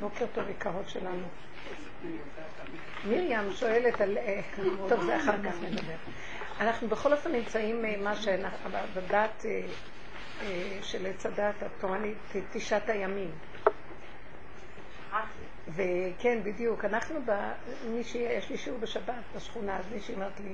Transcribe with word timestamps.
בוקר 0.00 0.26
טוב 0.34 0.48
יקרות 0.48 0.88
שלנו. 0.88 1.26
מרים 3.04 3.52
שואלת 3.52 4.00
על... 4.00 4.18
אה, 4.18 4.40
טוב, 4.88 5.02
זה 5.02 5.16
אחר 5.16 5.42
כך 5.44 5.62
נדבר. 5.62 5.94
אנחנו 6.60 6.88
בכל 6.88 7.12
אופן 7.12 7.32
נמצאים 7.32 7.84
אה, 7.84 7.96
מה 7.96 8.16
שאנחנו, 8.16 8.70
בדת 8.94 9.46
אה, 10.42 10.78
של 10.82 11.06
עץ 11.06 11.26
הדת 11.26 11.62
התורנית, 11.62 12.18
תשעת 12.52 12.88
הימים. 12.88 13.30
וכן, 15.68 16.40
בדיוק, 16.44 16.84
אנחנו, 16.84 17.20
מישהי, 17.88 18.20
יש 18.20 18.50
לי 18.50 18.56
שיעור 18.56 18.78
בשבת 18.78 19.14
בשכונה, 19.36 19.76
אז 19.76 19.84
מישהי 19.92 20.14
אמרת 20.14 20.40
לי, 20.40 20.52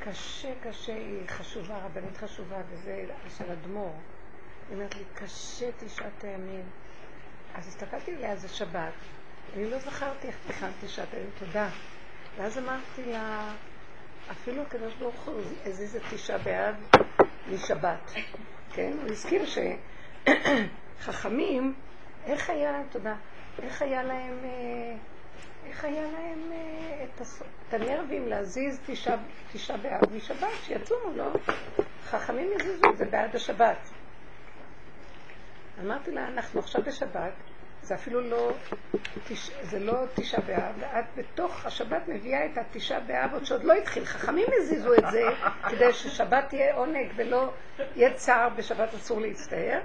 קשה, 0.00 0.52
קשה, 0.62 0.94
היא 0.94 1.28
חשובה, 1.28 1.78
רבנית 1.84 2.16
חשובה, 2.16 2.56
וזה 2.70 3.04
של 3.38 3.52
אדמו"ר. 3.52 3.92
היא 4.68 4.76
אומרת 4.76 4.94
לי, 4.94 5.04
קשה 5.14 5.66
תשעת 5.78 6.24
הימים. 6.24 6.64
אז 7.54 7.68
הסתכלתי 7.68 8.14
עליה, 8.14 8.36
זה 8.36 8.48
שבת. 8.48 8.92
אני 9.56 9.70
לא 9.70 9.78
זכרתי 9.78 10.26
איך 10.26 10.36
תכנתי 10.48 10.86
תשעת 10.86 11.14
הימים, 11.14 11.30
תודה. 11.38 11.68
ואז 12.36 12.58
אמרתי 12.58 13.12
לה, 13.12 13.52
אפילו 14.30 14.62
הקדוש 14.62 14.94
ברוך 14.94 15.28
הוא 15.28 15.42
הזיז 15.66 15.96
את 15.96 16.02
תשעה 16.10 16.38
באב 16.38 16.74
משבת. 17.52 18.12
כן? 18.72 18.92
הוא 19.02 19.10
הזכיר 19.10 19.42
שחכמים, 21.00 21.74
איך 22.26 22.50
היה, 22.50 22.82
תודה, 22.90 23.14
איך 23.62 23.82
היה 23.82 24.02
להם, 24.02 24.38
אה, 24.44 24.96
איך 25.66 25.84
היה 25.84 26.02
להם 26.02 26.52
אה, 26.52 27.04
את 27.04 27.74
הנרבים 27.74 28.28
להזיז 28.28 28.80
תשעה 29.52 29.76
באב 29.76 30.16
משבת, 30.16 30.48
שיצומו, 30.64 31.16
לא? 31.16 31.30
חכמים 32.04 32.48
יזיזו 32.60 32.90
את 32.92 32.96
זה 32.96 33.04
בעד 33.04 33.36
השבת. 33.36 33.78
אמרתי 35.84 36.10
לה, 36.10 36.28
אנחנו 36.28 36.60
עכשיו 36.60 36.82
בשבת, 36.82 37.32
זה 37.82 37.94
אפילו 37.94 38.20
לא, 38.20 38.52
תש... 39.28 39.50
זה 39.62 39.78
לא 39.78 39.92
תשעה 40.14 40.40
באב, 40.40 40.74
ואת 40.80 41.04
בתוך 41.16 41.66
השבת 41.66 42.08
מביאה 42.08 42.46
את 42.46 42.58
התשעה 42.58 43.00
באב 43.00 43.32
עוד 43.32 43.44
שעוד 43.44 43.64
לא 43.64 43.72
התחיל. 43.72 44.04
חכמים 44.04 44.46
הזיזו 44.58 44.94
את 44.94 45.04
זה 45.10 45.22
כדי 45.68 45.92
ששבת 45.92 46.44
תהיה 46.48 46.74
עונג 46.74 47.12
ולא 47.16 47.52
יהיה 47.96 48.14
צער, 48.14 48.48
בשבת 48.48 48.94
אסור 48.94 49.20
להצטער. 49.20 49.80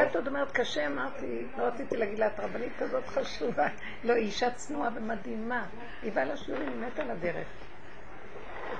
ואת 0.00 0.16
עוד 0.16 0.26
אומרת, 0.26 0.52
קשה, 0.52 0.86
אמרתי, 0.86 1.46
לא 1.58 1.62
רציתי 1.62 1.96
להגיד 1.96 2.18
לה, 2.18 2.26
את 2.26 2.40
רבנית 2.40 2.72
כזאת 2.78 3.08
חשובה. 3.08 3.66
לא, 4.04 4.12
היא 4.12 4.24
אישה 4.24 4.50
צנועה 4.50 4.90
ומדהימה. 4.94 5.66
היא 6.02 6.12
באה 6.12 6.24
לשיעורים, 6.24 6.68
היא 6.68 6.86
מתה 6.86 7.04
לדרך. 7.04 7.46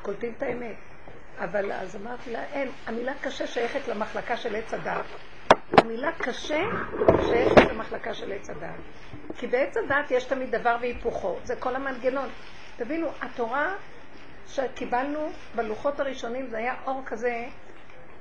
קולטים 0.03 0.33
את 0.37 0.43
האמת. 0.43 0.77
אבל 1.39 1.73
אז 1.73 1.97
אמרתי 1.97 2.33
לה, 2.33 2.45
אין, 2.45 2.69
המילה 2.87 3.13
קשה 3.21 3.47
שייכת 3.47 3.89
למחלקה 3.89 4.37
של 4.37 4.57
עץ 4.57 4.75
הדת. 4.75 5.05
המילה 5.79 6.13
קשה 6.13 6.63
שייכת 7.27 7.71
למחלקה 7.71 8.15
של 8.15 8.33
עץ 8.33 8.51
הדעת. 8.51 8.81
כי 9.39 9.47
בעץ 9.47 9.77
הדעת 9.77 10.11
יש 10.11 10.25
תמיד 10.25 10.51
דבר 10.51 10.77
והיפוכו, 10.81 11.37
זה 11.45 11.57
כל 11.57 11.77
המנגנון. 11.77 12.29
תבינו, 12.77 13.09
התורה 13.21 13.75
שקיבלנו 14.47 15.29
בלוחות 15.55 16.01
הראשונים 16.01 16.47
זה 16.47 16.59
היה 16.59 16.75
אור 16.87 17.03
כזה 17.07 17.45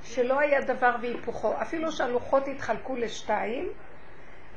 שלא 0.04 0.40
היה 0.40 0.62
דבר 0.62 0.96
והיפוכו. 1.02 1.54
אפילו 1.62 1.92
שהלוחות 1.92 2.48
התחלקו 2.48 2.96
לשתיים, 2.96 3.70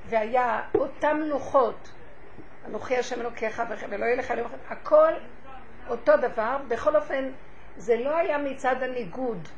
והיה 0.08 0.60
אותם 0.74 1.16
לוחות, 1.20 1.90
אנוכי 2.66 2.96
השם 2.96 3.20
אלוקיך 3.20 3.62
ולא 3.90 4.04
יהיה 4.04 4.16
לך 4.16 4.30
אלוהים, 4.30 4.50
הכל 4.68 5.12
אותו 5.88 6.16
דבר. 6.16 6.56
בכל 6.68 6.96
אופן, 6.96 7.30
זה 7.76 7.96
לא 7.96 8.16
היה 8.16 8.38
מצד 8.38 8.82
הניגוד, 8.82 9.48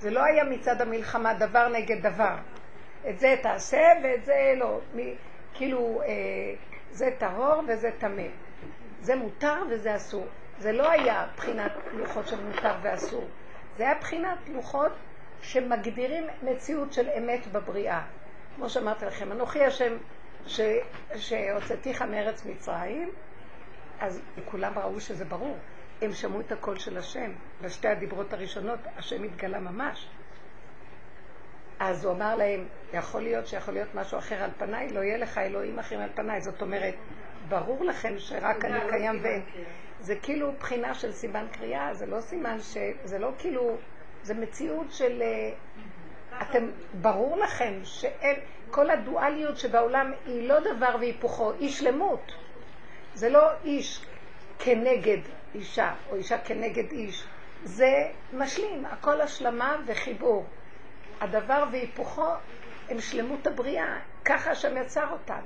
זה 0.00 0.10
לא 0.10 0.24
היה 0.24 0.44
מצד 0.44 0.80
המלחמה, 0.80 1.34
דבר 1.34 1.68
נגד 1.68 2.06
דבר. 2.06 2.34
את 3.08 3.18
זה 3.18 3.36
תעשה 3.42 3.82
ואת 4.02 4.24
זה 4.24 4.52
לא. 4.56 4.80
מ, 4.96 4.98
כאילו, 5.54 6.02
אה, 6.02 6.08
זה 6.90 7.10
טהור 7.18 7.62
וזה 7.68 7.90
טמא. 7.98 8.26
זה 9.00 9.16
מותר 9.16 9.62
וזה 9.70 9.96
אסור. 9.96 10.26
זה 10.58 10.72
לא 10.72 10.90
היה 10.90 11.26
בחינת 11.36 11.72
לוחות 11.92 12.28
של 12.28 12.44
מותר 12.44 12.74
ואסור. 12.82 13.24
זה 13.76 13.82
היה 13.82 13.94
בחינת 13.94 14.38
לוחות 14.48 14.92
שמגדירים 15.42 16.24
מציאות 16.42 16.92
של 16.92 17.08
אמת 17.18 17.46
בבריאה. 17.46 18.02
כמו 18.56 18.68
שאמרתי 18.68 19.04
לכם, 19.04 19.32
אנוכי 19.32 19.64
השם 19.64 19.96
שהוצאתיך 21.16 22.02
מארץ 22.02 22.46
מצרים, 22.46 23.10
אז 24.00 24.20
כולם 24.44 24.78
ראו 24.78 25.00
שזה 25.00 25.24
ברור. 25.24 25.56
הם 26.02 26.12
שמעו 26.12 26.40
את 26.40 26.52
הקול 26.52 26.78
של 26.78 26.98
השם. 26.98 27.32
בשתי 27.62 27.88
הדיברות 27.88 28.32
הראשונות 28.32 28.78
השם 28.96 29.22
התגלה 29.22 29.60
ממש. 29.60 30.08
אז 31.78 32.04
הוא 32.04 32.12
אמר 32.12 32.36
להם, 32.36 32.68
יכול 32.92 33.20
להיות 33.20 33.46
שיכול 33.46 33.74
להיות 33.74 33.94
משהו 33.94 34.18
אחר 34.18 34.42
על 34.42 34.50
פניי, 34.58 34.88
לא 34.88 35.00
יהיה 35.00 35.16
לך 35.16 35.38
אלוהים 35.38 35.78
אחרים 35.78 36.00
על 36.00 36.10
פניי. 36.14 36.40
זאת 36.40 36.62
אומרת, 36.62 36.94
ברור 37.48 37.84
לכם 37.84 38.18
שרק 38.18 38.64
אני 38.64 38.80
קיים 38.90 39.20
ואין. 39.22 39.42
זה 40.00 40.16
כאילו 40.16 40.52
בחינה 40.52 40.94
של 40.94 41.12
סימן 41.12 41.46
קריאה, 41.52 41.94
זה 41.94 42.06
לא 42.06 42.20
סימן 42.20 42.60
ש... 42.60 42.76
זה 43.04 43.18
לא 43.18 43.30
כאילו... 43.38 43.76
זה 44.22 44.34
מציאות 44.34 44.92
של... 44.92 45.22
אה, 45.22 45.52
אתם, 46.42 46.70
ברור 47.00 47.36
לכם 47.36 47.72
שאין... 47.84 48.36
כל 48.70 48.90
הדואליות 48.90 49.58
שבעולם 49.58 50.12
היא 50.26 50.48
לא 50.48 50.60
דבר 50.60 50.96
והיפוכו, 51.00 51.52
היא 51.52 51.68
שלמות. 51.68 52.32
זה 53.14 53.28
לא 53.28 53.50
איש 53.64 54.06
כנגד 54.58 55.18
אישה, 55.54 55.94
או 56.10 56.16
אישה 56.16 56.38
כנגד 56.38 56.92
איש. 56.92 57.24
זה 57.64 58.08
משלים, 58.32 58.84
הכל 58.86 59.20
השלמה 59.20 59.76
וחיבור. 59.86 60.44
הדבר 61.20 61.64
והיפוכו 61.72 62.32
הם 62.88 63.00
שלמות 63.00 63.46
הבריאה, 63.46 63.98
ככה 64.24 64.50
השם 64.50 64.76
יצר 64.76 65.06
אותם. 65.12 65.40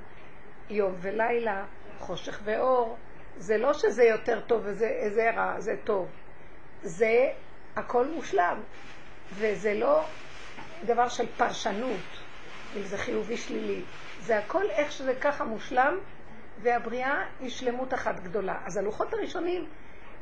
יום 0.70 0.94
ולילה, 1.00 1.64
חושך 1.98 2.40
ואור, 2.44 2.96
זה 3.36 3.58
לא 3.58 3.72
שזה 3.72 4.04
יותר 4.04 4.40
טוב 4.40 4.62
וזה 4.64 5.30
רע, 5.36 5.60
זה 5.60 5.76
טוב. 5.84 6.08
זה 6.82 7.28
הכל 7.76 8.06
מושלם, 8.06 8.60
וזה 9.32 9.74
לא 9.74 10.04
דבר 10.84 11.08
של 11.08 11.26
פרשנות, 11.36 12.00
אם 12.76 12.82
זה 12.82 12.98
חיובי 12.98 13.36
שלילי. 13.36 13.82
זה 14.20 14.38
הכל 14.38 14.70
איך 14.70 14.92
שזה 14.92 15.14
ככה 15.14 15.44
מושלם, 15.44 15.98
והבריאה 16.62 17.24
היא 17.40 17.50
שלמות 17.50 17.94
אחת 17.94 18.20
גדולה. 18.20 18.58
אז 18.64 18.76
הלוחות 18.76 19.14
הראשונים, 19.14 19.68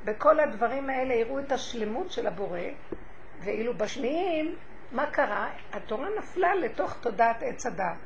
בכל 0.05 0.41
הדברים 0.41 0.91
האלה, 0.91 1.15
הראו 1.21 1.39
את 1.39 1.53
השלמות 1.53 2.11
של 2.11 2.27
הבורא, 2.27 2.61
ואילו 3.41 3.75
בשניים 3.75 4.57
מה 4.93 5.07
קרה? 5.07 5.51
התורה 5.73 6.09
נפלה 6.19 6.55
לתוך 6.55 6.97
תודעת 7.01 7.43
עץ 7.43 7.67
הדת, 7.67 7.97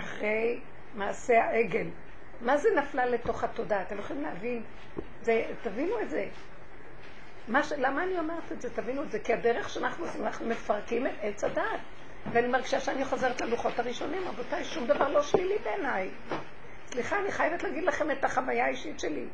אחרי 0.00 0.60
מעשה 0.94 1.44
העגל. 1.44 1.86
מה 2.40 2.56
זה 2.56 2.68
נפלה 2.76 3.06
לתוך 3.06 3.44
התודעה? 3.44 3.82
אתם 3.82 3.98
יכולים 3.98 4.22
להבין? 4.22 4.62
זה, 5.22 5.44
תבינו 5.62 6.00
את 6.00 6.10
זה. 6.10 6.26
ש... 7.62 7.72
למה 7.72 8.02
אני 8.02 8.18
אומרת 8.18 8.52
את 8.52 8.60
זה? 8.60 8.70
תבינו 8.70 9.02
את 9.02 9.10
זה. 9.10 9.18
כי 9.18 9.32
הדרך 9.32 9.68
שאנחנו 9.68 10.04
עושים, 10.04 10.26
אנחנו 10.26 10.48
מפרקים 10.48 11.06
את 11.06 11.12
עץ 11.22 11.44
הדעת. 11.44 11.80
ואני 12.32 12.48
מרגישה 12.48 12.80
שאני 12.80 13.04
חוזרת 13.04 13.40
ללוחות 13.40 13.78
הראשונים. 13.78 14.22
רבותיי, 14.28 14.64
שום 14.64 14.86
דבר 14.86 15.08
לא 15.08 15.22
שלילי 15.22 15.58
בעיניי. 15.64 16.10
סליחה, 16.86 17.18
אני 17.18 17.32
חייבת 17.32 17.62
להגיד 17.62 17.84
לכם 17.84 18.10
את 18.10 18.24
החוויה 18.24 18.64
האישית 18.64 19.00
שלי. 19.00 19.26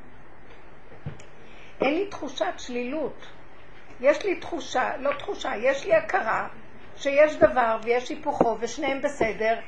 אין 1.81 1.95
לי 1.95 2.07
תחושת 2.07 2.53
שלילות. 2.59 3.27
יש 4.01 4.25
לי 4.25 4.41
תחושה, 4.41 4.97
לא 4.97 5.13
תחושה, 5.19 5.53
יש 5.57 5.87
לי 5.87 5.95
הכרה 5.95 6.49
שיש 6.97 7.37
דבר 7.37 7.77
ויש 7.83 8.09
היפוכו 8.09 8.57
ושניהם 8.61 9.03
בסדר, 9.03 9.59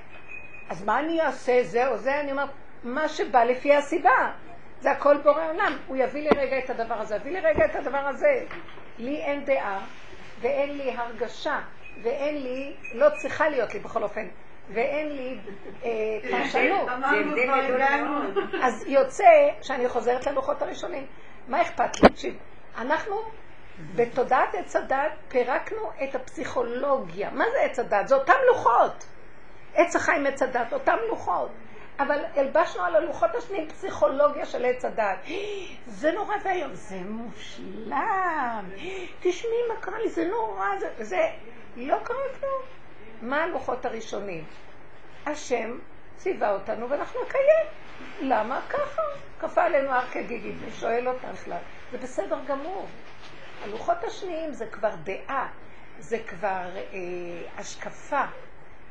אז 0.68 0.84
מה 0.84 1.00
אני 1.00 1.20
אעשה, 1.20 1.62
זה 1.62 1.88
או 1.88 1.96
זה? 1.96 2.20
אני 2.20 2.30
אומרת, 2.30 2.50
מה 2.84 3.08
שבא 3.08 3.44
לפי 3.44 3.74
הסיבה. 3.74 4.32
זה 4.80 4.90
הכל 4.90 5.16
בורא 5.16 5.48
עולם. 5.48 5.76
הוא 5.86 5.96
יביא 5.96 6.22
לי 6.22 6.28
רגע 6.36 6.58
את 6.58 6.70
הדבר 6.70 6.94
הזה, 6.94 7.16
יביא 7.16 7.32
לי 7.32 7.40
רגע 7.40 7.64
את 7.64 7.74
הדבר 7.74 7.98
הזה. 7.98 8.44
לי 8.98 9.16
אין 9.16 9.44
דעה 9.44 9.86
ואין 10.40 10.76
לי 10.76 10.92
הרגשה 10.96 11.60
ואין 12.02 12.42
לי, 12.42 12.74
לא 12.94 13.06
צריכה 13.22 13.48
להיות 13.48 13.74
לי 13.74 13.80
בכל 13.80 14.02
אופן, 14.02 14.28
ואין 14.68 15.08
לי 15.08 15.38
אה, 15.84 15.90
פרשנות. 16.30 16.88
אז 18.64 18.84
יוצא 18.86 19.24
שאני 19.62 19.88
חוזרת 19.88 20.26
ללוחות 20.26 20.62
הראשונים. 20.62 21.06
מה 21.48 21.62
אכפת 21.62 22.00
לי? 22.00 22.34
אנחנו 22.78 23.16
בתודעת 23.94 24.54
עץ 24.54 24.76
הדת 24.76 25.12
פירקנו 25.28 25.90
את 26.04 26.14
הפסיכולוגיה. 26.14 27.30
מה 27.30 27.44
זה 27.52 27.60
עץ 27.60 27.78
הדת? 27.78 28.08
זה 28.08 28.14
אותם 28.14 28.36
לוחות. 28.46 29.04
עץ 29.74 29.96
החיים 29.96 30.26
עץ 30.26 30.42
הדת, 30.42 30.72
אותם 30.72 30.96
לוחות. 31.08 31.50
אבל 31.98 32.24
הלבשנו 32.36 32.82
על 32.82 32.96
הלוחות 32.96 33.34
השניים 33.34 33.68
פסיכולוגיה 33.68 34.46
של 34.46 34.64
עץ 34.64 34.84
הדת. 34.84 35.18
זה 36.00 36.12
נורא 36.12 36.34
ואיום, 36.44 36.74
זה 36.74 36.96
מושלם. 36.96 38.70
תשמעי 39.20 39.68
מה 39.68 39.80
קרה 39.80 39.98
לי, 39.98 40.08
זה 40.08 40.24
נורא, 40.24 40.66
זה, 40.78 40.88
זה 40.98 41.28
לא 41.76 41.96
קרה 42.04 42.16
כלום. 42.40 42.62
מה 43.22 43.42
הלוחות 43.42 43.84
הראשונים? 43.84 44.44
השם 45.26 45.78
ציווה 46.16 46.52
אותנו 46.52 46.90
ואנחנו 46.90 47.20
נקיים. 47.22 47.66
למה? 48.20 48.60
ככה. 48.68 49.02
כפה 49.40 49.62
עלינו 49.62 49.90
הר 49.90 50.06
כגיגית, 50.06 50.56
ושואל 50.66 51.08
אותם 51.08 51.32
בכלל. 51.32 51.58
זה 51.92 51.98
בסדר 51.98 52.38
גמור. 52.46 52.86
הלוחות 53.64 54.04
השניים 54.04 54.52
זה 54.52 54.66
כבר 54.66 54.94
דעה, 55.04 55.48
זה 55.98 56.18
כבר 56.18 56.76
אה, 56.76 56.98
השקפה, 57.56 58.24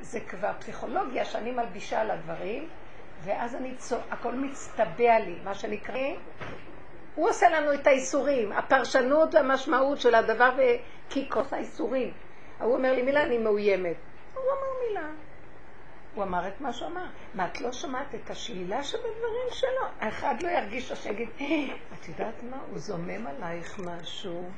זה 0.01 0.19
כבר 0.19 0.51
פסיכולוגיה 0.59 1.25
שאני 1.25 1.51
מלבישה 1.51 2.01
על 2.01 2.11
הדברים, 2.11 2.69
ואז 3.23 3.55
אני 3.55 3.75
צוע... 3.75 3.99
הכל 4.11 4.33
מצטבע 4.35 5.19
לי, 5.19 5.39
מה 5.43 5.53
שנקרא, 5.53 5.99
הוא 7.15 7.29
עושה 7.29 7.49
לנו 7.49 7.73
את 7.73 7.87
האיסורים, 7.87 8.51
הפרשנות 8.51 9.35
והמשמעות 9.35 9.99
של 9.99 10.15
הדבר, 10.15 10.49
וכי 10.57 11.29
כוס 11.29 11.53
האיסורים. 11.53 12.13
הוא 12.59 12.75
אומר 12.75 12.93
לי 12.93 13.01
מילה, 13.01 13.23
אני 13.23 13.37
מאוימת. 13.37 13.95
הוא 14.33 14.43
אמר 14.43 14.87
מילה. 14.87 15.28
הוא 16.15 16.23
אמר 16.23 16.47
את 16.47 16.61
מה 16.61 16.73
שהוא 16.73 16.87
אמר. 16.87 17.05
מה, 17.33 17.47
את 17.47 17.61
לא 17.61 17.71
שמעת 17.71 18.15
את 18.15 18.29
השלילה 18.29 18.83
שבדברים 18.83 19.47
שלו? 19.51 19.85
האחד 19.99 20.35
לא 20.41 20.49
ירגיש 20.49 20.91
שיגיד, 20.91 21.29
אה, 21.41 21.45
את 21.93 22.07
יודעת 22.07 22.43
מה, 22.49 22.57
הוא 22.69 22.79
זומם 22.79 23.27
עלייך 23.27 23.79
משהו. 23.79 24.49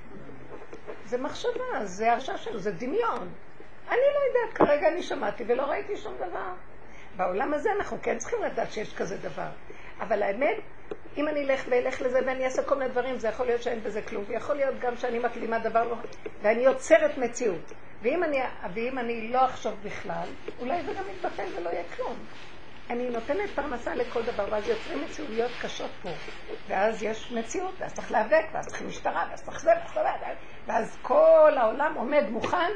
זה 1.06 1.18
מחשבה, 1.18 1.86
זה 1.86 2.13
הרשעה 2.13 2.38
שלו, 2.38 2.59
זה 2.59 2.71
דמיון. 2.71 3.30
אני 3.89 3.98
לא 3.98 4.39
יודעת, 4.39 4.57
כרגע 4.57 4.88
אני 4.88 5.03
שמעתי 5.03 5.44
ולא 5.48 5.63
ראיתי 5.63 5.98
שום 5.98 6.13
דבר. 6.18 6.53
בעולם 7.15 7.53
הזה 7.53 7.69
אנחנו 7.71 7.98
כן 8.01 8.18
צריכים 8.18 8.44
לדעת 8.44 8.71
שיש 8.71 8.94
כזה 8.94 9.18
דבר. 9.18 9.50
אבל 10.01 10.24
האמת, 10.24 10.57
אם 11.18 11.27
אני 11.27 11.44
אלך 11.44 11.65
ואלך 11.69 12.01
לזה 12.01 12.19
ואני 12.25 12.45
אעשה 12.45 12.63
כל 12.63 12.75
מיני 12.75 12.89
דברים, 12.89 13.19
זה 13.19 13.27
יכול 13.27 13.45
להיות 13.45 13.62
שאין 13.62 13.83
בזה 13.83 14.01
כלום, 14.01 14.24
ויכול 14.27 14.56
להיות 14.56 14.80
גם 14.80 14.95
שאני 14.95 15.19
מקדימה 15.19 15.59
דבר 15.59 15.83
לא... 15.83 15.95
ואני 16.42 16.62
יוצרת 16.62 17.18
מציאות. 17.18 17.71
ואם 18.01 18.24
אני, 18.24 18.39
ואם 18.74 19.00
אני 19.00 19.27
לא 19.27 19.45
אחשוב 19.45 19.74
בכלל, 19.83 20.27
אולי 20.59 20.83
זה 20.83 20.94
גם 20.94 21.03
יתבטל 21.09 21.48
ולא 21.57 21.69
יהיה 21.69 21.83
כלום. 21.95 22.15
אני 22.89 23.09
נותנת 23.09 23.50
פרנסה 23.56 23.95
לכל 23.95 24.21
דבר, 24.24 24.45
ואז 24.51 24.68
יוצרים 24.68 25.01
מציאויות 25.01 25.51
קשות 25.62 25.92
פה. 26.01 26.09
ואז 26.68 27.03
יש 27.03 27.31
מציאות, 27.31 27.74
ואז 27.80 27.94
צריך 27.94 28.12
להיאבק, 28.12 28.45
ואז 28.53 28.68
צריך 28.68 28.81
משטרה, 28.81 29.27
ואז 29.30 29.44
צריך 29.44 29.59
זה, 29.62 29.71
ואז, 29.95 30.38
ואז 30.68 30.98
כל 31.01 31.51
העולם 31.57 31.94
עומד 31.98 32.24
מוכן 32.30 32.71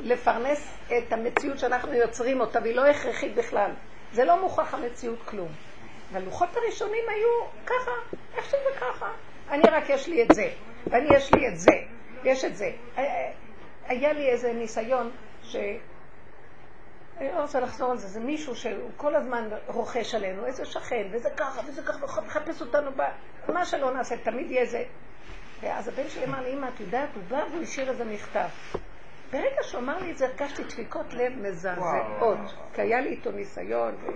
לפרנס 0.00 0.78
את 0.98 1.12
המציאות 1.12 1.58
שאנחנו 1.58 1.92
יוצרים 1.92 2.40
אותה, 2.40 2.58
והיא 2.62 2.74
לא 2.76 2.86
הכרחית 2.86 3.34
בכלל. 3.34 3.70
זה 4.12 4.24
לא 4.24 4.42
מוכרח 4.42 4.74
המציאות 4.74 5.22
כלום. 5.22 5.48
והלוחות 6.12 6.48
הראשונים 6.56 7.04
היו 7.08 7.46
ככה, 7.66 7.90
איך 8.36 8.44
שזה 8.44 8.80
ככה. 8.80 9.12
אני 9.50 9.62
רק 9.62 9.84
יש 9.88 10.08
לי 10.08 10.22
את 10.22 10.34
זה, 10.34 10.50
ואני 10.86 11.16
יש 11.16 11.34
לי 11.34 11.48
את 11.48 11.58
זה, 11.58 11.72
ויש 12.22 12.44
את 12.44 12.56
זה. 12.56 12.70
היה 13.86 14.12
לי 14.12 14.28
איזה 14.30 14.52
ניסיון 14.52 15.10
ש... 15.42 15.56
אני 17.18 17.32
לא 17.32 17.40
רוצה 17.40 17.60
לחזור 17.60 17.90
על 17.90 17.98
זה, 17.98 18.08
זה 18.08 18.20
מישהו 18.20 18.54
שהוא 18.54 18.90
כל 18.96 19.14
הזמן 19.14 19.48
רוכש 19.66 20.14
עלינו, 20.14 20.46
איזה 20.46 20.64
שכן, 20.64 21.08
וזה 21.12 21.30
ככה, 21.36 21.60
וזה 21.66 21.82
ככה, 21.82 22.20
מחפש 22.20 22.60
אותנו, 22.60 22.90
ב... 22.96 23.02
מה 23.48 23.64
שלא 23.64 23.94
נעשה, 23.94 24.16
תמיד 24.16 24.50
יהיה 24.50 24.66
זה. 24.66 24.84
ואז 25.60 25.88
הבן 25.88 26.08
שלי 26.08 26.24
אמר 26.24 26.40
לי, 26.40 26.52
אמא, 26.54 26.68
את 26.74 26.80
יודעת, 26.80 27.08
הוא 27.14 27.22
בא 27.28 27.44
והוא 27.50 27.62
השאיר 27.62 27.90
איזה 27.90 28.04
מכתב. 28.04 28.48
ברגע 29.32 29.62
שהוא 29.62 29.80
אמר 29.80 29.98
לי 29.98 30.10
את 30.10 30.18
זה, 30.18 30.26
הרגשתי 30.26 30.64
דפיקות 30.64 31.14
לב 31.14 31.32
מזעזעות, 31.32 32.38
כי 32.74 32.80
היה 32.80 33.00
לי 33.00 33.08
איתו 33.08 33.30
ניסיון, 33.30 33.94
ו... 33.94 34.08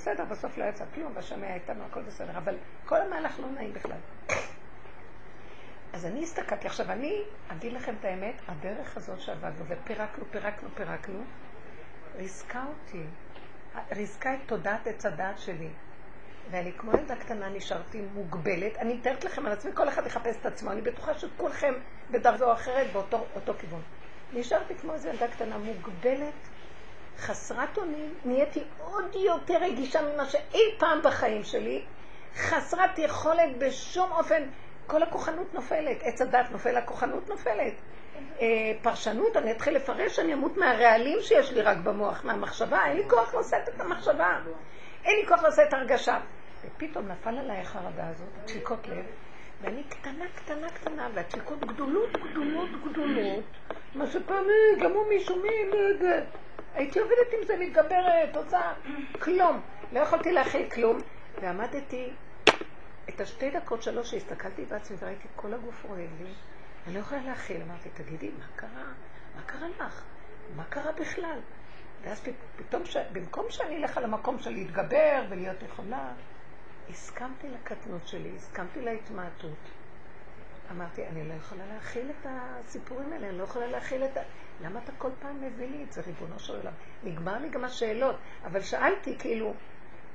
בסדר, 0.00 0.24
בסוף 0.24 0.58
לא 0.58 0.64
יצא 0.64 0.84
כלום, 0.94 1.12
והשמע 1.14 1.54
איתנו, 1.54 1.84
הכל 1.84 2.02
בסדר, 2.02 2.38
אבל 2.38 2.56
כל 2.86 3.00
המהלך 3.00 3.40
לא 3.40 3.50
נעים 3.50 3.72
בכלל. 3.72 3.98
אז 5.92 6.06
אני 6.06 6.22
הסתכלתי, 6.22 6.66
עכשיו 6.66 6.90
אני 6.90 7.22
אגיד 7.48 7.72
לכם 7.72 7.94
את 8.00 8.04
האמת, 8.04 8.34
הדרך 8.48 8.96
הזאת 8.96 9.20
שעבדנו 9.20 9.64
ופירקנו, 9.68 10.24
פירקנו, 10.30 10.68
פירקנו, 10.74 11.20
ריסקה 12.16 12.64
אותי, 12.68 13.02
ריסקה 13.92 14.34
את 14.34 14.38
תודעת 14.46 14.86
עץ 14.86 15.06
הדעת 15.06 15.38
שלי. 15.38 15.68
ואני 16.50 16.72
כמו 16.72 16.92
ילדה 16.92 17.16
קטנה 17.16 17.48
נשארתי 17.48 18.02
מוגבלת. 18.14 18.76
אני 18.76 18.94
מתארת 18.94 19.24
לכם 19.24 19.46
על 19.46 19.52
עצמי, 19.52 19.70
כל 19.74 19.88
אחד 19.88 20.06
יחפש 20.06 20.36
את 20.40 20.46
עצמו, 20.46 20.72
אני 20.72 20.80
בטוחה 20.80 21.18
שכולכם 21.18 21.74
בדרגה 22.10 22.46
או 22.46 22.52
אחרת 22.52 22.92
באותו 22.92 23.54
כיוון. 23.58 23.82
נשארתי 24.32 24.74
כמו 24.74 24.94
איזו 24.94 25.08
ילדה 25.08 25.28
קטנה 25.28 25.58
מוגבלת, 25.58 26.48
חסרת 27.18 27.78
אונים, 27.78 28.14
נהייתי 28.24 28.64
עוד 28.78 29.14
יותר 29.14 29.58
רגישה 29.60 30.00
ממה 30.02 30.26
שאי 30.26 30.62
פעם 30.78 31.02
בחיים 31.02 31.44
שלי, 31.44 31.84
חסרת 32.36 32.98
יכולת 32.98 33.58
בשום 33.58 34.12
אופן 34.12 34.42
כל 34.86 35.02
הכוחנות 35.02 35.54
נופלת, 35.54 35.96
עץ 36.02 36.22
הדת 36.22 36.50
נופל, 36.50 36.76
הכוחנות 36.76 37.28
נופלת. 37.28 37.72
אה, 38.40 38.46
פרשנות, 38.82 39.36
אני 39.36 39.52
אתחיל 39.52 39.76
לפרש, 39.76 40.18
אני 40.18 40.34
אמות 40.34 40.56
מהרעלים 40.56 41.18
שיש 41.20 41.52
לי 41.52 41.62
רק 41.62 41.76
במוח, 41.76 42.24
מהמחשבה, 42.24 42.86
אין 42.86 42.96
לי 42.96 43.08
כוח 43.08 43.34
לשאת 43.34 43.68
את 43.68 43.80
המחשבה, 43.80 44.38
אין 45.04 45.16
לי 45.20 45.26
כוח 45.26 45.42
לשאת 45.42 45.68
את 45.68 45.72
הרגשה. 45.72 46.18
ופתאום 46.64 47.08
נפל 47.08 47.38
עליי 47.38 47.58
החרדה 47.58 48.08
הזאת, 48.08 48.28
דפיקות 48.44 48.88
לב, 48.88 49.04
ואני 49.60 49.82
קטנה, 49.88 50.24
קטנה, 50.34 50.70
קטנה, 50.70 51.08
והדפיקות 51.14 51.60
גדולות, 51.60 52.12
גדולות, 52.12 52.68
גדולות, 52.84 53.44
מה 53.94 54.06
שפעם, 54.06 54.44
אה, 54.44 54.84
גם 54.84 54.92
הוא 54.92 55.08
מישהו, 55.08 55.36
מי, 55.36 55.70
לא 55.70 55.76
יודע. 55.76 56.20
הייתי 56.78 57.00
עובדת 57.00 57.32
עם 57.38 57.46
זה, 57.46 57.56
מתגברת, 57.56 58.36
עושה 58.36 58.72
כלום. 59.20 59.60
לא 59.92 60.00
יכולתי 60.00 60.32
להכיל 60.32 60.70
כלום, 60.70 60.98
ועמדתי 61.42 62.10
את 63.08 63.20
השתי 63.20 63.50
דקות 63.50 63.82
שלוש 63.82 64.10
שהסתכלתי 64.10 64.64
בעצמי 64.64 64.96
וראיתי 65.00 65.28
כל 65.36 65.54
הגוף 65.54 65.84
רועד 65.84 66.10
לי, 66.22 66.32
אני 66.86 66.94
לא 66.94 66.98
יכולה 66.98 67.20
להכיל. 67.22 67.62
אמרתי, 67.62 67.88
תגידי, 67.88 68.30
מה 68.38 68.44
קרה? 68.56 68.84
מה 69.36 69.42
קרה 69.46 69.68
לך? 69.68 70.02
מה 70.56 70.64
קרה 70.64 70.92
בכלל? 70.92 71.38
ואז 72.02 72.22
פתאום, 72.56 72.84
ש... 72.84 72.96
במקום 73.12 73.46
שאני 73.50 73.76
אלך 73.76 73.96
על 73.98 74.04
המקום 74.04 74.38
של 74.38 74.50
להתגבר 74.50 75.24
ולהיות 75.28 75.62
יכולה, 75.62 76.12
הסכמתי 76.90 77.48
לקטנות 77.48 78.08
שלי, 78.08 78.30
הסכמתי 78.36 78.80
להתמעטות. 78.80 79.58
אמרתי, 80.70 81.06
אני 81.06 81.28
לא 81.28 81.34
יכולה 81.34 81.66
להכיל 81.74 82.10
את 82.10 82.26
הסיפורים 82.26 83.12
האלה, 83.12 83.28
אני 83.28 83.38
לא 83.38 83.42
יכולה 83.42 83.66
להכיל 83.66 84.04
את 84.04 84.16
ה... 84.16 84.20
למה 84.60 84.80
אתה 84.84 84.92
כל 84.98 85.10
פעם 85.20 85.42
מביא 85.42 85.68
לי 85.68 85.84
את 85.84 85.92
זה, 85.92 86.02
ריבונו 86.06 86.38
של 86.38 86.56
עולם? 86.56 86.72
נגמר 87.04 87.38
לי 87.38 87.48
גם 87.48 87.64
השאלות, 87.64 88.16
אבל 88.44 88.60
שאלתי 88.60 89.18
כאילו, 89.18 89.54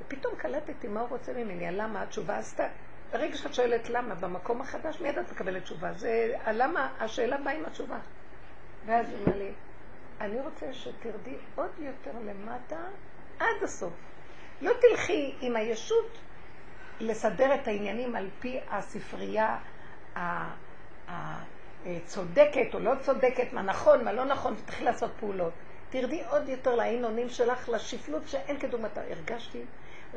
ופתאום 0.02 0.36
קלטתי 0.36 0.88
מה 0.88 1.02
הוא 1.02 1.10
רוצה 1.10 1.34
ממני, 1.34 1.68
הלמה 1.68 2.02
התשובה 2.02 2.38
עשתה. 2.38 2.68
ברגע 3.12 3.38
שאת 3.38 3.54
שואלת 3.54 3.90
למה 3.90 4.16
במקום 4.16 4.62
החדש, 4.62 5.02
מיד 5.02 5.18
את 5.18 5.32
מקבלת 5.32 5.64
תשובה. 5.64 5.94
זה 5.94 6.34
הלמה, 6.44 6.94
השאלה 7.00 7.38
באה 7.38 7.54
עם 7.54 7.66
התשובה. 7.66 8.00
ואז 8.86 9.10
הוא 9.10 9.20
אומר 9.26 9.38
לי, 9.38 9.52
אני 10.22 10.42
רוצה 10.42 10.74
שתרדי 10.74 11.38
עוד 11.56 11.72
יותר 11.80 12.12
למטה 12.26 12.80
עד 13.40 13.64
הסוף. 13.64 13.94
לא 14.62 14.72
תלכי 14.82 15.36
עם 15.42 15.56
הישות 15.56 16.18
לסדר 17.00 17.56
את 17.56 17.68
העניינים 17.68 18.16
על 18.16 18.30
פי 18.40 18.60
הספרייה 18.70 19.58
הצודקת 21.86 22.74
או 22.74 22.80
לא 22.80 22.94
צודקת, 23.02 23.54
מה 23.54 23.62
נכון, 23.62 24.04
מה 24.04 24.14
לא 24.14 24.26
נכון, 24.26 24.54
ותתחיל 24.54 24.86
לעשות 24.86 25.12
פעולות. 25.20 25.54
תרדי 25.90 26.24
עוד 26.30 26.50
יותר 26.50 26.76
לאין 26.76 27.06
אונים 27.06 27.30
שלך, 27.30 27.70
לשפלות 27.70 28.28
שאין 28.28 28.60
כדוגמתה. 28.60 29.02
הרגשתי 29.02 29.62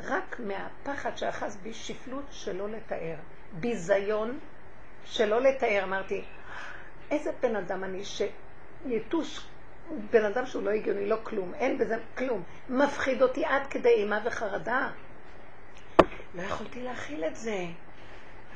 רק 0.04 0.40
מהפחד 0.40 1.16
שאחז 1.16 1.56
בי 1.56 1.74
שפלות 1.74 2.24
שלא 2.30 2.68
לתאר. 2.68 3.14
ביזיון 3.52 4.38
שלא 5.04 5.40
לתאר. 5.40 5.84
אמרתי, 5.84 6.24
איזה 7.10 7.30
בן 7.40 7.56
אדם 7.56 7.84
אני 7.84 8.02
שיתוש, 8.04 9.46
בן 10.10 10.24
אדם 10.24 10.46
שהוא 10.46 10.62
לא 10.62 10.70
הגיוני, 10.70 11.08
לא 11.08 11.16
כלום, 11.22 11.54
אין 11.54 11.78
בזה 11.78 11.96
כלום. 12.18 12.42
מפחיד 12.68 13.22
אותי 13.22 13.44
עד 13.44 13.66
כדי 13.66 13.88
אימה 13.88 14.20
וחרדה. 14.24 14.90
לא 16.34 16.42
יכולתי 16.42 16.82
להכיל 16.82 17.24
את 17.24 17.36
זה. 17.36 17.66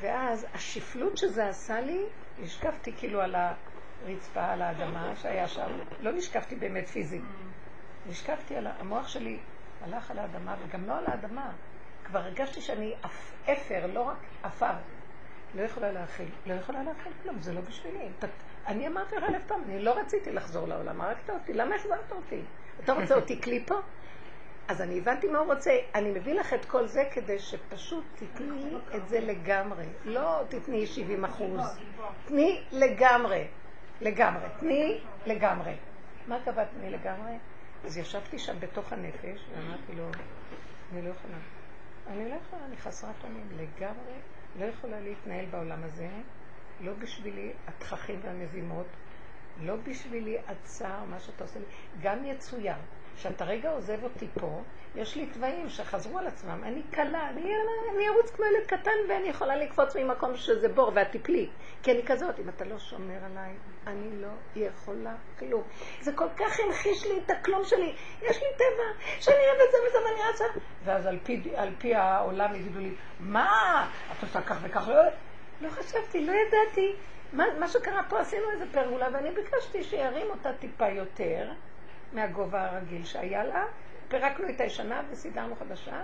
ואז 0.00 0.46
השפלות 0.54 1.16
שזה 1.16 1.48
עשה 1.48 1.80
לי, 1.80 2.04
נשקפתי 2.38 2.92
כאילו 2.98 3.20
על 3.20 3.34
הרצפה, 3.34 4.44
על 4.44 4.62
האדמה 4.62 5.16
שהיה 5.16 5.48
שם. 5.48 5.70
לא 6.00 6.12
נשקפתי 6.12 6.56
באמת 6.56 6.88
פיזית. 6.88 7.22
נשקפתי 8.06 8.56
על 8.56 8.66
המוח 8.66 9.08
שלי 9.08 9.38
הלך 9.80 10.10
על 10.10 10.18
האדמה, 10.18 10.56
וגם 10.66 10.86
לא 10.86 10.98
על 10.98 11.04
האדמה. 11.06 11.52
כבר 12.04 12.18
הרגשתי 12.18 12.60
שאני 12.60 12.94
אפר, 13.46 13.86
לא 13.86 14.02
רק 14.02 14.16
עפר. 14.42 14.72
לא 15.54 15.62
יכולה 15.62 15.92
להכיל. 15.92 16.28
לא 16.46 16.54
יכולה 16.54 16.82
להכיל 16.82 17.12
כלום, 17.22 17.40
זה 17.40 17.52
לא 17.52 17.60
בשבילי. 17.60 18.08
אני 18.66 18.86
אמרתי 18.86 19.16
לך 19.16 19.24
אלף 19.24 19.42
פעם, 19.46 19.62
אני 19.64 19.82
לא 19.82 19.98
רציתי 20.00 20.32
לחזור 20.32 20.68
לעולם, 20.68 21.00
הרגת 21.00 21.30
אותי, 21.30 21.52
למה 21.52 21.74
החזרת 21.74 22.12
אותי? 22.12 22.40
אתה 22.84 22.92
רוצה 22.92 23.14
אותי 23.14 23.40
כלי 23.42 23.64
פה? 23.66 23.74
אז 24.70 24.80
אני 24.80 24.98
הבנתי 24.98 25.28
מה 25.28 25.38
הוא 25.38 25.54
רוצה. 25.54 25.78
אני 25.94 26.10
מביא 26.10 26.34
לך 26.34 26.54
את 26.54 26.64
כל 26.64 26.86
זה 26.86 27.04
כדי 27.12 27.38
שפשוט 27.38 28.04
תתני 28.14 28.76
את 28.94 29.08
זה 29.08 29.20
לגמרי. 29.20 29.84
לא 30.04 30.42
תתני 30.48 30.86
70 30.86 31.24
אחוז. 31.24 31.60
תני 32.24 32.62
לגמרי. 32.72 33.46
לגמרי. 34.00 34.46
תני 34.60 35.00
לגמרי. 35.26 35.74
מה 36.26 36.38
קבעת 36.44 36.68
תני 36.78 36.90
לגמרי? 36.90 37.32
אז 37.84 37.98
ישבתי 37.98 38.38
שם 38.38 38.60
בתוך 38.60 38.92
הנפש, 38.92 39.40
ואמרתי 39.54 39.92
לו, 39.96 40.04
אני 40.92 41.02
לא 41.02 41.10
יכולה. 41.10 41.36
אני 42.06 42.30
לא 42.30 42.34
יכולה, 42.34 42.64
אני 42.64 42.76
חסרת 42.76 43.24
אונים 43.24 43.48
לגמרי, 43.56 44.14
לא 44.58 44.64
יכולה 44.64 45.00
להתנהל 45.00 45.44
בעולם 45.50 45.82
הזה, 45.84 46.08
לא 46.80 46.92
בשבילי 46.92 47.52
התככים 47.68 48.20
והמזימות, 48.22 48.86
לא 49.60 49.76
בשבילי 49.76 50.38
הצער, 50.48 51.04
מה 51.04 51.20
שאתה 51.20 51.44
עושה 51.44 51.58
לי, 51.58 51.64
גם 52.02 52.24
יצויר. 52.24 52.76
שאתה 53.16 53.44
רגע 53.44 53.70
עוזב 53.70 54.04
אותי 54.04 54.26
פה, 54.40 54.62
יש 54.94 55.16
לי 55.16 55.26
תוואים 55.26 55.68
שחזרו 55.68 56.18
על 56.18 56.26
עצמם, 56.26 56.60
אני 56.64 56.82
קלה, 56.90 57.28
אני, 57.30 57.52
אני 57.94 58.08
ארוץ 58.08 58.30
כמו 58.30 58.44
ילד 58.44 58.66
קטן 58.66 58.90
ואני 59.08 59.28
יכולה 59.28 59.56
לקפוץ 59.56 59.96
ממקום 59.96 60.36
שזה 60.36 60.68
בור 60.68 60.92
ואת 60.94 61.16
תפלי. 61.16 61.48
כי 61.82 61.92
אני 61.92 62.02
כזאת, 62.06 62.38
אם 62.38 62.48
אתה 62.48 62.64
לא 62.64 62.78
שומר 62.78 63.24
עליי, 63.24 63.52
אני 63.86 64.22
לא 64.22 64.28
יכולה 64.56 65.14
כלום. 65.38 65.62
זה 66.00 66.12
כל 66.12 66.28
כך 66.36 66.60
המחיש 66.60 67.06
לי 67.06 67.18
את 67.24 67.30
הכלום 67.30 67.64
שלי. 67.64 67.94
יש 68.22 68.36
לי 68.36 68.48
טבע, 68.56 69.04
שאני 69.20 69.36
אוהב 69.36 69.60
את 69.60 69.70
זה 69.70 69.76
וזה 69.88 69.98
ואני 69.98 70.30
רצה. 70.32 70.44
ואז 70.84 71.06
על 71.06 71.18
פי, 71.22 71.42
על 71.56 71.74
פי 71.78 71.94
העולם 71.94 72.54
יגידו 72.54 72.80
לי, 72.80 72.94
מה? 73.20 73.88
את 74.12 74.22
עושה 74.22 74.42
כך 74.42 74.56
וכך? 74.62 74.88
לא, 74.88 75.02
לא 75.60 75.70
חשבתי, 75.70 76.26
לא 76.26 76.32
ידעתי. 76.32 76.94
מה, 77.32 77.44
מה 77.58 77.68
שקרה 77.68 78.02
פה, 78.08 78.20
עשינו 78.20 78.50
איזה 78.50 78.64
פרגולה, 78.72 79.08
ואני 79.12 79.30
ביקשתי 79.30 79.84
שירים 79.84 80.26
אותה 80.30 80.52
טיפה 80.52 80.88
יותר 80.88 81.50
מהגובה 82.12 82.64
הרגיל 82.64 83.04
שהיה 83.04 83.44
לה. 83.44 83.64
פירקנו 84.08 84.48
את 84.48 84.60
הישנה 84.60 85.02
וסידרנו 85.10 85.56
חדשה. 85.56 86.02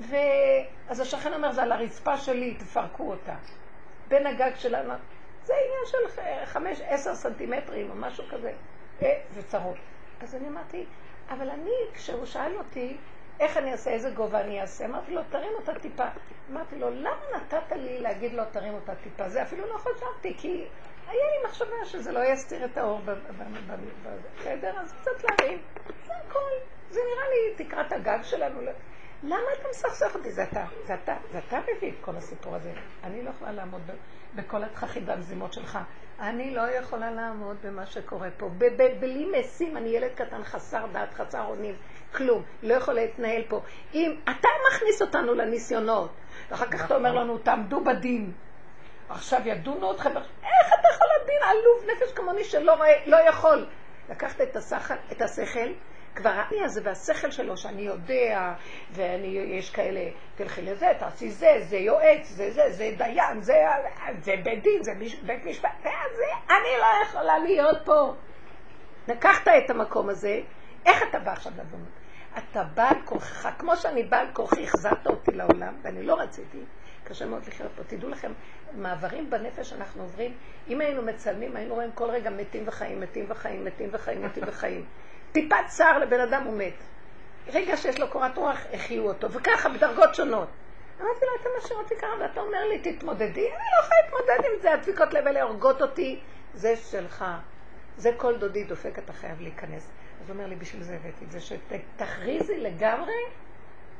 ואז 0.00 1.00
השכן 1.00 1.34
אומר, 1.34 1.52
זה 1.52 1.62
על 1.62 1.72
הרצפה 1.72 2.16
שלי, 2.16 2.54
תפרקו 2.54 3.10
אותה. 3.10 3.34
בין 4.08 4.26
הגג 4.26 4.50
שלנו, 4.54 4.94
זה 5.42 5.54
עניין 5.54 5.86
של 5.86 6.22
חמש, 6.44 6.80
עשר 6.80 7.14
סנטימטרים 7.14 7.90
או 7.90 7.94
משהו 7.96 8.24
כזה. 8.30 8.52
אה, 9.02 9.20
זה 9.34 9.42
צרות. 9.42 9.76
אז 10.20 10.34
אני 10.34 10.48
אמרתי, 10.48 10.84
אבל 11.30 11.50
אני, 11.50 11.70
כשהוא 11.94 12.26
שאל 12.26 12.56
אותי, 12.58 12.96
איך 13.40 13.56
אני 13.56 13.72
אעשה, 13.72 13.90
איזה 13.90 14.10
גובה 14.10 14.40
אני 14.40 14.60
אעשה, 14.60 14.84
אמרתי 14.84 15.14
לו, 15.14 15.22
תרים 15.30 15.52
אותה 15.58 15.78
טיפה. 15.78 16.04
אמרתי 16.50 16.78
לו, 16.78 16.90
למה 16.90 17.20
נתת 17.36 17.72
לי 17.72 18.00
להגיד 18.00 18.32
לו, 18.32 18.42
תרים 18.50 18.74
אותה 18.74 18.94
טיפה? 18.94 19.28
זה 19.28 19.42
אפילו 19.42 19.66
לא 19.66 19.78
חשבתי, 19.78 20.34
כי 20.38 20.64
היה 21.08 21.24
לי 21.26 21.48
מחשבה 21.48 21.84
שזה 21.84 22.12
לא 22.12 22.24
יסתיר 22.24 22.64
את 22.64 22.76
האור 22.76 23.00
בחדר, 23.02 24.80
אז 24.80 24.92
קצת 25.00 25.24
להרים. 25.24 25.58
זה 26.06 26.12
הכל. 26.28 26.38
זה 26.90 27.00
נראה 27.00 27.28
לי 27.28 27.64
תקרת 27.64 27.92
הגג 27.92 28.18
שלנו. 28.22 28.60
למה 29.22 29.42
אתה 29.60 29.68
מסכסך 29.70 30.14
אותי? 30.14 30.30
זה 30.30 30.42
אתה, 30.42 30.64
זה 30.86 30.94
אתה, 30.94 31.16
זה 31.32 31.38
אתה 31.48 31.58
מביא 31.76 31.90
את 31.90 31.96
כל 32.00 32.16
הסיפור 32.16 32.54
הזה. 32.54 32.72
אני 33.04 33.22
לא 33.22 33.30
יכולה 33.30 33.52
לעמוד 33.52 33.82
בכל 34.34 34.64
התככים 34.64 35.02
והמזימות 35.06 35.52
שלך. 35.52 35.78
אני 36.20 36.54
לא 36.54 36.70
יכולה 36.70 37.10
לעמוד 37.10 37.56
במה 37.62 37.86
שקורה 37.86 38.28
פה. 38.36 38.48
בלי 39.00 39.26
משים, 39.38 39.76
אני 39.76 39.88
ילד 39.88 40.10
קטן 40.14 40.44
חסר 40.44 40.86
דעת, 40.92 41.14
חסר 41.14 41.44
אונים, 41.44 41.74
כלום. 42.14 42.42
לא 42.62 42.74
יכול 42.74 42.94
להתנהל 42.94 43.42
פה. 43.48 43.60
אם 43.94 44.16
אתה 44.24 44.48
מכניס 44.70 45.02
אותנו 45.02 45.34
לניסיונות, 45.34 46.10
ואחר 46.50 46.66
כך 46.66 46.86
אתה 46.86 46.96
אומר 46.96 47.14
לנו, 47.14 47.38
תעמדו 47.38 47.84
בדין. 47.84 48.32
עכשיו 49.08 49.40
ידונו 49.44 49.92
אתכם, 49.92 50.16
איך 50.16 50.72
אתה 50.80 50.88
יכול 50.94 51.06
לדין 51.22 51.42
עלוב 51.42 51.90
נפש 51.90 52.12
כמוני 52.12 52.44
שלא 52.44 52.74
לא 53.06 53.16
יכול? 53.16 53.66
לקחת 54.08 54.40
את 54.40 54.56
השכל, 54.56 54.94
את 55.12 55.22
השכל 55.22 55.72
כבר 56.14 56.30
האני 56.30 56.64
הזה 56.64 56.80
והשכל 56.84 57.30
שלו, 57.30 57.56
שאני 57.56 57.82
יודע, 57.82 58.54
ויש 58.90 59.70
כאלה, 59.70 60.00
תלכי 60.34 60.62
לזה, 60.62 60.86
תעשי 60.98 61.30
זה, 61.30 61.56
זה 61.60 61.76
יועץ, 61.76 62.28
זה 62.28 62.50
זה, 62.50 62.62
זה 62.70 62.90
דיין, 62.96 63.40
זה, 63.40 63.54
זה 64.20 64.32
בית 64.44 64.62
דין, 64.62 64.82
זה 64.82 64.92
בית 65.22 65.44
משפט, 65.44 65.70
זה, 65.82 66.24
אני 66.50 66.80
לא 66.80 67.04
יכולה 67.04 67.38
להיות 67.38 67.78
פה. 67.84 68.14
לקחת 69.08 69.48
את 69.48 69.70
המקום 69.70 70.08
הזה, 70.08 70.40
איך 70.86 71.02
אתה 71.10 71.18
בא 71.18 71.32
עכשיו 71.32 71.52
לדון? 71.56 71.84
אתה 72.38 72.62
בא 72.62 72.88
על 72.88 73.02
כוחך, 73.04 73.48
כמו 73.58 73.76
שאני 73.76 74.02
בא 74.02 74.16
על 74.16 74.26
כוחי, 74.32 74.64
החזרת 74.64 75.06
אותי 75.06 75.30
לעולם, 75.30 75.74
ואני 75.82 76.02
לא 76.02 76.14
רציתי, 76.14 76.64
קשה 77.08 77.26
מאוד 77.26 77.42
לחיות 77.46 77.70
פה. 77.76 77.82
תדעו 77.86 78.10
לכם, 78.10 78.32
מעברים 78.72 79.30
בנפש 79.30 79.72
אנחנו 79.72 80.02
עוברים, 80.02 80.32
אם 80.68 80.80
היינו 80.80 81.02
מצלמים, 81.02 81.56
היינו 81.56 81.74
רואים 81.74 81.92
כל 81.92 82.10
רגע 82.10 82.30
מתים 82.30 82.62
וחיים, 82.66 83.00
מתים 83.00 83.24
וחיים, 83.28 83.64
מתים 83.64 83.88
וחיים, 83.92 84.24
מתים 84.24 84.42
וחיים. 84.46 84.84
טיפת 85.32 85.56
צער 85.66 85.98
לבן 85.98 86.20
אדם 86.20 86.42
הוא 86.42 86.58
מת. 86.58 86.82
רגע 87.52 87.76
שיש 87.76 88.00
לו 88.00 88.08
קורת 88.08 88.36
רוח, 88.36 88.58
החיו 88.72 89.08
אותו, 89.08 89.32
וככה, 89.32 89.68
בדרגות 89.68 90.14
שונות. 90.14 90.48
אמרתי 91.00 91.24
לו, 91.24 91.40
אתה 91.40 91.48
משאיר 91.58 91.78
אותי 91.78 91.94
ככה, 91.96 92.12
ואתה 92.20 92.40
אומר 92.40 92.64
לי, 92.68 92.78
תתמודדי? 92.78 93.46
אני 93.46 93.64
לא 93.76 93.84
יכולה 93.84 94.00
להתמודד 94.04 94.48
עם 94.52 94.62
זה, 94.62 94.72
הדפיקות 94.72 95.14
לב 95.14 95.26
האלה 95.26 95.42
הורגות 95.42 95.82
אותי, 95.82 96.20
זה 96.54 96.76
שלך. 96.76 97.24
זה 97.96 98.10
כל 98.16 98.38
דודי 98.38 98.64
דופק, 98.64 98.98
אתה 98.98 99.12
חייב 99.12 99.40
להיכנס. 99.40 99.90
אז 100.22 100.30
הוא 100.30 100.36
אומר 100.36 100.46
לי, 100.46 100.56
בשביל 100.56 100.82
זה 100.82 100.94
הבאתי 100.94 101.24
את 101.24 101.30
זה, 101.30 101.40
שתכריזי 101.40 102.60
לגמרי 102.60 103.14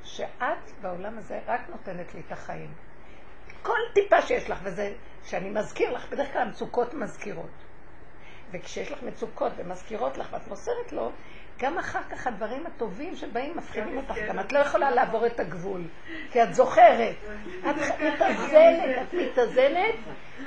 שאת 0.03 0.71
בעולם 0.83 1.19
הזה 1.19 1.41
רק 1.47 1.61
נותנת 1.69 2.15
לי 2.15 2.23
את 2.27 2.33
החיים. 2.33 2.71
כל 3.63 3.79
טיפה 3.95 4.23
שיש 4.23 4.51
לך, 4.51 4.59
וזה 4.63 4.93
שאני 5.25 5.51
מזכיר 5.51 5.93
לך, 5.93 6.09
בדרך 6.11 6.33
כלל 6.33 6.43
המצוקות 6.43 6.95
מזכירות. 6.95 7.51
וכשיש 8.51 8.93
לך 8.93 9.03
מצוקות 9.03 9.53
ומזכירות 9.57 10.19
לך 10.19 10.29
ואת 10.33 10.49
מוסרת 10.49 10.93
לו, 10.93 11.13
גם 11.59 11.79
אחר 11.79 12.01
כך 12.11 12.27
הדברים 12.27 12.67
הטובים 12.67 13.17
שבאים 13.17 13.57
מפחידים 13.57 13.97
אותך, 13.97 14.15
גם 14.29 14.41
את 14.41 14.53
לא 14.53 14.59
יכולה 14.59 14.91
לעבור 14.91 15.27
את 15.27 15.41
הגבול, 15.41 15.85
כי 16.31 16.43
את 16.43 16.55
זוכרת. 16.55 17.17
את 17.71 17.77
מתאזנת, 18.01 19.03
את 19.03 19.15
מתאזנת, 19.15 19.95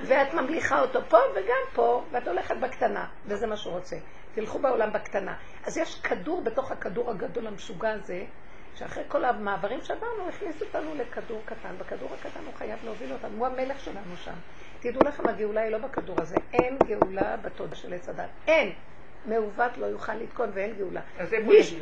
ואת 0.06 0.34
ממליכה 0.34 0.82
אותו 0.82 1.00
פה 1.10 1.18
וגם 1.36 1.64
פה, 1.74 2.04
ואת 2.12 2.28
הולכת 2.28 2.56
בקטנה, 2.58 3.06
וזה 3.26 3.48
מה 3.48 3.58
שהוא 3.58 3.74
רוצה. 3.74 3.96
תלכו 4.36 4.60
בעולם 4.60 4.94
בקטנה. 4.94 5.36
אז 5.66 5.78
יש 5.78 6.02
כדור 6.02 6.42
בתוך 6.42 6.72
הכדור 6.72 7.12
הגדול 7.12 7.48
המשוגע 7.48 7.92
הזה, 7.92 8.24
שאחרי 8.76 9.04
כל 9.08 9.26
המעברים 9.26 9.82
שעברנו, 9.82 10.30
הכניס 10.30 10.62
אותנו 10.62 10.96
לכדור 10.96 11.42
קטן. 11.46 11.76
בכדור 11.78 12.10
הקטן 12.14 12.46
הוא 12.46 12.54
חייב 12.54 12.80
להוביל 12.84 13.14
אותנו, 13.14 13.38
הוא 13.38 13.48
המלך 13.48 13.80
שלנו 13.80 14.16
שם. 14.16 14.36
תדעו 14.80 15.02
לכם, 15.06 15.30
הגאולה 15.30 15.62
היא 15.62 15.72
לא 15.72 15.78
בכדור 15.78 16.16
הזה. 16.22 16.36
אין 16.54 16.78
גאולה 16.88 17.38
בתודה 17.38 17.76
של 17.76 17.94
עץ 17.94 18.10
הדת. 18.10 18.30
אין. 18.48 18.72
מעוות 19.26 19.78
לא 19.78 19.86
יוכל 19.86 20.14
לתקון 20.14 20.50
ואין 20.54 20.74
גאולה. 20.74 21.02
אז 21.20 21.34
איפה 21.34 21.54
יש 21.54 21.76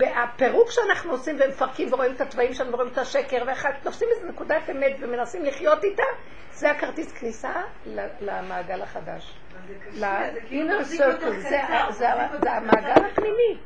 הפירוק 0.00 0.70
שאנחנו 0.70 1.12
עושים 1.12 1.36
ומפרקים 1.44 1.92
ורואים 1.92 2.14
את 2.14 2.20
התוואים 2.20 2.54
שלנו 2.54 2.72
ורואים 2.72 2.92
את 2.92 2.98
השקר 2.98 3.44
ואחר 3.46 3.68
תופסים 3.82 4.08
איזה 4.16 4.28
נקודת 4.28 4.70
אמת 4.70 4.96
ומנסים 5.00 5.44
לחיות 5.44 5.84
איתה, 5.84 6.02
זה 6.50 6.70
הכרטיס 6.70 7.12
כניסה 7.12 7.52
למעגל 8.20 8.82
החדש. 8.82 9.38
ל-inner 9.92 10.98
circle, 10.98 11.30
זה 12.40 12.52
המעגל 12.52 13.04
הפנימי. 13.12 13.58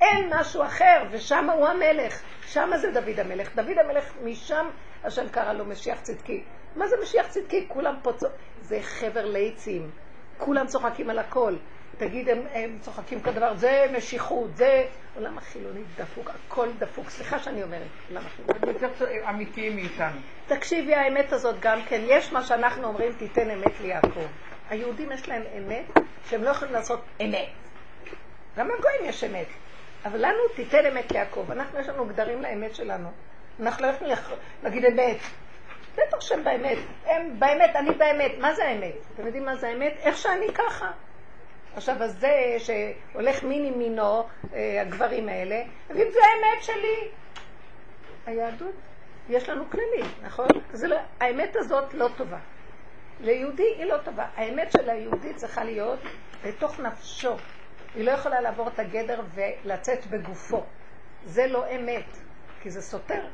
אין 0.00 0.32
משהו 0.40 0.62
אחר, 0.62 1.04
ושם 1.10 1.50
הוא 1.50 1.68
המלך. 1.68 2.22
שם 2.46 2.70
זה 2.76 2.90
דוד 2.90 3.20
המלך. 3.20 3.56
דוד 3.56 3.78
המלך, 3.78 4.12
משם 4.24 4.66
השם 5.04 5.28
קרא 5.28 5.52
לו 5.52 5.64
משיח 5.64 6.00
צדקי. 6.00 6.42
מה 6.76 6.86
זה 6.86 6.96
משיח 7.02 7.26
צדקי? 7.26 7.64
כולם 7.68 7.94
פה 8.02 8.12
צוחקים. 8.12 8.38
זה 8.60 8.78
חבר 8.82 9.24
ליצים. 9.24 9.90
כולם 10.38 10.66
צוחקים 10.66 11.10
על 11.10 11.18
הכל. 11.18 11.56
תגיד, 11.98 12.28
הם, 12.28 12.46
הם 12.52 12.78
צוחקים 12.80 13.20
כדבר, 13.20 13.54
זה 13.54 13.86
משיכות, 13.96 14.56
זה... 14.56 14.86
עולם 15.14 15.38
החילוני 15.38 15.80
דפוק, 15.96 16.30
הכל 16.30 16.68
דפוק. 16.78 17.10
סליחה 17.10 17.38
שאני 17.38 17.62
אומרת, 17.62 17.86
עולם 18.08 18.22
החילוני. 18.26 18.72
יותר 18.72 18.88
אמיתיים 19.28 19.76
מאיתנו. 19.76 20.20
תקשיבי, 20.46 20.94
האמת 20.94 21.32
הזאת 21.32 21.54
גם 21.60 21.78
כן, 21.88 22.00
יש 22.06 22.32
מה 22.32 22.42
שאנחנו 22.42 22.88
אומרים, 22.88 23.12
תיתן 23.12 23.50
אמת 23.50 23.80
ליעקב. 23.80 24.26
היהודים 24.70 25.12
יש 25.12 25.28
להם 25.28 25.42
אמת, 25.58 25.86
שהם 26.30 26.44
לא 26.44 26.50
יכולים 26.50 26.74
לעשות 26.74 27.00
אמת. 27.20 27.48
גם 28.56 28.66
לגויים 28.66 29.04
יש 29.04 29.24
אמת. 29.24 29.46
אבל 30.06 30.18
לנו 30.18 30.38
תיתן 30.54 30.86
אמת 30.86 31.12
ליעקב. 31.12 31.50
אנחנו, 31.50 31.80
יש 31.80 31.88
לנו 31.88 32.06
גדרים 32.06 32.42
לאמת 32.42 32.74
שלנו. 32.74 33.08
אנחנו 33.60 33.86
לא 33.86 33.90
יכולים 33.90 34.16
להגיד 34.62 34.84
אמת. 34.84 35.16
בטח 35.94 36.20
שהם 36.20 36.44
באמת. 36.44 36.78
הם 37.04 37.40
באמת, 37.40 37.76
אני 37.76 37.90
באמת. 37.90 38.32
מה 38.38 38.54
זה 38.54 38.64
האמת? 38.64 38.94
אתם 39.14 39.26
יודעים 39.26 39.44
מה 39.44 39.56
זה 39.56 39.68
האמת? 39.68 39.92
איך 39.98 40.16
שאני 40.16 40.46
ככה. 40.54 40.90
עכשיו, 41.76 42.02
אז 42.02 42.18
זה 42.20 42.56
שהולך 42.58 43.42
מין 43.42 43.64
עם 43.64 43.78
מינו, 43.78 44.26
אה, 44.54 44.82
הגברים 44.82 45.28
האלה, 45.28 45.62
יגיד, 45.90 46.08
זה 46.10 46.18
האמת 46.24 46.62
שלי. 46.62 47.08
היהדות, 48.26 48.74
יש 49.28 49.48
לנו 49.48 49.70
כללים, 49.70 50.10
נכון? 50.22 50.48
לא, 50.82 50.96
האמת 51.20 51.56
הזאת 51.56 51.94
לא 51.94 52.08
טובה. 52.16 52.38
ליהודי 53.20 53.74
היא 53.78 53.84
לא 53.84 53.96
טובה. 54.04 54.26
האמת 54.36 54.72
של 54.72 54.90
היהודי 54.90 55.34
צריכה 55.34 55.64
להיות 55.64 56.00
בתוך 56.44 56.80
נפשו. 56.80 57.32
היא 57.96 58.04
לא 58.04 58.10
יכולה 58.10 58.40
לעבור 58.40 58.68
את 58.68 58.78
הגדר 58.78 59.20
ולצאת 59.34 60.06
בגופו. 60.06 60.64
זה 61.24 61.46
לא 61.46 61.64
אמת, 61.76 62.16
כי 62.60 62.70
זה 62.70 62.82
סותר. 62.82 63.24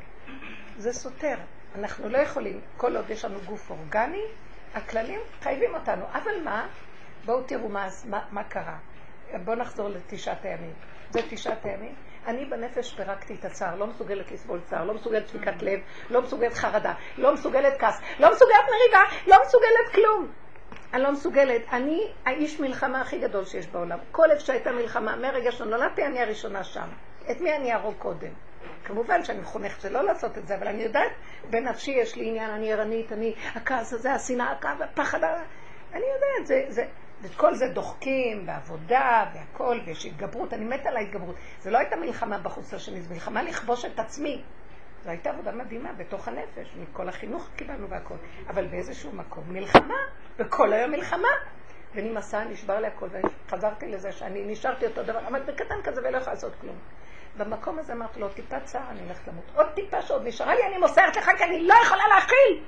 זה 0.77 0.93
סותר. 0.93 1.35
אנחנו 1.75 2.09
לא 2.09 2.17
יכולים, 2.17 2.61
כל 2.77 2.95
עוד 2.95 3.09
יש 3.09 3.25
לנו 3.25 3.39
גוף 3.45 3.69
אורגני, 3.69 4.23
הכללים 4.73 5.19
חייבים 5.41 5.75
אותנו. 5.75 6.05
אבל 6.13 6.43
מה? 6.43 6.67
בואו 7.25 7.43
תראו 7.43 7.69
מה, 7.69 7.87
מה, 8.09 8.25
מה 8.31 8.43
קרה. 8.43 8.77
בואו 9.43 9.55
נחזור 9.55 9.89
לתשעת 9.89 10.45
הימים. 10.45 10.73
זה 11.09 11.19
תשעת 11.29 11.65
הימים. 11.65 11.95
אני 12.27 12.45
בנפש 12.45 12.93
פירקתי 12.93 13.33
את 13.33 13.45
הצער, 13.45 13.75
לא 13.75 13.87
מסוגלת 13.87 14.31
לסבול 14.31 14.59
צער, 14.65 14.85
לא 14.85 14.93
מסוגלת 14.93 15.23
דפיקת 15.23 15.61
לב, 15.61 15.79
לא 16.09 16.21
מסוגלת 16.21 16.53
חרדה, 16.53 16.93
לא 17.17 17.33
מסוגלת 17.33 17.79
כעס, 17.79 18.01
לא 18.19 18.31
מסוגלת 18.31 18.65
מריבה, 18.69 19.03
לא 19.27 19.37
מסוגלת 19.45 19.93
כלום. 19.95 20.31
אני 20.93 21.03
לא 21.03 21.11
מסוגלת. 21.11 21.61
אני 21.71 22.07
האיש 22.25 22.59
מלחמה 22.59 23.01
הכי 23.01 23.19
גדול 23.19 23.45
שיש 23.45 23.67
בעולם. 23.67 23.99
כל 24.11 24.31
איפה 24.31 24.45
שהייתה 24.45 24.71
מלחמה, 24.71 25.15
מהרגע 25.15 25.51
שנולדתי 25.51 26.05
אני 26.05 26.21
הראשונה 26.21 26.63
שם. 26.63 26.87
את 27.31 27.41
מי 27.41 27.55
אני 27.55 27.73
אהרוג 27.73 27.95
קודם? 27.97 28.31
כמובן 28.85 29.23
שאני 29.23 29.39
מחונכת 29.39 29.81
שלא 29.81 30.03
לעשות 30.03 30.37
את 30.37 30.47
זה, 30.47 30.55
אבל 30.55 30.67
אני 30.67 30.83
יודעת, 30.83 31.11
בנפשי 31.49 31.91
יש 31.91 32.15
לי 32.15 32.29
עניין, 32.29 32.49
אני 32.49 32.73
ערנית, 32.73 33.11
אני, 33.11 33.33
הכעס 33.55 33.93
הזה, 33.93 34.13
השנאה, 34.13 34.53
הפחד, 34.83 35.23
אני 35.93 36.03
יודעת, 36.13 36.47
זה, 36.47 36.65
זה, 36.67 36.85
ואת 37.21 37.35
כל 37.35 37.55
זה 37.55 37.67
דוחקים, 37.67 38.45
בעבודה, 38.45 39.25
והכל, 39.33 39.79
ויש 39.85 40.05
התגברות, 40.05 40.53
אני 40.53 40.65
מתה 40.65 40.89
על 40.89 40.97
ההתגברות. 40.97 41.35
זה 41.59 41.71
לא 41.71 41.77
הייתה 41.77 41.95
מלחמה 41.95 42.37
בחוץ 42.37 42.73
לשני, 42.73 43.01
זו 43.01 43.13
מלחמה 43.13 43.43
לכבוש 43.43 43.85
את 43.85 43.99
עצמי. 43.99 44.43
זו 45.03 45.09
הייתה 45.09 45.29
עבודה 45.29 45.51
מדהימה 45.51 45.93
בתוך 45.93 46.27
הנפש, 46.27 46.75
מכל 46.81 47.09
החינוך 47.09 47.49
קיבלנו 47.55 47.89
והכל. 47.89 48.15
אבל 48.47 48.67
באיזשהו 48.67 49.11
מקום 49.11 49.43
מלחמה, 49.47 49.97
וכל 50.39 50.73
היום 50.73 50.91
מלחמה. 50.91 51.27
ונמאסה, 51.95 52.43
נשבר 52.43 52.79
לי 52.79 52.87
הכל, 52.87 53.07
וחזרתי 53.47 53.87
לזה 53.87 54.11
שאני 54.11 54.43
נשארתי 54.45 54.85
אותו 54.85 55.03
דבר, 55.03 55.19
עמד 55.19 55.45
בקטן 55.45 55.81
כזה 55.83 56.01
ולא 56.01 56.17
יכולה 56.17 56.33
לעשות 56.33 56.53
כלום. 56.61 56.75
במקום 57.37 57.79
הזה 57.79 57.93
אמרתי 57.93 58.19
לו, 58.19 58.29
טיפה 58.29 58.59
צער, 58.59 58.89
אני 58.89 59.01
הולכת 59.01 59.27
למות. 59.27 59.43
עוד 59.55 59.67
טיפה 59.75 60.01
שעוד 60.01 60.27
נשארה 60.27 60.55
לי, 60.55 60.67
אני 60.67 60.77
מוסרת 60.77 61.15
לך, 61.15 61.29
כי 61.37 61.43
אני 61.43 61.67
לא 61.67 61.73
יכולה 61.85 62.03
להכיל. 62.15 62.63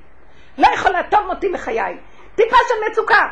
לא 0.58 0.68
יכולה, 0.74 1.04
טוב 1.12 1.28
מותי 1.28 1.50
מחיי. 1.50 1.98
טיפה 2.36 2.56
של 2.68 2.92
מצוקה. 2.92 3.28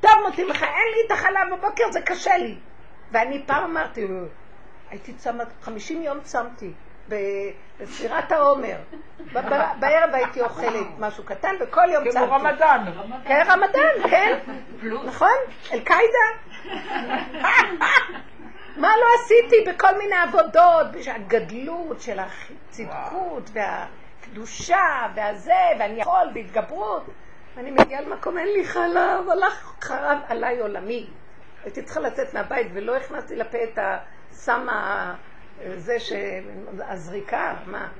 טוב 0.00 0.12
מותי 0.26 0.44
מחיי, 0.44 0.68
אין 0.68 0.94
לי 0.94 1.06
את 1.06 1.10
החלב 1.10 1.58
בבוקר, 1.58 1.90
זה 1.90 2.00
קשה 2.00 2.36
לי. 2.36 2.58
ואני 3.12 3.46
פעם 3.46 3.64
אמרתי, 3.64 4.06
הייתי 4.90 5.12
צמת, 5.12 5.48
50 5.62 6.02
יום 6.02 6.20
צמתי. 6.20 6.72
בספירת 7.08 8.32
העומר. 8.32 8.76
בערב 9.80 10.10
הייתי 10.12 10.40
אוכלת 10.40 10.86
משהו 10.98 11.24
קטן, 11.24 11.54
וכל 11.60 11.88
יום 11.92 12.04
צמתי. 12.04 12.26
כמו 12.26 12.34
רמדאן. 12.34 12.84
כן, 13.24 13.42
רמדאן, 13.46 14.10
כן. 14.10 14.38
נכון? 15.04 15.36
אל-קאידה. 15.72 16.26
מה 18.76 18.88
לא 18.88 19.06
עשיתי 19.20 19.56
בכל 19.66 19.98
מיני 19.98 20.16
עבודות, 20.16 20.86
הגדלות 21.14 22.00
של 22.00 22.18
הצדקות 22.18 23.50
והקדושה 23.52 25.06
והזה, 25.14 25.52
ואני 25.78 26.00
יכול, 26.00 26.30
בהתגברות. 26.34 27.06
ואני 27.56 27.70
מגיעה 27.70 28.00
למקום, 28.00 28.38
אין 28.38 28.48
לי 28.48 28.64
חלב, 28.64 29.30
הלך 29.30 29.72
חרב 29.80 30.18
עליי 30.28 30.60
עולמי. 30.60 31.06
הייתי 31.64 31.82
צריכה 31.82 32.00
לצאת 32.00 32.34
מהבית 32.34 32.66
ולא 32.72 32.96
הכנסתי 32.96 33.36
לפה 33.36 33.58
את 33.64 33.78
הסם 33.82 34.66
זה 35.76 36.00
שהזריקה, 36.00 37.56
מה? 37.66 37.92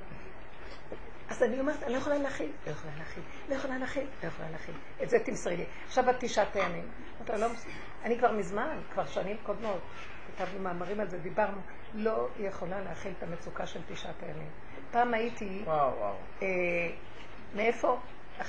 אז 1.29 1.43
אני 1.43 1.61
אומרת, 1.61 1.83
אני 1.83 1.93
לא 1.93 1.99
יכולה 1.99 2.19
להכיל, 2.19 2.53
לא 2.67 2.71
יכולה 2.71 2.93
להכיל, 2.99 3.23
לא 3.49 3.55
יכולה 3.55 3.79
להכיל, 3.79 4.07
לא 4.23 4.29
יכולה 4.29 4.51
להכיל. 4.51 4.75
את 5.03 5.11
זה 5.11 5.19
תמסרי 5.19 5.57
לי. 5.57 5.65
עכשיו 5.87 6.11
את 6.11 6.17
תשעת 6.21 6.57
הימים. 6.57 6.89
לא, 7.29 7.47
אני 8.05 8.19
כבר 8.19 8.33
מזמן, 8.33 8.79
כבר 8.93 9.07
שנים 9.07 9.37
קודמות, 9.43 9.81
כתבנו 10.27 10.63
מאמרים 10.63 11.01
על 11.01 11.09
זה, 11.09 11.19
דיברנו, 11.19 11.61
לא 11.95 12.29
יכולה 12.39 12.81
להכיל 12.81 13.13
את 13.19 13.23
המצוקה 13.23 13.67
של 13.67 13.81
תשעת 13.89 14.23
הימים. 14.23 14.51
פעם 14.91 15.15
הייתי, 15.15 15.63
וואו, 15.65 15.97
וואו. 15.99 16.15
אה, 16.43 16.49
מאיפה? 17.55 17.99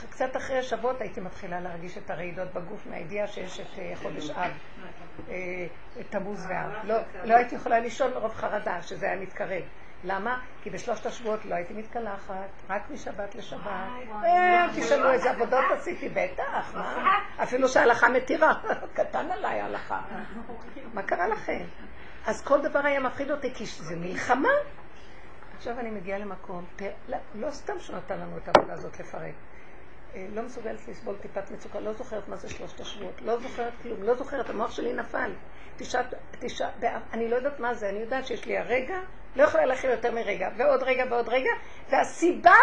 קצת 0.09 0.37
אחרי 0.37 0.57
השבועות 0.57 1.01
הייתי 1.01 1.21
מתחילה 1.21 1.59
להרגיש 1.59 1.97
את 1.97 2.09
הרעידות 2.09 2.53
בגוף 2.53 2.87
מהידיעה 2.87 3.27
שיש 3.27 3.59
את 3.59 3.79
אה, 3.79 3.93
חודש 3.95 4.29
אב, 4.29 4.51
אה, 5.29 5.67
תמוז 6.09 6.45
ואב. 6.49 6.71
לא, 6.83 6.95
לא 7.23 7.35
הייתי 7.35 7.55
יכולה 7.55 7.79
לישון 7.79 8.13
מרוב 8.13 8.33
חרדה 8.33 8.81
שזה 8.81 9.05
היה 9.05 9.15
מתקרב. 9.15 9.63
למה? 10.03 10.39
כי 10.61 10.69
בשלושת 10.69 11.05
השבועות 11.05 11.45
לא 11.45 11.55
הייתי 11.55 11.73
מתקלחת, 11.73 12.33
רק 12.69 12.89
משבת 12.89 13.35
לשבת. 13.35 13.67
אה, 14.23 14.67
תשאלו 14.75 15.11
איזה 15.11 15.31
עבודות 15.31 15.65
עשיתי, 15.77 16.09
בטח, 16.09 16.75
מה? 16.75 17.19
אפילו 17.43 17.67
שההלכה 17.67 18.09
מתירה, 18.09 18.53
קטן 18.97 19.31
עליי 19.31 19.61
ההלכה. 19.61 20.01
מה 20.93 21.03
קרה 21.03 21.27
לכם? 21.27 21.63
אז 22.25 22.41
כל 22.41 22.61
דבר 22.61 22.79
היה 22.79 22.99
מפחיד 22.99 23.31
אותי, 23.31 23.53
כי 23.53 23.65
זה 23.65 23.95
מלחמה. 23.95 24.49
עכשיו 25.57 25.79
אני 25.79 25.91
מגיעה 25.91 26.19
למקום, 26.19 26.65
לא, 27.07 27.17
לא 27.35 27.51
סתם 27.51 27.79
שהוא 27.79 27.97
נתן 27.97 28.19
לנו 28.19 28.37
את 28.37 28.47
העבודה 28.47 28.73
הזאת 28.73 28.99
לפרק. 28.99 29.33
אה, 30.15 30.25
לא 30.33 30.41
מסוגלת 30.41 30.87
לסבול 30.87 31.15
טיפת 31.21 31.51
מצוקה, 31.51 31.79
לא 31.79 31.93
זוכרת 31.93 32.27
מה 32.27 32.35
זה 32.35 32.49
שלושת 32.49 32.79
השבועות, 32.79 33.21
לא 33.21 33.39
זוכרת 33.39 33.73
כלום, 33.81 34.03
לא 34.03 34.15
זוכרת, 34.15 34.49
המוח 34.49 34.71
שלי 34.71 34.93
נפל. 34.93 35.31
תשעה, 35.77 36.03
תשעה, 36.39 36.69
אני 37.13 37.29
לא 37.29 37.35
יודעת 37.35 37.59
מה 37.59 37.73
זה, 37.73 37.89
אני 37.89 37.99
יודעת 37.99 38.25
שיש 38.25 38.45
לי 38.45 38.57
הרגע, 38.57 38.99
לא 39.35 39.43
יכולה 39.43 39.65
להכיל 39.65 39.89
יותר 39.89 40.11
מרגע, 40.11 40.49
ועוד 40.57 40.83
רגע 40.83 41.03
ועוד 41.09 41.29
רגע, 41.29 41.51
והסיבה 41.89 42.55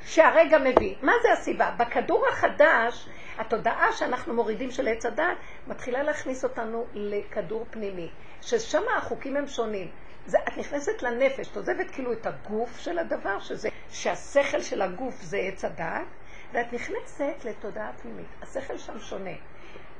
שהרגע 0.00 0.58
מביא. 0.58 0.94
מה 1.02 1.12
זה 1.22 1.32
הסיבה? 1.32 1.70
בכדור 1.78 2.26
החדש, 2.28 3.08
התודעה 3.38 3.92
שאנחנו 3.92 4.34
מורידים 4.34 4.70
של 4.70 4.88
עץ 4.88 5.06
הדת, 5.06 5.36
מתחילה 5.66 6.02
להכניס 6.02 6.44
אותנו 6.44 6.86
לכדור 6.94 7.66
פנימי, 7.70 8.10
ששם 8.40 8.82
החוקים 8.96 9.36
הם 9.36 9.46
שונים. 9.46 9.90
זה, 10.26 10.38
את 10.48 10.58
נכנסת 10.58 11.02
לנפש, 11.02 11.48
את 11.48 11.56
עוזבת 11.56 11.90
כאילו 11.90 12.12
את 12.12 12.26
הגוף 12.26 12.78
של 12.78 12.98
הדבר, 12.98 13.38
שזה, 13.40 13.68
שהשכל 13.90 14.60
של 14.60 14.82
הגוף 14.82 15.14
זה 15.22 15.38
עץ 15.38 15.64
הדת, 15.64 16.06
ואת 16.54 16.72
נכנסת 16.72 17.44
לתודעה 17.44 17.90
פנימית. 18.02 18.26
השכל 18.42 18.78
שם 18.78 18.98
שונה. 18.98 19.36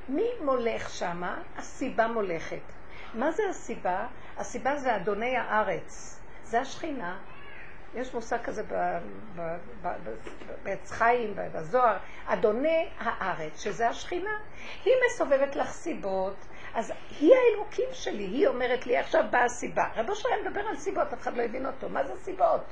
מי 0.09 0.29
מולך 0.40 0.90
שמה? 0.90 1.42
הסיבה 1.57 2.09
מולכת. 2.09 2.62
מה 3.14 3.31
זה 3.31 3.42
הסיבה? 3.50 4.07
הסיבה 4.37 4.76
זה 4.76 4.96
אדוני 4.96 5.37
הארץ. 5.37 6.20
זה 6.42 6.61
השכינה. 6.61 7.18
יש 7.94 8.14
מושג 8.14 8.38
כזה 8.44 8.62
בעץ 10.62 10.90
חיים, 10.90 11.35
בזוהר, 11.37 11.96
אדוני 12.26 12.88
הארץ, 12.98 13.62
שזה 13.62 13.88
השכינה. 13.88 14.38
היא 14.85 14.94
מסובבת 15.07 15.57
לך 15.57 15.70
סיבות, 15.70 16.37
אז 16.74 16.92
היא 17.20 17.33
האלוקים 17.35 17.88
שלי, 17.92 18.24
היא 18.24 18.46
אומרת 18.46 18.87
לי, 18.87 18.96
עכשיו 18.96 19.24
באה 19.31 19.44
הסיבה. 19.44 19.85
רבו 19.96 20.12
אשר 20.12 20.29
מדבר 20.44 20.61
על 20.61 20.76
סיבות, 20.76 21.12
אף 21.12 21.20
אחד 21.20 21.37
לא 21.37 21.42
הבין 21.42 21.66
אותו. 21.66 21.88
מה 21.88 22.05
זה 22.05 22.16
סיבות? 22.16 22.64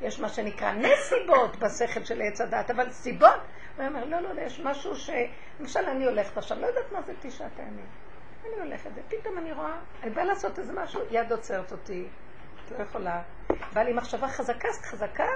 יש 0.00 0.20
מה 0.20 0.28
שנקרא 0.28 0.72
נסיבות 0.72 1.56
בשכל 1.56 2.04
של 2.04 2.22
עץ 2.22 2.40
הדת, 2.40 2.70
אבל 2.70 2.90
סיבות, 2.90 3.40
הוא 3.76 3.86
אומר, 3.86 4.04
לא, 4.04 4.20
לא, 4.20 4.34
לא, 4.34 4.40
יש 4.40 4.60
משהו 4.60 4.96
ש... 4.96 5.10
למשל, 5.60 5.80
אני 5.80 6.04
הולכת 6.04 6.36
עכשיו, 6.38 6.60
לא 6.60 6.66
יודעת 6.66 6.92
מה 6.92 7.02
זה 7.02 7.12
תשעת 7.20 7.58
הימים. 7.58 7.86
אני 8.42 8.60
הולכת, 8.60 8.90
ופתאום 8.94 9.38
אני 9.38 9.52
רואה, 9.52 9.78
אני 10.02 10.10
באה 10.10 10.24
לעשות 10.24 10.58
איזה 10.58 10.72
משהו, 10.72 11.00
יד 11.10 11.32
עוצרת 11.32 11.72
אותי, 11.72 12.08
את 12.66 12.78
לא 12.78 12.82
יכולה. 12.82 13.22
באה 13.72 13.84
לי 13.84 13.92
מחשבה 13.92 14.28
חזקה, 14.28 14.68
חזקה, 14.82 15.28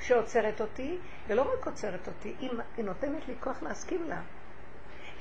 שעוצרת 0.00 0.60
אותי, 0.60 0.98
ולא 1.26 1.42
רק 1.42 1.66
עוצרת 1.66 2.08
אותי, 2.08 2.34
היא, 2.38 2.50
היא 2.76 2.84
נותנת 2.84 3.28
לי 3.28 3.34
כוח 3.40 3.62
להסכים 3.62 4.08
לה. 4.08 4.20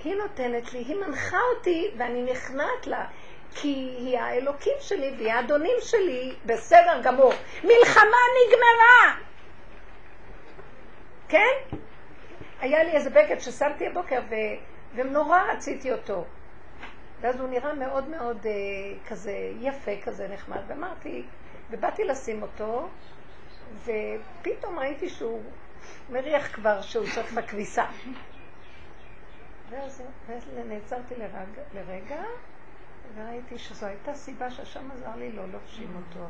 היא 0.03 0.15
נותנת 0.15 0.73
לי, 0.73 0.79
היא 0.79 0.95
מנחה 0.95 1.37
אותי, 1.55 1.91
ואני 1.97 2.31
נכנעת 2.31 2.87
לה. 2.87 3.05
כי 3.55 3.95
היא 3.97 4.19
האלוקים 4.19 4.73
שלי 4.79 5.13
והיא 5.17 5.31
האדונים 5.31 5.77
שלי, 5.79 6.35
בסדר 6.45 7.01
גמור. 7.03 7.33
מלחמה 7.63 8.17
נגמרה! 8.37 9.17
כן? 11.27 11.77
היה 12.59 12.83
לי 12.83 12.91
איזה 12.91 13.09
בגד 13.09 13.39
ששמתי 13.39 13.87
הבוקר 13.87 14.21
ו... 14.29 14.35
ונורא 14.95 15.39
רציתי 15.41 15.91
אותו. 15.91 16.25
ואז 17.21 17.39
הוא 17.39 17.49
נראה 17.49 17.73
מאוד 17.73 18.09
מאוד 18.09 18.45
אה, 18.45 18.51
כזה 19.07 19.51
יפה, 19.59 19.91
כזה 20.03 20.27
נחמד, 20.27 20.61
ואמרתי, 20.67 21.23
ובאתי 21.71 22.03
לשים 22.03 22.41
אותו, 22.41 22.89
ופתאום 23.83 24.79
ראיתי 24.79 25.09
שהוא 25.09 25.41
מריח 26.09 26.55
כבר 26.55 26.81
שהוא 26.81 27.05
צריך 27.15 27.33
את 27.33 27.37
הכביסה. 27.37 27.85
ואז, 29.69 30.03
ואז 30.27 30.43
נעצרתי 30.67 31.15
לרגע, 31.15 31.61
לרגע 31.73 32.23
וראיתי 33.15 33.57
שזו 33.57 33.85
הייתה 33.85 34.13
סיבה 34.13 34.51
שהשם 34.51 34.91
עזר 34.91 35.15
לי 35.15 35.31
לא 35.31 35.43
לובשים 35.51 35.95
אותו. 35.95 36.27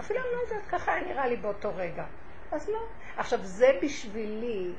אפילו 0.00 0.20
אני 0.20 0.28
לא 0.32 0.40
יודעת, 0.42 0.68
ככה 0.70 0.92
היה 0.92 1.04
נראה 1.08 1.26
לי 1.26 1.36
באותו 1.36 1.72
רגע. 1.76 2.04
אז 2.52 2.68
לא. 2.68 2.78
עכשיו, 3.16 3.38
זה 3.42 3.78
בשבילי, 3.82 4.72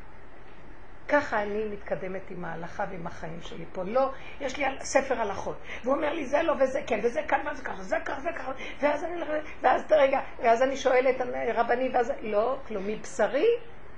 ככה 1.07 1.43
אני 1.43 1.65
מתקדמת 1.65 2.31
עם 2.31 2.45
ההלכה 2.45 2.85
ועם 2.89 3.07
החיים 3.07 3.41
שלי 3.41 3.65
פה. 3.73 3.83
לא, 3.83 4.11
יש 4.41 4.57
לי 4.57 4.65
ספר 4.81 5.21
הלכות, 5.21 5.57
והוא 5.83 5.95
אומר 5.95 6.13
לי 6.13 6.25
זה 6.25 6.43
לא 6.43 6.53
וזה 6.59 6.81
כן, 6.87 6.99
וזה 7.03 7.21
כאן 7.27 7.47
וזה 7.51 7.63
ככה, 7.63 7.83
זה 7.83 7.97
ככה, 8.05 8.21
זה 8.21 8.29
ככה, 8.31 8.51
ואז 8.79 9.03
אני, 9.03 9.21
ואז 9.61 9.81
רגע, 9.91 10.19
ואז 10.39 10.61
אני 10.61 10.77
שואלת 10.77 11.15
רבני, 11.55 11.89
ואז, 11.93 12.13
לא, 12.21 12.57
כלום, 12.67 12.87
מבשרי 12.87 13.47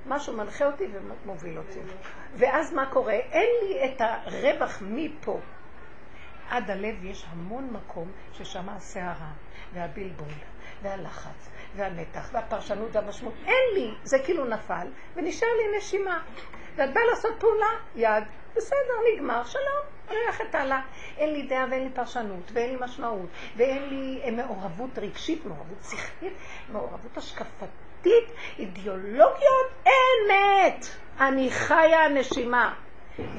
משהו 0.08 0.38
מנחה 0.38 0.66
אותי 0.66 0.88
ומוביל 0.92 1.58
אותי. 1.58 1.80
ואז 2.36 2.74
מה 2.74 2.86
קורה? 2.92 3.14
אין 3.14 3.50
לי 3.64 3.86
את 3.86 4.02
הרווח 4.02 4.82
מפה. 4.82 5.40
עד 6.50 6.72
הלב 6.72 7.04
יש 7.04 7.26
המון 7.30 7.70
מקום 7.72 8.12
ששם 8.34 8.70
הסערה, 8.70 9.32
והבלבול, 9.74 10.34
והלחץ, 10.82 11.50
והמתח, 11.76 12.30
והפרשנות 12.34 12.96
והמשמעות. 12.96 13.34
אין 13.46 13.64
לי, 13.74 13.92
זה 14.04 14.20
כאילו 14.20 14.46
נפל, 14.46 14.88
ונשאר 15.16 15.48
לי 15.48 15.78
נשימה. 15.78 16.24
ואת 16.76 16.94
באה 16.94 17.04
לעשות 17.10 17.40
פעולה, 17.40 17.70
יד, 17.96 18.24
בסדר, 18.56 18.78
נגמר, 19.14 19.44
שלום, 19.44 19.84
הולכת 20.10 20.56
הלאה. 20.56 20.82
אין 21.18 21.34
לי 21.34 21.48
דעה 21.48 21.66
ואין 21.72 21.84
לי 21.84 21.90
פרשנות, 21.90 22.52
ואין 22.54 22.70
לי 22.70 22.78
משמעות, 22.80 23.30
ואין 23.58 23.90
לי 23.90 24.32
מעורבות 24.32 24.98
רגשית, 24.98 25.46
מעורבות 25.46 25.84
שכלית, 25.84 26.34
מעורבות 26.70 27.18
השקפתית. 27.18 27.83
דתית, 28.04 28.36
אידיאולוגיות, 28.60 29.72
אמת. 29.86 30.86
אני 31.20 31.52
חיה 31.52 32.10
נשימה, 32.10 32.74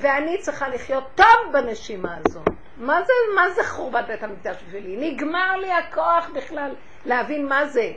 ואני 0.01 0.39
צריכה 0.39 0.69
לחיות 0.69 1.05
טוב 1.15 1.53
בנשימה 1.53 2.17
הזאת. 2.25 2.49
מה 2.77 3.03
זה, 3.03 3.13
מה 3.35 3.51
זה 3.51 3.65
חורבת 3.65 4.07
בית 4.07 4.23
המקדש 4.23 4.57
בשבילי? 4.67 5.11
נגמר 5.11 5.57
לי 5.57 5.73
הכוח 5.73 6.29
בכלל 6.35 6.75
להבין 7.05 7.49
מה 7.49 7.67
זה. 7.67 7.93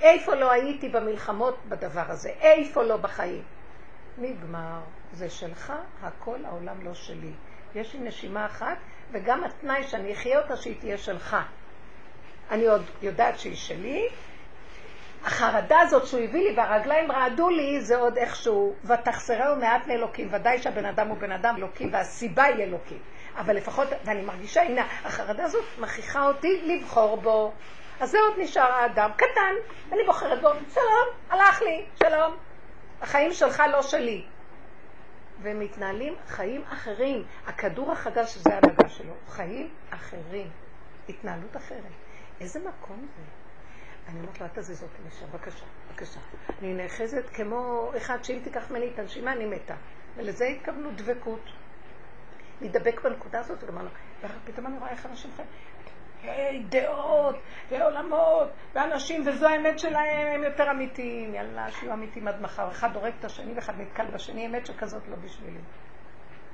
איפה 0.00 0.34
לא 0.34 0.50
הייתי 0.50 0.88
במלחמות 0.88 1.56
בדבר 1.68 2.04
הזה? 2.08 2.30
איפה 2.40 2.82
לא 2.82 2.96
בחיים? 2.96 3.42
נגמר. 4.18 4.80
זה 5.12 5.30
שלך, 5.30 5.72
הכל 6.02 6.44
העולם 6.44 6.84
לא 6.84 6.94
שלי. 6.94 7.32
יש 7.74 7.94
לי 7.94 8.00
נשימה 8.00 8.46
אחת, 8.46 8.76
וגם 9.12 9.44
התנאי 9.44 9.82
שאני 9.82 10.12
אחיה 10.12 10.40
אותה 10.42 10.56
שהיא 10.56 10.76
תהיה 10.80 10.98
שלך. 10.98 11.36
אני 12.50 12.66
עוד 12.66 12.82
יודעת 13.02 13.38
שהיא 13.38 13.56
שלי, 13.56 14.08
החרדה 15.24 15.80
הזאת 15.80 16.06
שהוא 16.06 16.20
הביא 16.20 16.48
לי 16.48 16.56
והרגליים 16.56 17.12
רעדו 17.12 17.50
לי 17.50 17.80
זה 17.80 17.96
עוד 17.96 18.16
איכשהו, 18.16 18.74
ותחסרהו 18.84 19.56
מעט 19.56 19.86
מאלוקים, 19.86 20.28
ודאי 20.30 20.58
שהבן 20.58 20.84
אדם 20.84 21.08
הוא 21.08 21.18
בן 21.18 21.32
אדם 21.32 21.54
אלוקים 21.58 21.92
והסיבה 21.92 22.44
היא 22.44 22.64
אלוקים. 22.64 22.98
אבל 23.36 23.56
לפחות, 23.56 23.88
ואני 24.04 24.22
מרגישה, 24.22 24.62
הנה, 24.62 24.86
החרדה 25.04 25.44
הזאת 25.44 25.64
מכריחה 25.78 26.26
אותי 26.26 26.60
לבחור 26.64 27.16
בו. 27.16 27.52
אז 28.00 28.10
זה 28.10 28.18
עוד 28.20 28.38
נשאר 28.38 28.72
האדם, 28.72 29.10
קטן, 29.16 29.54
אני 29.92 30.00
בוחרת 30.06 30.40
בו, 30.40 30.48
שלום, 30.74 31.08
הלך 31.30 31.62
לי, 31.62 31.84
שלום. 31.94 32.36
החיים 33.02 33.32
שלך 33.32 33.62
לא 33.72 33.82
שלי. 33.82 34.24
והם 35.42 35.60
מתנהלים 35.60 36.14
חיים 36.28 36.64
אחרים. 36.72 37.24
הכדור 37.46 37.92
החדש 37.92 38.36
זה 38.36 38.50
ההנהגה 38.54 38.88
שלו, 38.88 39.12
חיים 39.28 39.68
אחרים, 39.90 40.50
התנהלות 41.08 41.56
אחרת. 41.56 41.92
איזה 42.40 42.60
מקום 42.60 43.06
זה? 43.16 43.41
אני 44.08 44.20
אומרת 44.20 44.40
לו, 44.40 44.46
אל 44.46 44.50
תזיז 44.54 44.82
אותי 44.82 45.02
לשם, 45.06 45.26
בבקשה, 45.32 45.64
בבקשה. 45.88 46.20
אני 46.58 46.74
נאחזת 46.74 47.30
כמו 47.32 47.90
אחד 47.96 48.24
שאם 48.24 48.38
תיקח 48.44 48.70
ממני 48.70 48.90
את 48.94 48.98
הנשימה, 48.98 49.32
אני 49.32 49.46
מתה. 49.46 49.74
ולזה 50.16 50.44
התכוונו 50.44 50.90
דבקות. 50.94 51.50
להידבק 52.60 53.00
בנקודה 53.04 53.40
הזאת, 53.40 53.62
ולומר 53.62 53.82
לו, 53.82 53.88
ופתאום 54.20 54.66
אני 54.66 54.78
רואה 54.78 54.90
איך 54.90 55.06
אנשים 55.06 55.30
חיים. 55.36 55.48
היי, 56.22 56.62
דעות, 56.62 57.36
ועולמות, 57.70 58.48
ואנשים, 58.74 59.22
וזו 59.26 59.48
האמת 59.48 59.78
שלהם, 59.78 60.26
הם 60.26 60.42
יותר 60.42 60.70
אמיתיים. 60.70 61.34
יאללה, 61.34 61.70
שיהיו 61.70 61.92
אמיתיים 61.92 62.28
עד 62.28 62.42
מחר. 62.42 62.70
אחד 62.70 62.96
הורג 62.96 63.12
את 63.18 63.24
השני 63.24 63.52
ואחד 63.52 63.80
נתקל 63.80 64.06
בשני, 64.06 64.46
אמת 64.46 64.66
שכזאת 64.66 65.02
לא 65.08 65.16
בשבילי. 65.16 65.58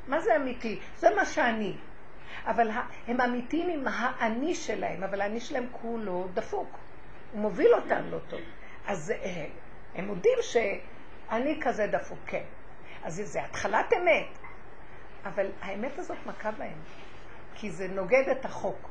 מה 0.06 0.20
זה 0.20 0.36
אמיתי? 0.36 0.80
זה 0.96 1.08
מה 1.16 1.24
שאני. 1.24 1.76
אבל 2.46 2.70
הם 3.06 3.20
אמיתיים 3.20 3.68
עם 3.68 3.84
האני 3.88 4.54
שלהם, 4.54 5.04
אבל 5.04 5.20
האני 5.20 5.40
שלהם 5.40 5.66
כולו 5.72 6.28
דפוק. 6.34 6.78
הוא 7.32 7.40
מוביל 7.40 7.74
אותם 7.74 8.02
לא 8.10 8.18
טוב. 8.28 8.40
אז 8.86 9.10
אה, 9.10 9.46
הם 9.94 10.06
מודים 10.06 10.38
שאני 10.40 11.60
כזה 11.62 11.86
דפוק, 11.86 12.18
כן. 12.26 12.44
אז 13.04 13.22
זה 13.24 13.44
התחלת 13.44 13.92
אמת. 13.92 14.38
אבל 15.24 15.46
האמת 15.60 15.98
הזאת 15.98 16.18
מכה 16.26 16.50
בהם, 16.50 16.78
כי 17.54 17.70
זה 17.70 17.88
נוגד 17.88 18.28
את 18.30 18.44
החוק 18.44 18.88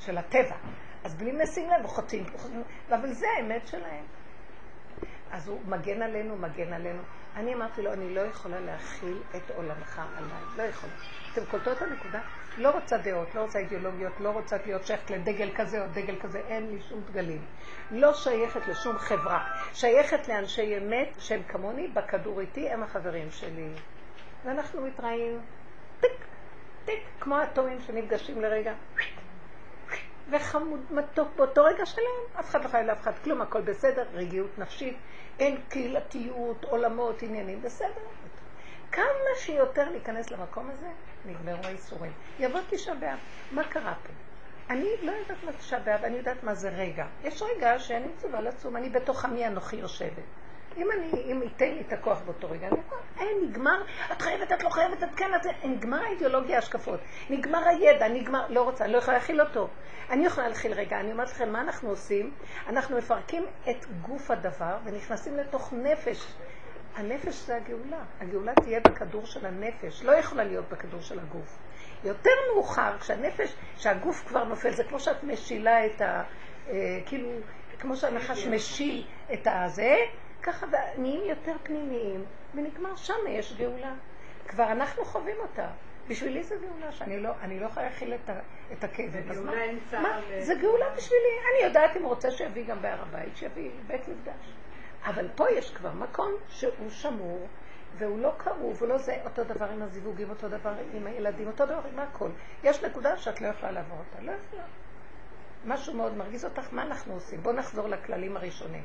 של 0.00 0.18
הטבע. 0.18 0.56
אז 1.04 1.14
בלי 1.14 1.32
לשים 1.32 1.70
לב, 1.70 1.86
חוטאים, 1.86 2.24
אבל 2.88 3.12
זה 3.12 3.26
האמת 3.36 3.66
שלהם. 3.66 4.04
אז 5.30 5.48
הוא 5.48 5.60
מגן 5.66 6.02
עלינו, 6.02 6.36
מגן 6.36 6.72
עלינו. 6.72 7.02
אני 7.36 7.54
אמרתי 7.54 7.82
לו, 7.82 7.92
אני 7.92 8.14
לא 8.14 8.20
יכולה 8.20 8.60
להכיל 8.60 9.22
את 9.36 9.50
עולמך 9.50 10.02
עליי, 10.16 10.42
לא 10.56 10.62
יכולה. 10.62 10.92
אתם 11.32 11.44
קולטות 11.50 11.76
את 11.76 11.82
הנקודה? 11.82 12.20
לא 12.56 12.70
רוצה 12.70 12.96
דעות, 12.98 13.34
לא 13.34 13.40
רוצה 13.40 13.58
אידיאולוגיות, 13.58 14.20
לא 14.20 14.30
רוצה 14.30 14.56
להיות 14.66 14.86
שייכת 14.86 15.10
לדגל 15.10 15.50
כזה 15.56 15.82
או 15.82 15.86
דגל 15.92 16.16
כזה, 16.20 16.38
אין 16.38 16.70
לי 16.70 16.82
שום 16.88 17.00
דגלים. 17.00 17.44
לא 17.90 18.14
שייכת 18.14 18.66
לשום 18.66 18.98
חברה. 18.98 19.46
שייכת 19.74 20.28
לאנשי 20.28 20.78
אמת 20.78 21.08
שהם 21.18 21.42
כמוני, 21.48 21.88
בכדור 21.88 22.40
איתי, 22.40 22.70
הם 22.70 22.82
החברים 22.82 23.30
שלי. 23.30 23.68
ואנחנו 24.44 24.82
מתראים, 24.82 25.40
טיק, 26.00 26.24
טיק, 26.84 27.02
כמו 27.20 27.36
האטומים 27.36 27.80
שנפגשים 27.80 28.40
לרגע. 28.40 28.74
וחמוד, 30.30 30.80
מתוק 30.90 31.28
באותו 31.36 31.64
רגע 31.64 31.86
שלהם, 31.86 32.40
אף 32.40 32.50
אחד 32.50 32.64
לא 32.64 32.68
חייב 32.68 32.86
לאף 32.86 33.00
אחד 33.00 33.12
כלום, 33.24 33.42
הכל 33.42 33.60
בסדר, 33.60 34.04
רגיעות 34.14 34.58
נפשית, 34.58 34.96
אין 35.38 35.60
קהילתיות, 35.68 36.64
עולמות, 36.64 37.22
עניינים, 37.22 37.62
בסדר. 37.62 38.00
כמה 38.92 39.04
שיותר 39.36 39.90
להיכנס 39.90 40.30
למקום 40.30 40.70
הזה, 40.70 40.88
נגמרו 41.24 41.64
האיסורים. 41.64 42.12
יבוא 42.38 42.60
תשעה 42.70 42.94
באב, 42.94 43.18
מה 43.50 43.64
קרה 43.64 43.94
פה? 43.94 44.12
אני 44.70 44.88
לא 45.02 45.12
יודעת 45.12 45.44
מה 45.44 45.52
תשעה 45.52 45.80
באב, 45.80 46.04
אני 46.04 46.16
יודעת 46.16 46.42
מה 46.42 46.54
זה 46.54 46.68
רגע. 46.68 47.06
יש 47.24 47.42
רגע 47.42 47.78
שאני 47.78 48.06
מצווה 48.06 48.40
לצום, 48.40 48.76
אני 48.76 48.88
בתוך 48.88 49.24
עמי 49.24 49.46
אנוכי 49.46 49.76
יושבת. 49.76 50.22
אם 50.76 50.88
אני, 50.90 51.32
אם 51.32 51.42
ייתן 51.42 51.74
לי 51.74 51.80
את 51.80 51.92
הכוח 51.92 52.20
באותו 52.20 52.50
רגע, 52.50 52.66
אני 52.66 52.76
אומר, 52.76 53.02
אין, 53.20 53.48
נגמר, 53.48 53.82
את 54.12 54.22
חייבת, 54.22 54.52
את 54.52 54.62
לא 54.62 54.68
חייבת, 54.68 55.02
את 55.02 55.08
כן, 55.16 55.34
את 55.34 55.42
זה, 55.42 55.50
נגמר 55.64 56.02
האידיאולוגיה, 56.04 56.56
ההשקפות, 56.56 57.00
נגמר 57.30 57.68
הידע, 57.68 58.08
נגמר, 58.08 58.46
לא 58.48 58.62
רוצה, 58.62 58.84
אני 58.84 58.92
לא 58.92 58.98
יכולה 58.98 59.16
להכיל 59.16 59.40
אותו. 59.40 59.68
אני 60.10 60.26
יכולה 60.26 60.48
להכיל 60.48 60.72
רגע, 60.72 61.00
אני 61.00 61.12
אומרת 61.12 61.30
לכם, 61.30 61.52
מה 61.52 61.60
אנחנו 61.60 61.88
עושים? 61.88 62.34
אנחנו 62.68 62.98
מפרקים 62.98 63.46
את 63.70 63.86
גוף 64.00 64.30
הדבר 64.30 64.76
ונכנסים 64.84 65.36
לתוך 65.36 65.72
נפש. 65.72 66.34
הנפש 66.94 67.34
זה 67.46 67.56
הגאולה. 67.56 68.04
הגאולה 68.20 68.52
תהיה 68.54 68.80
בכדור 68.80 69.26
של 69.26 69.46
הנפש, 69.46 70.02
לא 70.02 70.12
יכולה 70.12 70.44
להיות 70.44 70.68
בכדור 70.68 71.00
של 71.00 71.18
הגוף. 71.18 71.58
יותר 72.04 72.30
מאוחר, 72.54 72.98
כשהנפש, 72.98 73.54
כשהגוף 73.76 74.24
כבר 74.28 74.44
נופל, 74.44 74.70
זה 74.70 74.84
כמו 74.84 75.00
שאת 75.00 75.24
משילה 75.24 75.86
את 75.86 76.00
ה... 76.00 76.22
אה, 76.68 76.98
כאילו, 77.06 77.28
כמו 77.78 77.96
שהנחש 77.96 78.46
משיל 78.46 79.06
את 79.32 79.46
הזה, 79.50 79.96
ככה 80.42 80.66
נהיים 80.98 81.24
יותר 81.24 81.52
פנימיים, 81.62 82.24
ונגמר 82.54 82.96
שם 82.96 83.14
יש 83.28 83.56
גאולה. 83.58 83.94
כבר 84.48 84.72
אנחנו 84.72 85.04
חווים 85.04 85.36
אותה. 85.40 85.66
בשבילי 86.08 86.42
זה 86.42 86.54
גאולה, 86.56 86.92
שאני 86.92 87.20
לא, 87.20 87.30
אני 87.40 87.60
לא 87.60 87.66
יכולה 87.66 87.86
להכיל 87.86 88.14
את, 88.14 88.30
את 88.72 88.84
הכאב. 88.84 89.10
זה 89.10 89.20
גאולה 89.34 89.62
אין 89.62 89.78
צער. 89.90 90.20
זה 90.40 90.54
גאולה 90.54 90.86
בשבילי. 90.96 91.32
אני 91.52 91.68
יודעת 91.68 91.96
אם 91.96 92.02
הוא 92.02 92.10
רוצה 92.10 92.30
שיביא 92.30 92.64
גם 92.64 92.82
בהר 92.82 93.02
הבית, 93.02 93.36
שיביא 93.36 93.70
בית 93.86 94.08
מקדש. 94.08 94.52
אבל 95.04 95.28
פה 95.34 95.50
יש 95.50 95.70
כבר 95.70 95.92
מקום 95.92 96.32
שהוא 96.48 96.90
שמור, 96.90 97.48
והוא 97.98 98.18
לא 98.20 98.32
כאוב, 98.38 98.76
הוא 98.80 98.88
לא 98.88 98.98
זה, 98.98 99.16
אותו 99.24 99.44
דבר 99.44 99.70
עם 99.70 99.82
הזיווגים, 99.82 100.30
אותו 100.30 100.48
דבר 100.48 100.74
עם 100.92 101.06
הילדים, 101.06 101.46
אותו 101.46 101.66
דבר 101.66 101.80
עם 101.92 101.98
הכל. 101.98 102.28
יש 102.64 102.84
נקודה 102.84 103.16
שאת 103.16 103.40
לא 103.40 103.46
יכולה 103.46 103.72
לעבור 103.72 103.98
אותה, 103.98 104.22
לא 104.22 104.32
יכולה. 104.32 104.62
משהו 105.64 105.94
מאוד 105.94 106.16
מרגיז 106.16 106.44
אותך, 106.44 106.68
מה 106.72 106.82
אנחנו 106.82 107.14
עושים? 107.14 107.42
בואו 107.42 107.54
נחזור 107.54 107.88
לכללים 107.88 108.36
הראשונים. 108.36 108.84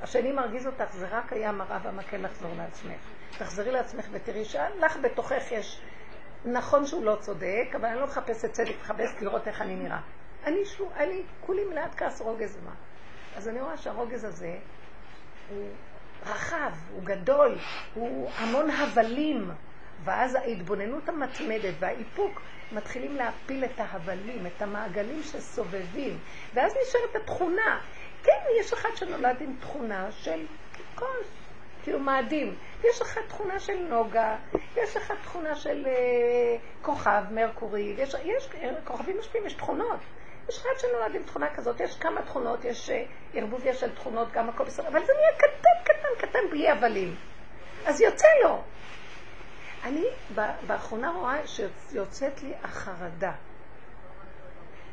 השני 0.00 0.32
מרגיז 0.32 0.66
אותך, 0.66 0.92
זה 0.92 1.08
רק 1.08 1.32
היה 1.32 1.52
מראה 1.52 1.78
והמקל 1.82 2.16
לחזור 2.16 2.50
לעצמך. 2.56 3.10
תחזרי 3.38 3.72
לעצמך 3.72 4.06
ותראי 4.12 4.44
שלך 4.44 4.96
בתוכך 5.02 5.52
יש, 5.52 5.80
נכון 6.44 6.86
שהוא 6.86 7.04
לא 7.04 7.16
צודק, 7.20 7.68
אבל 7.76 7.84
אני 7.84 8.00
לא 8.00 8.06
מחפשת 8.06 8.52
צדק, 8.52 8.74
מחפשת 8.80 9.22
לראות 9.22 9.48
איך 9.48 9.62
אני 9.62 9.76
נראה. 9.76 10.00
אני, 10.44 10.64
שוב, 10.64 10.92
אני 10.96 11.22
כולי 11.40 11.64
מלאת 11.64 11.94
כעס 11.94 12.20
רוגז 12.20 12.58
ומה. 12.62 12.74
אז 13.36 13.48
אני 13.48 13.60
רואה 13.60 13.76
שהרוגז 13.76 14.24
הזה 14.24 14.58
הוא 15.50 15.68
רחב, 16.26 16.72
הוא 16.92 17.02
גדול, 17.04 17.58
הוא 17.94 18.30
המון 18.36 18.70
הבלים. 18.70 19.50
ואז 20.04 20.34
ההתבוננות 20.34 21.08
המתמדת 21.08 21.74
והאיפוק 21.78 22.42
מתחילים 22.72 23.16
להפיל 23.16 23.64
את 23.64 23.80
ההבלים, 23.80 24.46
את 24.46 24.62
המעגלים 24.62 25.22
שסובבים, 25.22 26.18
ואז 26.54 26.72
נשארת 26.82 27.16
התכונה. 27.22 27.80
כן, 28.22 28.38
יש 28.60 28.72
אחד 28.72 28.88
שנולד 28.94 29.36
עם 29.40 29.56
תכונה 29.60 30.12
של 30.12 30.46
כוס, 30.94 31.28
כאילו 31.82 31.98
מאדים. 31.98 32.54
יש 32.84 33.02
לך 33.02 33.18
תכונה 33.28 33.60
של 33.60 33.76
נוגה, 33.90 34.36
יש 34.76 34.96
לך 34.96 35.12
תכונה 35.22 35.54
של 35.54 35.86
אה, 35.86 36.56
כוכב, 36.82 37.22
מרקורי, 37.30 37.94
יש, 37.98 38.14
יש 38.24 38.48
כוכבים 38.84 39.18
משפיעים, 39.18 39.46
יש 39.46 39.54
תכונות. 39.54 40.00
יש 40.48 40.58
אחד 40.58 40.70
שנולד 40.78 41.14
עם 41.14 41.22
תכונה 41.22 41.54
כזאת, 41.54 41.80
יש 41.80 41.98
כמה 41.98 42.22
תכונות, 42.22 42.64
יש 42.64 42.90
אה, 42.90 43.04
ערבוביה 43.34 43.74
של 43.74 43.94
תכונות, 43.94 44.32
גם 44.32 44.48
הכל 44.48 44.64
בסדר, 44.64 44.88
אבל 44.88 45.00
זה 45.06 45.12
נהיה 45.12 45.36
קטן, 45.36 45.84
קטן, 45.84 46.26
קטן, 46.26 46.38
בלי 46.50 46.70
הבלים. 46.70 47.16
אז 47.86 48.00
יוצא 48.00 48.28
לו. 48.44 48.62
אני 49.84 50.04
באחרונה 50.66 51.10
רואה 51.10 51.46
שיוצאת 51.46 52.42
לי 52.42 52.52
החרדה. 52.62 53.32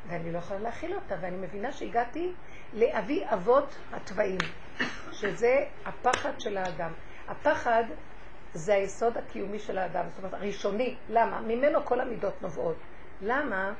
ואני 0.07 0.31
לא 0.31 0.37
יכולה 0.37 0.59
להכיל 0.59 0.95
אותה, 0.95 1.15
ואני 1.21 1.37
מבינה 1.37 1.71
שהגעתי 1.71 2.31
לאבי 2.73 3.25
אבות 3.33 3.75
התוואים, 3.91 4.37
שזה 5.11 5.65
הפחד 5.85 6.39
של 6.39 6.57
האדם. 6.57 6.91
הפחד 7.27 7.83
זה 8.53 8.73
היסוד 8.73 9.17
הקיומי 9.17 9.59
של 9.59 9.77
האדם, 9.77 10.05
זאת 10.09 10.17
אומרת, 10.17 10.33
הראשוני. 10.33 10.95
למה? 11.09 11.41
ממנו 11.41 11.85
כל 11.85 12.01
המידות 12.01 12.41
נובעות. 12.41 12.77
למה? 13.21 13.73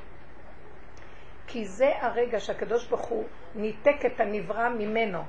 כי 1.52 1.66
זה 1.66 1.92
הרגע 2.02 2.40
שהקדוש 2.40 2.88
ברוך 2.88 3.06
הוא 3.06 3.24
ניתק 3.56 4.06
את 4.06 4.20
הנברא 4.20 4.70
ממנו, 4.70 5.20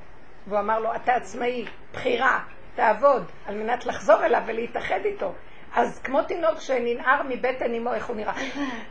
והוא 0.46 0.58
אמר 0.58 0.78
לו, 0.78 0.94
אתה 0.94 1.14
עצמאי, 1.14 1.64
בחירה, 1.92 2.44
תעבוד, 2.74 3.30
על 3.46 3.54
מנת 3.54 3.86
לחזור 3.86 4.24
אליו 4.24 4.42
ולהתאחד 4.46 5.00
איתו. 5.04 5.32
אז 5.74 6.00
כמו 6.04 6.22
תינוק 6.22 6.60
שננער 6.60 7.22
מבטן 7.28 7.74
אמו, 7.74 7.94
איך 7.94 8.06
הוא 8.06 8.16
נראה? 8.16 8.34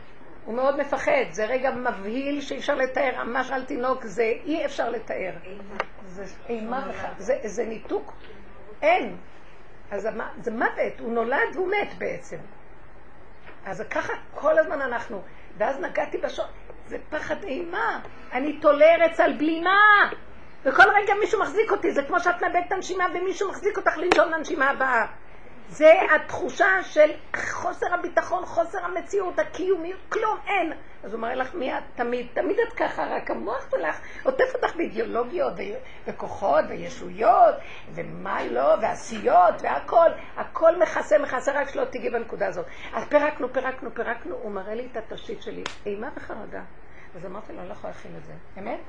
הוא 0.44 0.54
מאוד 0.54 0.80
מפחד, 0.80 1.24
זה 1.30 1.44
רגע 1.44 1.70
מבהיל 1.70 2.40
שאי 2.40 2.58
אפשר 2.58 2.74
לתאר, 2.74 3.24
ממש 3.24 3.50
על 3.50 3.64
תינוק 3.64 4.04
זה 4.04 4.32
אי 4.44 4.64
אפשר 4.64 4.90
לתאר. 4.90 5.32
זה 6.06 6.24
אימה 6.48 6.80
בכלל, 6.88 7.10
זה, 7.18 7.38
זה 7.44 7.64
ניתוק, 7.64 8.12
אין. 8.82 9.16
אז 9.90 10.08
זה 10.40 10.50
מוות, 10.50 11.00
הוא 11.00 11.12
נולד 11.12 11.48
והוא 11.54 11.68
מת 11.68 11.98
בעצם. 11.98 12.36
אז 13.66 13.84
ככה 13.90 14.12
כל 14.34 14.58
הזמן 14.58 14.80
אנחנו, 14.80 15.22
ואז 15.58 15.80
נגעתי 15.80 16.18
בשור, 16.18 16.46
זה 16.90 16.98
פחד 17.10 17.44
אימה, 17.44 18.00
אני 18.32 18.52
תולרת 18.60 19.20
על 19.20 19.32
בלימה, 19.32 19.78
וכל 20.64 20.82
רגע 20.82 21.14
מישהו 21.20 21.40
מחזיק 21.40 21.72
אותי, 21.72 21.92
זה 21.92 22.02
כמו 22.02 22.20
שאת 22.20 22.42
מאבדת 22.42 22.64
את 22.66 22.72
הנשימה 22.72 23.06
ומישהו 23.14 23.48
מחזיק 23.48 23.76
אותך 23.76 23.98
לנשום 23.98 24.32
לנשימה 24.32 24.70
הבאה. 24.70 25.06
זה 25.68 25.92
התחושה 26.14 26.82
של 26.82 27.10
חוסר 27.36 27.94
הביטחון, 27.94 28.44
חוסר 28.46 28.78
המציאות, 28.84 29.38
הקיומיות, 29.38 30.00
כלום, 30.08 30.38
אין. 30.46 30.72
אז 31.04 31.12
הוא 31.12 31.20
מראה 31.20 31.34
לך 31.34 31.54
מי 31.54 31.78
את 31.78 31.82
תמיד, 31.94 32.26
תמיד 32.34 32.56
את 32.68 32.72
ככה, 32.72 33.06
רק 33.06 33.30
המוח 33.30 33.70
שלך 33.70 34.00
עוטף 34.22 34.54
אותך 34.54 34.76
באידיאולוגיות 34.76 35.52
וכוחות 36.06 36.64
וישויות 36.68 37.54
ומה 37.94 38.44
לא, 38.44 38.74
ועשיות 38.82 39.54
והכל, 39.62 40.10
הכל 40.36 40.78
מכסה, 40.78 41.18
מכסה, 41.18 41.52
רק 41.52 41.68
שלא 41.68 41.84
תיגעי 41.84 42.10
בנקודה 42.10 42.46
הזאת. 42.46 42.66
אז 42.94 43.04
פירקנו, 43.08 43.52
פירקנו, 43.52 43.94
פירקנו, 43.94 44.36
הוא 44.42 44.52
מראה 44.52 44.74
לי 44.74 44.88
את 44.92 44.96
התשתית 44.96 45.42
שלי, 45.42 45.62
אימה 45.86 46.08
וחרדה. 46.16 46.60
אז 47.16 47.26
אמרתי 47.26 47.52
לו, 47.52 47.60
אני 47.60 47.68
לא 47.68 47.72
יכולה 47.72 47.92
להכין 47.92 48.16
את 48.16 48.24
זה. 48.24 48.32
אמת? 48.58 48.80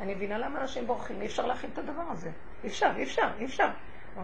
אני 0.00 0.14
מבינה 0.14 0.38
למה 0.38 0.60
אנשים 0.60 0.86
בורחים, 0.86 1.20
אי 1.20 1.26
אפשר 1.26 1.46
להכין 1.46 1.70
את 1.72 1.78
הדבר 1.78 2.02
הזה. 2.10 2.30
אי 2.64 2.68
אפשר, 2.68 2.90
אי 2.96 3.02
אפשר, 3.02 3.28
אי 3.38 3.44
אפשר. 3.44 3.68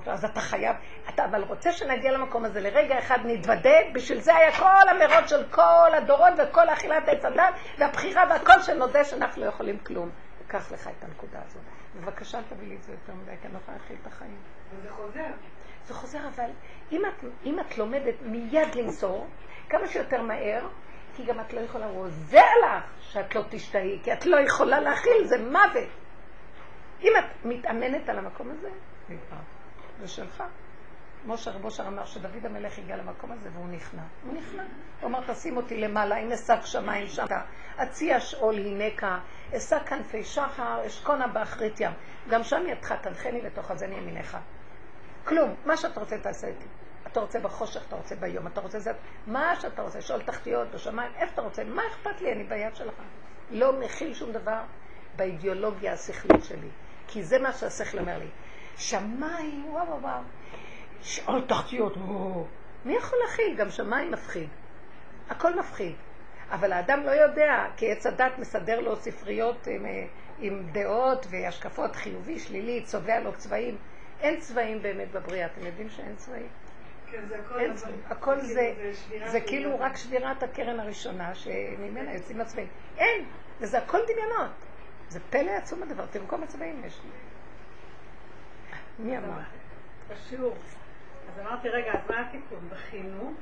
אז 0.06 0.24
אתה 0.24 0.40
חייב, 0.40 0.76
אתה 1.08 1.24
אבל 1.24 1.42
רוצה 1.42 1.72
שנגיע 1.72 2.12
למקום 2.12 2.44
הזה, 2.44 2.60
לרגע 2.60 2.98
אחד 2.98 3.18
נתוודה, 3.24 3.76
בשביל 3.94 4.20
זה 4.20 4.36
היה 4.36 4.52
כל 4.58 4.88
המרוץ 4.88 5.30
של 5.30 5.44
כל 5.50 5.90
הדורות 5.94 6.32
וכל 6.38 6.68
אכילת 6.68 7.08
עץ 7.08 7.24
הדת 7.24 7.54
והבחירה 7.78 8.24
והכל 8.30 8.62
שנודה 8.62 9.04
שאנחנו 9.04 9.42
לא 9.42 9.46
יכולים 9.46 9.78
כלום. 9.78 10.10
קח 10.46 10.72
לך 10.72 10.88
את 10.88 11.04
הנקודה 11.04 11.38
הזאת. 11.46 11.62
בבקשה, 11.96 12.38
תביא 12.48 12.68
לי 12.68 12.76
את 12.76 12.82
זה 12.82 12.92
יותר 12.92 13.12
מדי, 13.14 13.32
כי 13.40 13.46
אני 13.46 13.54
לא 13.54 13.58
יכולה 13.58 13.76
להכיל 13.76 13.96
את 14.02 14.06
החיים. 14.06 14.36
וזה 14.76 14.90
חוזר. 14.90 15.30
זה 15.86 15.94
חוזר, 15.94 16.18
אבל 16.34 16.50
אם 16.92 17.02
את, 17.06 17.24
אם 17.44 17.60
את 17.60 17.78
לומדת 17.78 18.14
מיד 18.22 18.74
למסור, 18.74 19.26
כמה 19.68 19.86
שיותר 19.86 20.22
מהר, 20.22 20.66
כי 21.20 21.26
גם 21.26 21.40
את 21.40 21.52
לא 21.52 21.60
יכולה, 21.60 21.86
הוא 21.86 22.04
עוזר 22.04 22.38
לך 22.38 22.84
שאת 23.00 23.34
לא 23.34 23.42
תשתהי, 23.50 23.98
כי 24.02 24.12
את 24.12 24.26
לא 24.26 24.36
יכולה 24.36 24.80
להכיל, 24.80 25.24
זה 25.24 25.36
מוות. 25.38 25.88
אם 27.02 27.12
את 27.18 27.44
מתאמנת 27.44 28.08
על 28.08 28.18
המקום 28.18 28.50
הזה. 28.50 28.68
זה 30.00 30.08
שלך. 30.08 30.44
משה 31.26 31.50
רב 31.50 31.64
אושר 31.64 31.88
אמר 31.88 32.04
שדוד 32.04 32.46
המלך 32.46 32.78
הגיע 32.78 32.96
למקום 32.96 33.32
הזה 33.32 33.48
והוא 33.52 33.68
נכנע. 33.68 34.02
הוא 34.24 34.34
נכנע. 34.34 34.62
הוא 35.00 35.08
אמר, 35.08 35.32
תשים 35.32 35.56
אותי 35.56 35.76
למעלה, 35.76 36.16
הנה 36.16 36.36
שק 36.36 36.60
שמיים 36.64 37.06
שם. 37.06 37.26
אציע 37.82 38.20
שאול 38.20 38.54
הנקה, 38.58 39.18
אשא 39.56 39.78
כנפי 39.78 40.24
שחר, 40.24 40.86
אשכונה 40.86 41.26
באחרית 41.26 41.80
ים. 41.80 41.92
גם 42.28 42.42
שם 42.42 42.62
ידך 42.68 42.92
תנחני 42.92 43.42
לתוך 43.42 43.70
הזן 43.70 43.92
ימינך. 43.92 44.38
כלום, 45.24 45.54
מה 45.66 45.76
שאתה 45.76 46.00
רוצה 46.00 46.18
תעשה 46.18 46.46
איתי. 46.46 46.66
אתה 47.12 47.20
רוצה 47.20 47.40
בחושך, 47.40 47.82
אתה 47.88 47.96
רוצה 47.96 48.14
ביום, 48.14 48.46
אתה 48.46 48.60
רוצה 48.60 48.78
זה, 48.78 48.92
מה 49.26 49.56
שאתה 49.60 49.82
רוצה, 49.82 50.00
שאול 50.00 50.22
תחתיות 50.22 50.70
בשמיים, 50.70 51.12
איפה 51.16 51.32
אתה 51.32 51.42
רוצה, 51.42 51.64
מה 51.64 51.82
אכפת 51.86 52.20
לי, 52.20 52.32
אני 52.32 52.44
ביד 52.44 52.76
שלך. 52.76 52.94
לא 53.50 53.80
מכיל 53.80 54.14
שום 54.14 54.32
דבר 54.32 54.60
באידיאולוגיה 55.16 55.92
השכלית 55.92 56.44
שלי, 56.44 56.68
כי 57.06 57.22
זה 57.22 57.38
מה 57.38 57.52
שהשכל 57.52 57.98
אומר 57.98 58.18
לי. 58.18 58.28
שמיים, 58.76 59.64
וואו 59.68 59.86
וואו 59.86 60.02
וואו, 60.02 60.22
שאול 61.02 61.44
תחתיות, 61.48 61.96
וואו. 61.96 62.46
מי 62.84 62.96
יכול 62.96 63.18
להכיל? 63.24 63.56
גם 63.56 63.70
שמיים 63.70 64.10
מפחיד. 64.10 64.48
הכל 65.30 65.58
מפחיד. 65.58 65.94
אבל 66.50 66.72
האדם 66.72 67.02
לא 67.02 67.10
יודע, 67.10 67.66
כי 67.76 67.92
עץ 67.92 68.06
הדת 68.06 68.38
מסדר 68.38 68.80
לו 68.80 68.96
ספריות 68.96 69.66
עם, 69.66 69.86
עם 70.38 70.66
דעות 70.72 71.26
והשקפות 71.30 71.96
חיובי, 71.96 72.38
שלילי, 72.38 72.82
צובע 72.84 73.20
לו 73.20 73.32
צבעים. 73.36 73.76
אין 74.20 74.40
צבעים 74.40 74.82
באמת 74.82 75.12
בבריאה, 75.12 75.46
אתם 75.46 75.66
יודעים 75.66 75.88
שאין 75.88 76.16
צבעים? 76.16 76.48
כן, 77.10 77.26
זה 77.28 77.38
הכל, 77.38 77.58
אין 77.58 77.74
צבעים. 77.74 78.00
הכל 78.10 78.40
זה, 78.40 78.74
זה 79.26 79.40
כאילו. 79.40 79.80
רק 79.80 79.96
שבירת 79.96 80.42
הקרן 80.42 80.80
הראשונה, 80.80 81.34
שממנה 81.34 82.14
יוצאים 82.14 82.40
הצבעים. 82.40 82.68
אין, 82.98 83.24
וזה 83.60 83.78
הכל 83.78 83.98
דמיונות. 84.08 84.50
זה 85.08 85.20
פלא 85.30 85.50
עצום 85.50 85.82
הדבר, 85.82 86.06
תראו 86.06 86.28
כמה 86.28 86.46
צבעים 86.46 86.82
יש. 86.84 87.00
מי 88.98 89.18
אמר? 89.18 89.38
בשיעור. 90.08 90.54
אז 91.34 91.40
אמרתי, 91.40 91.68
רגע, 91.68 91.92
אז 91.92 92.10
מה 92.10 92.20
התיקון? 92.20 92.68
בכינו, 92.68 93.32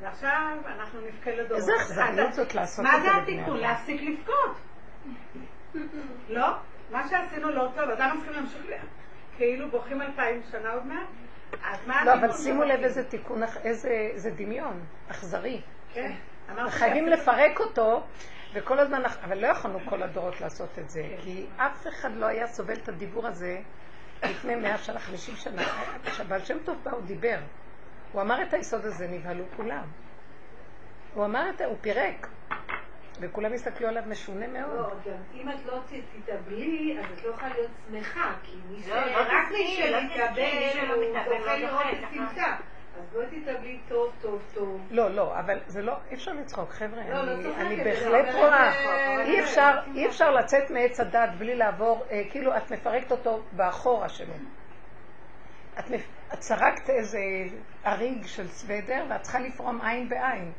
ועכשיו 0.00 0.58
אנחנו 0.66 1.00
נבכה 1.00 1.30
לדורות. 1.30 1.56
איזה 1.56 1.72
אכזריות 1.76 2.32
זאת 2.32 2.54
לעשות 2.54 2.84
מה 2.84 2.96
את 2.96 3.02
זה 3.02 3.08
זה 3.08 3.16
לבני 3.16 3.32
התיקון? 3.34 3.56
אדם. 3.56 3.62
להפסיק 3.62 4.00
לבכות. 4.02 4.56
לא? 6.28 6.48
מה 6.90 7.08
שעשינו 7.08 7.50
לא 7.50 7.68
טוב, 7.74 7.90
אז 7.90 8.00
למה 8.00 8.14
צריכים 8.14 8.32
להמשיך. 8.32 8.84
כאילו 9.36 9.70
בוכים 9.70 10.02
אלפיים 10.02 10.42
שנה 10.50 10.72
עוד 10.72 10.86
מעט? 10.86 11.06
לא? 11.86 12.14
אבל 12.14 12.32
שימו 12.32 12.62
לב? 12.62 12.80
איזה 12.80 13.04
תיקון, 13.04 13.42
איזה 13.64 14.30
דמיון, 14.36 14.84
אכזרי. 15.08 15.60
כן. 15.92 16.12
חייבים 16.68 17.06
לפרק 17.08 17.60
אותו, 17.60 18.02
וכל 18.54 18.78
הזמן, 18.78 19.02
אבל 19.24 19.38
לא 19.38 19.46
יכולנו 19.46 19.78
כל 19.88 20.02
הדורות 20.02 20.40
לעשות 20.40 20.78
את 20.78 20.90
זה, 20.90 21.02
כי 21.18 21.46
אף 21.56 21.86
אחד 21.86 22.10
לא 22.16 22.26
היה 22.26 22.46
סובל 22.46 22.74
את 22.74 22.88
הדיבור 22.88 23.26
הזה 23.26 23.60
לפני 24.22 24.54
מאה 24.54 24.78
שנה, 24.78 24.98
חמישים 24.98 25.36
שנה. 25.36 25.62
כשבעל 26.04 26.44
שם 26.44 26.58
טוב 26.64 26.76
בא, 26.82 26.90
הוא 26.90 27.02
דיבר. 27.02 27.38
הוא 28.12 28.22
אמר 28.22 28.42
את 28.42 28.54
היסוד 28.54 28.84
הזה, 28.84 29.06
נבהלו 29.08 29.44
כולם. 29.56 29.84
הוא 31.14 31.24
אמר 31.24 31.50
את 31.50 31.58
זה, 31.58 31.64
הוא 31.64 31.76
פירק. 31.80 32.28
וכולם 33.20 33.52
הסתכלו 33.52 33.88
עליו 33.88 34.02
משונה 34.06 34.46
מאוד. 34.46 34.76
לא, 34.76 35.12
גם 35.12 35.18
אם 35.34 35.48
את 35.48 35.66
לא 35.66 35.78
תתאבלי, 35.86 36.96
אז 37.00 37.04
את 37.18 37.24
לא 37.24 37.30
יכולה 37.30 37.48
להיות 37.54 37.70
שמחה, 37.88 38.32
כי 38.42 38.56
מי 38.70 38.82
ש... 38.82 38.88
לא, 38.88 38.96
לא 38.96 39.20
רק 39.20 39.48
תסכי, 39.48 39.82
מי 39.84 39.90
לא 39.90 40.00
שמתאבל, 40.00 40.94
הוא 40.94 41.04
זוכה 41.38 41.56
לא 41.56 41.66
לראות 41.66 41.82
את 41.92 42.02
נכון. 42.02 42.28
סמטה. 42.28 42.56
אז 42.98 43.04
בואי 43.12 43.26
תתאבלי 43.26 43.80
טוב, 43.88 44.12
טוב, 44.20 44.42
טוב. 44.54 44.80
לא, 44.90 45.10
לא, 45.10 45.38
אבל 45.38 45.58
זה 45.66 45.82
לא, 45.82 45.92
אי 46.10 46.14
אפשר 46.14 46.32
לצחוק, 46.32 46.70
חבר'ה, 46.70 47.08
לא, 47.08 47.22
לא 47.26 47.32
אני, 47.32 47.42
צוחקת, 47.42 47.60
אני 47.60 47.84
בהחלט 47.84 48.34
לא, 48.34 48.38
רואה. 48.38 49.24
אי 49.24 49.40
אפשר, 49.40 49.78
אי 49.94 50.06
אפשר 50.06 50.30
לצאת 50.30 50.70
מעץ 50.70 51.00
הדת 51.00 51.30
בלי 51.38 51.56
לעבור, 51.56 52.04
אה, 52.10 52.22
כאילו 52.30 52.56
את 52.56 52.72
מפרקת 52.72 53.12
אותו 53.12 53.42
באחורה 53.52 54.08
שלו. 54.08 54.34
את, 55.78 55.90
מפ... 55.90 56.00
את 56.34 56.42
סרקת 56.42 56.90
איזה 56.90 57.18
אריג 57.86 58.26
של 58.26 58.48
סוודר 58.48 59.04
ואת 59.08 59.22
צריכה 59.22 59.38
לפרום 59.38 59.80
עין 59.80 60.08
בעין. 60.08 60.52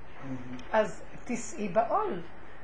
אז 0.72 1.04
תישאי 1.24 1.68
בעול. 1.68 2.22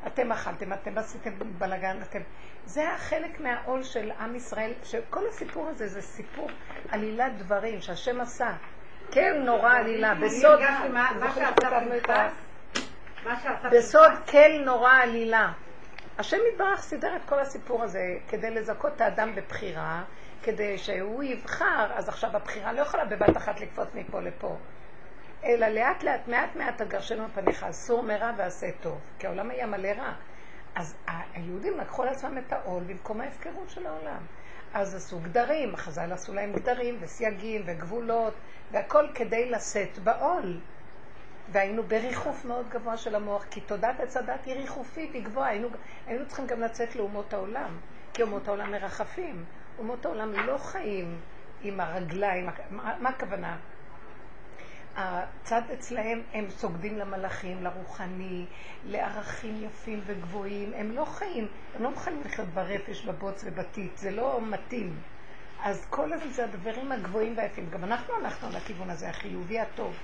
אתם 0.07 0.31
אכלתם, 0.31 0.73
אתם 0.73 0.97
עשיתם 0.97 1.31
בלאגן, 1.57 1.97
אתם... 2.01 2.19
זה 2.65 2.89
החלק 2.89 3.39
מהעול 3.39 3.83
של 3.83 4.11
עם 4.19 4.35
ישראל, 4.35 4.73
שכל 4.83 5.27
הסיפור 5.27 5.67
הזה 5.67 5.87
זה 5.87 6.01
סיפור 6.01 6.49
עלילת 6.89 7.37
דברים 7.37 7.81
שהשם 7.81 8.21
עשה. 8.21 8.51
כן, 9.11 9.41
נורא 9.45 9.73
עלילה, 9.73 10.15
בסוד, 10.15 10.59
בסוד 13.71 14.11
כל 14.31 14.65
נורא 14.65 14.93
עלילה. 14.93 15.51
השם 16.17 16.37
יתברך 16.53 16.81
סידר 16.81 17.15
את 17.15 17.21
כל 17.29 17.39
הסיפור 17.39 17.83
הזה 17.83 17.99
כדי 18.29 18.51
לזכות 18.51 18.93
את 18.95 19.01
האדם 19.01 19.35
בבחירה, 19.35 20.03
כדי 20.43 20.77
שהוא 20.77 21.23
יבחר, 21.23 21.87
אז 21.93 22.09
עכשיו 22.09 22.29
הבחירה 22.35 22.73
לא 22.73 22.81
יכולה 22.81 23.05
בבת 23.05 23.37
אחת 23.37 23.59
לקפוץ 23.59 23.87
מפה 23.95 24.21
לפה. 24.21 24.57
אלא 25.43 25.67
לאט 25.67 26.03
לאט, 26.03 26.27
מעט 26.27 26.55
מעט 26.55 26.81
תגרשנו 26.81 27.25
מפניך, 27.25 27.63
אסור 27.63 28.03
מרע 28.03 28.31
ועשה 28.37 28.67
טוב, 28.81 28.99
כי 29.19 29.27
העולם 29.27 29.49
היה 29.49 29.67
מלא 29.67 29.87
רע. 29.87 30.13
אז 30.75 30.95
היהודים 31.33 31.77
לקחו 31.77 32.03
על 32.03 32.09
עצמם 32.09 32.37
את 32.37 32.53
העול 32.53 32.83
במקום 32.83 33.21
ההפקרות 33.21 33.69
של 33.69 33.87
העולם. 33.87 34.21
אז 34.73 34.95
עשו 34.95 35.19
גדרים, 35.19 35.73
החז"ל 35.73 36.11
עשו 36.11 36.33
להם 36.33 36.53
גדרים 36.53 36.97
וסייגים 36.99 37.61
וגבולות, 37.65 38.33
והכל 38.71 39.07
כדי 39.15 39.49
לשאת 39.49 39.99
בעול. 39.99 40.59
והיינו 41.51 41.83
בריחוף 41.83 42.45
מאוד 42.45 42.69
גבוה 42.69 42.97
של 42.97 43.15
המוח, 43.15 43.45
כי 43.51 43.61
תודעת 43.61 43.99
עץ 43.99 44.17
הדת 44.17 44.45
היא 44.45 44.55
ריחופית, 44.55 45.13
היא 45.13 45.25
גבוהה. 45.25 45.49
היינו, 45.49 45.67
היינו 46.07 46.27
צריכים 46.27 46.47
גם 46.47 46.61
לצאת 46.61 46.95
לאומות 46.95 47.33
העולם, 47.33 47.77
כי 48.13 48.21
אומות 48.21 48.47
העולם 48.47 48.71
מרחפים. 48.71 49.45
אומות 49.79 50.05
העולם 50.05 50.33
לא 50.33 50.57
חיים 50.57 51.19
עם 51.61 51.79
הרגליים, 51.79 52.49
מה, 52.69 52.95
מה 52.99 53.09
הכוונה? 53.09 53.57
הצד 54.97 55.61
אצלהם, 55.73 56.21
הם 56.33 56.49
סוגדים 56.49 56.97
למלאכים, 56.97 57.63
לרוחני, 57.63 58.45
לערכים 58.85 59.63
יפים 59.63 60.01
וגבוהים. 60.05 60.73
הם 60.75 60.91
לא 60.91 61.05
חיים, 61.05 61.47
הם 61.75 61.83
לא 61.83 61.89
מוכנים 61.89 62.21
לחיות 62.25 62.47
ברפש, 62.47 63.05
בבוץ 63.05 63.43
ובטיט, 63.47 63.97
זה 63.97 64.11
לא 64.11 64.39
מתאים. 64.41 64.99
אז 65.63 65.85
כל 65.89 66.13
הזה 66.13 66.29
זה 66.29 66.43
הדברים 66.43 66.91
הגבוהים 66.91 67.37
והיפים. 67.37 67.69
גם 67.69 67.83
אנחנו 67.83 68.13
הלכנו 68.15 68.49
לכיוון 68.49 68.89
הזה, 68.89 69.09
החיובי 69.09 69.59
הטוב. 69.59 69.95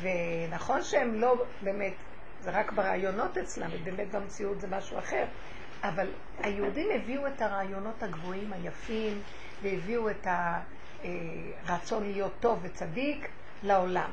ונכון 0.00 0.82
שהם 0.82 1.14
לא 1.14 1.34
באמת, 1.62 1.94
זה 2.40 2.50
רק 2.50 2.72
ברעיונות 2.72 3.38
אצלם, 3.38 3.70
ובאמת 3.72 4.10
במציאות 4.10 4.60
זה 4.60 4.68
משהו 4.68 4.98
אחר. 4.98 5.24
אבל 5.82 6.08
היהודים 6.38 6.88
הביאו 6.94 7.26
את 7.26 7.42
הרעיונות 7.42 8.02
הגבוהים 8.02 8.52
היפים, 8.52 9.20
והביאו 9.62 10.10
את 10.10 10.26
הרצון 11.66 12.02
להיות 12.04 12.32
טוב 12.40 12.58
וצדיק 12.62 13.28
לעולם. 13.62 14.10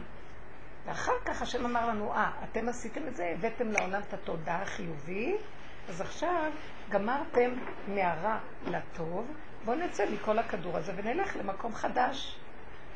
ואחר 0.86 1.14
כך 1.26 1.42
השם 1.42 1.66
אמר 1.66 1.88
לנו, 1.88 2.14
אה, 2.14 2.32
אתם 2.44 2.70
עשיתם 2.70 3.08
את 3.08 3.16
זה, 3.16 3.34
הבאתם 3.38 3.72
לעולם 3.72 4.02
את 4.08 4.14
התודעה 4.14 4.62
החיובית, 4.62 5.42
אז 5.90 6.02
עכשיו 6.02 6.52
גמרתם 6.90 7.52
מהרע 7.88 8.38
לטוב, 8.68 9.28
בואו 9.66 9.78
נצא 9.78 10.06
מכל 10.10 10.40
הכדור 10.40 10.78
הזה 10.78 10.94
ונלך 10.96 11.36
למקום 11.36 11.76
חדש. 11.76 12.38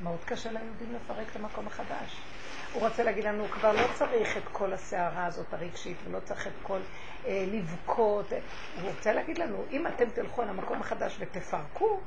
מאוד 0.02 0.20
קשה 0.26 0.52
ליהודים 0.52 0.96
לפרק 0.96 1.28
את 1.32 1.36
המקום 1.36 1.68
החדש. 1.68 2.22
הוא 2.74 2.88
רוצה 2.88 3.04
להגיד 3.04 3.24
לנו, 3.24 3.46
כבר 3.48 3.72
לא 3.72 3.88
צריך 3.94 4.38
את 4.38 4.44
כל 4.52 4.74
הסערה 4.74 5.26
הזאת 5.26 5.54
הרגשית, 5.54 5.98
ולא 6.06 6.20
צריך 6.20 6.48
את 6.48 6.54
כל 6.64 6.80
אה, 7.26 7.46
לבכות. 7.48 8.32
הוא 8.82 8.90
רוצה 8.90 9.14
להגיד 9.14 9.38
לנו, 9.38 9.64
אם 9.72 9.88
אתם 9.88 10.10
תלכו 10.10 10.42
על 10.42 10.50
המקום 10.50 10.82
החדש 10.82 11.18
ותפרקו, 11.20 12.00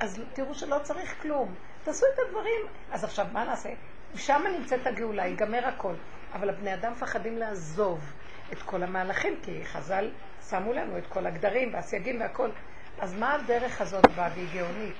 אז 0.00 0.20
תראו 0.32 0.54
שלא 0.54 0.78
צריך 0.82 1.22
כלום. 1.22 1.54
תעשו 1.84 2.06
את 2.14 2.18
הדברים. 2.26 2.66
אז 2.92 3.04
עכשיו, 3.04 3.26
מה 3.32 3.44
נעשה? 3.44 3.70
שם 4.14 4.42
נמצאת 4.58 4.86
הגאולה, 4.86 5.26
ייגמר 5.26 5.66
הכל. 5.66 5.94
אבל 6.32 6.50
הבני 6.50 6.74
אדם 6.74 6.92
מפחדים 6.92 7.38
לעזוב 7.38 8.12
את 8.52 8.62
כל 8.62 8.82
המהלכים, 8.82 9.40
כי 9.42 9.64
חז"ל 9.64 10.10
שמו 10.48 10.72
לנו 10.72 10.98
את 10.98 11.06
כל 11.06 11.26
הגדרים 11.26 11.74
והסייגים 11.74 12.20
והכל. 12.20 12.50
אז 12.98 13.14
מה 13.14 13.34
הדרך 13.34 13.80
הזאת 13.80 14.06
באה 14.16 14.30
והיא 14.34 14.48
גאונית? 14.54 14.94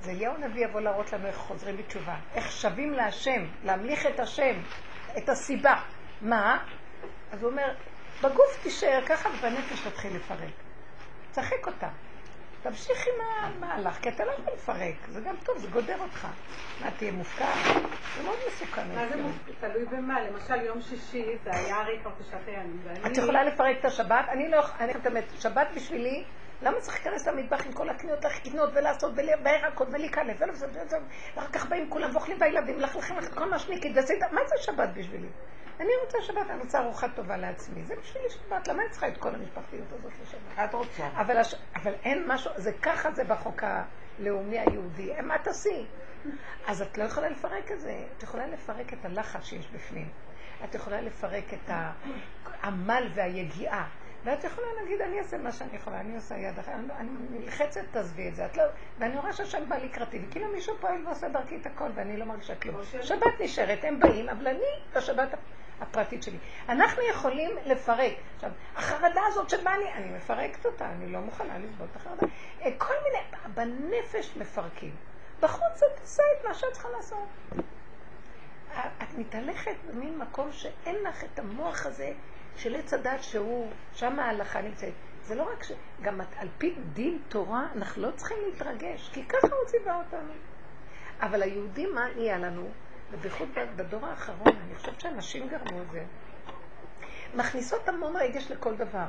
זה 0.00 0.10
אליהו 0.10 0.34
הנביא 0.34 0.64
יבוא 0.64 0.80
להראות 0.80 1.12
לנו 1.12 1.26
איך 1.26 1.36
חוזרים 1.36 1.76
בתשובה, 1.76 2.16
איך 2.34 2.52
שבים 2.52 2.92
להשם, 2.92 3.44
להמליך 3.64 4.06
את 4.06 4.20
השם, 4.20 4.54
את 5.18 5.28
הסיבה. 5.28 5.74
מה? 6.20 6.64
אז 7.32 7.42
הוא 7.42 7.50
אומר, 7.50 7.74
בגוף 8.22 8.62
תישאר 8.62 9.00
ככה 9.06 9.28
ובנפש 9.28 9.80
תתחיל 9.86 10.16
לפרק. 10.16 10.52
צחק 11.30 11.66
אותה. 11.66 11.88
תמשיך 12.62 13.06
עם 13.06 13.14
המהלך, 13.42 13.98
כי 14.02 14.08
אתה 14.08 14.24
לא 14.24 14.32
יכול 14.32 14.52
לפרק, 14.54 14.94
זה 15.08 15.20
גם 15.20 15.34
טוב, 15.44 15.58
זה 15.58 15.68
גודר 15.68 16.00
אותך. 16.00 16.26
מה, 16.80 16.90
תהיה 16.90 17.12
מופקר? 17.12 17.44
זה 18.16 18.22
מאוד 18.22 18.38
מסוכן. 18.48 18.94
מה 18.94 19.08
זה 19.08 19.16
מופקר? 19.16 19.52
תלוי 19.60 19.84
במה. 19.84 20.20
למשל, 20.20 20.60
יום 20.60 20.80
שישי 20.80 21.24
זה 21.44 21.50
היה 21.52 21.80
הרי 21.80 21.98
כבר 22.02 22.10
פרשת 22.10 22.46
הימים. 22.46 22.82
את 23.06 23.16
יכולה 23.16 23.44
לפרק 23.44 23.76
את 23.80 23.84
השבת? 23.84 24.24
אני 24.28 24.48
לא 24.50 24.62
אני 24.80 24.92
אומרת, 25.06 25.24
שבת 25.40 25.66
בשבילי, 25.76 26.24
למה 26.62 26.80
צריך 26.80 26.94
להיכנס 26.96 27.26
למטבח 27.26 27.66
עם 27.66 27.72
כל 27.72 27.88
הקניות, 27.88 28.24
לקנות 28.24 28.70
ולעשות 28.74 29.14
בירקות 29.14 29.88
ולהיכנס, 29.92 30.40
ואחר 31.36 31.52
כך 31.52 31.66
באים 31.66 31.90
כולם 31.90 32.10
ואוכלים 32.12 32.38
בילדים, 32.38 32.76
מלכלכים 32.76 33.18
לך 33.18 33.34
כל 33.34 33.50
מה 33.50 33.58
שניקית, 33.58 33.96
מה 34.32 34.40
זה 34.46 34.62
שבת 34.62 34.88
בשבילי? 34.94 35.28
אני 35.80 35.90
רוצה 36.04 36.18
שבת, 36.22 36.50
אני 36.50 36.60
רוצה 36.60 36.78
ארוחה 36.78 37.08
טובה 37.08 37.36
לעצמי. 37.36 37.84
זה 37.84 37.94
בשבילי 37.96 38.30
שבת, 38.30 38.68
למה 38.68 38.82
אני 38.82 38.90
צריכה 38.90 39.08
את 39.08 39.16
כל 39.16 39.34
המשפחתיות 39.34 39.92
הזאת 39.92 40.12
לשבת? 40.22 40.64
את 40.64 40.74
רוצה. 40.74 41.06
אבל, 41.06 41.36
הש... 41.36 41.54
אבל 41.82 41.94
אין 42.04 42.24
משהו, 42.26 42.50
זה 42.56 42.72
ככה 42.82 43.12
זה 43.12 43.24
בחוק 43.24 43.62
הלאומי 43.64 44.58
היהודי. 44.58 45.12
מה 45.22 45.38
תעשי? 45.38 45.86
אז 46.66 46.82
את 46.82 46.98
לא 46.98 47.04
יכולה 47.04 47.28
לפרק 47.28 47.72
את 47.72 47.80
זה. 47.80 48.04
את 48.16 48.22
יכולה 48.22 48.46
לפרק 48.46 48.92
את 48.92 49.04
הלחץ 49.04 49.44
שיש 49.44 49.68
בפנים. 49.70 50.08
את 50.64 50.74
יכולה 50.74 51.00
לפרק 51.00 51.54
את 51.54 51.70
העמל 52.46 53.08
והיגיעה. 53.14 53.88
ואת 54.24 54.44
יכולה 54.44 54.66
להגיד, 54.80 55.00
אני 55.00 55.18
אעשה 55.18 55.38
מה 55.38 55.52
שאני 55.52 55.76
יכולה, 55.76 56.00
אני 56.00 56.14
עושה 56.14 56.36
יד 56.36 56.58
אחת, 56.58 56.72
אני 56.98 57.10
נלחצת, 57.30 57.80
תעזבי 57.90 58.28
את 58.28 58.36
זה. 58.36 58.46
את 58.46 58.56
לא, 58.56 58.64
ואני 58.98 59.18
רואה 59.18 59.32
שהשם 59.32 59.68
בא 59.68 59.76
לקראתי, 59.76 60.20
וכאילו 60.28 60.48
מישהו 60.48 60.74
פועל 60.80 61.06
ועושה 61.06 61.28
דרכי 61.28 61.56
את 61.56 61.66
הכל, 61.66 61.88
ואני 61.94 62.16
לא 62.16 62.24
מרגישה 62.24 62.54
כלום. 62.54 62.76
שבת 63.02 63.40
נשארת, 63.40 63.84
הם 63.84 64.00
באים, 64.00 64.28
אבל 64.28 64.48
אני 64.48 64.96
בשבת 64.96 65.28
הפרטית 65.80 66.22
שלי. 66.22 66.38
אנחנו 66.68 67.02
יכולים 67.10 67.50
לפרק. 67.66 68.12
עכשיו, 68.34 68.50
החרדה 68.76 69.20
הזאת 69.26 69.50
שבאה 69.50 69.78
לי, 69.78 69.92
אני 69.92 70.16
מפרקת 70.16 70.66
אותה, 70.66 70.90
אני 70.90 71.12
לא 71.12 71.20
מוכנה 71.20 71.58
לסבול 71.58 71.86
את 71.90 71.96
החרדה. 71.96 72.26
אה, 72.62 72.70
כל 72.78 72.94
מיני, 73.04 73.54
בנפש 73.54 74.36
מפרקים. 74.36 74.94
בחוץ 75.40 75.82
את 75.82 76.00
עושה 76.00 76.22
את 76.38 76.46
מה 76.48 76.54
שאת 76.54 76.72
צריכה 76.72 76.88
לעשות. 76.96 77.28
את 78.78 79.18
מתהלכת 79.18 79.74
במין 79.88 80.18
מקום 80.18 80.52
שאין 80.52 80.96
לך 81.02 81.24
את 81.24 81.38
המוח 81.38 81.86
הזה 81.86 82.12
של 82.56 82.76
עץ 82.76 82.94
הדת 82.94 83.22
שהוא, 83.22 83.70
שם 83.94 84.18
ההלכה 84.18 84.60
נמצאת. 84.60 84.92
זה 85.22 85.34
לא 85.34 85.42
רק 85.52 85.64
ש... 85.64 85.72
גם 86.02 86.20
על 86.36 86.48
פי 86.58 86.74
דין 86.92 87.18
תורה 87.28 87.66
אנחנו 87.76 88.02
לא 88.02 88.10
צריכים 88.16 88.36
להתרגש, 88.46 89.10
כי 89.12 89.24
ככה 89.24 89.46
הוא 89.46 89.66
ציווה 89.66 89.96
אותנו. 89.96 90.32
אבל 91.20 91.42
היהודים, 91.42 91.94
מה 91.94 92.06
נהיה 92.16 92.38
לנו? 92.38 92.68
ובייחוד 93.12 93.48
בדור 93.76 94.06
האחרון, 94.06 94.56
אני 94.66 94.74
חושבת 94.74 95.00
שאנשים 95.00 95.48
גרמו 95.48 95.82
את 95.82 95.90
זה. 95.90 96.04
מכניסות 97.34 97.88
המון 97.88 98.16
רגש 98.16 98.50
לכל 98.50 98.74
דבר. 98.74 99.06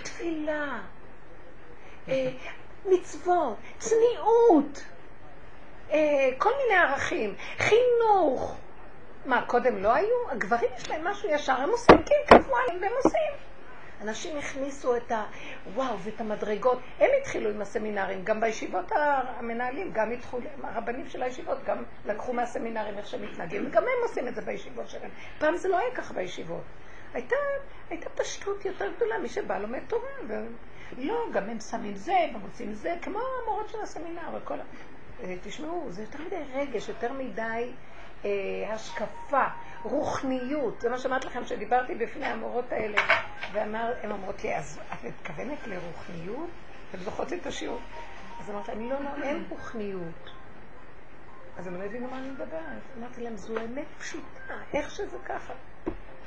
התפילה, 0.00 0.80
אה, 2.08 2.30
מצוות, 2.86 3.56
צניעות, 3.78 4.84
אה, 5.90 6.28
כל 6.38 6.50
מיני 6.62 6.80
ערכים, 6.80 7.34
חינוך. 7.58 8.56
מה, 9.26 9.46
קודם 9.46 9.82
לא 9.82 9.94
היו? 9.94 10.30
הגברים 10.30 10.70
יש 10.76 10.90
להם 10.90 11.06
משהו 11.06 11.28
ישר, 11.30 11.52
הם 11.52 11.70
עושים 11.70 11.96
הם 11.96 12.04
קבעו 12.26 12.56
עליהם 12.56 12.82
והם 12.82 12.92
עושים. 13.04 13.46
אנשים 14.02 14.38
הכניסו 14.38 14.96
את 14.96 15.12
ה... 15.12 15.24
וואו, 15.74 15.98
ואת 15.98 16.20
המדרגות. 16.20 16.78
הם 16.98 17.10
התחילו 17.20 17.50
עם 17.50 17.62
הסמינרים, 17.62 18.24
גם 18.24 18.40
בישיבות 18.40 18.92
המנהלים, 18.92 19.92
גם 19.92 20.12
התחילו, 20.12 20.42
הרבנים 20.62 21.08
של 21.08 21.22
הישיבות, 21.22 21.64
גם 21.64 21.82
לקחו 22.04 22.32
מהסמינרים 22.32 22.98
איך 22.98 23.06
שהם 23.06 23.22
מתנהגים, 23.22 23.66
וגם 23.66 23.82
הם 23.82 24.08
עושים 24.08 24.28
את 24.28 24.34
זה 24.34 24.42
בישיבות 24.42 24.88
שלהם. 24.88 25.10
פעם 25.38 25.56
זה 25.56 25.68
לא 25.68 25.78
היה 25.78 25.94
ככה 25.94 26.14
בישיבות. 26.14 26.62
הייתה, 27.14 27.36
הייתה 27.90 28.10
פשטות 28.10 28.64
יותר 28.64 28.92
גדולה, 28.96 29.18
מי 29.18 29.28
שבא 29.28 29.58
לומד 29.58 29.80
תורה. 29.88 30.10
ו... 30.28 30.46
לא, 30.98 31.26
גם 31.32 31.50
הם 31.50 31.60
שמים 31.60 31.96
זה, 31.96 32.16
ומוצאים 32.34 32.74
זה, 32.74 32.94
כמו 33.02 33.18
המורות 33.42 33.68
של 33.68 33.80
הסמינר 33.82 34.36
וכל 34.36 34.60
ה... 34.60 34.64
אה, 35.22 35.34
תשמעו, 35.42 35.86
זה 35.88 36.02
יותר 36.02 36.18
מדי 36.26 36.42
רגש, 36.54 36.88
יותר 36.88 37.12
מדי 37.12 37.72
אה, 38.26 38.74
השקפה, 38.74 39.44
רוחניות. 39.82 40.80
זה 40.80 40.90
מה 40.90 40.98
שאמרתי 40.98 41.26
לכם, 41.26 41.44
שדיברתי 41.44 41.94
בפני 41.94 42.26
המורות 42.26 42.72
האלה, 42.72 43.02
והן 43.52 44.10
אומרות 44.10 44.44
לי, 44.44 44.56
אז 44.56 44.80
את 44.92 45.04
מתכוונת 45.04 45.66
לרוחניות? 45.66 46.50
אתן 46.90 46.98
זוכרות 46.98 47.32
את 47.32 47.46
השיעור? 47.46 47.80
אז 48.40 48.50
אמרתי, 48.50 48.72
אני 48.72 48.90
לא, 48.90 48.96
לא, 49.02 49.22
אין 49.22 49.44
רוחניות. 49.48 50.30
אז 51.58 51.66
הם 51.66 51.76
לא 51.76 51.84
הבינו 51.84 52.10
מה 52.10 52.18
אני 52.18 52.30
מדברת. 52.30 52.82
אמרתי 52.98 53.20
להם, 53.20 53.36
זו 53.36 53.54
אמת 53.56 53.86
פשוטה, 53.98 54.54
איך 54.74 54.90
שזה 54.90 55.16
ככה. 55.24 55.54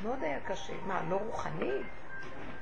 מאוד 0.03 0.23
היה 0.23 0.39
קשה. 0.39 0.73
מה, 0.87 1.01
לא 1.09 1.15
רוחני? 1.15 1.71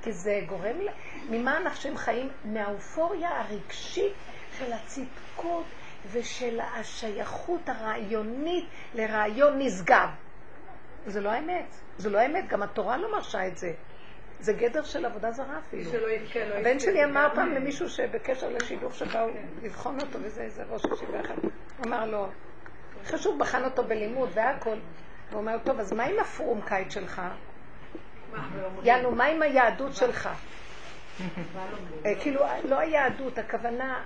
כי 0.02 0.12
זה 0.12 0.40
גורם, 0.48 0.80
ל... 0.80 0.88
ממה 1.30 1.56
אנשים 1.56 1.96
חיים? 1.96 2.28
מהאופוריה 2.44 3.40
הרגשית 3.40 4.12
של 4.58 4.72
הצדקות 4.72 5.64
ושל 6.12 6.60
השייכות 6.60 7.68
הרעיונית 7.68 8.64
לרעיון 8.94 9.58
נשגב. 9.58 10.08
זה 11.06 11.20
לא 11.20 11.28
האמת. 11.28 11.74
זה 11.98 12.10
לא 12.10 12.18
האמת, 12.18 12.48
גם 12.48 12.62
התורה 12.62 12.96
לא 12.96 13.12
מרשה 13.12 13.46
את 13.46 13.58
זה. 13.58 13.72
זה 14.40 14.52
גדר 14.52 14.82
של 14.82 15.04
עבודה 15.04 15.30
זרה 15.30 15.58
אפילו. 15.58 15.90
שלא 15.90 16.10
יבכה, 16.10 16.44
לא 16.44 16.54
הבן 16.54 16.78
שלי 16.78 17.04
אמר 17.04 17.28
פעם 17.34 17.54
למישהו 17.54 17.88
שבקשר 17.88 18.48
לשידוך 18.48 18.94
שבאו 18.94 19.28
לבחון 19.62 20.00
אותו 20.00 20.18
וזה, 20.22 20.42
איזה 20.42 20.62
ראש 20.70 20.82
ישיבה 20.92 21.20
אחד. 21.20 21.34
אמר 21.86 22.06
לו, 22.06 22.28
חשוב, 23.04 23.38
בחן 23.38 23.64
אותו 23.64 23.84
בלימוד 23.84 24.30
והכל. 24.34 24.78
הוא 25.30 25.40
אומר, 25.40 25.58
טוב, 25.64 25.80
אז 25.80 25.92
מה 25.92 26.04
עם 26.04 26.18
הפרומקייט 26.18 26.90
שלך? 26.90 27.22
יענו, 28.82 29.10
מה 29.10 29.24
עם 29.24 29.42
היהדות 29.42 29.94
שלך? 29.94 30.28
אה, 32.06 32.14
כאילו, 32.20 32.40
לא 32.64 32.78
היהדות, 32.78 33.38
הכוונה, 33.38 34.04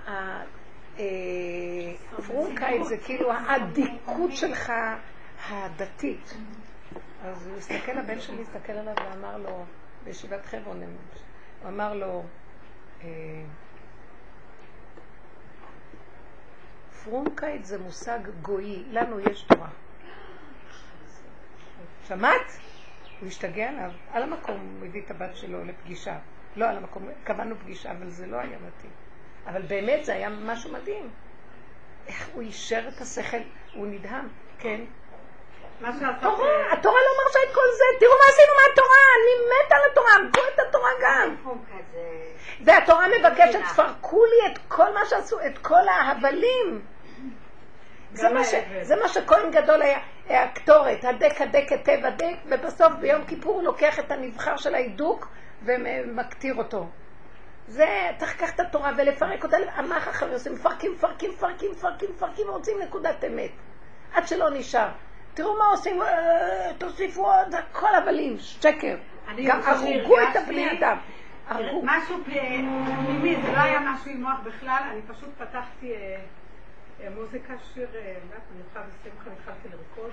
הפרומקייט 2.17 2.83
זה 2.83 2.97
כאילו 2.97 3.31
האדיקות 3.31 4.31
שלך 4.31 4.73
הדתית. 5.49 6.33
אז 7.23 7.47
הוא 7.47 7.57
הסתכל, 7.57 7.97
הבן 7.97 8.19
שלי 8.19 8.41
הסתכל 8.41 8.73
עליו 8.73 8.93
ואמר 8.97 9.37
לו, 9.37 9.65
בישיבת 10.03 10.45
חברון, 10.45 10.81
הוא 11.61 11.69
אמר 11.69 11.93
לו, 11.93 12.23
אה, 13.03 13.07
פרומקייט 17.03 17.65
זה 17.65 17.79
מושג 17.79 18.19
גוי, 18.41 18.83
לנו 18.91 19.19
יש 19.19 19.41
תורה. 19.41 19.69
שמעת? 22.07 22.57
הוא 23.19 23.27
השתגע 23.27 23.69
עליו, 23.69 23.91
על 24.11 24.23
המקום 24.23 24.75
הוא 24.79 24.87
הביא 24.87 25.01
את 25.01 25.11
הבת 25.11 25.35
שלו 25.35 25.65
לפגישה. 25.65 26.17
לא 26.55 26.69
על 26.69 26.77
המקום, 26.77 27.09
קבענו 27.23 27.55
פגישה, 27.55 27.91
אבל 27.91 28.09
זה 28.09 28.27
לא 28.27 28.37
היה 28.37 28.57
מתאים. 28.67 28.91
אבל 29.47 29.61
באמת 29.61 30.05
זה 30.05 30.13
היה 30.13 30.29
משהו 30.29 30.71
מדהים. 30.71 31.09
איך 32.07 32.29
הוא 32.33 32.41
אישר 32.41 32.81
את 32.87 33.01
השכל, 33.01 33.37
הוא 33.73 33.87
נדהם, 33.87 34.27
כן. 34.59 34.81
תורה, 36.21 36.73
התורה 36.73 36.99
לא 36.99 37.23
מרשה 37.23 37.39
את 37.49 37.53
כל 37.55 37.67
זה, 37.77 37.83
תראו 37.99 38.11
מה 38.11 38.29
עשינו 38.29 38.53
מהתורה, 38.61 38.97
אני 39.17 39.45
מתה 39.49 39.75
על 39.75 39.81
התורה, 39.91 40.13
הרגו 40.13 40.53
את 40.53 40.59
התורה 40.67 40.89
גם. 41.01 41.35
והתורה 42.61 43.07
מבקשת, 43.19 43.59
תפרקו 43.71 44.25
לי 44.25 44.51
את 44.51 44.59
כל 44.67 44.93
מה 44.93 45.05
שעשו, 45.05 45.37
את 45.45 45.57
כל 45.57 45.87
ההבלים. 45.87 46.85
זה 48.13 48.29
מה, 48.29 48.43
ש, 48.43 48.53
זה 48.81 48.95
מה 48.95 49.07
שכהן 49.07 49.51
גדול 49.51 49.81
היה, 49.81 49.99
הקטורת, 50.29 51.05
הדק 51.05 51.41
הדק 51.41 51.71
היטב 51.71 52.05
הדק, 52.05 52.35
ובסוף 52.45 52.93
ביום 52.99 53.25
כיפור 53.25 53.53
הוא 53.53 53.63
לוקח 53.63 53.99
את 53.99 54.11
הנבחר 54.11 54.57
של 54.57 54.75
ההידוק 54.75 55.27
ומקטיר 55.65 56.55
אותו. 56.55 56.87
זה, 57.67 57.87
צריך 58.17 58.35
לקחת 58.35 58.55
את 58.55 58.59
התורה 58.59 58.91
ולפרק 58.97 59.43
אותה, 59.43 59.57
מה 59.89 59.97
החכמים 59.97 60.33
עושים? 60.33 60.53
מפרקים, 60.53 60.91
מפרקים, 60.93 61.31
מפרקים, 61.31 61.71
מפרקים, 61.71 62.09
מפרקים, 62.15 62.49
ורוצים 62.49 62.77
נקודת 62.83 63.23
אמת. 63.23 63.51
עד 64.13 64.27
שלא 64.27 64.49
נשאר. 64.49 64.89
תראו 65.33 65.57
מה 65.57 65.65
עושים, 65.65 66.01
תוסיפו 66.77 67.25
עוד, 67.25 67.55
הכל 67.55 67.95
הבלים, 67.95 68.35
שקר. 68.39 68.95
גם 69.47 69.61
הרגו 69.65 70.15
את 70.19 70.35
הבני 70.35 70.71
אדם. 70.71 70.97
הרגו. 71.47 71.81
משהו 71.83 72.17
פנימי, 72.25 73.35
זה 73.41 73.51
לא 73.51 73.57
היה 73.57 73.79
משהו 73.79 74.11
עם 74.11 74.23
מוח 74.23 74.39
בכלל, 74.43 74.81
אני 74.91 75.01
פשוט 75.07 75.29
פתחתי 75.37 75.93
מוזיקה, 77.15 77.53
שיר, 77.73 77.87
מנוחה 78.29 78.79
ושמחה, 78.79 79.29
התחלתי 79.39 79.67
לרקוד. 79.67 80.11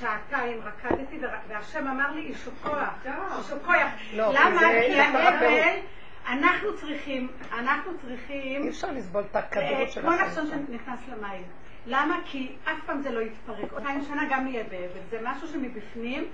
שעתיים 0.00 0.60
רקדתי, 0.64 1.18
והשם 1.48 1.88
אמר 1.88 2.10
לי, 2.10 2.20
יישר 2.20 2.50
כוח, 2.62 3.04
יישר 3.04 3.58
כוח. 3.64 3.76
למה? 4.12 4.60
כי 4.60 5.00
האבל... 5.00 5.78
אנחנו 6.28 6.76
צריכים, 6.76 7.28
אנחנו 7.52 7.98
צריכים... 7.98 8.62
אי 8.62 8.68
אפשר 8.68 8.90
לסבול 8.90 9.24
את 9.30 9.36
הכדורות 9.36 9.90
של 9.90 10.06
החיים. 10.06 10.18
כמו 10.18 10.26
נחשון 10.26 10.46
שנכנס 10.46 11.08
למים. 11.08 11.44
למה? 11.86 12.20
כי 12.24 12.56
אף 12.64 12.78
פעם 12.86 13.00
זה 13.00 13.10
לא 13.10 13.20
יתפרק. 13.20 13.72
עוד 13.72 13.82
200 13.82 14.02
שנה 14.02 14.22
גם 14.30 14.46
יהיה 14.46 14.64
באבל. 14.64 15.00
זה 15.10 15.18
משהו 15.22 15.48
שמבפנים, 15.48 16.28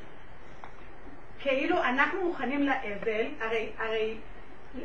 כאילו 1.39 1.83
אנחנו 1.83 2.25
מוכנים 2.25 2.63
לאבל, 2.63 3.27
הרי, 3.41 3.73
הרי 3.79 4.19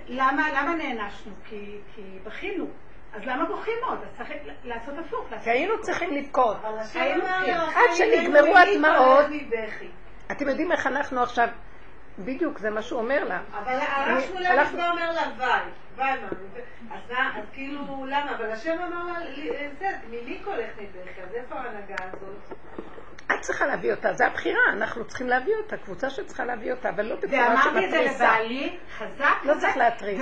למה, 0.07 0.49
למה 0.51 0.75
נענשנו? 0.75 1.33
כי, 1.45 1.77
כי 1.95 2.01
בכינו. 2.23 2.67
אז 3.13 3.21
למה 3.25 3.45
בוכים 3.45 3.73
עוד? 3.87 3.99
אז 4.03 4.17
צריך 4.17 4.29
לעשות 4.63 4.93
הפוך. 4.97 5.27
כי 5.43 5.49
היינו 5.49 5.81
צריכים 5.81 6.11
לבכות. 6.11 6.57
עד 6.63 6.75
"החיים 6.75 7.19
שנגמרו 7.93 8.57
הדמעות." 8.57 9.25
כל. 9.79 9.85
אתם 10.31 10.47
יודעים 10.47 10.71
איך 10.71 10.87
אנחנו 10.87 11.23
עכשיו, 11.23 11.47
בדיוק, 12.19 12.59
זה 12.59 12.69
מה 12.69 12.81
שהוא 12.81 12.99
אומר 12.99 13.23
לה. 13.23 13.39
אבל 13.63 13.79
הרב 13.81 14.21
שמואל 14.21 14.45
אביסבא 14.59 14.89
אומר 14.89 15.11
לה, 15.11 15.21
וואי, 15.37 15.59
וואי, 15.97 16.11
מה, 16.89 16.95
אז 17.37 17.43
כאילו, 17.53 18.05
למה? 18.05 18.35
אבל 18.35 18.51
השם 18.51 18.75
אמר 18.87 19.03
לה, 19.05 19.19
לי- 19.19 19.51
זה, 19.79 19.87
מילי 20.09 20.39
קולך 20.43 20.69
נדרכי, 20.77 21.21
אז 21.21 21.33
איפה 21.35 21.55
ההנהגה 21.55 21.95
הזאת? 21.99 22.57
את 23.25 23.41
צריכה 23.41 23.65
להביא 23.65 23.91
אותה, 23.91 24.13
זה 24.13 24.27
הבחירה, 24.27 24.59
אנחנו 24.73 25.05
צריכים 25.07 25.27
להביא 25.27 25.53
אותה, 25.55 25.77
קבוצה 25.77 26.09
שצריכה 26.09 26.45
להביא 26.45 26.71
אותה, 26.71 26.89
אבל 26.89 27.05
לא 27.05 27.15
בצורה 27.15 27.49
ואמרתי 27.49 27.85
את 27.85 27.91
זה 27.91 27.97
שמתריסה. 27.97 28.23
לבעלי, 28.37 28.77
חזק. 28.97 29.35
לא 29.43 29.53
צריך 29.59 29.77
להתריס. 29.77 30.21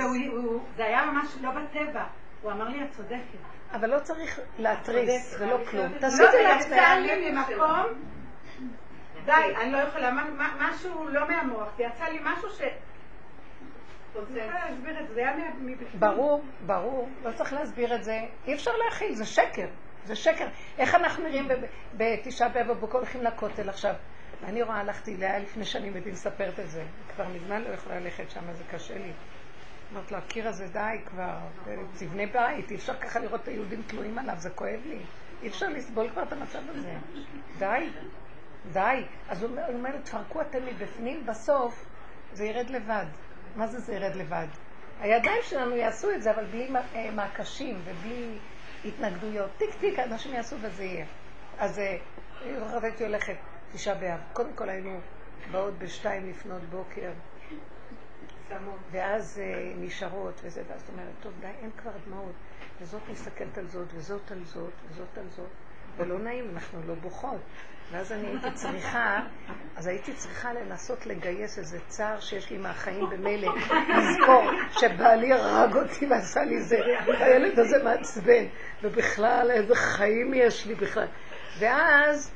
זה 0.76 0.84
היה 0.84 1.06
ממש 1.06 1.26
לא 1.42 1.50
בטבע. 1.50 2.04
הוא 2.42 2.52
אמר 2.52 2.68
לי, 2.68 2.82
את 2.84 2.90
צודקת. 2.90 3.38
אבל 3.72 3.90
לא 3.94 3.98
צריך 4.00 4.40
להתריס 4.58 5.36
ולא 5.40 5.56
כלום. 5.70 5.88
חייבת- 5.88 6.00
תעשי 6.00 6.22
לא, 6.22 6.26
את 6.26 6.32
זה 6.32 6.38
זה 6.38 6.42
לעצמך. 6.42 6.72
יצא 6.72 6.94
לי 6.94 7.30
ממקום, 7.30 7.84
די, 9.26 9.32
אני 9.56 9.72
לא 9.72 9.78
יכולה, 9.78 10.10
משהו 10.58 11.08
לא 11.08 11.28
מהמוח, 11.28 11.68
יצא 11.78 12.04
לי 12.04 12.18
משהו 12.22 12.50
ש... 12.50 12.60
ברור, 15.98 16.44
ברור, 16.66 17.08
לא 17.24 17.32
צריך 17.32 17.52
להסביר 17.52 17.94
את 17.94 18.04
זה. 18.04 18.20
אי 18.46 18.54
אפשר 18.54 18.70
להכיל, 18.84 19.14
זה 19.14 19.24
שקר. 19.24 19.66
זה 20.04 20.16
שקר. 20.16 20.46
איך 20.78 20.94
אנחנו 20.94 21.24
נראים 21.24 21.48
בתשעה 21.94 22.48
באב 22.48 22.68
בבוקר 22.68 22.98
הולכים 22.98 23.22
לכותל 23.22 23.68
עכשיו? 23.68 23.94
אני 24.44 24.62
רואה, 24.62 24.76
הלכתי, 24.76 25.16
היה 25.20 25.38
לפני 25.38 25.64
שנים, 25.64 25.94
הייתי 25.94 26.10
מספרת 26.10 26.60
את 26.60 26.70
זה. 26.70 26.84
כבר 27.14 27.28
מזמן 27.28 27.62
לא 27.62 27.68
יכולה 27.68 28.00
ללכת 28.00 28.30
שם, 28.30 28.52
זה 28.52 28.64
קשה 28.70 28.98
לי. 28.98 29.12
אמרת 29.92 30.12
לו, 30.12 30.18
הקיר 30.18 30.48
הזה 30.48 30.66
די 30.66 30.98
כבר, 31.06 31.38
תבנה 31.98 32.26
בית, 32.32 32.70
אי 32.70 32.76
אפשר 32.76 32.94
ככה 32.94 33.18
לראות 33.18 33.40
את 33.42 33.48
היהודים 33.48 33.82
תלויים 33.86 34.18
עליו, 34.18 34.34
זה 34.38 34.50
כואב 34.50 34.80
לי. 34.86 34.98
אי 35.42 35.48
אפשר 35.48 35.68
לסבול 35.68 36.08
כבר 36.10 36.22
את 36.22 36.32
המצב 36.32 36.58
הזה. 36.68 36.94
די, 37.58 37.88
די. 38.72 39.04
אז 39.28 39.42
הוא 39.42 39.50
אומר- 39.50 39.66
הוא 39.66 39.74
אומר, 39.74 39.90
תפרקו 40.04 40.40
אתם 40.40 40.66
מבפנים, 40.66 41.26
בסוף 41.26 41.86
זה 42.32 42.44
ירד 42.44 42.70
לבד. 42.70 43.06
מה 43.56 43.66
זה 43.66 43.78
זה 43.78 43.94
ירד 43.94 44.16
לבד? 44.16 44.46
הידיים 45.00 45.42
שלנו 45.42 45.76
יעשו 45.76 46.10
את 46.10 46.22
זה, 46.22 46.30
אבל 46.30 46.44
בלי 46.44 46.68
אה, 46.94 47.10
מעקשים 47.10 47.80
ובלי 47.84 48.38
התנגדויות. 48.84 49.50
טיק 49.56 49.74
טיק, 49.80 49.98
אנשים 49.98 50.34
יעשו 50.34 50.56
וזה 50.60 50.84
יהיה. 50.84 51.06
אז 51.58 51.78
אה, 51.78 51.96
אני 52.42 52.60
זוכרת 52.60 52.84
הייתי 52.84 53.04
הולכת, 53.04 53.36
תשעה 53.72 53.94
באב. 53.94 54.20
קודם 54.32 54.52
כל 54.54 54.68
היינו 54.68 55.00
באות 55.50 55.78
בשתיים 55.78 56.30
לפנות 56.30 56.62
בוקר. 56.62 57.10
ואז 58.90 59.40
אה, 59.44 59.72
נשארות 59.76 60.40
וזה, 60.44 60.62
ואז 60.68 60.82
את 60.82 60.88
אומרת, 60.88 61.12
טוב, 61.20 61.32
די, 61.40 61.46
אין 61.46 61.70
כבר 61.76 61.90
דמעות. 62.06 62.32
וזאת 62.80 63.02
מסתכלת 63.10 63.58
על 63.58 63.66
זאת, 63.66 63.88
וזאת 63.94 64.30
על 64.30 64.44
זאת, 64.44 64.72
וזאת 64.88 65.18
על 65.18 65.28
זאת, 65.28 65.50
ולא 65.96 66.18
נעים, 66.18 66.50
אנחנו 66.54 66.82
לא 66.86 66.94
בוכות. 66.94 67.40
ואז 67.90 68.12
אני 68.12 68.26
הייתי 68.26 68.50
צריכה, 68.54 69.20
אז 69.76 69.86
הייתי 69.86 70.12
צריכה 70.12 70.52
לנסות 70.52 71.06
לגייס 71.06 71.58
איזה 71.58 71.78
צער 71.88 72.20
שיש 72.20 72.50
לי 72.50 72.58
מהחיים 72.58 73.10
במילא, 73.10 73.48
לזכור 73.96 74.50
שבעלי 74.70 75.32
הרג 75.32 75.76
אותי 75.76 76.06
ועשה 76.06 76.40
לי 76.40 76.60
זה, 76.60 76.76
הילד 77.06 77.58
הזה 77.58 77.84
מעצבן, 77.84 78.44
ובכלל 78.82 79.50
איזה 79.50 79.74
חיים 79.74 80.34
יש 80.34 80.66
לי 80.66 80.74
בכלל. 80.74 81.06
ואז 81.58 82.32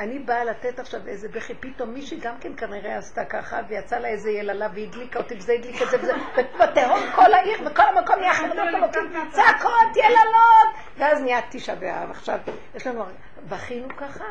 אני 0.00 0.18
באה 0.18 0.44
לתת 0.44 0.78
עכשיו 0.78 1.00
איזה 1.06 1.28
בכי, 1.28 1.54
פתאום 1.54 1.90
מישהי 1.90 2.18
גם 2.20 2.34
כן 2.40 2.56
כנראה 2.56 2.98
עשתה 2.98 3.24
ככה, 3.24 3.60
ויצא 3.68 3.98
לה 3.98 4.08
איזה 4.08 4.30
יללה 4.30 4.68
והדליקה 4.74 5.18
אותי, 5.18 5.34
וזה 5.34 5.52
הדליק 5.52 5.82
את 5.82 5.90
זה 5.90 5.96
וזה, 6.02 6.12
ובתהום 6.36 7.00
כל 7.14 7.32
העיר 7.32 7.58
וכל 7.66 7.82
המקום 7.82 8.16
נהיה 8.18 8.34
חרדות 8.34 8.58
אלוקים, 8.58 9.30
צעקות, 9.30 9.96
יללות, 9.96 10.74
ואז 10.98 11.22
נהיה 11.22 11.40
תשעה 11.50 11.76
באב. 11.76 12.10
עכשיו, 12.10 12.38
יש 12.74 12.86
לנו, 12.86 13.04
בכינו 13.48 13.88
ככה, 13.96 14.24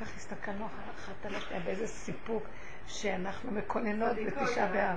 כך 0.00 0.16
הסתכלנו 0.16 0.66
אחת 0.66 1.26
על 1.26 1.34
השנייה 1.34 1.62
באיזה 1.62 1.86
סיפוק 1.86 2.42
שאנחנו 2.86 3.50
מקוננות 3.50 4.16
בתשעה 4.26 4.66
באב. 4.66 4.96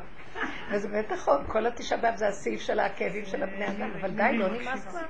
וזה 0.72 0.88
באמת 0.88 1.12
נכון, 1.12 1.44
כל 1.48 1.66
התשעה 1.66 1.98
באב 1.98 2.16
זה 2.16 2.28
הסעיף 2.28 2.62
של 2.62 2.80
הכאבים 2.80 3.26
של 3.26 3.44
הבני 3.44 3.68
אדם, 3.68 3.92
אבל 4.00 4.12
די, 4.12 4.38
לא 4.38 4.48
נמאס 4.48 4.86
כבר. 4.86 5.02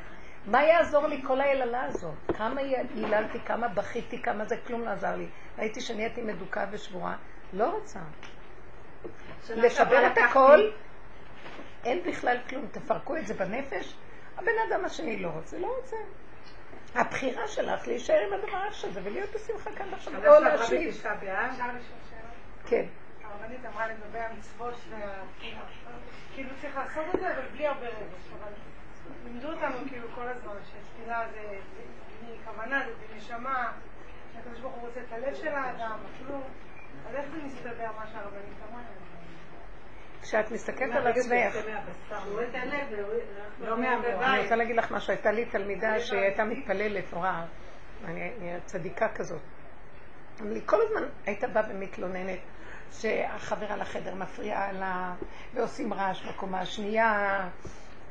מה 0.46 0.64
יעזור 0.64 1.08
לי 1.08 1.22
כל 1.28 1.42
היללה 1.42 1.84
הזאת? 1.84 2.14
כמה 2.38 2.62
היללתי, 2.62 3.40
כמה 3.46 3.68
בכיתי, 3.68 4.22
כמה 4.22 4.46
זה, 4.46 4.58
כלום 4.68 4.82
לא 4.82 4.90
עזר 4.90 5.16
לי. 5.16 5.28
ראיתי 5.58 5.82
שנהייתי 5.82 6.22
מדוכא 6.22 6.66
ושבורה, 6.72 7.16
לא 7.54 7.70
רוצה. 7.70 8.00
לשבר 9.50 10.08
את 10.08 10.18
הכל, 10.18 10.60
אין 11.86 12.04
בכלל 12.08 12.38
כלום, 12.50 12.66
תפרקו 12.72 13.18
את 13.18 13.28
זה 13.28 13.34
בנפש. 13.34 13.96
הבן 14.38 14.52
אדם 14.70 14.86
השני 14.86 15.18
לא 15.18 15.28
רוצה, 15.28 15.60
לא 15.60 15.76
רוצה. 15.80 15.98
הבחירה 16.96 17.48
שלך 17.48 17.88
להישאר 17.88 18.28
עם 18.28 18.34
הדבר 18.34 18.68
הזה 18.84 19.00
ולהיות 19.04 19.30
בשמחה 19.36 19.72
כאן 19.72 19.94
עכשיו, 19.94 20.18
אבל 20.18 20.28
או 20.28 20.40
להשלים. 20.40 20.92
שאלה? 20.92 21.50
כן. 22.68 22.86
הרבנית 23.24 23.66
אמרה 23.66 23.88
לגבי 23.88 24.20
המצוות 24.20 24.76
וה... 24.90 25.24
כאילו 26.36 26.50
צריך 26.62 26.78
לעשות 26.78 27.06
את 27.16 27.20
זה, 27.20 27.34
אבל 27.34 27.48
בלי 27.54 27.68
הרבה 27.68 27.88
רגש. 27.88 28.32
אבל 28.40 28.52
לימדו 29.24 29.48
אותנו 29.48 29.78
כאילו 29.90 30.08
כל 30.16 30.28
הזמן 30.28 30.54
שתפילה 30.66 31.26
זה 31.34 31.60
זה 32.22 32.34
מכוונה, 32.34 32.84
זה 32.86 32.92
בנשמה, 33.14 33.72
שהקדוש 34.34 34.60
ברוך 34.60 34.74
הוא 34.74 34.88
רוצה 34.88 35.00
את 35.00 35.12
הלב 35.12 35.36
של 35.36 35.48
האדם, 35.48 35.98
אפילו... 36.16 36.36
אז 37.10 37.16
איך 37.16 37.26
זה 37.32 37.38
מסתדר 37.44 37.92
מה 38.00 38.08
שהרבנית 38.08 38.58
אמרה? 38.72 38.82
כשאת 40.22 40.52
מסתכלת 40.52 40.96
על 40.96 41.08
עצמך, 41.08 41.56
לא 43.60 43.78
מהמוח. 43.78 44.06
אני. 44.06 44.42
רוצה 44.44 44.56
להגיד 44.56 44.76
לך 44.76 44.92
משהו, 44.92 45.14
הייתה 45.14 45.32
לי 45.32 45.46
תלמידה 45.46 46.00
שהייתה 46.00 46.44
מתפללת 46.44 47.14
נורא, 47.14 47.46
אני 48.06 48.32
אני 48.40 48.60
צדיקה 48.66 49.08
כזאת. 49.16 49.42
אבל 50.40 50.56
היא 50.56 50.62
כל 50.66 50.78
הזמן 50.82 51.04
הייתה 51.26 51.48
באה 51.48 51.64
ומתלוננת 51.70 52.40
שהחברה 52.92 53.76
לחדר 53.78 54.16
מפריעה 54.16 54.72
לה, 54.72 55.14
ועושים 55.54 55.94
רעש 55.94 56.26
בקומה 56.26 56.60
השנייה, 56.60 57.40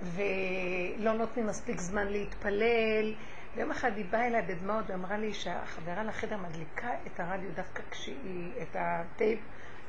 ולא 0.02 1.12
נותנים 1.12 1.46
מספיק 1.46 1.80
זמן 1.80 2.06
להתפלל. 2.06 3.14
ויום 3.56 3.70
אחד 3.70 3.96
היא 3.96 4.04
באה 4.10 4.26
אליי 4.26 4.42
בדמעות 4.42 4.90
ואמרה 4.90 5.16
לי 5.16 5.34
שהחברה 5.34 6.04
לחדר 6.04 6.36
מדליקה 6.36 6.88
את 7.06 7.20
הרדיו 7.20 7.50
דווקא 7.54 7.82
כשהיא, 7.90 8.52
את 8.62 8.76
הטייפ, 8.80 9.38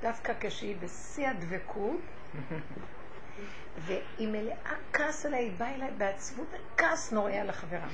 דווקא 0.02 0.34
כשהיא 0.40 0.76
בשיא 0.80 1.30
הדבקות, 1.30 2.02
והיא 3.86 4.28
מלאה 4.28 4.74
כעס 4.94 5.26
עליי, 5.26 5.44
היא 5.44 5.52
באה 5.58 5.76
אליי 5.76 5.92
בעצבות 5.92 6.48
וכעס 6.52 7.12
נוראי 7.12 7.38
על 7.38 7.50
החברה. 7.50 7.88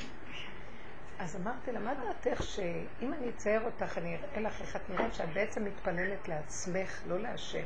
אז 1.20 1.36
אמרתי 1.36 1.72
לה, 1.72 1.80
מה 1.80 1.94
דעתך 1.94 2.44
שאם 2.44 3.14
אני 3.14 3.30
אצייר 3.30 3.62
אותך, 3.66 3.98
אני 3.98 4.16
אראה 4.16 4.42
לך 4.42 4.62
איך 4.62 4.76
את 4.76 4.90
נראית, 4.90 5.14
שאת 5.14 5.34
בעצם 5.34 5.66
מתפללת 5.66 6.28
לעצמך, 6.28 7.02
לא 7.08 7.20
להשם. 7.20 7.66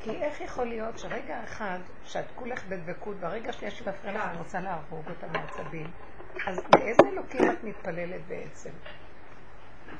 כי 0.00 0.10
איך 0.10 0.40
יכול 0.40 0.66
להיות 0.66 0.98
שרגע 0.98 1.44
אחד, 1.44 1.78
שאת 2.04 2.24
כולך 2.34 2.64
בדבקות, 2.66 3.16
והרגע 3.20 3.50
השנייה 3.50 3.70
שמפריע 3.70 4.12
לך, 4.12 4.24
אני 4.24 4.38
רוצה 4.38 4.60
להרוג 4.60 5.08
אותה 5.08 5.26
מעצבים, 5.26 5.90
אז 6.46 6.60
לאיזה 6.76 7.02
אלוקים 7.12 7.50
את 7.50 7.64
מתפללת 7.64 8.20
בעצם? 8.28 8.70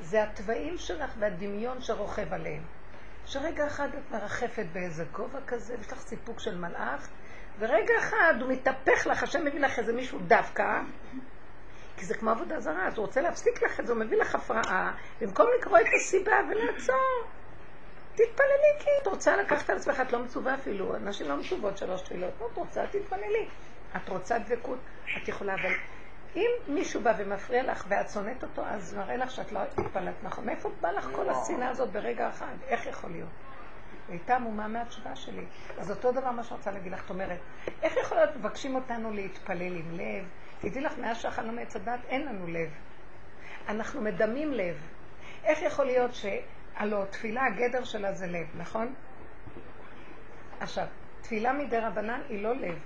זה 0.00 0.22
התוואים 0.22 0.78
שלך 0.78 1.14
והדמיון 1.18 1.82
שרוכב 1.82 2.32
עליהם. 2.32 2.62
שרגע 3.26 3.66
אחד 3.66 3.88
את 3.94 4.10
מרחפת 4.10 4.66
באיזה 4.72 5.04
גובה 5.12 5.38
כזה, 5.46 5.74
ויש 5.78 5.92
לך 5.92 6.00
סיפוק 6.00 6.40
של 6.40 6.58
מלאך, 6.58 7.08
ורגע 7.58 7.94
אחד 7.98 8.34
הוא 8.40 8.52
מתהפך 8.52 9.06
לך, 9.06 9.22
השם 9.22 9.44
מביא 9.44 9.60
לך 9.60 9.78
איזה 9.78 9.92
מישהו 9.92 10.18
דווקא, 10.18 10.80
כי 11.96 12.04
זה 12.04 12.14
כמו 12.14 12.30
עבודה 12.30 12.60
זרה, 12.60 12.86
אז 12.86 12.96
הוא 12.96 13.06
רוצה 13.06 13.20
להפסיק 13.20 13.62
לך 13.62 13.80
את 13.80 13.86
זה, 13.86 13.92
הוא 13.92 14.00
מביא 14.00 14.18
לך 14.18 14.34
הפרעה, 14.34 14.92
במקום 15.20 15.46
לקרוא 15.58 15.78
את 15.78 15.86
הסיבה 15.96 16.36
ולעצור. 16.50 17.24
תתפללי 18.14 18.72
כי 18.78 18.90
את 19.02 19.06
רוצה 19.06 19.36
לקחת 19.36 19.70
על 19.70 19.76
עצמך, 19.76 20.00
את 20.00 20.12
לא 20.12 20.18
מצווה 20.18 20.54
אפילו, 20.54 20.98
נשים 20.98 21.28
לא 21.28 21.36
מצוות 21.36 21.78
שלוש 21.78 22.00
תפילות, 22.00 22.32
לא, 22.40 22.46
את 22.52 22.56
רוצה, 22.56 22.86
תתפללי. 22.86 23.48
את 23.96 24.08
רוצה 24.08 24.38
דבקות, 24.38 24.78
את 25.22 25.28
יכולה, 25.28 25.54
אבל 25.54 25.72
אם 26.36 26.50
מישהו 26.68 27.00
בא 27.00 27.12
ומפריע 27.18 27.62
לך 27.62 27.84
ואת 27.88 28.10
שונאת 28.10 28.42
אותו, 28.42 28.62
אז 28.66 28.94
מראה 28.94 29.16
לך 29.16 29.30
שאת 29.30 29.52
לא 29.52 29.60
התפללת 29.78 30.14
נכון. 30.22 30.46
מאיפה 30.46 30.70
בא 30.80 30.90
לך 30.90 31.08
כל 31.12 31.30
השנאה 31.30 31.68
הזאת 31.68 31.92
ברגע 31.92 32.28
אחד? 32.28 32.54
איך 32.66 32.86
יכול 32.86 33.10
להיות? 33.10 33.28
היא 34.08 34.16
הייתה 34.18 34.36
עמומה 34.36 34.68
מהתשובה 34.68 35.16
שלי. 35.16 35.44
אז 35.78 35.90
אותו 35.90 36.12
דבר 36.12 36.30
מה 36.30 36.44
שאני 36.44 36.58
רוצה 36.58 36.70
להגיד 36.70 36.92
לך, 36.92 37.04
את 37.04 37.10
אומרת, 37.10 37.38
איך 37.82 37.96
יכול 37.96 38.16
להיות 38.18 38.36
מבקשים 38.36 38.74
אותנו 38.74 39.10
להתפלל 39.10 39.76
עם 39.76 39.90
לב? 39.90 40.28
תדעי 40.58 40.82
לך, 40.82 40.98
מאז 40.98 41.16
שאכלנו 41.16 41.52
מעץ 41.52 41.76
הדת 41.76 42.00
אין 42.08 42.26
לנו 42.26 42.46
לב. 42.46 42.70
אנחנו 43.68 44.00
מדמים 44.00 44.52
לב. 44.52 44.76
איך 45.44 45.62
יכול 45.62 45.84
להיות 45.84 46.14
ש... 46.14 46.26
הלוא 46.76 47.04
תפילה, 47.04 47.46
הגדר 47.46 47.84
שלה 47.84 48.12
זה 48.12 48.26
לב, 48.26 48.46
נכון? 48.54 48.94
עכשיו, 50.60 50.86
תפילה 51.20 51.52
מדי 51.52 51.78
רבנן 51.78 52.20
היא 52.28 52.42
לא 52.42 52.54
לב, 52.56 52.78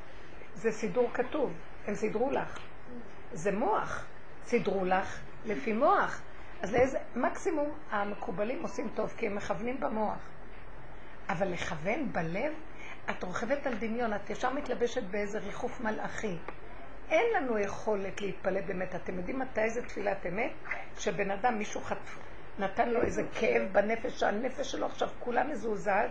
זה 0.54 0.72
סידור 0.72 1.10
כתוב, 1.14 1.52
הם 1.86 1.94
סידרו 1.94 2.30
לך. 2.30 2.58
זה 3.32 3.52
מוח. 3.52 4.06
סידרו 4.46 4.84
לך 4.84 5.20
לפי 5.44 5.72
מוח. 5.72 6.20
אז 6.62 6.72
לאיזה, 6.72 6.98
מקסימום 7.16 7.70
המקובלים 7.90 8.62
עושים 8.62 8.88
טוב, 8.94 9.14
כי 9.16 9.26
הם 9.26 9.34
מכוונים 9.34 9.80
במוח. 9.80 10.18
אבל 11.28 11.48
לכוון 11.48 12.12
בלב, 12.12 12.52
את 13.10 13.22
רוכבת 13.22 13.66
על 13.66 13.74
דמיון, 13.74 14.14
את 14.14 14.30
ישר 14.30 14.50
מתלבשת 14.50 15.02
באיזה 15.02 15.38
ריחוף 15.38 15.80
מלאכי. 15.80 16.36
אין 17.10 17.24
לנו 17.36 17.58
יכולת 17.58 18.20
להתפלל 18.20 18.60
באמת. 18.60 18.94
אתם 18.94 19.16
יודעים 19.16 19.38
מתי 19.38 19.70
זה 19.70 19.82
תפילת 19.82 20.26
אמת? 20.26 20.50
כשבן 20.96 21.30
אדם, 21.30 21.58
מישהו 21.58 21.80
חטף, 21.80 22.18
נתן 22.58 22.88
לו 22.88 23.02
איזה 23.02 23.22
כאב 23.34 23.62
בנפש, 23.72 24.20
שהנפש 24.20 24.72
שלו 24.72 24.86
עכשיו 24.86 25.08
כולה 25.18 25.44
מזועזעת, 25.44 26.10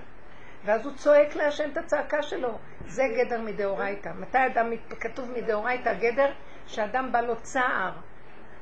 ואז 0.65 0.85
הוא 0.85 0.93
צועק 0.95 1.35
להשם 1.35 1.69
את 1.71 1.77
הצעקה 1.77 2.23
שלו. 2.23 2.57
זה 2.87 3.03
גדר 3.17 3.41
מדאורייתא. 3.41 4.09
מתי 4.19 4.37
אדם, 4.53 4.71
כתוב 4.99 5.31
מדאורייתא 5.31 5.93
גדר? 5.93 6.31
שאדם 6.67 7.11
בא 7.11 7.21
לו 7.21 7.35
צער, 7.41 7.91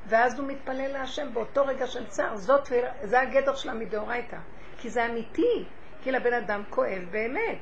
ואז 0.07 0.39
הוא 0.39 0.47
מתפלל 0.47 0.91
להשם 0.91 1.33
באותו 1.33 1.65
רגע 1.65 1.87
של 1.87 2.07
צער. 2.07 2.35
זאת, 2.35 2.67
זה 3.03 3.21
הגדר 3.21 3.55
של 3.55 3.69
המדאורייתא. 3.69 4.37
כי 4.77 4.89
זה 4.89 5.05
אמיתי, 5.05 5.65
כי 6.01 6.11
לבן 6.11 6.33
אדם 6.33 6.63
כואב 6.69 7.03
באמת. 7.11 7.57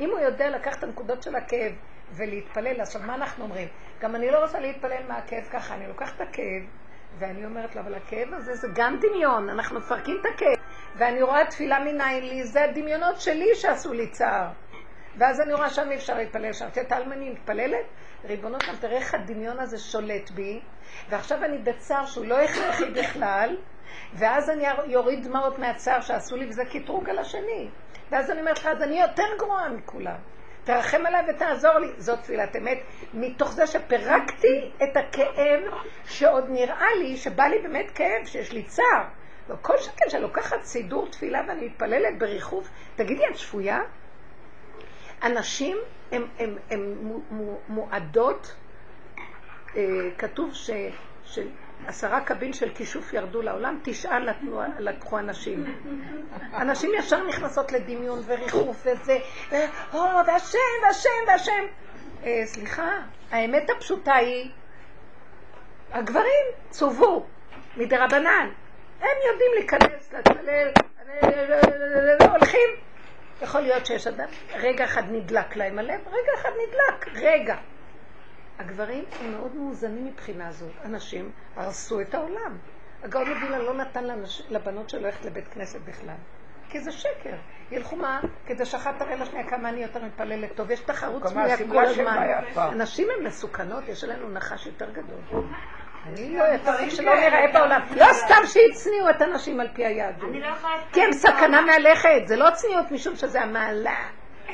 אם 0.00 0.10
הוא 0.10 0.18
יודע 0.18 0.50
לקחת 0.50 0.78
את 0.78 0.84
הנקודות 0.84 1.22
של 1.22 1.36
הכאב 1.36 1.72
ולהתפלל, 2.16 2.80
עכשיו 2.80 3.02
מה 3.02 3.14
אנחנו 3.14 3.44
אומרים? 3.44 3.68
גם 4.00 4.16
אני 4.16 4.30
לא 4.30 4.38
רוצה 4.38 4.60
להתפלל 4.60 5.06
מהכאב 5.08 5.44
ככה, 5.52 5.74
אני 5.74 5.86
לוקחת 5.86 6.16
את 6.16 6.20
הכאב 6.20 6.62
ואני 7.18 7.44
אומרת 7.44 7.76
לו, 7.76 7.82
אבל 7.82 7.94
הכאב 7.94 8.34
הזה 8.34 8.54
זה 8.54 8.68
גם 8.74 8.98
דמיון, 9.00 9.48
אנחנו 9.48 9.78
מפרקים 9.78 10.16
את 10.20 10.26
הכאב. 10.34 10.58
ואני 10.96 11.22
רואה 11.22 11.46
תפילה 11.46 11.78
מניין 11.78 12.24
לי, 12.24 12.44
זה 12.44 12.64
הדמיונות 12.64 13.20
שלי 13.20 13.54
שעשו 13.54 13.92
לי 13.92 14.10
צער. 14.10 14.48
ואז 15.16 15.40
אני 15.40 15.52
רואה 15.52 15.70
שם 15.70 15.90
אי 15.90 15.96
אפשר 15.96 16.14
להתפלל 16.14 16.52
שם. 16.52 16.66
את 16.80 16.92
האלמני 16.92 17.30
מתפללת, 17.30 17.86
ריבונות, 18.24 18.62
תראה 18.80 18.96
איך 18.96 19.14
הדמיון 19.14 19.60
הזה 19.60 19.78
שולט 19.78 20.30
בי, 20.30 20.60
ועכשיו 21.08 21.44
אני 21.44 21.58
בצער 21.58 22.06
שהוא 22.06 22.26
לא 22.26 22.40
הכרחי 22.40 22.90
בכלל, 22.90 23.56
ואז 24.14 24.50
אני 24.50 24.64
יוריד 24.86 25.24
דמעות 25.28 25.58
מהצער 25.58 26.00
שעשו 26.00 26.36
לי, 26.36 26.48
וזה 26.48 26.64
קטרוג 26.64 27.10
על 27.10 27.18
השני. 27.18 27.68
ואז 28.10 28.30
אני 28.30 28.40
אומרת 28.40 28.58
לך, 28.58 28.66
אז 28.66 28.82
אני 28.82 29.00
יותר 29.00 29.36
גרועה 29.38 29.68
מכולם. 29.68 30.16
תרחם 30.64 31.06
עליי 31.06 31.24
ותעזור 31.28 31.78
לי. 31.78 31.92
זאת 31.98 32.18
תפילת 32.18 32.56
אמת, 32.56 32.78
מתוך 33.14 33.52
זה 33.52 33.66
שפירקתי 33.66 34.70
את 34.82 34.96
הכאב 34.96 35.60
שעוד 36.04 36.44
נראה 36.48 36.94
לי, 36.98 37.16
שבא 37.16 37.44
לי 37.44 37.58
באמת 37.58 37.90
כאב, 37.90 38.26
שיש 38.26 38.52
לי 38.52 38.62
צער. 38.62 39.04
וכל 39.48 39.78
שכן 39.78 40.04
שאני 40.08 40.22
לוקחת 40.22 40.62
סידור 40.62 41.08
תפילה 41.10 41.40
ואני 41.48 41.66
מתפללת 41.66 42.18
בריחוף, 42.18 42.68
תגידי, 42.96 43.22
את 43.30 43.38
שפויה? 43.38 43.78
אנשים 45.22 45.76
הן 46.70 46.94
מועדות, 47.68 48.54
אה, 49.76 49.82
כתוב 50.18 50.54
ש... 50.54 50.70
עשרה 51.86 52.20
קבין 52.20 52.52
של 52.52 52.70
כישוף 52.74 53.12
ירדו 53.12 53.42
לעולם, 53.42 53.78
תשעה 53.82 54.18
לקחו 54.78 55.18
אנשים. 55.18 55.64
אנשים 56.54 56.90
ישר 56.98 57.26
נכנסות 57.26 57.72
לדמיון 57.72 58.22
וריחוף 58.26 58.86
וזה, 58.86 59.18
או, 59.94 59.98
והשם, 60.26 60.58
והשם, 60.82 61.08
והשם. 61.26 61.64
אה, 62.24 62.42
סליחה, 62.44 62.90
האמת 63.30 63.70
הפשוטה 63.70 64.14
היא, 64.14 64.50
הגברים 65.92 66.44
צוו 66.70 67.26
מדרבנן. 67.76 68.50
הם 69.00 69.08
יודעים 69.32 69.50
להיכנס, 69.54 70.12
להתפלל, 70.12 70.70
הולכים. 72.30 72.89
יכול 73.42 73.60
להיות 73.60 73.86
שיש 73.86 74.06
אדם, 74.06 74.28
רגע 74.54 74.84
אחד 74.84 75.02
נדלק 75.10 75.56
להם 75.56 75.78
הלב, 75.78 76.00
רגע 76.06 76.32
אחד 76.40 76.50
נדלק, 76.68 77.16
רגע. 77.22 77.56
הגברים 78.58 79.04
הם 79.20 79.32
מאוד 79.32 79.54
מאוזנים 79.54 80.06
מבחינה 80.06 80.52
זאת. 80.52 80.72
אנשים 80.84 81.30
הרסו 81.56 82.00
את 82.00 82.14
העולם. 82.14 82.58
הגאון 83.02 83.30
מבינה 83.30 83.58
לא 83.58 83.74
נתן 83.74 84.04
לנש... 84.04 84.42
לבנות 84.48 84.90
שלו 84.90 85.00
ללכת 85.00 85.24
לבית 85.24 85.48
כנסת 85.48 85.80
בכלל. 85.80 86.14
כי 86.68 86.80
זה 86.80 86.92
שקר. 86.92 87.36
ילכו 87.70 87.96
מה? 87.96 88.20
כדי 88.46 88.64
שאחת 88.66 88.98
תראה 88.98 89.16
לשנייה 89.16 89.50
כמה 89.50 89.68
אני 89.68 89.82
יותר 89.82 90.04
מתפללת 90.04 90.56
טוב. 90.56 90.70
יש 90.70 90.80
תחרות 90.80 91.26
סמויה 91.26 91.56
כל 91.56 91.84
הזמן. 91.86 92.26
הנשים 92.56 93.08
הן 93.18 93.26
מסוכנות, 93.26 93.88
יש 93.88 94.04
עלינו 94.04 94.28
נחש 94.30 94.66
יותר 94.66 94.90
גדול. 94.90 95.44
אני 96.06 96.38
לא 96.38 96.44
יצאתי 96.54 96.90
שלא 96.90 97.14
נראה 97.14 97.46
בעולם. 97.52 97.80
לא 97.96 98.12
סתם 98.12 98.42
שהצניעו 98.46 99.10
את 99.10 99.22
הנשים 99.22 99.60
על 99.60 99.68
פי 99.74 99.86
היהדות. 99.86 100.30
לא 100.34 100.48
כי 100.92 101.02
הם 101.02 101.12
סכנה 101.12 101.60
מהלכת. 101.60 102.22
זה 102.26 102.36
לא 102.36 102.50
צניעות 102.50 102.90
משום 102.90 103.16
שזה 103.16 103.42
המעלה. 103.42 103.96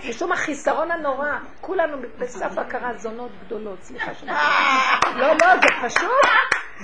משום 0.08 0.32
החיסרון 0.32 0.90
הנורא, 0.90 1.28
כולנו 1.60 1.96
בסף 2.18 2.58
הכרה 2.58 2.92
זונות 2.96 3.30
גדולות, 3.44 3.82
סליחה 3.82 4.14
שאני... 4.14 4.32
לא, 5.20 5.26
לא, 5.28 5.56
זה 5.62 5.88
פשוט, 5.88 6.26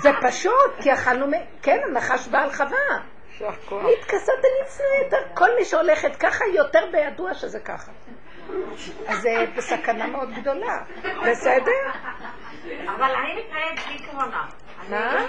זה 0.02 0.10
פשוט, 0.22 0.72
כי 0.82 0.92
אכלנו, 0.92 1.26
כן, 1.62 1.78
הנחש 1.84 2.28
בעל 2.28 2.52
חווה. 2.52 2.78
התכסת 3.98 4.32
הנצנית, 4.32 5.34
כל 5.34 5.48
מי 5.58 5.64
שהולכת 5.64 6.16
ככה, 6.16 6.44
יותר 6.54 6.86
בידוע 6.92 7.34
שזה 7.34 7.60
ככה. 7.60 7.92
אז 9.06 9.20
זה 9.20 9.44
בסכנה 9.56 10.06
מאוד 10.06 10.30
גדולה, 10.34 10.78
בסדר? 11.30 11.90
אבל 12.96 13.10
אני 13.14 13.40
מתנהלת 13.40 13.86
בלי 13.86 14.06
כוונה. 14.10 14.46
מה? 14.88 15.26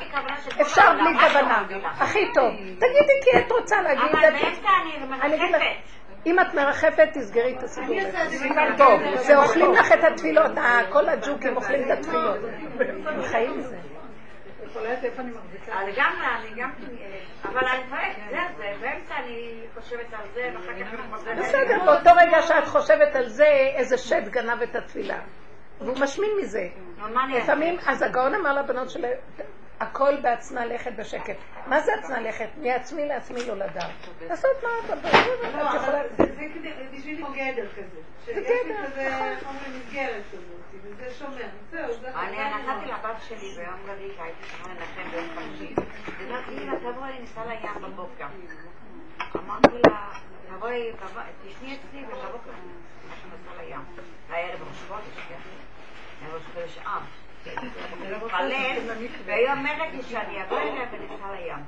אפשר 0.62 0.94
בלי 0.94 1.20
כוונה, 1.20 1.64
הכי 1.84 2.34
טוב. 2.34 2.54
תגידי 2.56 3.14
כי 3.24 3.40
את 3.40 3.52
רוצה 3.52 3.82
להגיד. 3.82 4.04
אבל 4.12 4.22
באמצע 4.22 4.70
אני 5.22 5.38
מרחפת. 5.38 5.94
אם 6.26 6.40
את 6.40 6.54
מרחפת, 6.54 7.10
תסגרי 7.14 7.56
את 7.58 7.64
הסיפור. 7.64 7.96
טוב, 8.78 9.02
זה 9.16 9.38
אוכלים 9.38 9.72
לך 9.72 9.92
את 9.92 10.04
התפילות, 10.04 10.52
כל 10.90 11.10
הג'וקים 11.10 11.56
אוכלים 11.56 11.92
את 11.92 11.98
התפילות. 11.98 12.38
הם 13.06 13.22
חיים 13.22 13.58
מזה. 13.58 13.78
לגמרי, 15.88 16.26
אני 16.40 16.62
גם... 16.62 16.70
אבל 17.44 17.68
אני 17.68 17.84
חושבת, 17.84 18.16
זה 18.30 18.38
זה, 18.58 18.74
באמצע 18.82 19.16
אני 19.16 19.62
חושבת 19.80 20.14
על 20.14 20.26
זה, 20.34 20.50
ואחר 20.54 20.74
כך 20.80 20.94
אני 20.94 21.14
חושבת... 21.14 21.38
בסדר, 21.38 21.86
באותו 21.86 22.10
רגע 22.18 22.42
שאת 22.42 22.68
חושבת 22.68 23.16
על 23.16 23.28
זה, 23.28 23.48
איזה 23.76 23.98
שד 23.98 24.30
גנב 24.30 24.62
את 24.62 24.76
התפילה. 24.76 25.18
והוא 25.86 26.00
משמין 26.00 26.32
מזה. 26.42 26.68
לפעמים, 27.34 27.80
אז 27.86 28.02
הגאון 28.02 28.36
אמר 28.36 28.54
לבנות 28.54 28.90
שלו, 28.90 29.08
הכל 29.80 30.16
בעצמה 30.22 30.66
לכת 30.66 30.92
בשקט. 30.96 31.36
מה 31.68 31.80
זה 31.80 31.92
עצמה 31.94 32.20
לכת? 32.20 32.48
מעצמי 32.58 33.08
לעצמי 33.08 33.46
לא 33.48 33.56
לדעת. 33.56 33.92
לעשות 34.30 34.64
מה 34.64 34.70
אתה 34.86 34.96
לא, 35.58 35.72
אבל 35.80 36.06
זה 36.18 36.26
בשביל 36.94 37.18
כמו 37.18 37.28
גדר 37.34 37.68
כזה. 37.72 38.02
זה 38.26 38.34
גדר, 38.34 39.38
נכון. 39.42 39.56
מסגרת 39.70 40.24
כזאת, 40.32 40.44
וזה 40.84 41.14
שומר. 41.20 41.46
זהו, 41.72 41.94
זה... 41.94 42.10
אני 42.16 42.38
נסעתי 42.38 42.86
לבת 42.86 43.22
שלי 43.28 43.56
ביום 43.56 43.80
רביעי, 43.88 44.12
הייתי 44.20 44.40
צריכה 44.42 44.70
לנחם 44.70 45.12
ביום 45.12 45.28
חמישי. 45.36 45.76
אמרתי 46.30 46.66
לה, 46.66 46.92
תבואי, 46.92 47.20
ניסע 47.20 47.46
לים 47.46 47.82
בבוקר. 47.82 48.26
אמרתי 49.36 49.78
לה, 49.88 50.10
תבואי, 50.48 50.92
תשני 51.48 51.78
אצלי 51.78 52.04
ובבוקר 52.04 52.52
נסע 53.28 53.62
לים. 53.62 53.80
היה 54.30 54.48
ערב 54.48 54.62
ראש 54.70 54.78
חודש, 54.88 55.26
כן? 55.30 55.36
ערב 55.36 55.63
ראש 56.32 56.78
אב. 56.78 57.04
והיא 59.26 59.50
אומרת 59.52 59.94
לי 59.94 60.04
שאני 60.04 60.44
אבוא 60.44 60.60
אליה 60.60 60.86
וניסע 60.92 61.32
לים. 61.32 61.64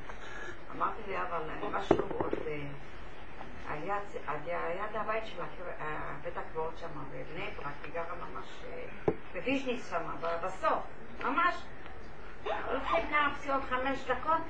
אמרתי 0.76 1.01
לי, 1.08 1.18
אבל 1.22 1.49
משהו 1.72 1.97
עוד... 2.18 2.34
ליד 4.45 4.95
הבית 4.95 5.26
שלה, 5.26 5.45
בית 6.22 6.38
הקברות 6.38 6.78
שם 6.78 6.88
בבני 7.12 7.49
ברק, 7.58 7.74
היא 7.84 7.93
גרה 7.93 8.16
ממש 8.16 8.45
בוויז'ניץ 9.34 9.89
שם, 9.89 10.03
בסוף, 10.43 10.84
ממש. 11.24 11.56
הולכים 12.43 13.08
כמה 13.10 13.36
פסיעות 13.36 13.64
חמש 13.70 13.99
דקות. 14.08 14.41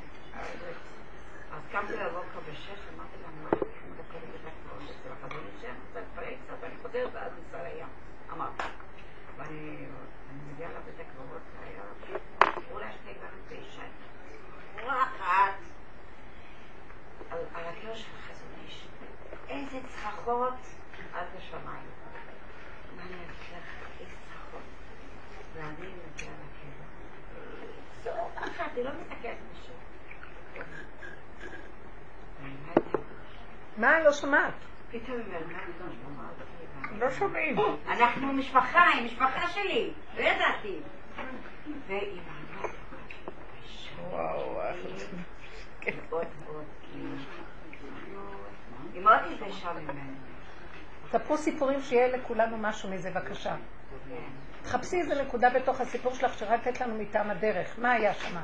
אז 1.51 1.61
קמתי 1.71 1.93
לבוקר 1.93 2.39
בשש, 2.49 2.79
אמרתי 2.95 3.17
לה, 3.21 3.27
מה 3.43 3.49
הולכים 3.49 3.93
לדקות 3.93 4.21
בבית 4.21 4.41
הקברות 4.47 4.89
אצל 4.89 5.09
החברים 5.11 5.49
שם? 5.61 5.73
רוצה 5.87 5.99
להתפלל 5.99 6.35
קצת, 6.35 6.55
ואני 6.61 6.73
חוזרת 6.81 7.09
ואז 7.13 7.31
ניסע 7.39 7.63
לים. 7.63 7.87
אמרתי. 8.33 8.63
ואני 9.37 9.85
מגיעה 10.53 10.69
לבית 10.71 10.99
הקברות, 10.99 11.41
היה 11.63 11.81
אולי 12.71 12.85
שני 12.91 13.13
גרים 13.13 13.41
באישה. 13.49 13.81
אחת 14.87 15.53
על 17.29 17.65
הקיר 17.65 17.95
של 17.95 18.09
חזון 18.27 18.49
איש. 18.65 18.87
צרחות 20.25 20.53
עד 21.13 21.27
השמיים. 21.37 21.87
ואני 22.97 23.15
אגיד 23.15 23.27
לך, 23.51 24.09
צרחות. 24.33 24.61
ואני 25.53 25.71
מגיעה 25.71 26.33
לקבר. 26.33 26.85
צורחת, 28.03 28.71
היא 28.75 28.83
לא 28.83 28.91
מסתכלת 29.01 29.37
מישהו. 29.53 29.73
מה? 33.77 33.99
לא 33.99 34.11
שמעת. 34.11 34.53
פתאום 34.91 35.17
היא 35.17 35.35
אומרת, 36.05 36.35
לא 36.99 37.11
שומעים. 37.11 37.55
אנחנו 37.87 38.33
משפחה, 38.33 38.83
היא 38.87 39.05
משפחה 39.05 39.47
שלי, 39.47 39.93
לא 40.17 40.21
ידעתי. 40.21 40.79
והיא 41.87 42.21
וואו, 44.09 44.59
היא 48.95 49.03
מאוד 49.03 49.19
התביישה 49.31 49.73
ממנו. 49.73 50.13
ספרו 51.11 51.37
סיפורים 51.37 51.81
שיהיה 51.81 52.17
לכולנו 52.17 52.57
משהו 52.57 52.89
מזה, 52.89 53.11
בבקשה. 53.11 53.55
תחפשי 54.63 54.95
איזה 54.95 55.21
נקודה 55.21 55.49
בתוך 55.49 55.81
הסיפור 55.81 56.13
שלך 56.13 56.33
שרק 56.37 56.67
לתת 56.67 56.81
לנו 56.81 56.95
מטעם 56.95 57.29
הדרך. 57.29 57.79
מה 57.79 57.91
היה 57.91 58.13
שם? 58.13 58.35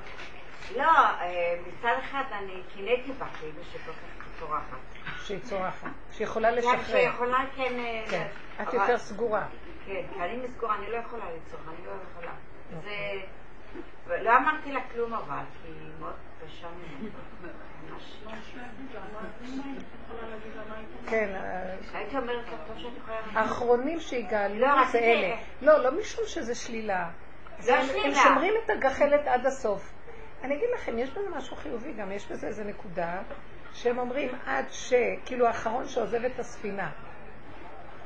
לא, 0.76 0.84
אה, 0.84 1.56
מצד 1.68 1.94
אחד 2.00 2.24
אני 2.32 2.62
קינאתי 2.74 3.12
בה, 3.12 3.26
כאילו 3.40 3.64
שכל 3.64 3.92
כך 3.92 4.40
צורחת. 4.40 4.78
שהיא 5.22 5.40
צורחת, 5.40 5.90
שיכולה 6.12 6.52
כן, 6.52 6.58
לשחרר. 6.58 7.02
שיכולה 7.02 7.46
כן... 7.56 7.74
אה, 7.80 8.04
כן, 8.10 8.28
את 8.62 8.74
יותר 8.74 8.98
סגורה. 8.98 9.46
כן, 9.86 10.02
כי 10.14 10.20
אני 10.20 10.38
מסגורה, 10.38 10.76
אני 10.76 10.92
לא 10.92 10.98
יכולה 10.98 11.26
לצרוך, 11.36 11.62
אני 11.68 11.86
לא 11.86 11.92
יכולה. 12.12 12.32
זה... 12.84 13.22
לא 14.08 14.38
אמרתי 14.38 14.72
לה 14.72 14.80
כלום 14.94 15.14
אבל, 15.14 15.44
כי 15.62 15.68
היא 15.68 15.92
מאוד 16.00 16.14
קשה 16.46 16.68
ממני. 16.70 17.10
ממש. 18.26 18.56
כן, 21.08 21.30
אה, 21.36 21.76
הייתי 21.94 22.18
אומרת 22.18 22.46
יכולה... 22.48 23.16
האחרונים 23.34 24.00
שיגאלו 24.00 24.56
לא, 24.60 24.68
זה 24.92 25.00
אלה. 25.00 25.36
לא, 25.62 25.84
לא 25.84 26.00
משום 26.00 26.24
שזה 26.28 26.56
שלילה. 26.56 27.10
לא 27.68 27.74
הם- 27.74 27.86
שלילה. 27.88 28.04
הם 28.06 28.14
שומרים 28.14 28.54
את 28.66 28.70
הגחלת 28.70 29.28
עד 29.28 29.46
הסוף. 29.46 29.92
אני 30.44 30.56
אגיד 30.56 30.68
לכם, 30.76 30.98
יש 30.98 31.10
בזה 31.10 31.30
משהו 31.36 31.56
חיובי, 31.56 31.94
גם 31.94 32.12
יש 32.12 32.28
בזה 32.32 32.48
איזה 32.48 32.64
נקודה, 32.64 33.22
שהם 33.74 33.98
אומרים 34.00 34.30
עד 34.46 34.66
ש... 34.72 34.94
כאילו 35.26 35.48
האחרון 35.48 35.88
שעוזב 35.88 36.24
את 36.26 36.40
הספינה. 36.40 36.90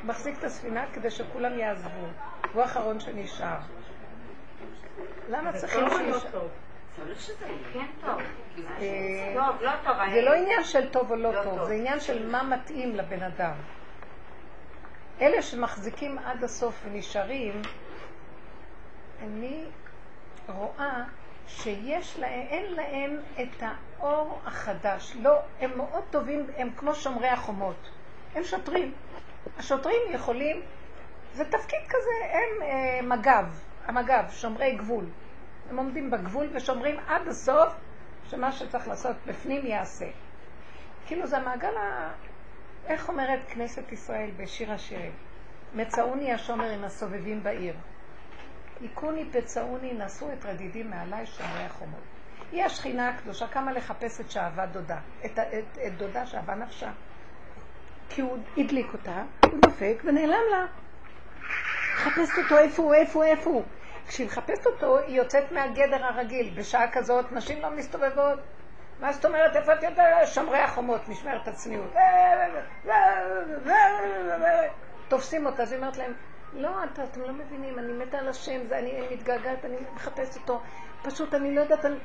מחזיק 0.03 0.37
את 0.39 0.43
הספינה 0.43 0.85
כדי 0.93 1.11
שכולם 1.11 1.59
יעזבו. 1.59 2.05
הוא 2.53 2.61
האחרון 2.61 2.99
שנשאר. 2.99 3.57
למה 5.29 5.53
צריכים 5.53 5.83
שישאר? 5.89 6.47
כן. 7.73 7.85
אה, 8.79 9.33
לא. 9.35 10.11
זה 10.13 10.21
לא 10.21 10.33
עניין 10.33 10.63
של 10.63 10.89
טוב 10.89 11.11
או 11.11 11.15
לא 11.15 11.33
לא 11.33 11.43
טוב, 11.43 11.57
טוב. 11.57 11.67
זה 11.67 11.73
עניין 11.73 11.99
של 11.99 12.29
מה 12.29 12.43
מתאים 12.43 12.95
לבן 12.95 13.23
אדם. 13.23 13.53
אלה 15.21 15.41
שמחזיקים 15.41 16.17
עד 16.17 16.43
הסוף 16.43 16.81
ונשארים, 16.85 17.61
אני 19.23 19.63
רואה 20.47 21.03
שיש 21.47 22.19
להם, 22.19 22.47
אין 22.49 22.73
להם 22.73 23.19
את 23.41 23.63
האור 23.99 24.39
החדש. 24.45 25.15
לא, 25.21 25.39
הם 25.59 25.77
מאוד 25.77 26.03
טובים, 26.09 26.47
הם 26.57 26.69
כמו 26.77 26.95
שומרי 26.95 27.27
החומות. 27.27 27.89
הם 28.35 28.43
שוטרים. 28.43 28.93
השוטרים 29.57 30.01
יכולים, 30.09 30.61
זה 31.33 31.45
תפקיד 31.45 31.79
כזה, 31.89 32.33
הם 32.33 32.61
אה, 32.61 32.99
מג"ב, 33.01 33.45
המג"ב, 33.85 34.31
שומרי 34.31 34.75
גבול. 34.75 35.05
הם 35.69 35.77
עומדים 35.77 36.11
בגבול 36.11 36.47
ושומרים 36.53 36.99
עד 37.07 37.27
הסוף 37.27 37.73
שמה 38.29 38.51
שצריך 38.51 38.87
לעשות 38.87 39.15
בפנים 39.27 39.65
יעשה. 39.65 40.05
כאילו 41.05 41.27
זה 41.27 41.37
המעגל 41.37 41.77
ה... 41.77 42.11
איך 42.87 43.09
אומרת 43.09 43.39
כנסת 43.47 43.91
ישראל 43.91 44.29
בשיר 44.37 44.71
השירים? 44.71 45.11
מצאוני 45.73 46.33
השומר 46.33 46.69
עם 46.69 46.83
הסובבים 46.83 47.43
בעיר. 47.43 47.75
היכוני 48.81 49.25
פצעוני 49.31 49.93
נשאו 49.93 50.33
את 50.33 50.45
רדידים 50.45 50.89
מעליי 50.89 51.25
שומרי 51.25 51.63
החומות. 51.63 51.99
היא 52.51 52.63
השכינה 52.63 53.09
הקדושה 53.09 53.47
קמה 53.47 53.71
לחפש 53.71 54.21
את 54.21 54.31
שאהבה 54.31 54.65
דודה, 54.65 54.97
את, 55.25 55.39
את, 55.39 55.77
את 55.87 55.97
דודה 55.97 56.25
שאהבה 56.25 56.55
נפשה. 56.55 56.91
כי 58.09 58.21
הוא 58.21 58.37
הדליק 58.57 58.93
אותה, 58.93 59.23
הוא 59.45 59.59
דופק 59.61 60.01
ונעלם 60.05 60.43
לה. 60.51 60.65
מחפשת 61.95 62.37
אותו 62.43 62.57
איפה 62.57 62.83
הוא, 62.83 62.93
איפה 62.93 63.19
הוא, 63.19 63.31
איפה 63.31 63.49
הוא. 63.49 63.63
כשהיא 64.07 64.27
מחפשת 64.27 64.65
אותו, 64.65 64.97
היא 64.97 65.17
יוצאת 65.17 65.51
מהגדר 65.51 66.05
הרגיל. 66.05 66.53
בשעה 66.57 66.91
כזאת 66.91 67.31
נשים 67.31 67.61
לא 67.61 67.69
מסתובבות. 67.69 68.39
מה 68.99 69.13
זאת 69.13 69.25
אומרת, 69.25 69.55
איפה 69.55 69.73
את 69.73 69.83
יודעת? 69.83 70.27
שומרי 70.27 70.59
החומות, 70.59 71.09
משמרת 71.09 71.47
הצניעות. 71.47 71.93
תופסים 75.07 75.45
אותה, 75.45 75.63
אז 75.63 75.71
היא 75.71 75.79
אומרת 75.79 75.97
להם, 75.97 76.13
לא, 76.53 76.69
אתה, 76.83 77.03
אתם 77.03 77.21
לא 77.21 77.33
מבינים, 77.33 77.79
אני 77.79 77.93
מתה 77.93 78.17
על 78.17 78.27
השם, 78.27 78.67
זה, 78.67 78.79
אני 78.79 79.07
מתגעגעת, 79.11 79.65
אני 79.65 79.75
מחפשת 79.95 80.35
אותו. 80.35 80.61
פשוט 81.03 81.33
אני 81.33 81.55
לא 81.55 81.61
יודעת, 81.61 81.85
אני, 81.85 81.95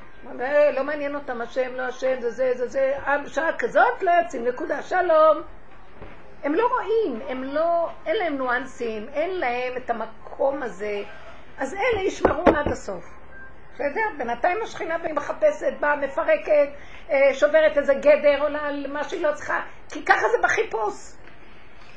אה, 0.41 0.73
לא 0.73 0.85
מעניין 0.85 1.15
אותם 1.15 1.41
השם, 1.41 1.75
לא 1.75 1.83
השם, 1.83 2.21
זה 2.21 2.31
זה, 2.31 2.53
זה 2.55 2.69
זה, 2.69 2.93
אה, 3.07 3.19
בשעה 3.19 3.59
כזאת 3.59 4.03
לא 4.03 4.11
יוצאים, 4.11 4.45
נקודה, 4.45 4.83
שלום. 4.83 5.43
הם 6.45 6.55
לא 6.55 6.69
רואים, 6.69 7.21
הם 7.29 7.45
לא, 7.45 7.89
אין 8.07 8.17
להם 8.17 8.35
ניואנסים, 8.35 9.09
אין 9.13 9.31
להם 9.31 9.77
את 9.77 9.91
המקום 9.91 10.63
הזה, 10.63 11.03
אז 11.61 11.75
אלה 11.75 12.03
ישמרו 12.03 12.43
עד 12.47 12.69
הסוף. 12.73 13.05
בסדר? 13.75 14.01
בינתיים 14.19 14.63
השכינה 14.63 14.99
באה 14.99 15.13
מחפשת, 15.13 15.73
באה 15.81 15.97
מפרקת, 15.97 16.69
אה, 17.11 17.35
שוברת 17.35 17.79
איזה 17.79 17.95
גדר, 17.95 18.43
עולה 18.43 18.59
על 18.69 18.87
מה 18.93 19.05
שהיא 19.05 19.23
לא 19.23 19.33
צריכה, 19.35 19.61
כי 19.89 20.05
ככה 20.05 20.29
זה 20.29 20.39
בחיפוש. 20.43 21.13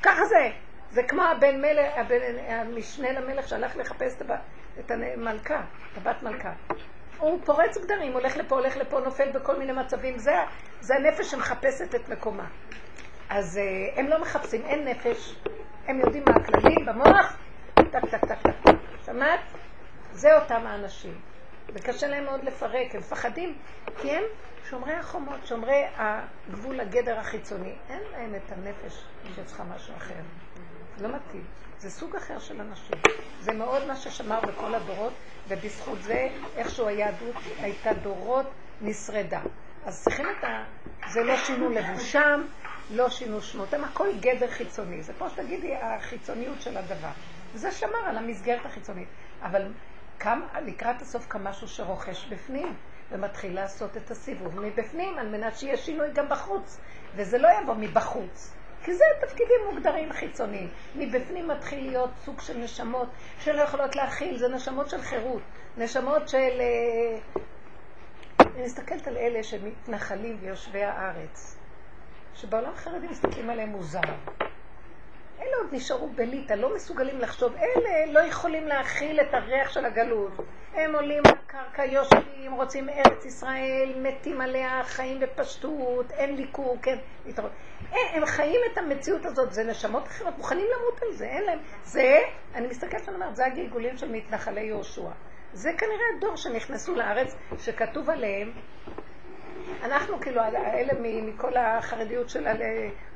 ככה 0.03 0.25
זה. 0.25 0.49
זה 0.91 1.03
כמו 1.03 1.23
הבן 1.23 1.61
מלך, 1.61 1.93
הבן, 1.95 2.19
המשנה 2.47 3.11
למלך 3.11 3.47
שהלך 3.47 3.77
לחפש 3.77 4.21
את 4.79 4.91
המלכה, 4.91 5.61
את 5.91 5.97
הבת 5.97 6.23
מלכה. 6.23 6.51
הוא 7.17 7.39
פורץ 7.45 7.77
גדרים, 7.77 8.13
הולך 8.13 8.37
לפה, 8.37 8.55
הולך 8.55 8.77
לפה, 8.77 8.99
נופל 8.99 9.31
בכל 9.31 9.59
מיני 9.59 9.71
מצבים. 9.71 10.17
זה, 10.17 10.31
זה 10.79 10.95
הנפש 10.95 11.31
שמחפשת 11.31 11.95
את 11.95 12.09
מקומה. 12.09 12.45
אז 13.29 13.57
אה, 13.57 13.63
הם 13.99 14.07
לא 14.07 14.21
מחפשים, 14.21 14.61
אין 14.65 14.87
נפש. 14.87 15.35
הם 15.87 15.99
יודעים 15.99 16.23
מה 16.29 16.35
הכללים 16.35 16.85
במוח, 16.85 17.37
טק, 17.73 17.83
טק, 17.91 18.25
טק, 18.25 18.41
טק. 18.41 18.92
שמעת? 19.05 19.39
זה 20.11 20.35
אותם 20.39 20.67
האנשים. 20.67 21.19
וקשה 21.73 22.07
להם 22.07 22.25
מאוד 22.25 22.43
לפרק, 22.43 22.95
הם 22.95 22.99
מפחדים, 22.99 23.57
כי 24.01 24.11
הם 24.11 24.23
שומרי 24.69 24.93
החומות, 24.93 25.47
שומרי 25.47 25.83
הגבול, 25.95 26.79
הגדר 26.79 27.19
החיצוני. 27.19 27.75
אין 27.89 27.99
להם 28.11 28.35
את 28.35 28.51
הנפש 28.51 29.03
שצריכה 29.35 29.63
משהו 29.63 29.95
אחר. 29.97 30.13
לא 31.01 31.09
מתאים. 31.09 31.43
זה 31.77 31.89
סוג 31.89 32.15
אחר 32.15 32.39
של 32.39 32.61
אנשים. 32.61 32.95
זה 33.39 33.53
מאוד 33.53 33.87
מה 33.87 33.95
ששמר 33.95 34.39
בכל 34.41 34.75
הדורות, 34.75 35.13
ובזכות 35.47 36.03
זה, 36.03 36.29
איכשהו 36.55 36.87
היהדות 36.87 37.35
הייתה 37.59 37.93
דורות, 37.93 38.45
נשרדה. 38.81 39.41
אז 39.85 40.03
צריכים 40.03 40.25
את 40.39 40.43
ה... 40.43 40.63
זה 41.09 41.23
לא 41.23 41.37
שינו 41.37 41.69
לבושם, 41.69 42.41
לא 42.91 43.09
שינו 43.09 43.41
שמותיהם, 43.41 43.83
הכל 43.83 44.07
גדר 44.19 44.47
חיצוני. 44.47 45.03
זה 45.03 45.13
כמו 45.13 45.29
שתגידי, 45.29 45.75
החיצוניות 45.75 46.61
של 46.61 46.77
הדבר. 46.77 47.11
וזה 47.53 47.71
שמר 47.71 48.05
על 48.05 48.17
המסגרת 48.17 48.65
החיצונית. 48.65 49.07
אבל 49.41 49.71
קם, 50.17 50.41
לקראת 50.65 51.01
הסוף 51.01 51.27
קם 51.27 51.43
משהו 51.43 51.67
שרוכש 51.67 52.25
בפנים, 52.25 52.73
ומתחיל 53.11 53.55
לעשות 53.55 53.97
את 53.97 54.11
הסיבוב 54.11 54.59
מבפנים, 54.59 55.17
על 55.17 55.27
מנת 55.27 55.57
שיהיה 55.57 55.77
שינוי 55.77 56.07
גם 56.13 56.29
בחוץ. 56.29 56.79
וזה 57.15 57.37
לא 57.37 57.49
יבוא 57.61 57.73
מבחוץ. 57.73 58.53
כי 58.83 58.93
זה 58.93 59.03
תפקידים 59.21 59.55
מוגדרים 59.71 60.13
חיצוניים. 60.13 60.69
מבפנים 60.95 61.47
מתחיל 61.47 61.87
להיות 61.87 62.09
סוג 62.25 62.41
של 62.41 62.57
נשמות 62.57 63.07
שלא 63.39 63.61
יכולות 63.61 63.95
להכיל, 63.95 64.37
זה 64.37 64.47
נשמות 64.47 64.89
של 64.89 65.01
חירות, 65.01 65.41
נשמות 65.77 66.29
של... 66.29 66.61
אה, 66.61 67.43
אני 68.55 68.63
מסתכלת 68.63 69.07
על 69.07 69.17
אלה 69.17 69.43
שמתנחלים 69.43 70.37
ויושבי 70.41 70.83
הארץ, 70.83 71.57
שבעולם 72.33 72.71
החרדי 72.73 73.07
מסתכלים 73.07 73.49
עליהם 73.49 73.69
מוזר. 73.69 74.01
אלה 75.43 75.57
עוד 75.57 75.67
נשארו 75.71 76.09
בליטא, 76.09 76.53
לא 76.53 76.75
מסוגלים 76.75 77.19
לחשוב, 77.19 77.53
אלה 77.55 78.05
לא 78.11 78.19
יכולים 78.19 78.67
להכיל 78.67 79.21
את 79.21 79.33
הריח 79.33 79.69
של 79.73 79.85
הגלות. 79.85 80.31
הם 80.73 80.95
עולים 80.95 81.23
על 81.25 81.33
קרקע, 81.47 81.85
יושבים, 81.85 82.51
רוצים 82.53 82.89
ארץ 82.89 83.25
ישראל, 83.25 83.93
מתים 83.97 84.41
עליה, 84.41 84.81
חיים 84.83 85.19
בפשטות, 85.19 86.11
אין 86.11 86.35
ליכור, 86.35 86.77
כן, 86.81 86.95
להתראות. 87.25 87.51
הם, 87.91 87.97
הם 88.13 88.25
חיים 88.25 88.59
את 88.71 88.77
המציאות 88.77 89.25
הזאת, 89.25 89.53
זה 89.53 89.63
נשמות 89.63 90.07
אחרות, 90.07 90.37
מוכנים 90.37 90.65
למות 90.77 91.01
על 91.01 91.11
זה, 91.13 91.25
אין 91.25 91.43
להם. 91.43 91.59
זה, 91.83 92.19
אני 92.55 92.67
מסתכלת 92.67 93.01
ואני 93.05 93.15
אומרת, 93.15 93.35
זה 93.35 93.45
הגלגולים 93.45 93.97
של 93.97 94.11
מתנחלי 94.11 94.61
יהושע. 94.61 95.09
זה 95.53 95.71
כנראה 95.77 95.95
הדור 96.17 96.37
שנכנסו 96.37 96.95
לארץ, 96.95 97.35
שכתוב 97.59 98.09
עליהם, 98.09 98.51
אנחנו 99.83 100.19
כאילו, 100.21 100.41
האלה 100.41 100.93
מ- 100.99 101.25
מכל 101.29 101.57
החרדיות 101.57 102.29
של, 102.29 102.47
ה- 102.47 102.53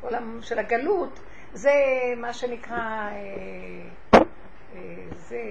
עולם, 0.02 0.40
של 0.42 0.60
הגלות, 0.60 1.20
זה 1.54 1.74
מה 2.18 2.34
שנקרא, 2.34 2.78
אה, 2.78 3.12
אה, 4.14 4.20
זה 5.12 5.42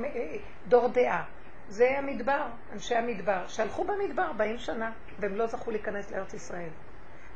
אה, 0.00 0.36
דור 0.68 0.88
דעה. 0.88 1.24
זה 1.68 1.98
המדבר, 1.98 2.46
אנשי 2.72 2.94
המדבר, 2.94 3.46
שהלכו 3.46 3.84
במדבר 3.84 4.22
40 4.22 4.58
שנה, 4.58 4.92
והם 5.18 5.34
לא 5.34 5.46
זכו 5.46 5.70
להיכנס 5.70 6.10
לארץ 6.10 6.34
ישראל. 6.34 6.68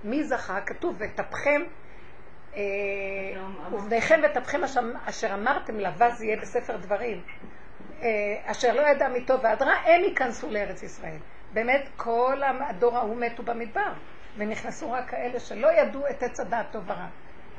מי 0.04 0.24
זכה? 0.24 0.60
כתוב, 0.60 0.96
וטפכם, 0.98 1.62
ובניכם 3.72 4.20
וטפכם 4.24 4.60
אשר, 5.04 5.34
אמרתם 5.34 5.80
לבז 5.80 6.22
יהיה 6.22 6.36
בספר 6.36 6.76
דברים. 6.76 7.22
אשר 8.44 8.72
לא 8.74 8.82
ידע 8.88 9.08
מטוב 9.08 9.40
ועד 9.42 9.62
רע, 9.62 9.72
הם 9.72 10.04
ייכנסו 10.04 10.50
לארץ 10.50 10.82
ישראל. 10.82 11.18
באמת, 11.52 11.88
כל 11.96 12.42
הדור 12.68 12.96
ההוא 12.96 13.16
מתו 13.16 13.42
במדבר, 13.42 13.92
ונכנסו 14.36 14.92
רק 14.92 15.10
כאלה 15.10 15.40
שלא 15.40 15.68
ידעו 15.72 16.06
את 16.10 16.22
עץ 16.22 16.40
הדעת 16.40 16.66
טוב 16.72 16.84
ורע, 16.86 17.08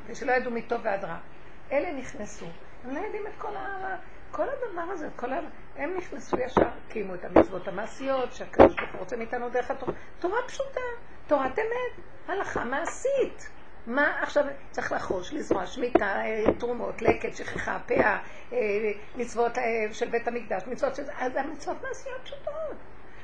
ושלא 0.06 0.32
ידעו 0.32 0.52
מטוב 0.52 0.80
ועד 0.82 1.04
רע. 1.04 1.16
אלה 1.72 1.92
נכנסו. 1.92 2.46
הם 2.84 2.94
לא 2.94 3.00
יודעים 3.00 3.26
את 3.26 3.32
כל, 3.38 3.56
ה... 3.56 3.96
כל 4.30 4.46
הדבר 4.48 4.92
הזה, 4.92 5.08
כל 5.16 5.32
ה... 5.32 5.40
הם 5.76 5.94
נכנסו 5.96 6.36
ישר, 6.38 6.68
קיימו 6.88 7.14
את 7.14 7.24
המצוות 7.24 7.68
המעשיות, 7.68 8.32
שהקדוש 8.32 8.74
ברוך 8.74 8.90
הוא 8.92 9.00
רוצה 9.00 9.16
מאיתנו 9.16 9.48
דרך 9.48 9.70
התורה. 9.70 9.92
תורה 10.18 10.38
פשוטה, 10.46 10.80
תורת 11.26 11.58
אמת, 11.58 12.04
הלכה 12.28 12.64
מעשית. 12.64 13.50
מה 13.86 14.22
עכשיו 14.22 14.44
צריך 14.70 14.92
לחוש, 14.92 15.32
לזרוע, 15.32 15.66
שמיטה, 15.66 16.20
אה, 16.20 16.44
תרומות, 16.58 17.02
לקט, 17.02 17.36
שכחה, 17.36 17.78
פאה, 17.86 18.18
אה, 18.52 18.58
מצוות 19.16 19.58
אה, 19.58 19.64
של 19.92 20.08
בית 20.08 20.28
המקדש, 20.28 20.62
מצוות 20.66 20.94
של... 20.94 21.02
אז 21.18 21.36
המצוות 21.36 21.76
מעשיות 21.82 22.20
פשוטות. 22.24 22.76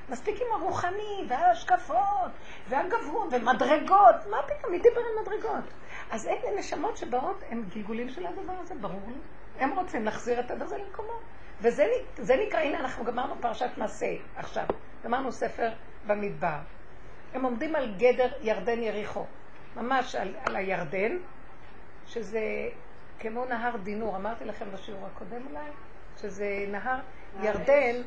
מספיק 0.08 0.40
עם 0.40 0.60
הרוחני, 0.60 1.26
וההשקפות, 1.28 2.30
והגבהות, 2.68 3.28
ומדרגות. 3.32 4.26
מה 4.30 4.36
פתאום, 4.46 4.72
מי 4.72 4.78
דיבר 4.78 5.00
על 5.00 5.22
מדרגות? 5.22 5.64
אז 6.10 6.26
אלה 6.26 6.58
נשמות 6.58 6.96
שבאות, 6.96 7.42
הם 7.50 7.64
גלגולים 7.74 8.08
של 8.08 8.26
הדבר 8.26 8.52
הזה, 8.52 8.74
ברור 8.74 9.00
לי. 9.08 9.14
הם 9.58 9.72
רוצים 9.72 10.04
להחזיר 10.04 10.40
את 10.40 10.50
הדבר 10.50 10.64
הזה 10.64 10.78
למקומו. 10.78 11.12
וזה 11.60 11.86
זה 12.16 12.36
נקרא, 12.46 12.60
הנה 12.60 12.80
אנחנו 12.80 13.04
גמרנו 13.04 13.34
פרשת 13.40 13.70
מעשה 13.76 14.14
עכשיו, 14.36 14.64
גמרנו 15.04 15.32
ספר 15.32 15.68
במדבר. 16.06 16.58
הם 17.34 17.44
עומדים 17.44 17.76
על 17.76 17.94
גדר 17.98 18.28
ירדן 18.40 18.82
יריחו, 18.82 19.24
ממש 19.76 20.14
על, 20.14 20.34
על 20.44 20.56
הירדן, 20.56 21.16
שזה 22.06 22.40
כמו 23.18 23.44
נהר 23.44 23.76
דינור, 23.76 24.16
אמרתי 24.16 24.44
לכם 24.44 24.66
בשיעור 24.72 25.06
הקודם 25.06 25.46
אולי, 25.50 25.70
שזה 26.20 26.64
נהר 26.68 26.98
ירדן, 27.42 28.02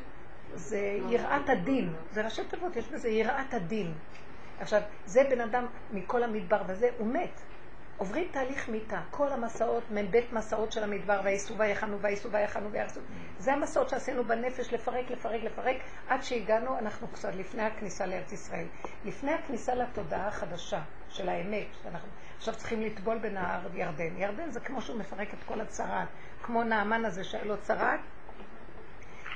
זה 0.54 0.98
יראת 1.08 1.48
הדין, 1.48 1.92
זה 2.10 2.22
ראשי 2.22 2.44
תיבות, 2.44 2.76
יש 2.76 2.88
בזה 2.88 3.08
יראת 3.08 3.54
הדין. 3.54 3.94
עכשיו, 4.60 4.80
זה 5.06 5.24
בן 5.30 5.40
אדם 5.40 5.66
מכל 5.92 6.22
המדבר 6.22 6.62
וזה, 6.66 6.88
הוא 6.98 7.06
מת. 7.06 7.40
עוברים 8.00 8.28
תהליך 8.30 8.68
מיתה, 8.68 9.00
כל 9.10 9.32
המסעות, 9.32 9.82
מ"ב 9.90 10.20
מסעות 10.32 10.72
של 10.72 10.82
המדבר, 10.82 11.20
וייסעו 11.24 11.58
ויחנו 11.58 12.00
וייסעו 12.00 12.30
ויחנו 12.32 12.72
ויחסו. 12.72 13.00
זה 13.38 13.52
המסעות 13.52 13.88
שעשינו 13.88 14.24
בנפש, 14.24 14.72
לפרק, 14.72 15.10
לפרק, 15.10 15.42
לפרק, 15.42 15.76
עד 16.08 16.22
שהגענו, 16.22 16.78
אנחנו 16.78 17.08
קצת 17.08 17.34
לפני 17.34 17.62
הכניסה 17.62 18.06
לארץ 18.06 18.32
ישראל. 18.32 18.66
לפני 19.04 19.32
הכניסה 19.32 19.74
לתודעה 19.74 20.28
החדשה 20.28 20.80
של 21.08 21.28
האמת, 21.28 21.66
שאנחנו 21.82 22.08
עכשיו 22.36 22.54
צריכים 22.54 22.82
לטבול 22.82 23.18
בנהר 23.18 23.60
ירדן. 23.74 24.16
ירדן 24.16 24.50
זה 24.50 24.60
כמו 24.60 24.82
שהוא 24.82 24.98
מפרק 24.98 25.34
את 25.34 25.44
כל 25.46 25.60
הצרת, 25.60 26.08
כמו 26.42 26.64
נעמן 26.64 27.04
הזה 27.04 27.24
שהיה 27.24 27.44
לו 27.44 27.56
צרת, 27.56 28.00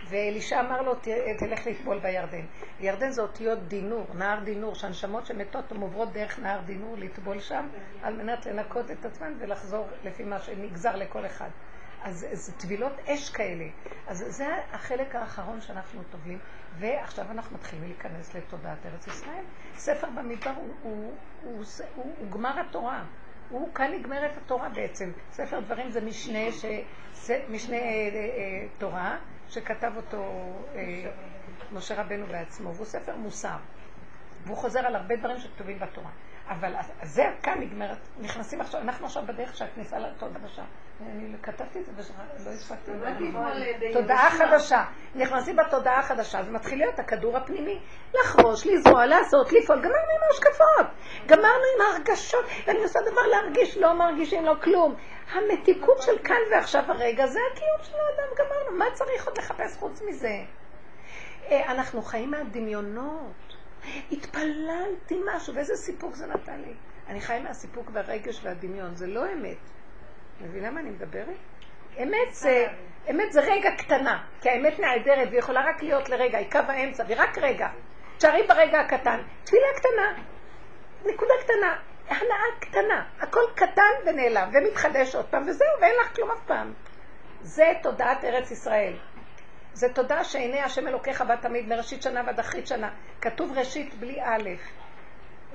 ואלישע 0.08 0.60
אמר 0.60 0.82
לו, 0.82 0.94
תלך 1.38 1.66
לטבול 1.66 1.98
בירדן. 1.98 2.46
ירדן 2.80 3.10
זה 3.10 3.22
אותיות 3.22 3.68
דינור, 3.68 4.06
נהר 4.14 4.44
דינור, 4.44 4.74
שהנשמות 4.74 5.26
שמתות 5.26 5.72
הן 5.72 5.80
עוברות 5.80 6.12
דרך 6.12 6.38
נהר 6.38 6.60
דינור 6.60 6.96
לטבול 6.98 7.40
שם, 7.40 7.68
על 8.02 8.16
מנת 8.16 8.46
לנקות 8.46 8.90
את 8.90 9.04
עצמן 9.04 9.32
ולחזור 9.38 9.88
לפי 10.04 10.24
מה 10.24 10.38
שנגזר 10.38 10.96
לכל 10.96 11.26
אחד. 11.26 11.48
אז 12.02 12.26
זה 12.32 12.52
טבילות 12.52 12.92
אש 13.06 13.30
כאלה. 13.30 13.64
אז 14.06 14.24
זה 14.28 14.46
החלק 14.72 15.14
האחרון 15.14 15.60
שאנחנו 15.60 16.02
טובלים, 16.10 16.38
ועכשיו 16.78 17.24
אנחנו 17.30 17.56
מתחילים 17.56 17.84
להיכנס 17.84 18.34
לתודעת 18.34 18.86
ארץ 18.86 19.06
ישראל. 19.06 19.44
ספר 19.76 20.06
במדבר 20.14 20.50
הוא, 20.50 20.74
הוא, 20.82 21.12
הוא, 21.42 21.54
הוא, 21.56 21.64
הוא, 21.94 22.14
הוא 22.18 22.30
גמר 22.30 22.60
התורה. 22.60 23.04
הוא, 23.50 23.74
כאן 23.74 23.92
נגמרת 23.92 24.36
התורה 24.36 24.68
בעצם. 24.68 25.12
ספר 25.30 25.60
דברים 25.60 25.90
זה 25.90 26.00
משנה, 26.00 26.52
ש, 26.52 26.64
משנה 27.48 27.76
אה, 27.76 27.82
אה, 27.82 28.66
תורה, 28.78 29.18
שכתב 29.54 29.92
אותו 29.96 30.22
אה, 30.74 31.10
משה 31.72 32.00
רבנו 32.00 32.26
בעצמו, 32.26 32.74
והוא 32.74 32.86
ספר 32.86 33.16
מוסר. 33.16 33.56
והוא 34.44 34.56
חוזר 34.56 34.80
על 34.80 34.96
הרבה 34.96 35.16
דברים 35.16 35.38
שכתובים 35.38 35.78
בתורה. 35.78 36.10
אבל 36.48 36.72
זה 37.02 37.24
כאן 37.42 37.60
נגמרת, 37.60 37.98
נכנסים 38.20 38.60
עכשיו, 38.60 38.80
אנחנו 38.80 39.06
עכשיו 39.06 39.22
בדרך 39.26 39.56
שהכניסה 39.56 39.98
לתודעה 39.98 40.40
חדשה. 40.40 40.62
אני 41.00 41.34
כתבתי 41.42 41.78
את 41.78 41.84
זה 41.84 41.92
ולא 41.96 42.50
הספקתי. 42.50 42.90
תודעה 43.92 44.30
חדשה. 44.30 44.84
נכנסים 45.14 45.56
בתודעה 45.56 45.98
החדשה, 45.98 46.42
זה 46.42 46.50
מתחיל 46.50 46.78
להיות 46.78 46.98
הכדור 46.98 47.36
הפנימי. 47.36 47.80
לחרוש, 48.14 48.66
לזרוע, 48.66 49.06
לעשות, 49.06 49.52
לפעול. 49.52 49.78
גמרנו 49.78 49.94
עם 49.94 50.22
ההשקפות. 50.28 50.86
גמרנו 51.26 51.64
עם 51.74 51.80
ההרגשות. 51.80 52.44
ואני 52.66 52.82
עושה 52.82 52.98
דבר 53.00 53.22
להרגיש, 53.30 53.76
לא 53.76 53.92
מרגישים 53.92 54.44
לו 54.44 54.60
כלום. 54.60 54.94
המתיקות 55.32 56.02
של 56.02 56.18
כאן 56.24 56.40
ועכשיו 56.50 56.82
הרגע, 56.88 57.26
זה 57.26 57.38
הקיום 57.52 57.78
של 57.82 57.94
האדם, 57.94 58.34
גמרנו. 58.38 58.78
מה 58.78 58.84
צריך 58.94 59.26
עוד 59.26 59.38
לחפש 59.38 59.76
חוץ 59.76 60.02
מזה? 60.08 60.38
אה, 61.50 61.72
אנחנו 61.72 62.02
חיים 62.02 62.30
מהדמיונות. 62.30 63.43
התפללתי 64.12 65.20
משהו, 65.34 65.54
ואיזה 65.54 65.76
סיפוק 65.76 66.14
זה 66.14 66.26
נתן 66.26 66.60
לי. 66.60 66.74
אני 67.08 67.20
חי 67.20 67.40
מהסיפוק 67.42 67.90
והרגש 67.92 68.40
והדמיון, 68.42 68.94
זה 68.94 69.06
לא 69.06 69.32
אמת. 69.32 69.56
מבינה 70.40 70.70
מה 70.70 70.80
אני 70.80 70.90
מדברת? 70.90 71.36
אמת 72.02 72.32
זה, 72.34 72.66
אמת 73.10 73.32
זה 73.32 73.40
רגע 73.40 73.70
קטנה, 73.78 74.24
כי 74.40 74.50
האמת 74.50 74.78
נעדרת 74.80 75.28
והיא 75.28 75.38
יכולה 75.38 75.68
רק 75.68 75.82
להיות 75.82 76.08
לרגע, 76.08 76.38
היא 76.38 76.50
קו 76.50 76.58
האמצע, 76.58 77.04
והיא 77.06 77.16
רק 77.18 77.38
רגע. 77.38 77.68
תשארי 78.18 78.42
ברגע 78.48 78.80
הקטן. 78.80 79.22
תפילה 79.44 79.66
קטנה, 79.76 80.22
נקודה 81.04 81.34
קטנה, 81.40 81.76
הנאה 82.08 82.60
קטנה, 82.60 83.04
הכל 83.20 83.44
קטן 83.54 83.92
ונעלם, 84.06 84.50
ומתחדש 84.54 85.14
עוד 85.14 85.26
פעם, 85.26 85.42
וזהו, 85.46 85.68
ואין 85.80 85.94
לך 86.00 86.16
כלום 86.16 86.30
אף 86.30 86.40
פעם. 86.46 86.72
זה 87.42 87.72
תודעת 87.82 88.24
ארץ 88.24 88.50
ישראל. 88.50 88.96
זה 89.74 89.88
תודה 89.94 90.24
שעיני 90.24 90.60
השם 90.60 90.88
אלוקיך 90.88 91.20
בה 91.20 91.36
תמיד, 91.36 91.68
מראשית 91.68 92.02
שנה 92.02 92.22
ועד 92.26 92.40
אחרית 92.40 92.66
שנה. 92.66 92.90
כתוב 93.20 93.58
ראשית 93.58 93.94
בלי 93.94 94.22
א', 94.22 94.50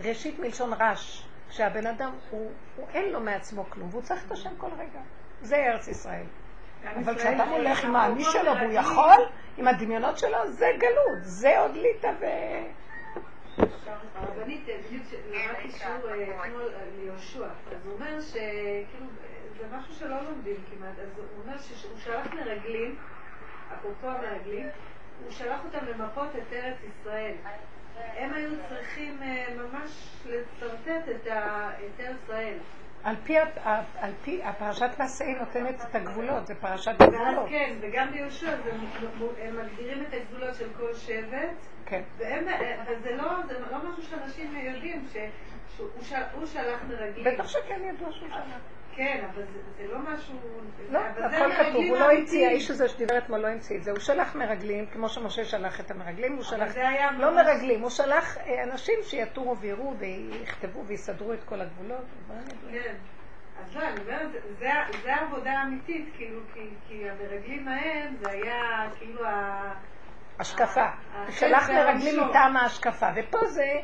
ראשית 0.04 0.40
מלשון 0.40 0.74
רש, 0.74 1.28
שהבן 1.50 1.88
אדם, 1.88 2.12
הוא, 2.30 2.52
הוא 2.76 2.88
אין 2.94 3.12
לו 3.12 3.20
מעצמו 3.20 3.66
כלום, 3.70 3.90
והוא 3.90 4.02
צריך 4.02 4.26
את 4.28 4.32
השם 4.32 4.50
כל 4.58 4.70
רגע. 4.78 5.00
זה 5.42 5.56
ארץ 5.56 5.88
ישראל. 5.88 6.26
אבל 6.96 7.18
כשאתה 7.18 7.44
הולך 7.44 7.84
עם 7.84 7.96
האני 7.96 8.24
שלו 8.24 8.52
והוא 8.56 8.74
יכול, 8.74 9.26
עם 9.58 9.68
הדמיונות 9.68 10.18
שלו, 10.18 10.48
זה 10.48 10.68
גלות, 10.78 11.20
זה 11.22 11.60
עוד 11.60 11.76
ליטא 11.76 12.12
ו... 12.22 12.26
הרבנית, 14.16 14.64
בדיוק 14.86 15.04
למדתי 15.32 15.72
שיעור 15.72 16.10
אה, 16.10 16.46
אתמול 16.46 16.70
ליהושע, 17.00 17.46
אז 17.46 17.86
הוא 17.86 17.94
אומר 17.94 18.22
שכאילו, 18.22 19.06
זה 19.58 19.66
משהו 19.72 19.94
שלא 19.94 20.22
לומדים 20.22 20.56
כמעט, 20.70 21.00
אז 21.00 21.10
הוא 21.18 21.26
אומר 21.44 21.58
שהוא 21.58 21.98
שלח 21.98 22.34
מרגלים 22.34 22.96
אפרופו 23.80 24.08
המרגלים, 24.08 24.68
הוא 25.24 25.32
שלח 25.32 25.60
אותם 25.66 25.86
למפות 25.86 26.30
את 26.36 26.54
ארץ 26.54 26.78
ישראל. 26.84 27.34
הם 28.18 28.34
היו 28.34 28.50
צריכים 28.70 29.24
אה, 29.24 29.46
ממש 29.56 30.16
לשרטט 30.26 31.10
את 31.10 31.28
ארץ 31.28 32.16
ישראל. 32.24 32.58
על 33.04 33.16
פי, 33.24 33.38
על 34.00 34.12
פי 34.24 34.44
הפרשת 34.44 34.90
מעשי 35.00 35.34
נותנת 35.34 35.82
את 35.82 35.96
הגבולות, 35.96 36.48
זה 36.48 36.56
פרשת 36.56 36.92
גבולות. 37.02 37.50
כן, 37.50 37.76
וגם 37.82 38.12
ביהושע 38.12 38.56
הם 39.42 39.58
מגדירים 39.58 40.04
את 40.08 40.14
הגבולות 40.14 40.56
של 40.56 40.68
כל 40.78 40.94
שבט, 40.94 41.68
כן. 41.86 42.02
והם, 42.18 42.48
אה, 42.48 42.84
וזה 42.88 43.16
לא, 43.16 43.30
זה 43.48 43.60
לא 43.72 43.78
משהו 43.78 44.04
שאנשים 44.04 44.58
יודעים, 44.58 45.06
שהוא 45.76 46.46
שלח 46.46 46.80
מרגלים. 46.88 47.34
בטח 47.34 47.48
שכן 47.48 47.82
ידוע 47.84 48.12
שהוא 48.12 48.30
שלח. 48.30 48.79
כן, 49.00 49.26
אבל 49.34 49.44
זה 49.78 49.88
לא 49.88 50.00
משהו... 50.00 50.36
לא, 50.90 51.00
הכל 51.00 51.52
כתוב, 51.52 51.84
הוא 51.90 51.98
לא 51.98 52.12
המציא, 52.12 52.48
האיש 52.48 52.72
הזה 52.72 52.90
שדיבר 52.90 53.18
אתמול 53.18 53.40
לא 53.40 53.48
המציא 53.48 53.78
את 53.78 53.84
זה, 53.84 53.92
הוא 53.92 54.00
שלח 54.00 54.36
מרגלים, 54.36 54.86
כמו 54.86 55.10
שמשה 55.10 55.46
שלח 55.46 55.80
את 55.80 55.92
המרגלים, 55.92 56.36
הוא 56.36 56.44
שלח, 56.44 56.76
לא 57.18 57.36
מרגלים, 57.36 57.82
הוא 57.82 57.90
שלח 57.90 58.38
אה, 58.38 58.64
אנשים 58.64 58.96
שיתורו 59.04 59.58
ויראו 59.58 59.94
ויכתבו 59.98 60.86
ויסדרו 60.86 61.34
את 61.34 61.44
כל 61.44 61.62
הגבולות. 61.62 62.06
כן. 62.72 62.96
אז 63.64 63.76
לא, 63.76 63.82
אני 63.82 64.02
אומרת, 64.02 64.30
זה 65.04 65.14
העבודה 65.14 65.52
האמיתית, 65.52 66.10
כאילו, 66.18 66.42
כי 66.88 67.10
המרגלים 67.10 67.68
ההם, 67.68 68.16
זה 68.20 68.30
היה 68.30 68.90
כאילו 69.00 69.26
ה... 69.26 69.74
השקפה. 70.40 70.88
שלח 71.30 71.70
מרגלים 71.70 72.24
מטעם 72.24 72.58
ההשקפה, 72.58 73.08
ופה 73.16 73.46
זה... 73.46 73.80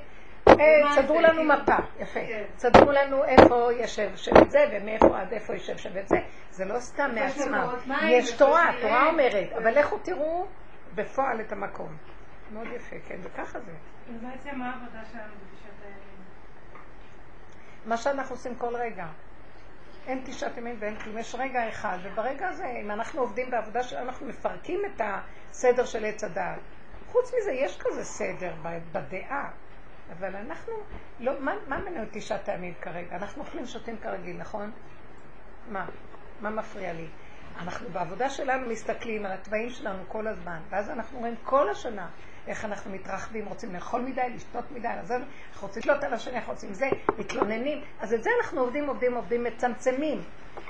סדרו 0.96 1.22
לנו 1.22 1.44
מפה, 1.44 1.76
יפה. 2.00 2.20
סדרו 2.58 2.92
לנו 2.92 3.24
איפה 3.24 3.70
יושב 3.74 4.16
שבט 4.16 4.50
זה, 4.50 4.60
ומאיפה 4.72 5.20
עד 5.20 5.34
איפה 5.34 5.54
יושב 5.54 5.78
שבט 5.78 6.08
זה. 6.08 6.18
זה 6.50 6.66
לא 6.66 6.80
סתם 6.80 7.12
מעצמם. 7.16 7.68
יש 8.08 8.32
תורה, 8.32 8.70
התורה 8.70 9.08
אומרת, 9.08 9.52
אבל 9.58 9.80
לכו 9.80 9.98
תראו 9.98 10.48
בפועל 10.96 11.42
את 11.42 11.52
המקום. 11.52 11.98
מאוד 12.52 12.68
יפה, 12.76 12.96
כן, 13.08 13.20
וככה 13.24 13.60
זה. 13.60 13.72
בעצם 14.08 14.60
מה 14.60 14.70
העבודה 14.70 15.06
שלנו 15.12 15.34
בתשעת 15.34 15.82
הימים? 15.84 16.26
מה 17.86 17.98
שאנחנו 17.98 18.36
עושים 18.36 18.56
כל 18.56 18.76
רגע. 18.76 19.06
אין 20.08 20.22
תשעת 20.26 20.58
ימים 20.58 20.76
ואין 20.80 21.00
כלום, 21.00 21.18
יש 21.18 21.36
רגע 21.36 21.70
אחד, 21.70 21.98
וברגע 22.04 22.48
הזה, 22.48 22.66
אם 22.84 22.92
אנחנו 22.92 23.22
עובדים 23.22 23.52
בעבודה 23.52 23.84
שלנו, 23.84 24.06
אנחנו 24.06 24.28
מפרקים 24.28 24.80
את 24.86 25.02
הסדר 25.02 25.86
של 25.86 26.06
עץ 26.06 26.24
הדעת. 26.24 26.60
חוץ 27.08 27.32
מזה, 27.34 27.52
יש 27.52 27.80
כזה 27.82 28.04
סדר 28.04 28.54
בדעה. 28.92 29.50
אבל 30.12 30.36
אנחנו, 30.36 30.74
לא, 31.20 31.32
מה, 31.40 31.52
מה 31.68 31.80
מנהל 31.80 32.06
תשעה 32.12 32.38
טעמים 32.38 32.74
כרגע? 32.82 33.16
אנחנו 33.16 33.44
אוכלים 33.44 33.66
שותים 33.66 33.98
כרגיל, 33.98 34.38
נכון? 34.38 34.72
מה? 35.70 35.86
מה 36.42 36.50
מפריע 36.50 36.94
לי? 36.94 37.08
אנחנו 37.60 37.90
בעבודה 37.90 38.30
שלנו 38.30 38.70
מסתכלים 38.70 39.26
על 39.26 39.32
התוואים 39.32 39.70
שלנו 39.70 40.04
כל 40.08 40.28
הזמן, 40.28 40.60
ואז 40.70 40.90
אנחנו 40.90 41.20
רואים 41.20 41.36
כל 41.44 41.70
השנה 41.70 42.10
איך 42.48 42.66
אנחנו 42.66 42.92
מתרחבים, 42.92 43.46
רוצים 43.46 43.74
לאכול 43.74 44.02
מדי, 44.02 44.30
לשתות 44.36 44.72
מדי, 44.72 44.88
אז 44.88 45.12
אנחנו 45.12 45.68
רוצים 45.68 45.82
לשלוט 45.86 46.04
על 46.04 46.14
השני, 46.14 46.36
אנחנו 46.36 46.54
רוצים 46.54 46.74
זה, 46.74 46.86
מתלוננים, 47.18 47.84
אז 48.00 48.14
את 48.14 48.24
זה 48.24 48.30
אנחנו 48.42 48.62
עובדים, 48.62 48.88
עובדים, 48.88 49.14
עובדים, 49.16 49.44
מצמצמים. 49.44 50.22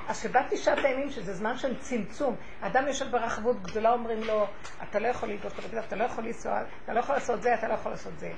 אז 0.07 0.21
שבא 0.21 0.41
תשעת 0.49 0.77
הימים, 0.85 1.09
שזה 1.09 1.33
זמן 1.33 1.57
של 1.57 1.79
צמצום, 1.79 2.35
אדם 2.61 2.87
יושב 2.87 3.11
ברחבות 3.11 3.61
גדולה, 3.63 3.91
אומרים 3.93 4.23
לו, 4.23 4.47
אתה 4.83 4.99
לא 4.99 5.07
יכול 5.07 5.29
ללבוש 5.29 5.53
אתה 5.87 5.95
לא 5.95 6.03
יכול 6.03 6.23
לנסוע, 6.23 6.61
אתה 6.83 6.93
לא 6.93 6.99
יכול 6.99 7.15
לעשות 7.15 7.41
זה, 7.41 7.53
אתה 7.53 7.67
לא 7.67 7.73
יכול 7.73 7.91
לעשות 7.91 8.19
זה. 8.19 8.31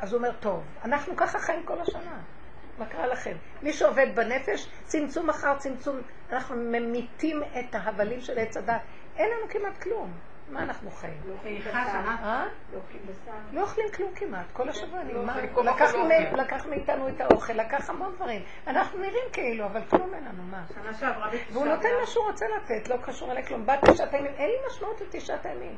אז 0.00 0.12
הוא 0.12 0.18
אומר, 0.18 0.32
טוב, 0.40 0.64
אנחנו 0.84 1.16
ככה 1.16 1.38
חיים 1.38 1.62
כל 1.66 1.80
השנה. 1.80 2.22
מה 2.78 2.86
קרה 2.86 3.06
לכם? 3.06 3.36
מי 3.62 3.72
שעובד 3.72 4.06
בנפש, 4.14 4.68
צמצום 4.84 5.30
אחר 5.30 5.58
צמצום, 5.58 6.00
אנחנו 6.32 6.56
ממיתים 6.56 7.42
את 7.42 7.74
ההבלים 7.74 8.20
של 8.20 8.38
עץ 8.38 8.56
הדת. 8.56 8.80
אין 9.16 9.30
לנו 9.30 9.50
כמעט 9.50 9.82
כלום. 9.82 10.12
מה 10.48 10.62
אנחנו 10.62 10.90
חיים? 10.90 11.20
אה? 12.22 12.44
לא 13.52 13.60
אוכלים 13.62 13.86
כלום 13.96 14.14
כמעט, 14.14 14.46
כל 14.52 14.68
השבוע 14.68 15.00
אני 15.00 15.12
מה, 15.12 15.36
לקח 16.32 16.66
מאיתנו 16.66 17.08
את 17.08 17.20
האוכל, 17.20 17.52
לקח 17.52 17.90
המון 17.90 18.14
דברים. 18.16 18.42
אנחנו 18.66 18.98
נראים 18.98 19.24
כאילו, 19.32 19.66
אבל 19.66 19.84
כלום 19.90 20.14
אין 20.14 20.24
לנו, 20.24 20.42
מה? 20.42 20.64
והוא 21.52 21.66
נותן 21.66 21.88
מה 22.00 22.06
שהוא 22.06 22.24
רוצה 22.26 22.46
לתת, 22.56 22.88
לא 22.88 22.96
קשור 22.96 23.32
אליי 23.32 23.46
כלום. 23.46 23.66
בת 23.66 23.78
תשעת 23.90 24.14
הימים, 24.14 24.32
אין 24.36 24.48
לי 24.48 24.56
משמעות 24.66 25.00
לתשעת 25.00 25.46
הימים. 25.46 25.76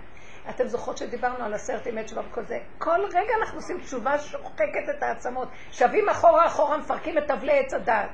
אתם 0.50 0.66
זוכרות 0.66 0.96
שדיברנו 0.96 1.44
על 1.44 1.54
עשרת 1.54 1.86
ימי 1.86 2.04
תשובה 2.04 2.22
וכל 2.30 2.44
זה? 2.44 2.58
כל 2.78 3.00
רגע 3.14 3.32
אנחנו 3.40 3.58
עושים 3.58 3.80
תשובה 3.80 4.18
שוחקת 4.18 4.88
את 4.96 5.02
העצמות. 5.02 5.48
שבים 5.70 6.08
אחורה 6.08 6.46
אחורה, 6.46 6.78
מפרקים 6.78 7.18
את 7.18 7.30
אבלי 7.30 7.58
עץ 7.58 7.74
הדת. 7.74 8.08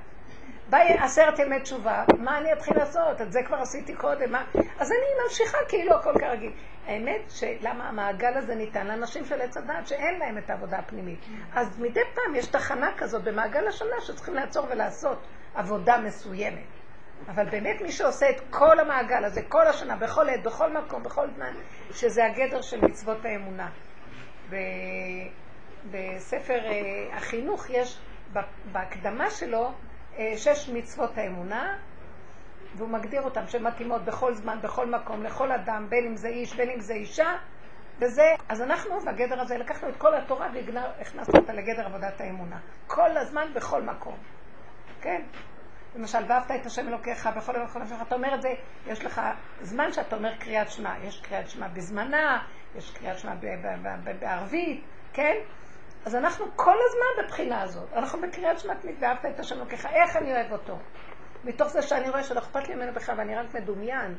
בא 0.70 0.78
עשרת 0.78 1.38
ימי 1.38 1.60
תשובה, 1.60 2.04
מה 2.18 2.38
אני 2.38 2.52
אתחיל 2.52 2.76
לעשות? 2.78 3.20
את 3.20 3.32
זה 3.32 3.40
כבר 3.46 3.56
עשיתי 3.56 3.94
קודם, 3.94 4.32
מה? 4.32 4.44
אז 4.78 4.92
אני 4.92 5.24
ממשיכה 5.24 5.58
כאילו 5.68 5.94
הכל 5.94 6.12
כרגיל. 6.20 6.52
האמת 6.86 7.20
שלמה 7.28 7.88
המעגל 7.88 8.36
הזה 8.36 8.54
ניתן 8.54 8.86
לאנשים 8.86 9.24
של 9.24 9.40
עץ 9.40 9.56
הדת 9.56 9.86
שאין 9.86 10.18
להם 10.18 10.38
את 10.38 10.50
העבודה 10.50 10.78
הפנימית. 10.78 11.18
אז 11.54 11.80
מדי 11.80 12.00
פעם 12.14 12.34
יש 12.34 12.46
תחנה 12.46 12.90
כזאת 12.96 13.24
במעגל 13.24 13.68
השנה 13.68 14.00
שצריכים 14.00 14.34
לעצור 14.34 14.66
ולעשות 14.70 15.18
עבודה 15.54 15.98
מסוימת. 15.98 16.64
אבל 17.28 17.50
באמת 17.50 17.80
מי 17.80 17.92
שעושה 17.92 18.30
את 18.30 18.40
כל 18.50 18.80
המעגל 18.80 19.24
הזה, 19.24 19.42
כל 19.48 19.66
השנה, 19.66 19.96
בכל 19.96 20.28
עת, 20.28 20.42
בכל 20.42 20.72
מקום, 20.72 21.02
בכל 21.02 21.26
זמן, 21.36 21.52
שזה 21.90 22.24
הגדר 22.24 22.62
של 22.62 22.80
מצוות 22.80 23.18
האמונה. 23.24 23.68
בספר 25.90 26.58
אה, 26.64 27.16
החינוך 27.16 27.70
יש, 27.70 27.98
בהקדמה 28.72 29.30
שלו, 29.30 29.72
שש 30.36 30.68
מצוות 30.68 31.18
האמונה, 31.18 31.76
והוא 32.76 32.88
מגדיר 32.88 33.22
אותן 33.22 33.46
שמתאימות 33.46 34.04
בכל 34.04 34.34
זמן, 34.34 34.58
בכל 34.62 34.90
מקום, 34.90 35.22
לכל 35.22 35.52
אדם, 35.52 35.86
בין 35.88 36.06
אם 36.06 36.16
זה 36.16 36.28
איש, 36.28 36.56
בין 36.56 36.70
אם 36.70 36.80
זה 36.80 36.94
אישה, 36.94 37.36
וזה, 37.98 38.34
אז 38.48 38.62
אנחנו 38.62 39.00
בגדר 39.00 39.40
הזה 39.40 39.58
לקחנו 39.58 39.88
את 39.88 39.96
כל 39.96 40.14
התורה 40.14 40.48
והכנסנו 40.54 41.40
אותה 41.40 41.52
לגדר 41.52 41.86
עבודת 41.86 42.20
האמונה. 42.20 42.58
כל 42.86 43.16
הזמן, 43.16 43.48
בכל 43.54 43.82
מקום. 43.82 44.16
כן? 45.00 45.22
למשל, 45.96 46.18
ואהבת 46.28 46.50
את 46.60 46.66
השם 46.66 46.88
אלוקיך 46.88 47.28
בכל 47.36 47.54
יום 47.54 47.64
נפשך, 47.64 47.96
אתה 48.02 48.14
אומר 48.14 48.34
את 48.34 48.42
זה, 48.42 48.48
יש 48.86 49.04
לך 49.04 49.20
זמן 49.60 49.92
שאתה 49.92 50.16
אומר 50.16 50.36
קריאת 50.36 50.70
שמע, 50.70 50.94
יש 51.02 51.20
קריאת 51.20 51.48
שמע 51.48 51.68
בזמנה, 51.68 52.42
יש 52.76 52.90
קריאת 52.90 53.18
שמע 53.18 53.34
בערבית, 54.20 54.84
כן? 55.12 55.34
אז 56.04 56.14
אנחנו 56.14 56.46
כל 56.56 56.76
הזמן 56.86 57.24
בבחינה 57.24 57.62
הזאת, 57.62 57.92
אנחנו 57.92 58.20
בקריאת 58.20 58.58
שמע 58.58 58.74
תמיד, 58.74 58.96
ואהבת 59.00 59.26
את 59.34 59.40
השם 59.40 59.56
אלוקיך, 59.56 59.86
איך 59.86 60.16
אני 60.16 60.32
אוהב 60.32 60.52
אותו? 60.52 60.78
מתוך 61.44 61.68
זה 61.68 61.82
שאני 61.82 62.10
רואה 62.10 62.22
שלא 62.22 62.38
אכפת 62.38 62.68
לי 62.68 62.74
ממנו 62.74 62.92
בכלל 62.92 63.18
ואני 63.18 63.36
רק 63.36 63.54
מדומיין, 63.54 64.18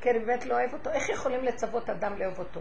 כי 0.00 0.10
אני 0.10 0.18
באמת 0.18 0.46
לא 0.46 0.54
אוהב 0.54 0.72
אותו, 0.72 0.90
איך 0.90 1.08
יכולים 1.08 1.44
לצוות 1.44 1.90
אדם 1.90 2.18
לאהוב 2.18 2.38
אותו? 2.38 2.60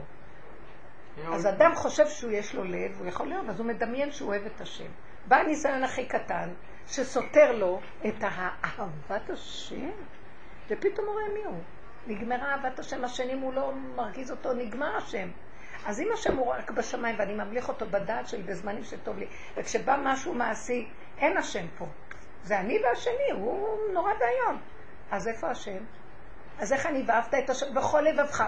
אז 1.34 1.47
אדם 1.47 1.76
חושב 1.76 2.07
שהוא 2.07 2.32
יש 2.32 2.55
לו 2.55 2.63
לב, 2.63 2.99
הוא 2.99 3.07
יכול 3.07 3.28
לאהוב, 3.28 3.49
אז 3.49 3.59
הוא 3.59 3.67
מדמיין 3.67 4.11
שהוא 4.11 4.30
אוהב 4.30 4.45
את 4.45 4.61
השם. 4.61 4.91
בא 5.28 5.36
הניסיון 5.36 5.84
הכי 5.84 6.05
קטן, 6.05 6.53
שסותר 6.88 7.51
לו 7.51 7.80
את 8.07 8.23
אהבת 8.23 9.30
השם, 9.30 9.91
ופתאום 10.69 11.07
הוא 11.07 11.13
רואה 11.13 11.34
מי 11.34 11.43
הוא. 11.45 11.63
נגמרה 12.07 12.51
אהבת 12.51 12.80
השם, 12.80 13.03
השני 13.03 13.34
הוא 13.34 13.53
לא 13.53 13.73
מרגיז 13.95 14.32
אותו, 14.32 14.53
נגמר 14.53 14.95
השם. 14.97 15.30
אז 15.86 15.99
אם 15.99 16.11
השם 16.13 16.38
הוא 16.38 16.53
רק 16.53 16.71
בשמיים 16.71 17.15
ואני 17.19 17.33
ממליך 17.33 17.69
אותו 17.69 17.86
בדעת 17.86 18.27
שלי 18.27 18.43
בזמנים 18.43 18.83
שטוב 18.83 19.17
לי, 19.17 19.27
וכשבא 19.57 19.97
משהו 20.03 20.33
מעשי, 20.33 20.89
אין 21.17 21.38
השם 21.38 21.65
פה. 21.77 21.86
זה 22.43 22.59
אני 22.59 22.79
והשני, 22.83 23.31
הוא 23.33 23.77
נורא 23.93 24.11
ואיום. 24.19 24.61
אז 25.11 25.27
איפה 25.27 25.47
השם? 25.49 25.83
אז 26.59 26.73
איך 26.73 26.86
אני 26.86 27.03
ואהבת 27.07 27.33
את 27.43 27.49
השם 27.49 27.73
בכל 27.73 28.01
לבבך, 28.01 28.43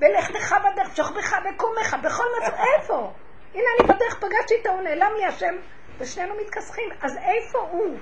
ולך 0.00 0.30
לך 0.30 0.54
בדרך, 0.64 0.96
שוך 0.96 1.10
בך 1.10 1.32
בקומך, 1.32 1.96
בכל 2.02 2.24
מצב, 2.38 2.52
איפה? 2.76 3.12
הנה 3.54 3.64
אני 3.80 3.88
בדרך 3.88 4.14
פגשתי 4.20 4.54
את 4.60 4.66
ההוא, 4.66 4.82
נעלם 4.82 5.10
לי 5.18 5.24
השם, 5.24 5.54
ושנינו 5.98 6.34
מתכסחים. 6.40 6.88
אז 7.02 7.16
איפה 7.16 7.58
הוא? 7.58 7.96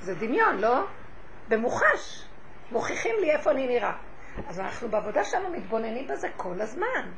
זה 0.00 0.14
דמיון, 0.14 0.58
לא? 0.58 0.84
במוחש. 1.48 2.28
מוכיחים 2.70 3.14
לי 3.20 3.30
איפה 3.30 3.50
אני 3.50 3.66
נראה. 3.66 3.92
אז 4.48 4.60
אנחנו 4.60 4.88
בעבודה 4.88 5.24
שלנו 5.24 5.50
מתבוננים 5.50 6.06
בזה 6.08 6.28
כל 6.36 6.60
הזמן. 6.60 7.10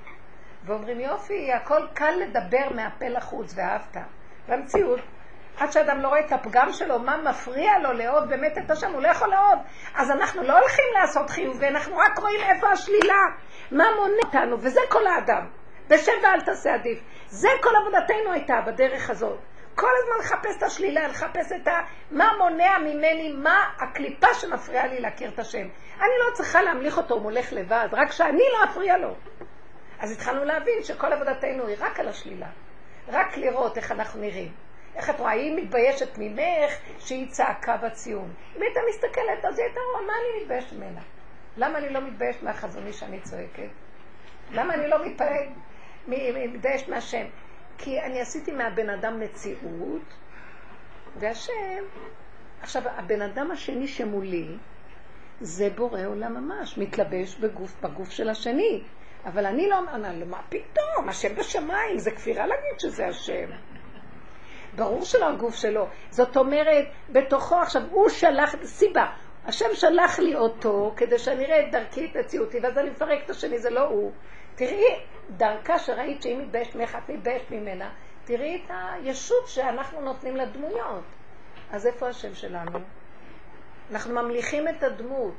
ואומרים, 0.67 1.01
יופי, 1.01 1.53
הכל 1.53 1.87
קל 1.95 2.13
לדבר 2.21 2.69
מהפה 2.75 3.09
לחוץ, 3.09 3.55
ואהבת. 3.57 3.97
במציאות, 4.49 5.01
עד 5.59 5.73
שאדם 5.73 6.01
לא 6.01 6.09
רואה 6.09 6.21
את 6.21 6.33
הפגם 6.33 6.73
שלו, 6.73 6.99
מה 6.99 7.17
מפריע 7.17 7.79
לו 7.79 7.93
לאהוב 7.93 8.25
באמת 8.25 8.59
את 8.59 8.71
השם, 8.71 8.93
הוא 8.93 9.03
לא 9.03 9.09
יכול 9.09 9.29
לאהוב. 9.29 9.59
אז 9.95 10.11
אנחנו 10.11 10.43
לא 10.43 10.59
הולכים 10.59 10.85
לעשות 11.01 11.31
חיוב, 11.31 11.63
אנחנו 11.63 11.97
רק 11.97 12.19
רואים 12.19 12.41
איפה 12.41 12.71
השלילה, 12.71 13.23
מה 13.71 13.85
מונע 13.97 14.15
אותנו, 14.25 14.57
וזה 14.61 14.81
כל 14.89 15.07
האדם. 15.07 15.47
בשם 15.89 16.13
ואל 16.23 16.41
תעשה 16.41 16.75
עדיף. 16.75 16.99
זה 17.27 17.49
כל 17.63 17.71
עבודתנו 17.77 18.33
הייתה 18.33 18.55
בדרך 18.67 19.11
הזאת. 19.11 19.39
כל 19.75 19.91
הזמן 20.03 20.17
לחפש 20.19 20.57
את 20.59 20.63
השלילה, 20.63 21.09
לחפש 21.09 21.53
את 21.53 21.69
ה... 21.69 21.81
מה 22.11 22.33
מונע 22.39 22.79
ממני, 22.79 23.33
מה 23.33 23.65
הקליפה 23.81 24.35
שמפריעה 24.35 24.87
לי 24.87 25.01
להכיר 25.01 25.31
את 25.35 25.39
השם. 25.39 25.69
אני 25.97 26.13
לא 26.27 26.35
צריכה 26.35 26.63
להמליך 26.63 26.99
אותו, 26.99 27.15
הוא 27.15 27.23
מולך 27.23 27.53
לבד, 27.53 27.89
רק 27.93 28.13
שאני 28.13 28.43
לא 28.53 28.65
אפריע 28.71 28.99
לו. 28.99 29.15
אז 29.99 30.13
התחלנו 30.13 30.45
להבין 30.45 30.83
שכל 30.83 31.13
עבודתנו 31.13 31.67
היא 31.67 31.77
רק 31.79 32.01
על 32.01 32.09
השלילה. 32.09 32.49
רק 33.09 33.37
לראות 33.37 33.77
איך 33.77 33.93
אנחנו 33.93 34.21
נראים. 34.21 34.53
איך 34.95 35.11
את 35.11 35.21
רואה, 35.21 35.33
היא 35.33 35.57
מתביישת 35.57 36.19
ממך 36.19 36.73
שהיא 36.99 37.31
צעקה 37.31 37.77
בציון. 37.77 38.33
אם 38.57 38.63
הייתה 38.63 38.81
מסתכלת, 38.89 39.45
אז 39.45 39.59
היא 39.59 39.67
הייתה 39.67 39.81
רואה, 39.93 40.07
מה 40.07 40.13
אני 40.13 40.43
מתביישת 40.43 40.73
ממנה? 40.73 41.01
למה 41.57 41.79
אני 41.79 41.89
לא 41.89 42.01
מתביישת 42.01 42.43
מהחזוני 42.43 42.93
שאני 42.93 43.21
צועקת? 43.21 43.69
למה 44.53 44.75
אני 44.75 44.89
לא 44.89 44.99
מתביישת 46.07 46.89
מהשם? 46.89 47.27
כי 47.79 48.01
אני 48.01 48.21
עשיתי 48.21 48.53
מהבן 48.53 48.91
אדם 48.91 49.21
מציאות, 49.21 50.03
והשם, 51.19 51.85
עכשיו, 52.61 52.83
הבן 52.87 53.23
אדם 53.23 53.51
השני 53.51 53.89
שמולי, 53.89 54.49
זה 55.41 55.69
בורא 55.71 56.07
עולם 56.07 56.35
ממש, 56.35 56.79
מתלבש 56.79 57.37
בגוף, 57.37 57.81
בגוף 57.83 58.11
של 58.11 58.29
השני. 58.29 58.83
אבל 59.27 59.47
אני 59.47 59.69
לא 59.69 59.79
אומרת, 59.79 60.27
מה 60.27 60.41
פתאום, 60.49 61.09
השם 61.09 61.35
בשמיים, 61.35 61.99
זה 61.99 62.11
כפירה 62.11 62.47
להגיד 62.47 62.81
שזה 62.81 63.07
השם. 63.07 63.51
ברור 64.77 65.05
שלא 65.05 65.29
הגוף 65.29 65.55
שלו. 65.55 65.87
זאת 66.11 66.37
אומרת, 66.37 66.85
בתוכו 67.11 67.57
עכשיו, 67.57 67.83
הוא 67.91 68.09
שלח, 68.09 68.55
סיבה, 68.65 69.07
השם 69.45 69.75
שלח 69.75 70.19
לי 70.19 70.35
אותו 70.35 70.93
כדי 70.97 71.19
שאני 71.19 71.45
אראה 71.45 71.67
את 71.67 71.73
דרכי, 71.73 72.07
את 72.07 72.17
מציאותי, 72.17 72.59
ואז 72.63 72.79
אני 72.79 72.91
מפרק 72.91 73.25
את 73.25 73.31
השני, 73.31 73.59
זה 73.59 73.71
לא 73.71 73.81
הוא. 73.81 74.13
תראי, 74.55 75.01
דרכה 75.31 75.79
שראית 75.79 76.23
שהיא 76.23 76.39
מתביישת 76.39 76.75
ממך, 76.75 76.99
את 77.05 77.11
מתביישת 77.11 77.51
ממנה, 77.51 77.91
תראי 78.25 78.63
את 78.65 78.71
הישות 78.71 79.47
שאנחנו 79.47 80.01
נותנים 80.01 80.37
לדמויות. 80.37 81.05
אז 81.71 81.87
איפה 81.87 82.09
השם 82.09 82.35
שלנו? 82.35 82.79
אנחנו 83.91 84.15
ממליכים 84.15 84.69
את 84.69 84.83
הדמות. 84.83 85.35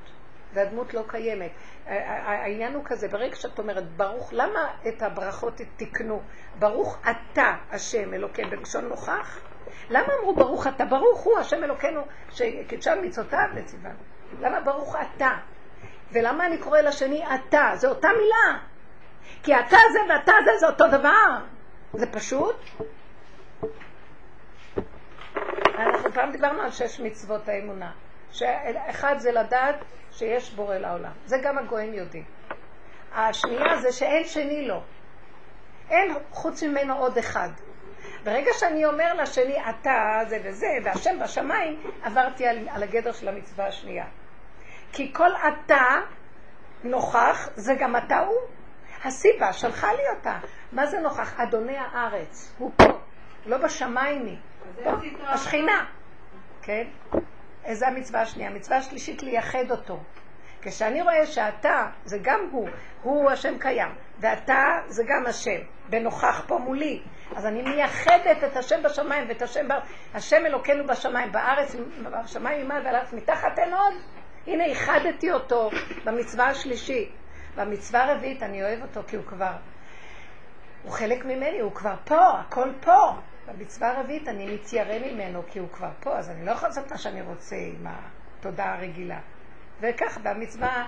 והדמות 0.54 0.94
לא 0.94 1.04
קיימת. 1.08 1.52
העניין 1.88 2.74
הוא 2.74 2.84
כזה, 2.86 3.08
ברגע 3.08 3.36
שאת 3.36 3.60
אומרת 3.60 3.92
ברוך, 3.92 4.30
למה 4.34 4.60
את 4.88 5.02
הברכות 5.02 5.62
תקנו? 5.78 6.22
ברוך 6.60 6.98
אתה 7.02 7.56
השם 7.72 8.14
אלוקינו 8.14 8.50
בלשון 8.50 8.86
נוכח? 8.86 9.40
למה 9.90 10.08
אמרו 10.20 10.36
ברוך 10.36 10.68
אתה? 10.68 10.86
ברוך 10.86 11.22
הוא 11.22 11.38
השם 11.38 11.64
אלוקינו 11.64 12.02
שקידשה 12.32 12.96
מצוותיו 12.96 13.48
וציוונו. 13.56 14.00
למה 14.40 14.60
ברוך 14.62 14.96
אתה? 14.96 15.32
ולמה 16.12 16.46
אני 16.46 16.58
קורא 16.58 16.82
לשני 16.82 17.24
אתה? 17.36 17.72
זה 17.76 17.88
אותה 17.88 18.08
מילה. 18.08 18.60
כי 19.44 19.56
אתה 19.56 19.78
זה 19.94 20.00
ואתה 20.10 20.34
זה 20.46 20.52
זה 20.60 20.68
אותו 20.68 20.88
דבר. 20.88 21.38
זה 21.94 22.12
פשוט. 22.12 22.56
אנחנו 25.78 26.12
פעם 26.14 26.32
דיברנו 26.32 26.62
על 26.62 26.72
שש 26.72 27.00
מצוות 27.00 27.50
האמונה. 27.50 27.92
שאחד 28.36 29.16
זה 29.18 29.32
לדעת 29.32 29.76
שיש 30.12 30.54
בורא 30.54 30.78
לעולם. 30.78 31.12
זה 31.26 31.38
גם 31.44 31.58
הגויים 31.58 31.94
יודעים. 31.94 32.24
השנייה 33.14 33.78
זה 33.78 33.92
שאין 33.92 34.24
שני 34.24 34.68
לו. 34.68 34.82
אין 35.90 36.16
חוץ 36.32 36.64
ממנו 36.64 36.98
עוד 36.98 37.18
אחד. 37.18 37.50
ברגע 38.24 38.52
שאני 38.54 38.86
אומר 38.86 39.14
לשני, 39.14 39.58
אתה 39.70 40.20
זה 40.28 40.38
וזה, 40.44 40.68
והשם 40.84 41.20
בשמיים, 41.20 41.84
עברתי 42.04 42.48
על, 42.48 42.70
על 42.70 42.84
הגדר 42.84 43.12
של 43.12 43.28
המצווה 43.28 43.68
השנייה. 43.68 44.06
כי 44.92 45.14
כל 45.14 45.32
אתה 45.36 45.86
נוכח, 46.84 47.50
זה 47.56 47.74
גם 47.80 47.96
אתה 47.96 48.20
הוא. 48.20 48.38
הסיבה 49.04 49.54
שלחה 49.54 49.94
לי 49.94 50.04
אותה. 50.18 50.40
מה 50.72 50.86
זה 50.86 51.00
נוכח? 51.00 51.40
אדוני 51.40 51.78
הארץ. 51.78 52.56
הוא 52.58 52.72
פה, 52.78 53.00
לא 53.46 53.58
בשמיים 53.58 54.26
היא. 54.26 54.38
השכינה. 55.24 55.86
כן? 56.62 56.88
איזה 57.66 57.88
המצווה 57.88 58.22
השנייה? 58.22 58.50
המצווה 58.50 58.78
השלישית 58.78 59.24
לייחד 59.24 59.72
אותו. 59.72 60.00
כשאני 60.62 61.02
רואה 61.02 61.26
שאתה, 61.26 61.88
זה 62.04 62.18
גם 62.22 62.40
הוא, 62.52 62.70
הוא 63.02 63.32
השם 63.32 63.58
קיים, 63.60 63.96
ואתה 64.20 64.56
זה 64.88 65.04
גם 65.08 65.26
השם, 65.26 65.60
ונוכח 65.90 66.44
פה 66.48 66.58
מולי, 66.58 67.02
אז 67.36 67.46
אני 67.46 67.62
מייחדת 67.62 68.44
את 68.44 68.58
השם 68.58 68.84
בשמיים 68.84 69.26
ואת 69.30 69.42
השם, 69.42 69.68
בר... 69.68 69.80
השם 70.14 70.46
אלוקינו 70.46 70.88
בשמיים, 70.88 71.32
בארץ, 71.32 71.76
בשמיים 72.24 72.66
ממעל 72.66 72.86
ועל 72.86 72.96
הארץ, 72.96 73.14
מתחת 73.14 73.60
אין 73.60 73.74
עוד. 73.74 73.94
הנה, 74.48 74.66
איחדתי 74.66 75.32
אותו 75.32 75.70
במצווה 76.04 76.48
השלישית. 76.48 77.12
במצווה 77.56 78.04
הרביעית 78.04 78.44
אני 78.44 78.64
אוהב 78.64 78.82
אותו 78.82 79.02
כי 79.08 79.16
הוא 79.16 79.26
כבר, 79.26 79.54
הוא 80.84 80.92
חלק 80.92 81.26
ממני, 81.26 81.60
הוא 81.60 81.72
כבר 81.72 81.96
פה, 82.06 82.40
הכל 82.40 82.72
פה. 82.82 83.14
במצווה 83.48 83.92
הרביעית 83.92 84.28
אני 84.28 84.56
מתיירא 84.56 85.00
ממנו 85.00 85.44
כי 85.48 85.60
הוא 85.60 85.70
כבר 85.70 85.92
פה, 86.00 86.18
אז 86.18 86.30
אני 86.30 86.46
לא 86.46 86.52
יכולה 86.52 86.70
לעשות 86.70 86.92
מה 86.92 86.98
שאני 86.98 87.22
רוצה 87.22 87.56
עם 87.56 87.88
התודעה 87.88 88.76
הרגילה. 88.76 89.20
וכך 89.80 90.18
במצווה 90.24 90.88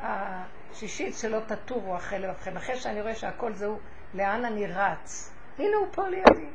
השישית 0.00 1.14
שלא 1.14 1.40
תטורו 1.46 1.96
אחרי 1.96 2.18
לבבכם, 2.18 2.56
אחרי 2.56 2.76
שאני 2.76 3.00
רואה 3.00 3.14
שהכל 3.14 3.52
זהו, 3.52 3.78
לאן 4.14 4.44
אני 4.44 4.66
רץ. 4.66 5.34
הנה 5.58 5.76
הוא 5.76 5.86
פה 5.92 6.08
לידי. 6.08 6.48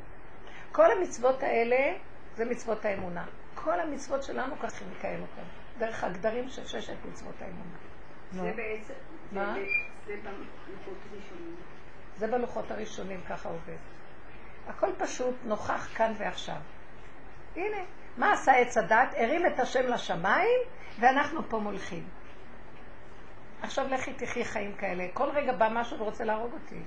כל 0.72 0.92
המצוות 0.92 1.44
האלה 1.44 1.98
זה 2.36 2.46
מצוות 2.46 2.86
האמונה. 2.86 3.26
כל 3.56 3.80
המצוות 3.80 4.24
שלנו 4.24 4.60
ככה 4.60 4.86
נקיים 4.98 5.22
אותן. 5.22 5.48
דרך 5.78 6.04
הגדרים 6.04 6.50
של 6.50 6.66
ששת 6.66 7.06
מצוות 7.06 7.42
האמונה. 7.42 7.78
זה 8.32 8.54
בעצם? 8.56 8.94
זה 10.06 10.16
בלוחות 10.24 10.98
הראשונים. 11.12 11.56
זה 12.18 12.28
בלוחות 12.28 12.72
הראשונים, 12.72 13.22
ככה 13.30 13.50
עובד. 13.50 13.78
הכל 14.70 14.88
פשוט 14.98 15.36
נוכח 15.44 15.90
כאן 15.96 16.14
ועכשיו. 16.18 16.62
הנה, 17.56 17.78
מה 18.18 18.32
עשה 18.32 18.52
עץ 18.52 18.78
הדת? 18.78 19.14
הרים 19.18 19.46
את 19.46 19.60
השם 19.60 19.88
לשמיים, 19.88 20.60
ואנחנו 21.00 21.50
פה 21.50 21.60
מולכים. 21.60 22.04
עכשיו 23.62 23.88
לכי 23.88 24.14
תחי 24.14 24.46
חיים 24.46 24.76
כאלה. 24.76 25.08
כל 25.14 25.30
רגע 25.30 25.54
בא 25.54 25.70
משהו 25.72 26.00
ורוצה 26.00 26.24
להרוג 26.24 26.54
אותי. 26.54 26.82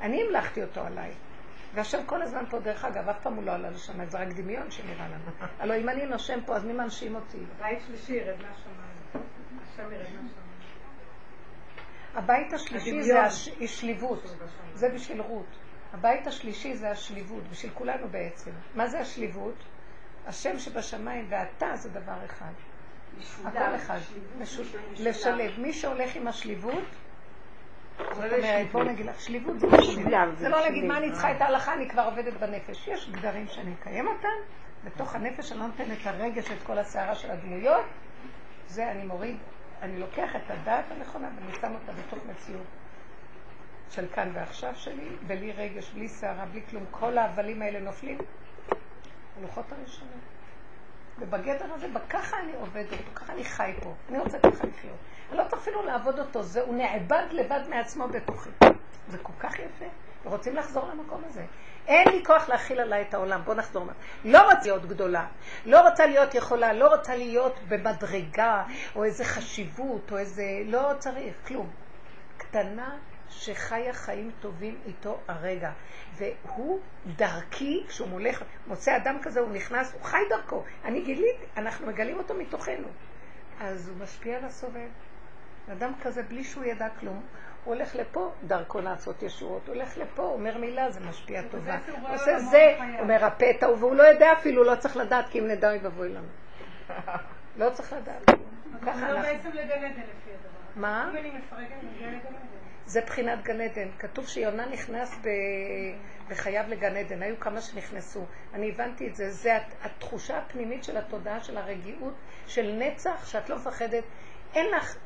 אני 0.00 0.22
המלכתי 0.22 0.62
אותו 0.62 0.80
עליי. 0.80 1.10
והשם 1.74 2.06
כל 2.06 2.22
הזמן 2.22 2.44
פה, 2.50 2.58
דרך 2.58 2.84
אגב, 2.84 3.08
אף 3.08 3.22
פעם 3.22 3.34
הוא 3.34 3.44
לא 3.44 3.52
עלה 3.52 3.70
לשמיים, 3.70 4.08
זה 4.08 4.18
רק 4.18 4.28
דמיון 4.28 4.70
שנראה 4.70 5.08
לנו. 5.08 5.48
הלוא 5.58 5.74
אם 5.76 5.88
אני 5.88 6.06
נושם 6.06 6.40
פה, 6.46 6.56
אז 6.56 6.64
מי 6.64 6.72
מנשים 6.72 7.14
אותי? 7.14 7.38
בית 7.58 7.80
שלישי 7.86 8.12
ירד 8.12 8.36
מהשמיים. 8.36 9.26
השם 9.62 9.92
ירד 9.92 10.02
מהשמיים. 10.02 10.52
הבית 12.14 12.52
השלישי 12.52 13.02
זה 13.02 13.22
השליבות, 13.60 14.36
זה 14.74 14.88
בשביל 14.88 15.20
רות. 15.20 15.61
הבית 15.92 16.26
השלישי 16.26 16.76
זה 16.76 16.90
השליבות, 16.90 17.48
בשביל 17.48 17.72
כולנו 17.74 18.08
בעצם. 18.08 18.50
מה 18.74 18.86
זה 18.86 19.00
השליבות? 19.00 19.54
השם 20.26 20.58
שבשמיים 20.58 21.26
ואתה 21.28 21.76
זה 21.76 21.90
דבר 21.90 22.24
אחד. 22.26 22.52
הכל 23.44 23.76
אחד. 23.76 23.98
לשלב. 24.98 25.60
מי 25.60 25.72
שהולך 25.72 26.16
עם 26.16 26.28
השליבות, 26.28 26.84
זאת 27.98 28.16
אומרת, 28.16 28.72
בוא 28.72 28.84
נגיד 28.84 29.06
לך, 29.06 29.20
שליבות 29.20 29.60
זה 29.60 29.66
משולב. 29.66 30.34
זה 30.34 30.48
לא 30.48 30.60
להגיד 30.60 30.84
מה 30.84 30.98
אני 30.98 31.12
צריכה 31.12 31.36
את 31.36 31.40
ההלכה, 31.40 31.74
אני 31.74 31.88
כבר 31.88 32.02
עובדת 32.02 32.34
בנפש. 32.34 32.88
יש 32.88 33.10
גדרים 33.10 33.46
שאני 33.48 33.74
אקיים 33.80 34.08
אותם, 34.08 34.28
בתוך 34.84 35.14
הנפש 35.14 35.52
אני 35.52 35.60
לא 35.60 35.66
נותן 35.66 35.92
את 35.92 36.06
הרגש, 36.06 36.50
את 36.50 36.62
כל 36.62 36.78
הסערה 36.78 37.14
של 37.14 37.30
הדמויות, 37.30 37.84
זה 38.66 38.90
אני 38.90 39.04
מוריד, 39.04 39.36
אני 39.82 40.00
לוקח 40.00 40.36
את 40.36 40.50
הדעת 40.50 40.84
הנכונה 40.90 41.28
ואני 41.36 41.52
שם 41.60 41.74
אותה 41.74 41.92
בתוך 41.92 42.18
מציאות 42.26 42.66
של 43.90 44.06
כאן 44.14 44.30
ועכשיו 44.34 44.72
שלי, 44.74 45.08
בלי 45.26 45.52
רגש, 45.52 45.90
בלי 45.90 46.08
סערה, 46.08 46.44
בלי 46.44 46.60
כלום. 46.70 46.84
כל 46.90 47.18
ההבלים 47.18 47.62
האלה 47.62 47.80
נופלים. 47.80 48.18
הלוחות 49.38 49.72
הראשונים. 49.72 50.20
ובגדר 51.18 51.74
הזה, 51.74 51.86
ככה 52.10 52.38
אני 52.38 52.52
עובד 52.60 52.84
אותו, 52.92 53.14
ככה 53.14 53.32
אני 53.32 53.44
חי 53.44 53.72
פה. 53.82 53.94
אני 54.08 54.18
רוצה 54.18 54.38
ככה 54.38 54.66
לחיות. 54.66 54.96
אני 55.30 55.38
לא 55.38 55.44
צריך 55.48 55.62
אפילו 55.62 55.82
לעבוד 55.82 56.18
אותו, 56.18 56.42
זה, 56.42 56.60
הוא 56.60 56.74
נאבד 56.74 57.24
לבד 57.30 57.60
מעצמו 57.68 58.08
בתוכי. 58.08 58.50
זה 59.08 59.18
כל 59.18 59.32
כך 59.38 59.58
יפה, 59.58 59.84
ורוצים 60.24 60.56
לחזור 60.56 60.88
למקום 60.88 61.22
הזה. 61.28 61.44
אין 61.86 62.08
לי 62.08 62.24
כוח 62.24 62.48
להכיל 62.48 62.80
עליי 62.80 63.02
את 63.02 63.14
העולם, 63.14 63.40
בוא 63.44 63.54
נחזור. 63.54 63.86
לא 64.24 64.42
רוצה 64.42 64.62
להיות 64.62 64.86
גדולה, 64.86 65.26
לא 65.66 65.88
רוצה 65.88 66.06
להיות 66.06 66.34
יכולה, 66.34 66.72
לא 66.72 66.94
רוצה 66.94 67.16
להיות 67.16 67.58
במדרגה, 67.68 68.64
או 68.96 69.04
איזה 69.04 69.24
חשיבות, 69.24 70.12
או 70.12 70.18
איזה... 70.18 70.44
לא 70.64 70.92
צריך, 70.98 71.34
כלום. 71.46 71.70
קטנה 72.36 72.98
שחיה 73.32 73.92
חיים 73.92 74.30
טובים 74.40 74.78
איתו 74.86 75.18
הרגע. 75.28 75.70
והוא 76.14 76.80
דרכי, 77.16 77.84
כשהוא 77.88 78.08
מולך, 78.08 78.44
מוצא 78.66 78.96
אדם 78.96 79.18
כזה, 79.22 79.40
הוא 79.40 79.50
נכנס, 79.50 79.92
הוא 79.92 80.02
חי 80.02 80.22
דרכו. 80.30 80.64
אני 80.84 81.00
גיליתי, 81.00 81.44
אנחנו 81.56 81.86
מגלים 81.86 82.18
אותו 82.18 82.34
מתוכנו. 82.34 82.88
אז 83.60 83.88
הוא 83.88 83.96
משפיע 83.96 84.36
על 84.36 84.44
הסובב. 84.44 84.88
אדם 85.72 85.92
כזה, 86.02 86.22
בלי 86.22 86.44
שהוא 86.44 86.64
ידע 86.64 86.88
כלום, 87.00 87.22
הוא 87.64 87.74
הולך 87.74 87.96
לפה, 87.96 88.32
דרכו 88.46 88.80
לעשות 88.80 89.22
ישועות, 89.22 89.68
הוא 89.68 89.74
הולך 89.74 89.98
לפה, 89.98 90.22
אומר 90.22 90.58
מילה, 90.58 90.90
זה 90.90 91.00
משפיע 91.00 91.42
טובה. 91.50 91.78
הוא 92.00 92.14
עושה 92.14 92.38
זה, 92.38 92.76
הוא 92.98 93.06
מרפא 93.06 93.50
את 93.50 93.62
ההוא, 93.62 93.76
והוא 93.78 93.94
לא 93.94 94.02
יודע 94.02 94.32
אפילו, 94.32 94.64
לא 94.64 94.74
צריך 94.74 94.96
לדעת, 94.96 95.28
כי 95.28 95.38
אם 95.38 95.48
נדע, 95.48 95.70
אוי 95.70 95.78
ואבוי 95.78 96.08
לנו. 96.08 96.28
לא 97.56 97.70
צריך 97.70 97.92
לדעת. 97.92 98.30
ככה 98.86 99.10
אנחנו. 99.10 99.22
זה 99.22 99.22
בעצם 99.22 99.48
לגן 99.48 99.84
עדן 99.84 99.88
לפי 99.88 100.30
הדבר. 100.30 100.48
מה? 100.76 101.10
אם 101.10 101.16
אני 101.16 101.30
מפרקת, 101.30 101.74
מגיע 101.82 102.08
לגן 102.08 102.18
עדן. 102.18 102.61
זה 102.92 103.00
בחינת 103.00 103.42
גן 103.42 103.60
עדן. 103.60 103.88
כתוב 103.98 104.26
שיונה 104.26 104.66
נכנס 104.66 105.18
ב... 105.22 105.28
וחייב 106.28 106.68
לגן 106.68 106.96
עדן. 106.96 107.22
היו 107.22 107.40
כמה 107.40 107.60
שנכנסו. 107.60 108.24
אני 108.54 108.70
הבנתי 108.70 109.08
את 109.08 109.14
זה. 109.14 109.30
זה 109.30 109.58
התחושה 109.82 110.38
הפנימית 110.38 110.84
של 110.84 110.96
התודעה 110.96 111.44
של 111.44 111.56
הרגיעות, 111.56 112.14
של 112.46 112.72
נצח, 112.78 113.26
שאת 113.26 113.48
לא 113.48 113.56
מפחדת. 113.56 114.04
אין 114.54 114.66
לך, 114.74 114.96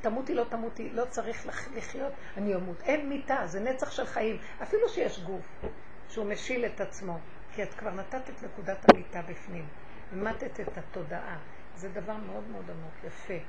תמותי 0.00 0.34
לא 0.34 0.44
תמותי, 0.44 0.90
לא 0.90 1.04
צריך 1.04 1.46
לחיות, 1.76 2.12
אני 2.36 2.54
אמות. 2.54 2.82
אין 2.82 3.08
מיטה, 3.08 3.42
זה 3.44 3.60
נצח 3.60 3.90
של 3.90 4.06
חיים. 4.06 4.38
אפילו 4.62 4.88
שיש 4.88 5.20
גוף 5.20 5.64
שהוא 6.08 6.26
משיל 6.26 6.66
את 6.66 6.80
עצמו. 6.80 7.18
כי 7.54 7.62
את 7.62 7.74
כבר 7.74 7.90
נתת 7.90 8.28
את 8.28 8.42
נקודת 8.42 8.84
המיטה 8.92 9.22
בפנים. 9.22 9.66
מתת 10.12 10.60
את 10.60 10.78
התודעה. 10.78 11.38
זה 11.76 11.88
דבר 11.88 12.16
מאוד 12.16 12.48
מאוד 12.48 12.70
עמוק, 12.70 13.04
יפה. 13.04 13.44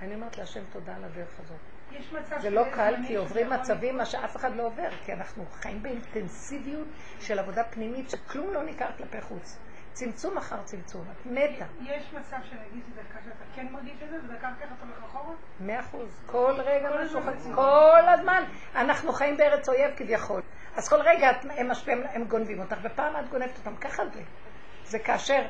אני 0.00 0.14
אומרת 0.14 0.38
להשם 0.38 0.62
תודה 0.72 0.96
על 0.96 1.04
הדרך 1.04 1.40
הזאת. 1.40 1.79
זה 2.38 2.50
לא 2.50 2.64
קל, 2.72 2.94
כי 3.06 3.16
עוברים 3.16 3.50
מצבים, 3.50 3.96
מה 3.96 4.04
שאף 4.04 4.36
אחד 4.36 4.56
לא 4.56 4.62
עובר, 4.66 4.90
כי 5.04 5.12
אנחנו 5.12 5.44
חיים 5.52 5.82
באינטנסיביות 5.82 6.88
של 7.20 7.38
עבודה 7.38 7.64
פנימית, 7.64 8.10
שכלום 8.10 8.54
לא 8.54 8.62
ניכר 8.62 8.86
כלפי 8.98 9.20
חוץ. 9.20 9.58
צמצום 9.92 10.38
אחר 10.38 10.62
צמצום, 10.64 11.04
את 11.12 11.26
מתה. 11.26 11.64
יש 11.80 12.12
מצב 12.12 12.36
שנגיד 12.42 12.82
שדקה 12.86 13.18
שאתה 13.24 13.44
כן 13.54 13.66
מרגיש 13.70 14.02
את 14.02 14.10
זה, 14.10 14.16
ודקה 14.16 14.48
אחר 14.48 14.64
אתה 14.64 14.86
הולך 14.86 15.04
אחורה? 15.04 15.34
מאה 15.60 15.80
אחוז. 15.80 16.22
כל 16.26 16.54
רגע 16.58 16.90
משהו 17.02 17.20
חצי. 17.20 17.48
כל 17.54 18.08
הזמן. 18.08 18.44
אנחנו 18.74 19.12
חיים 19.12 19.36
בארץ 19.36 19.68
אויב 19.68 19.90
כביכול. 19.96 20.42
אז 20.76 20.88
כל 20.88 21.00
רגע 21.00 21.30
הם 21.56 21.70
משפיעים, 21.70 22.02
הם 22.12 22.24
גונבים 22.24 22.60
אותך, 22.60 22.76
ופעם 22.82 23.16
את 23.16 23.28
גונבת 23.30 23.58
אותם. 23.58 23.76
ככה 23.76 24.02
זה. 24.14 24.22
זה 24.84 24.98
כאשר 24.98 25.42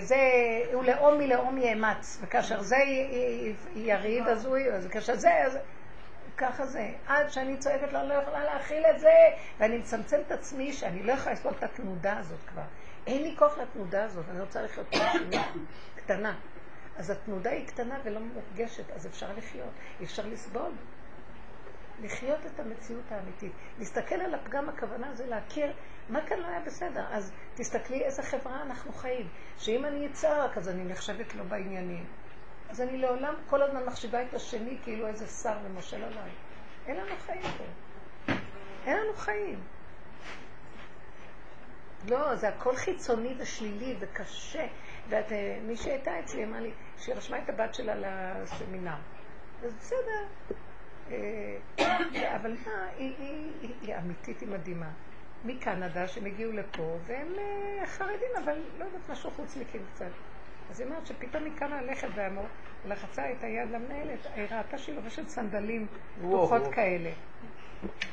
זה, 0.00 0.16
הוא 0.72 0.84
לאום 0.84 1.18
מלאום 1.18 1.58
יאמץ, 1.58 2.18
וכאשר 2.22 2.62
זה 2.62 2.76
יריד, 3.74 4.28
אז 4.28 4.46
הוא, 4.46 4.56
אז 4.58 4.86
כאשר 4.86 5.14
זה, 5.16 5.44
אז 5.44 5.58
ככה 6.36 6.66
זה. 6.66 6.90
עד 7.06 7.30
שאני 7.30 7.56
צועקת 7.56 7.92
לו, 7.92 8.08
לא 8.08 8.14
יכולה 8.14 8.44
להכיל 8.44 8.86
את 8.86 9.00
זה, 9.00 9.14
ואני 9.58 9.78
מצמצם 9.78 10.20
את 10.26 10.32
עצמי 10.32 10.72
שאני 10.72 11.02
לא 11.02 11.12
יכולה 11.12 11.34
לסבול 11.34 11.52
את 11.58 11.62
התנודה 11.62 12.18
הזאת 12.18 12.38
כבר. 12.46 12.62
אין 13.06 13.22
לי 13.22 13.34
כוח 13.38 13.58
לתנודה 13.58 14.04
הזאת, 14.04 14.24
אני 14.30 14.40
רוצה 14.40 14.62
לחיות 14.62 14.86
תנודה 14.90 15.42
קטנה. 15.96 16.36
אז 16.96 17.10
התנודה 17.10 17.50
היא 17.50 17.66
קטנה 17.66 17.98
ולא 18.04 18.20
מורגשת, 18.20 18.90
אז 18.90 19.06
אפשר 19.06 19.26
לחיות, 19.36 19.70
אפשר 20.02 20.26
לסבול. 20.26 20.72
לחיות 22.02 22.38
את 22.46 22.60
המציאות 22.60 23.12
האמיתית. 23.12 23.52
להסתכל 23.78 24.14
על 24.14 24.34
הפגם, 24.34 24.68
הכוונה 24.68 25.14
זה 25.14 25.26
להכיר 25.26 25.72
מה 26.08 26.26
כאן 26.26 26.38
לא 26.38 26.46
היה 26.46 26.60
בסדר. 26.60 27.04
אז 27.10 27.32
תסתכלי 27.54 28.04
איזה 28.04 28.22
חברה 28.22 28.62
אנחנו 28.62 28.92
חיים. 28.92 29.28
שאם 29.58 29.84
אני 29.84 30.06
אצעק, 30.06 30.58
אז 30.58 30.68
אני 30.68 30.84
נחשבת 30.84 31.34
לא 31.34 31.44
בעניינים. 31.44 32.06
אז 32.68 32.80
אני 32.80 32.98
לעולם 32.98 33.34
כל 33.46 33.62
הזמן 33.62 33.84
מחשיבה 33.84 34.22
את 34.22 34.34
השני 34.34 34.78
כאילו 34.82 35.06
איזה 35.06 35.26
שר 35.26 35.56
ומושל 35.64 36.04
עליי. 36.04 36.30
אין 36.86 36.96
לנו 36.96 37.16
חיים 37.26 37.42
פה. 37.42 37.64
אין 38.86 38.98
לנו 38.98 39.14
חיים. 39.14 39.60
לא, 42.08 42.36
זה 42.36 42.48
הכל 42.48 42.76
חיצוני 42.76 43.34
ושלילי 43.38 43.96
וקשה. 44.00 44.66
ואת, 45.08 45.32
אה, 45.32 45.58
מי 45.62 45.76
שהייתה 45.76 46.20
אצלי 46.20 46.44
אמרה 46.44 46.60
לי, 46.60 46.70
שהיא 46.98 47.14
רשמה 47.14 47.38
את 47.42 47.48
הבת 47.48 47.74
שלה 47.74 47.94
לסמינר. 48.42 48.96
אז 49.62 49.74
בסדר. 49.74 50.54
אה, 51.10 51.56
אבל 52.36 52.56
מה, 52.66 52.86
היא, 52.96 53.14
היא, 53.18 53.52
היא, 53.60 53.74
היא 53.82 53.96
אמיתית, 53.96 54.40
היא 54.40 54.48
מדהימה. 54.48 54.90
מקנדה, 55.44 56.08
שהם 56.08 56.26
הגיעו 56.26 56.52
לפה, 56.52 56.98
והם 57.06 57.28
אה, 57.38 57.86
חרדים, 57.86 58.28
אבל 58.44 58.58
לא 58.78 58.84
יודעת 58.84 59.10
משהו 59.10 59.30
חוצניקים 59.30 59.82
קצת. 59.94 60.10
אז 60.70 60.80
היא 60.80 60.88
אומרת 60.88 61.06
שפתאום 61.06 61.44
היא 61.44 61.52
קמה 61.56 61.82
ללכת 61.82 62.08
והמור, 62.14 62.46
ולחצה 62.84 63.32
את 63.32 63.44
היד 63.44 63.70
למנהלת, 63.70 64.26
היא 64.34 64.46
ראתה 64.50 64.78
שהיא 64.78 64.96
לובשת 64.96 65.28
סנדלים 65.28 65.86
פתוחות 66.18 66.62
כאלה. 66.74 67.10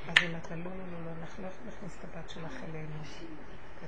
אז 0.10 0.22
היא 0.22 0.30
אמרת 0.30 0.52
לה, 0.52 0.56
לא, 0.56 0.64
לא, 0.64 0.72
לא, 0.72 1.06
לא, 1.06 1.12
אנחנו 1.22 1.44
לא 1.44 1.48
יכולים 1.48 1.70
להכניס 1.72 1.98
את 2.00 2.04
הבת 2.04 2.30
שלך 2.30 2.64
אלינו. 2.70 2.96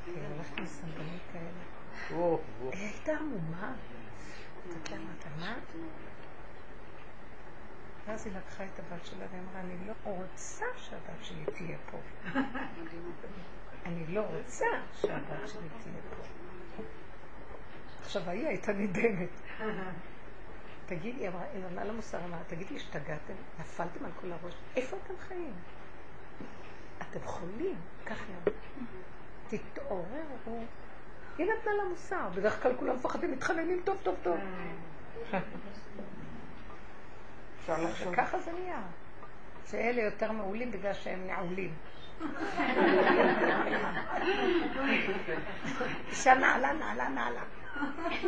היא 0.06 0.14
הולכת 0.36 0.58
עם 0.58 0.66
סנדלים 0.66 1.20
כאלה. 1.34 1.50
היא 2.72 2.90
הייתה 2.90 3.12
עמומה. 3.12 3.74
מה? 5.40 5.56
ואז 8.08 8.26
היא 8.26 8.34
לקחה 8.38 8.64
את 8.64 8.80
הבת 8.80 9.06
שלה 9.06 9.26
ואמרה, 9.32 9.60
אני 9.60 9.88
לא 9.88 9.94
רוצה 10.04 10.66
שהבת 10.78 11.24
שלי 11.24 11.46
תהיה 11.46 11.78
פה. 11.92 11.98
אני 13.86 14.08
לא 14.08 14.22
רוצה 14.22 14.66
שהבת 14.94 15.48
שלי 15.48 15.68
תהיה 15.84 16.02
פה. 16.10 16.24
עכשיו, 18.02 18.30
ההיא 18.30 18.48
הייתה 18.48 18.74
נדהמת. 18.74 19.30
תגידי, 20.86 21.20
היא 21.20 21.30
אמרה, 21.30 21.44
היא 21.54 21.66
אמרה 21.72 21.84
למוסר, 21.84 22.26
אמרה, 22.26 22.40
תגידי, 22.48 22.76
השתגעתם? 22.76 23.34
נפלתם 23.60 24.06
על 24.06 24.12
כל 24.22 24.32
הראש? 24.32 24.54
איפה 24.76 24.98
אתם 25.06 25.14
חיים? 25.28 25.54
אתם 27.02 27.20
חולים, 27.26 27.76
כך 28.06 28.18
היא. 28.28 28.54
תתעוררו. 29.48 30.64
היא 31.38 31.46
נתנה 31.46 31.74
לה 31.74 31.84
מוסר, 31.90 32.30
בדרך 32.36 32.64
כלל 32.64 32.76
כולם 32.78 32.96
מפחדים, 32.96 33.32
מתחננים 33.32 33.82
טוב 33.86 33.98
טוב 34.04 34.16
טוב. 34.24 34.38
אפשר 37.64 37.84
לחשוב. 37.84 38.14
וככה 38.14 38.40
זה 38.40 38.52
נהיה. 38.52 38.82
שאלה 39.72 40.02
יותר 40.02 40.32
מעולים 40.32 40.72
בגלל 40.72 40.94
שהם 40.94 41.28
נעולים. 41.28 41.74
אישה 46.10 46.34
נעלה, 46.34 46.74
נעלה, 46.74 47.10
נעלה. 47.10 47.42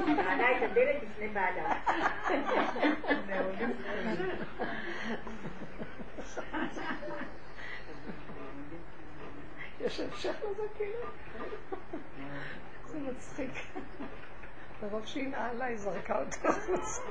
מעלה 0.08 0.58
את 0.58 0.64
הדלת 0.72 1.04
לפני 1.04 1.28
בעלה. 1.28 1.76
יש 9.80 10.00
המשך 10.00 10.36
לזה 10.52 10.64
כאילו? 10.78 11.08
זה 12.86 13.00
מצחיק. 13.00 13.52
מרוב 14.84 15.06
שהיא 15.06 15.28
נעלה, 15.28 15.66
היא 15.66 15.78
זרקה 15.78 16.20
אותו 16.20 16.48
החוצה. 16.48 17.02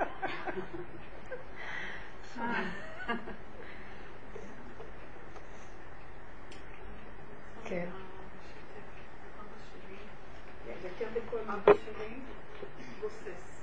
כן. 2.34 2.64
יותר 10.84 11.08
בקול 11.14 11.40
אבא 11.40 11.72
שלי 11.84 12.20
גוסס. 13.00 13.62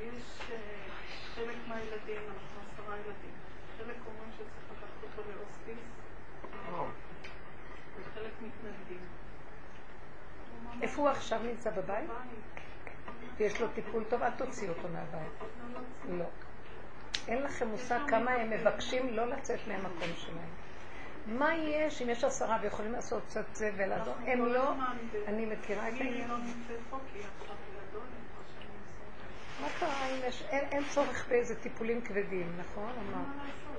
יש 0.00 0.50
אה, 0.50 0.56
חלק 1.34 1.56
מהילדים, 1.68 2.22
אנחנו 2.28 2.60
עשרה 2.72 2.96
ילדים, 2.96 3.34
חלק 3.78 3.96
אומרים 4.06 4.30
שצריך 4.32 4.72
לקחת 4.72 5.02
אותו 5.02 5.22
להוספיס, 5.30 5.78
וחלק 8.00 8.32
מתנגדים. 8.42 9.00
איפה 10.82 11.02
הוא 11.02 11.08
עכשיו 11.08 11.42
נמצא 11.42 11.70
בבית? 11.70 12.08
בית, 12.08 12.51
ויש 13.42 13.60
לו 13.60 13.68
טיפול 13.68 14.04
טוב, 14.04 14.22
אל 14.22 14.30
תוציאו 14.30 14.72
אותו 14.72 14.88
מהבית. 14.88 15.32
לא. 16.08 16.24
אין 17.28 17.42
לכם 17.42 17.68
מושג 17.68 17.98
כמה 18.08 18.30
הם 18.30 18.50
מבקשים 18.50 19.14
לא 19.14 19.26
לצאת 19.26 19.60
מהמקום 19.68 20.08
שלהם. 20.16 20.48
מה 21.26 21.54
יש 21.54 22.02
אם 22.02 22.10
יש 22.10 22.24
עשרה 22.24 22.58
ויכולים 22.62 22.92
לעשות 22.92 23.22
קצת 23.26 23.54
זה 23.54 23.70
ולעזור? 23.76 24.14
הם 24.26 24.44
לא, 24.46 24.72
אני 25.26 25.46
מכירה 25.46 25.88
את 25.88 25.94
העניין. 25.94 26.28
לא. 26.28 26.36
מה 29.60 29.68
קרה 29.78 30.06
אם 30.10 30.20
יש, 30.28 30.42
אין, 30.50 30.84
צורך 30.90 31.28
באיזה 31.28 31.60
טיפולים 31.60 32.00
כבדים, 32.00 32.52
נכון? 32.58 32.92
לעשות? 33.10 33.71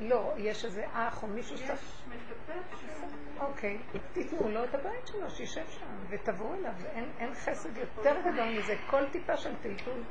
לא, 0.00 0.34
יש 0.36 0.64
איזה 0.64 0.84
אח 0.92 1.22
או 1.22 1.28
מישהו 1.28 1.58
שצריך... 1.58 1.80
יש 1.80 2.02
מטפל 2.08 2.76
שהוא... 2.76 3.08
אוקיי, 3.40 3.78
תיתנו 4.12 4.48
לו 4.48 4.64
את 4.64 4.74
הבית 4.74 5.06
שלו, 5.06 5.30
שישב 5.30 5.66
שם, 5.68 5.86
ותבואו 6.08 6.54
אליו. 6.54 6.72
אין, 7.18 7.34
חסד 7.34 7.76
יותר 7.76 8.20
גדול 8.20 8.58
מזה. 8.58 8.74
כל 8.90 9.08
טיפה 9.08 9.36
של 9.36 9.56
טלטול, 9.62 10.02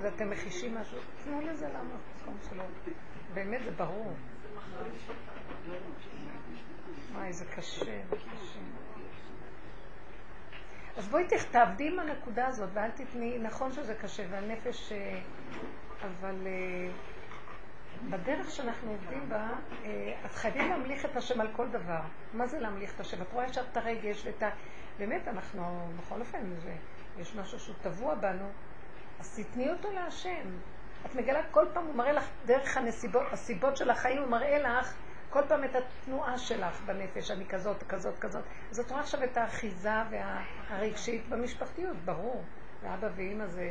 ואתם 0.00 0.30
מחישים 0.30 0.74
משהו, 0.74 0.98
תנו 1.24 1.40
לזה 1.40 1.68
למקום 1.68 2.36
שלו. 2.50 2.64
באמת, 3.34 3.64
זה 3.64 3.70
ברור. 3.70 4.12
וואי, 7.12 7.32
זה 7.32 7.44
קשה, 7.44 8.00
זה 8.10 8.16
קשה. 8.16 8.58
אז 10.96 11.08
בואי 11.08 11.24
תעבדי 11.50 11.88
עם 11.88 11.98
הנקודה 11.98 12.46
הזאת, 12.46 12.68
ואל 12.72 12.90
תתני, 12.90 13.38
נכון 13.38 13.72
שזה 13.72 13.94
קשה, 13.94 14.22
והנפש, 14.30 14.92
אה, 14.92 15.20
אבל 16.02 16.46
אה, 16.46 16.92
בדרך 18.10 18.50
שאנחנו 18.50 18.90
עובדים 18.90 19.28
בה, 19.28 19.48
אה, 19.84 20.14
את 20.26 20.32
חייבים 20.32 20.68
להמליך 20.68 21.04
את 21.04 21.16
השם 21.16 21.40
על 21.40 21.48
כל 21.52 21.68
דבר. 21.68 22.00
מה 22.32 22.46
זה 22.46 22.60
להמליך 22.60 22.94
את 22.94 23.00
השם? 23.00 23.22
את 23.22 23.32
רואה 23.32 23.46
ישר 23.46 23.62
את 23.72 23.76
הרגש 23.76 24.26
ואת 24.26 24.42
ה... 24.42 24.50
באמת, 24.98 25.28
אנחנו, 25.28 25.88
בכל 25.96 26.20
אופן, 26.20 26.54
זה, 26.62 26.74
יש 27.18 27.36
משהו 27.36 27.58
שהוא 27.60 27.76
טבוע 27.82 28.14
בנו, 28.14 28.48
אז 29.20 29.40
תתני 29.40 29.70
אותו 29.70 29.90
להשם. 29.92 30.56
את 31.06 31.14
מגלה 31.14 31.42
כל 31.50 31.66
פעם, 31.72 31.86
הוא 31.86 31.94
מראה 31.94 32.12
לך 32.12 32.28
דרך 32.46 32.76
הנסיבות, 32.76 33.22
הסיבות 33.32 33.76
של 33.76 33.90
החיים, 33.90 34.18
הוא 34.18 34.28
מראה 34.28 34.58
לך 34.58 34.94
כל 35.30 35.42
פעם 35.48 35.64
את 35.64 35.70
התנועה 35.76 36.38
שלך 36.38 36.80
בנפש, 36.80 37.30
אני 37.30 37.46
כזאת, 37.46 37.82
כזאת, 37.82 38.18
כזאת. 38.18 38.44
אז 38.70 38.80
את 38.80 38.90
רואה 38.90 39.00
עכשיו 39.00 39.24
את 39.24 39.36
האחיזה 39.36 39.94
והרגשית 40.10 41.28
במשפחתיות, 41.28 41.96
ברור. 42.04 42.44
ואבא 42.82 43.08
ואימא 43.16 43.46
זה, 43.46 43.68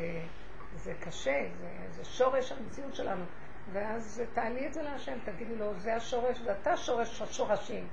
זה 0.75 0.93
קשה, 0.99 1.45
זה, 1.61 1.67
זה 1.89 2.05
שורש 2.05 2.51
המציאות 2.51 2.95
שלנו. 2.95 3.25
ואז 3.73 4.21
תעלי 4.33 4.67
את 4.67 4.73
זה 4.73 4.81
להשם, 4.81 5.17
תגידי 5.25 5.55
לו, 5.55 5.73
זה 5.79 5.95
השורש, 5.95 6.41
ואתה 6.45 6.77
שורש 6.77 7.21
השורשים. 7.21 7.87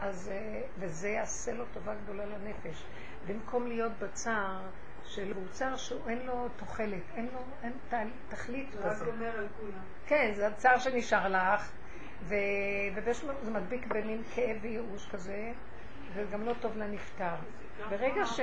אז, 0.00 0.28
אה, 0.34 0.62
וזה 0.78 1.08
יעשה 1.08 1.52
לו 1.52 1.64
טובה 1.74 1.94
גדולה 1.94 2.24
לנפש. 2.26 2.84
במקום 3.26 3.66
להיות 3.66 3.92
בצער 3.98 4.60
של 5.04 5.32
הוא 5.36 5.48
צער 5.50 5.76
שאין 5.76 6.18
לו 6.26 6.48
תוחלת, 6.56 7.02
אין 7.14 7.28
לו, 7.32 7.38
אין 7.62 7.72
תהל- 7.88 8.10
תכלית 8.28 8.72
זה 8.72 8.88
רק. 8.88 9.08
אומר 9.08 9.38
על 9.38 9.46
כולם. 9.60 9.82
כן, 10.06 10.32
זה 10.34 10.46
הצער 10.46 10.78
שנשאר 10.78 11.28
לך, 11.28 11.72
ו... 12.22 12.34
ובאיזשהו 12.96 13.28
מקום 13.28 13.44
זה 13.44 13.50
מדביק 13.50 13.86
במין 13.86 14.22
כאב 14.34 14.56
וייאוש 14.62 15.08
כזה, 15.10 15.52
וגם 16.14 16.42
לא 16.44 16.52
טוב 16.60 16.76
לנפטר. 16.76 17.34
ברגע 17.90 18.26
ש... 18.26 18.40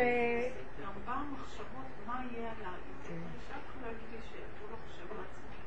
גם 0.84 0.92
פעם 1.06 1.34
מחשבות 1.34 1.68
מה 2.08 2.22
יהיה 2.32 2.52
עליי. 2.52 2.80
כן. 3.08 3.14
שאף 3.48 3.56
אחד 3.68 3.82
לא 3.82 3.88
יגיד 3.88 4.08
לי 4.12 4.18
שהוא 4.30 4.70
לא 4.72 4.76
חושב 4.88 5.12
על 5.12 5.18
עצמו. 5.18 5.44
ודאי. 5.44 5.62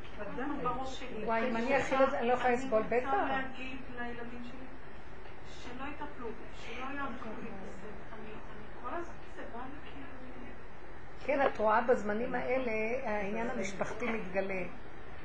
בראש 0.00 0.02
שלי. 0.02 0.09
וואי, 1.24 1.50
אם 1.50 1.56
אני 1.56 1.76
אכיל 1.78 2.02
את 2.02 2.10
זה, 2.10 2.18
אני 2.18 2.28
לא 2.28 2.32
יכולה 2.32 2.50
לסבול, 2.54 2.82
אני 2.82 3.00
בטח. 3.00 3.10
רוצה 3.10 3.24
להגיד 3.24 3.76
לילדים 3.98 4.44
שלי 4.44 4.66
שלא 5.48 5.84
יטפלו 5.90 6.26
שלא 6.54 6.84
יעמדו 6.84 7.24
לי. 7.42 7.48
אני 7.48 8.30
אני 8.30 8.32
כל 8.82 8.94
הזמן, 8.94 9.14
זה 9.36 9.42
בא 9.52 9.58
לי 9.58 9.90
כאילו... 9.90 10.06
כן, 11.24 11.46
את 11.46 11.58
רואה 11.58 11.80
בזמנים 11.80 12.34
האלה, 12.34 12.72
העניין 13.04 13.50
המשפחתי 13.50 14.06
מתגלה. 14.06 14.62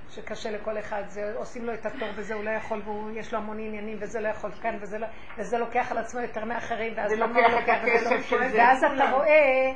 שקשה 0.10 0.52
לכל 0.52 0.80
אחד, 0.80 1.04
זה, 1.08 1.34
עושים 1.36 1.66
לו 1.66 1.74
את 1.74 1.86
התור 1.86 2.10
וזה 2.16 2.34
הוא 2.34 2.44
לא 2.44 2.50
יכול, 2.50 2.82
ויש 2.88 3.34
לו 3.34 3.40
המון 3.40 3.60
עניינים 3.60 3.98
וזה 4.02 4.20
לא 4.20 4.28
יכול 4.28 4.52
כאן 4.52 4.78
וזה 4.82 4.98
לא, 4.98 5.08
וזה 5.38 5.58
לוקח 5.58 5.92
על 5.92 5.98
עצמו 5.98 6.22
יותר 6.22 6.46
מאחרים, 6.46 6.94
ואז 6.98 7.10
זה 7.10 7.16
למה 7.16 7.42
לוקח 7.42 7.64
את 7.64 7.84
הכסף 7.84 8.12
לא- 8.12 8.22
של 8.22 8.48
זה. 8.48 8.58
ואז 8.58 8.84
אתה 8.84 9.12
רואה 9.12 9.72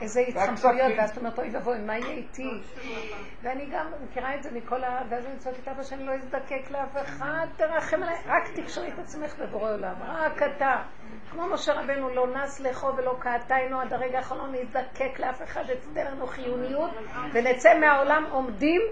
איזה 0.00 0.20
התחמקויות. 0.20 0.92
ואז 0.98 1.10
אתה 1.10 1.20
אומר, 1.20 1.30
אוי 1.38 1.50
ואבוי, 1.52 1.78
מה 1.78 1.98
יהיה 1.98 2.10
איתי? 2.10 2.50
ואני 3.42 3.66
גם 3.66 3.86
מכירה 4.04 4.34
את 4.34 4.42
זה 4.42 4.50
מכל 4.50 4.84
ה... 4.84 5.02
ואז 5.08 5.26
אני 5.26 5.38
צועקת 5.38 5.68
אבא 5.68 5.82
שאני 5.82 6.06
לא 6.06 6.12
אזדקק 6.12 6.70
לאף 6.70 6.96
אחד, 6.96 7.46
תרחם 7.56 8.02
עליי, 8.02 8.16
רק 8.26 8.48
תקשרי 8.54 8.88
את 8.88 8.98
עצמך 8.98 9.38
בבורא 9.38 9.72
עולם, 9.72 9.94
רק 10.02 10.42
אתה. 10.42 10.82
כמו 11.30 11.46
משה 11.48 11.72
רבנו, 11.72 12.08
לא 12.14 12.26
נס 12.26 12.60
לחו 12.60 12.96
ולא 12.96 13.16
קעתיינו 13.20 13.80
עד 13.80 13.92
הרגע 13.92 14.18
האחרון 14.18 14.52
להזדקק 14.52 15.18
לאף 15.18 15.42
אחד, 15.42 15.64
ותתן 15.68 16.06
לנו 16.06 16.26
חיוניות, 16.26 16.90
ונצא 17.32 17.78
מהעולם 17.80 18.24
עומדים 18.30 18.82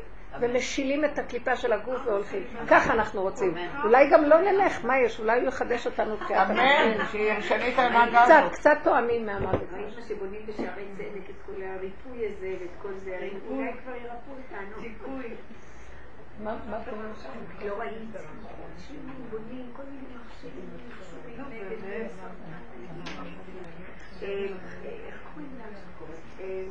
ומשילים 0.41 1.05
את 1.05 1.19
הקליפה 1.19 1.57
של 1.57 1.73
הגוף 1.73 2.01
והולכים. 2.07 2.43
ככה 2.69 2.93
אנחנו 2.93 3.23
רוצים. 3.23 3.55
אולי 3.85 4.11
גם 4.11 4.25
לא 4.25 4.41
נלך, 4.41 4.85
מה 4.85 4.99
יש? 4.99 5.21
אולי 5.21 5.41
הוא 5.41 5.49
יחדש 5.49 5.87
אותנו 5.87 6.17
תחיית 6.17 6.51
אמן, 6.51 7.05
שישנה 7.11 7.69
את 7.69 7.79
ההנהגה 7.79 8.25
קצת, 8.25 8.35
הזאת. 8.43 8.53
קצת 8.53 8.79
תואמים 8.85 9.27
מהמוות. 9.27 9.61
ראינו 9.73 10.03
שבונים 10.09 10.47
בשערי 10.47 10.85
צדק 10.97 11.31
את 11.31 11.43
כל 11.47 11.63
הריפוי 11.63 12.27
הזה 12.27 12.55
ואת 12.61 12.71
כל 12.83 12.95
זה, 12.95 13.19
אולי 13.49 13.73
כבר 13.85 13.95
ירפאו 13.95 14.33
אותנו. 14.33 14.83
טיפוי. 14.83 15.35
מה 16.45 16.57
מה 16.71 16.79
בונים 16.79 17.13
שם? 17.23 17.67
לא 17.67 17.79
ראיתי. 17.79 17.97
אנשים 18.75 18.97
בונים 19.31 19.71
כל 19.77 19.83
מיני 19.83 20.15
מכשירים. 20.27 20.71
אה, 24.23 24.37
אה, 24.85 24.91
איך 25.07 25.19
קוראים 25.35 25.59
לה? 25.59 25.65
אה, 26.41 26.65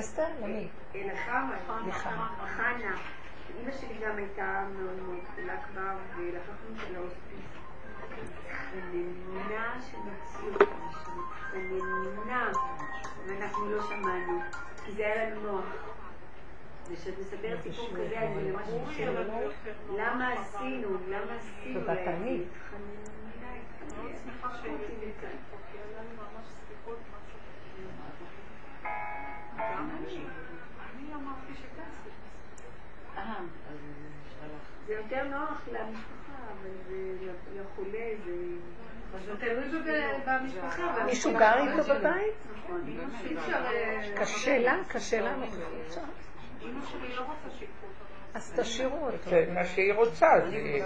אסתר? 0.00 0.26
למי? 0.42 0.68
נחמה, 1.06 1.56
נחמה. 1.86 2.28
חנה. 2.56 2.96
אימא 3.58 3.72
שלי 3.72 3.94
גם 4.06 4.16
הייתה 4.16 4.64
מאוד 4.78 5.02
מאוד 5.02 5.18
גדולה 5.32 5.56
כבר, 5.62 5.96
ולקחנו 6.16 6.68
אותה 6.70 6.90
להוספיס. 6.92 7.46
חננה 8.50 9.80
שנוציא 9.80 10.48
אותה 10.52 10.64
משם, 10.88 11.20
חננה, 11.50 12.50
ואנחנו 13.26 13.70
לא 13.70 13.82
שמענו, 13.82 14.40
כי 14.84 14.92
זה 14.92 15.06
היה 15.06 15.30
לנו 15.30 15.40
נוח. 15.40 15.64
וכשאת 16.92 17.18
מספרת 17.18 17.62
סיפור 17.62 17.88
כזה, 17.90 18.18
אני 18.18 18.50
ממש 18.50 18.68
חושבת. 18.86 19.26
למה 19.96 20.32
עשינו, 20.32 20.88
למה 21.08 21.32
עשינו 21.36 21.80
תודה, 21.80 21.94
להם? 21.94 22.16
תמיד. 22.16 22.42
חננה, 22.70 24.10
יותר 35.10 35.28
נוח 35.28 35.68
למשפחה, 35.72 36.32
אבל 36.52 36.70
זה- 36.88 37.32
לחולה 37.60 37.98
זה... 38.24 38.32
אז 39.16 39.24
זה 39.24 39.36
תלוי 39.36 39.68
בב- 39.80 40.30
במשפחה. 40.30 41.04
מישהו 41.04 41.32
גר 41.38 41.54
איתו 41.58 41.82
בבית? 41.94 42.46
אה, 43.54 44.12
קשה 44.16 44.58
לה, 44.58 44.76
קשה 44.88 45.20
לה 45.20 45.36
נוכחות 45.36 45.62
שם. 45.94 46.00
אמא 46.62 46.80
שלי 46.86 47.14
לא 47.16 47.20
רוצה 47.20 47.56
שיקחו. 47.58 47.86
אז 48.34 48.52
תשאירו 48.60 49.06
אותו. 49.06 49.30
זה 49.30 49.46
מה 49.54 49.64
שהיא 49.64 49.92
רוצה. 49.94 50.26
אני 50.36 50.80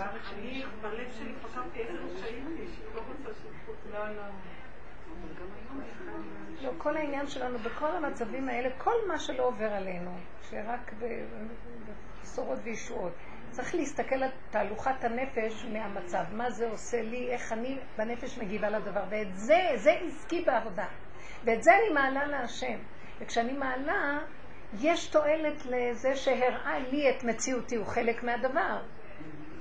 בלב 0.82 1.10
שלי 1.18 1.32
חשבתי 1.44 1.78
איזה 1.80 2.18
שהייתי, 2.20 2.40
שהיא 2.56 2.94
לא 2.94 3.00
רוצה 3.00 3.30
שיקחו. 3.42 3.72
לא, 3.92 4.08
לא. 4.08 4.22
לא, 6.62 6.70
כל 6.78 6.96
העניין 6.96 7.26
שלנו 7.26 7.58
בכל 7.58 7.90
המצבים 7.96 8.48
האלה, 8.48 8.68
כל 8.78 8.94
מה 9.08 9.18
שלא 9.18 9.42
עובר 9.44 9.72
עלינו, 9.72 10.10
שרק 10.50 10.92
בבשורות 12.22 12.58
וישועות, 12.62 13.12
צריך 13.54 13.74
להסתכל 13.74 14.22
על 14.22 14.30
תהלוכת 14.50 15.04
הנפש 15.04 15.64
מהמצב, 15.72 16.24
מה 16.32 16.50
זה 16.50 16.68
עושה 16.70 17.02
לי, 17.02 17.30
איך 17.30 17.52
אני 17.52 17.78
בנפש 17.98 18.38
מגיבה 18.38 18.68
לדבר, 18.70 19.04
ואת 19.10 19.36
זה, 19.36 19.56
זה 19.74 19.90
עסקי 19.92 20.44
בעבודה. 20.44 20.86
ואת 21.44 21.62
זה 21.62 21.70
אני 21.74 21.94
מעלה 21.94 22.26
להשם. 22.26 22.78
וכשאני 23.20 23.52
מעלה, 23.52 24.18
יש 24.80 25.06
תועלת 25.06 25.66
לזה 25.66 26.16
שהראה 26.16 26.78
לי 26.78 27.10
את 27.10 27.24
מציאותי, 27.24 27.76
הוא 27.76 27.86
חלק 27.86 28.22
מהדבר. 28.22 28.82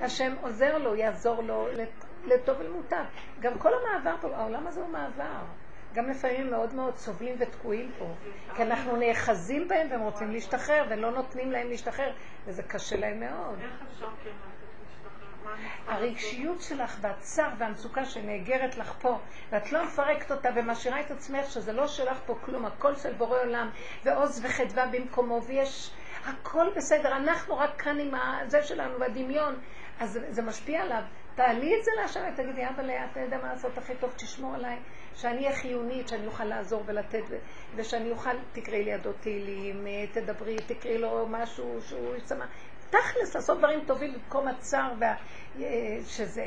השם 0.02 0.36
עוזר 0.41 0.78
לו, 0.78 0.95
יעזור 0.95 1.41
לו 1.44 1.68
לט- 1.72 2.06
לטוב 2.26 2.60
ולמוטב. 2.60 3.03
גם 3.40 3.60
כל 3.60 3.70
המעבר 3.74 4.15
פה, 4.22 4.36
העולם 4.36 4.68
הזה 4.68 4.82
הוא 4.82 4.90
מעבר. 4.90 5.44
גם 5.94 6.10
לפעמים 6.10 6.52
מאוד 6.52 6.74
מאוד 6.74 6.98
סובלים 6.98 7.36
ותקועים 7.40 7.91
פה. 7.99 8.06
כי 8.56 8.64
אנחנו 8.64 8.95
נאחזים 8.95 9.68
בהם 9.68 9.88
והם 9.91 10.02
רוצים 10.02 10.32
להשתחרר, 10.32 10.86
ולא 10.90 11.11
נותנים 11.11 11.52
להם 11.52 11.70
להשתחרר, 11.70 12.14
וזה 12.45 12.64
קשה 12.64 12.98
להם 12.98 13.20
מאוד. 13.20 13.60
כן 13.60 14.32
הרגשיות 15.88 16.61
שלך 16.61 16.98
והצער 17.02 17.49
והמצוקה 17.57 18.06
שנאגרת 18.06 18.78
לך 18.78 18.94
פה, 19.02 19.20
ואת 19.49 19.72
לא 19.72 19.84
מפרקת 19.84 20.32
אותה 20.32 20.49
ומשאירה 20.56 21.02
את 21.02 21.11
עצמך 21.11 21.45
שזה 21.45 21.74
לא 21.74 21.88
שלך 21.88 22.18
פה 22.26 22.36
כלום, 22.45 22.65
הכל 22.65 22.95
של 22.95 23.14
בורא 23.14 23.40
עולם, 23.40 23.70
ועוז 24.03 24.45
וחדווה 24.45 24.86
במקומו, 24.88 25.44
ויש, 25.44 25.91
הכל 26.26 26.68
בסדר, 26.76 27.15
אנחנו 27.18 27.57
רק 27.57 27.82
כאן 27.82 27.99
עם 27.99 28.14
זה 28.48 28.64
שלנו 28.64 28.99
והדמיון, 28.99 29.56
אז 29.99 30.20
זה, 30.30 30.41
משפיע 30.41 30.82
עליו. 30.82 31.02
תעלי 31.36 31.80
את 31.80 31.84
זה 31.84 31.91
להשם 32.02 32.22
ותגידי, 32.34 32.68
אבא, 32.70 32.84
אתה 33.11 33.20
יודע 33.20 33.38
מה 33.38 33.53
לעשות 33.53 33.78
הכי 33.78 33.95
טוב, 33.95 34.14
תשמור 34.15 34.56
עליי, 34.56 34.80
שאני 35.15 35.45
אהיה 35.45 35.56
חיונית, 35.56 36.07
שאני 36.07 36.27
אוכל 36.27 36.45
לעזור 36.45 36.84
ולתת, 36.85 37.23
ושאני 37.76 38.11
אוכל, 38.11 38.38
תקראי 38.52 38.84
לידו 38.84 39.14
תהילים, 39.14 39.88
אה, 39.88 40.06
תדברי, 40.11 40.56
תקראי 40.56 40.98
לו 40.98 41.27
משהו 41.30 41.81
שהוא 41.81 42.15
יצמא. 42.15 42.45
תכלס, 42.90 43.35
לעשות 43.35 43.57
דברים 43.57 43.80
טובים 43.85 44.14
במקום 44.14 44.48
הצער, 44.48 44.94
וה... 44.99 45.15
אה, 45.60 45.98
שזה 46.06 46.44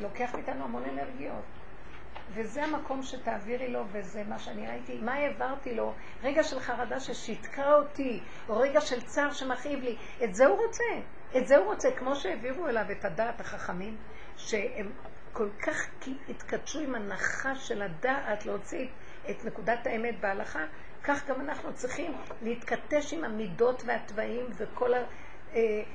לוקח 0.00 0.34
מאיתנו 0.34 0.64
המון 0.64 0.82
אנרגיות. 0.84 1.44
וזה 2.34 2.64
המקום 2.64 3.02
שתעבירי 3.02 3.68
לו, 3.68 3.84
וזה 3.92 4.24
מה 4.24 4.38
שאני 4.38 4.68
ראיתי. 4.68 4.98
מה 5.02 5.14
העברתי 5.14 5.74
לו? 5.74 5.94
רגע 6.22 6.42
של 6.42 6.60
חרדה 6.60 7.00
ששיתקה 7.00 7.74
אותי, 7.74 8.20
או 8.48 8.58
רגע 8.58 8.80
של 8.80 9.00
צער 9.00 9.32
שמכאיב 9.32 9.80
לי. 9.80 9.96
את 10.24 10.34
זה 10.34 10.46
הוא 10.46 10.56
רוצה. 10.66 10.84
את 11.36 11.46
זה 11.46 11.56
הוא 11.56 11.66
רוצה. 11.66 11.90
כמו 11.90 12.16
שהעבירו 12.16 12.68
אליו 12.68 12.84
את 12.90 13.04
הדעת 13.04 13.40
החכמים, 13.40 13.96
שהם 14.36 14.92
כל 15.32 15.48
כך 15.62 15.86
התקדשו 16.28 16.80
עם 16.80 16.94
הנחש 16.94 17.68
של 17.68 17.82
הדעת 17.82 18.46
להוציא 18.46 18.88
את 19.30 19.44
נקודת 19.44 19.86
האמת 19.86 20.20
בהלכה, 20.20 20.64
כך 21.02 21.28
גם 21.28 21.40
אנחנו 21.40 21.74
צריכים 21.74 22.14
להתכתש 22.42 23.12
עם 23.12 23.24
המידות 23.24 23.82
והתוואים 23.86 24.46
וכל 24.56 24.90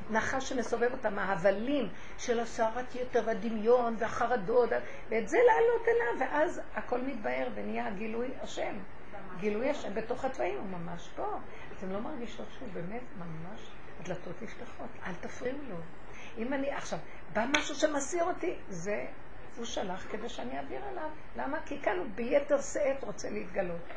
הנחש 0.10 0.50
שמסובב 0.50 0.92
אותם, 0.92 1.20
ההבלים 1.20 1.90
של 2.18 2.40
הסערת 2.40 2.96
יתר 2.96 3.22
והדמיון 3.26 3.96
והחרדות, 4.00 4.70
ואת 5.10 5.28
זה 5.28 5.38
לעלות 5.38 5.88
אליו, 5.88 6.20
ואז 6.20 6.62
הכל 6.74 7.02
מתבהר 7.02 7.48
ונהיה 7.56 7.92
גילוי 7.92 8.28
השם. 8.42 8.78
גילוי 9.40 9.70
השם 9.70 9.94
בתוך 9.94 10.26
התוואים, 10.26 10.58
הוא 10.58 10.68
ממש 10.68 11.10
פה. 11.16 11.40
אתם 11.78 11.92
לא 11.92 12.00
מרגישות 12.00 12.48
שהוא 12.52 12.68
באמת 12.74 13.04
ממש, 13.18 13.72
הדלתות 14.00 14.42
נפתחות, 14.42 14.90
אל 15.08 15.14
תפריעו 15.14 15.58
לו. 15.70 15.78
אם 16.38 16.54
אני, 16.54 16.72
עכשיו, 16.72 17.00
בא 17.34 17.46
משהו 17.58 17.76
שמסיר 17.76 18.24
אותי, 18.24 18.56
זה 18.68 19.06
הוא 19.58 19.66
שלח 19.66 20.06
כדי 20.12 20.30
שאני 20.30 20.58
אעביר 20.58 20.82
אליו. 20.92 21.10
למה? 21.36 21.60
כי 21.66 21.82
כאן 21.82 21.98
הוא 21.98 22.08
ביתר 22.16 22.62
שאת 22.62 23.04
רוצה 23.04 23.30
להתגלות. 23.30 23.90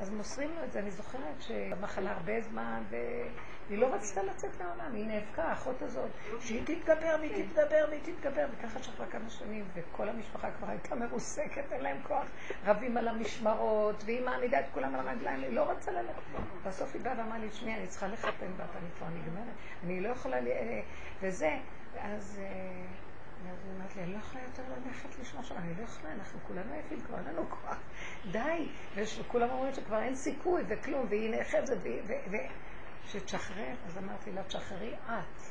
אז 0.00 0.10
מוסרים 0.10 0.50
לו 0.56 0.64
את 0.64 0.72
זה. 0.72 0.78
אני 0.78 0.90
זוכרת 0.90 1.40
שבמחלה 1.40 2.12
הרבה 2.12 2.40
זמן, 2.40 2.82
והיא 2.90 3.78
לא 3.78 3.94
רצתה 3.94 4.22
לצאת 4.22 4.60
מהעולם, 4.60 4.94
היא 4.94 5.06
נאבקה, 5.06 5.42
האחות 5.44 5.82
הזאת, 5.82 6.10
שהיא 6.40 6.62
תתגבר 6.64 7.16
והיא 7.20 7.44
תתגבר 7.44 7.86
והיא 7.88 8.00
תתגבר, 8.02 8.46
וככה 8.52 8.82
שכבה 8.82 9.06
כמה 9.06 9.30
שנים, 9.30 9.64
וכל 9.74 10.08
המשפחה 10.08 10.50
כבר 10.50 10.68
הייתה 10.68 10.94
מרוסקת, 10.94 11.72
אין 11.72 11.80
להם 11.80 11.96
כוח, 12.02 12.26
רבים 12.64 12.96
על 12.96 13.08
המשמרות, 13.08 14.02
והיא 14.04 14.24
מעמידה 14.24 14.60
את 14.60 14.66
כולם 14.74 14.94
על 14.94 15.08
הרגליים, 15.08 15.42
היא 15.42 15.52
לא 15.52 15.70
רצה 15.70 15.92
ללכת. 15.92 16.22
בסוף 16.66 16.94
היא 16.94 17.02
באה 17.02 17.14
ואמרה 17.18 17.38
לי, 17.38 17.50
שמי, 17.52 17.74
אני 17.74 17.86
צריכה 17.86 18.06
לחתן 18.06 18.52
בת, 18.56 18.76
אני 18.76 18.88
כבר 18.98 19.06
נגמרת, 19.06 19.54
אני 19.84 20.00
לא 20.00 20.08
יכולה, 20.08 20.40
ל... 20.40 20.48
וזה, 21.20 21.56
ואז... 21.94 22.40
ואז 23.46 23.64
היא 23.64 23.72
אומרת 23.74 23.96
לי, 23.96 24.02
אני 24.02 24.12
לא 24.12 24.18
יכולה 24.18 24.44
יותר 24.44 24.62
ללכת 24.86 25.18
לשמוע 25.18 25.44
שם, 25.44 25.56
אני 25.56 25.74
לא 25.78 25.82
יכולה, 25.82 26.12
אנחנו 26.12 26.38
כולנו 26.46 26.72
עייפים, 26.72 27.00
כבר 27.00 27.18
אין 27.18 27.24
לנו 27.24 27.50
כוח, 27.50 27.78
די. 28.30 28.68
וכולם 28.94 29.50
אומרים 29.50 29.74
שכבר 29.74 30.02
אין 30.02 30.14
סיכוי 30.14 30.62
וכלום, 30.68 31.06
והיא 31.08 31.30
נאחזת, 31.30 31.76
ושתשחרר. 33.04 33.74
אז 33.86 33.98
אמרתי 33.98 34.32
לה, 34.32 34.42
תשחררי 34.42 34.94
את. 34.94 35.42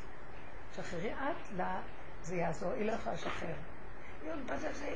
תשחררי 0.72 1.14
את, 1.14 1.52
לה, 1.58 1.82
זה 2.22 2.36
יעזור, 2.36 2.72
היא 2.72 2.86
לא 2.86 2.92
יכולה 2.92 3.16
לשחרר. 3.16 3.56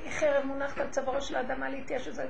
היא 0.04 0.12
חרב 0.12 0.46
מונחת 0.46 0.78
על 0.78 0.90
צווארו 0.90 1.22
של 1.22 1.36
האדמה 1.36 1.70
להתייש 1.70 2.08
את 2.08 2.16
זה, 2.16 2.28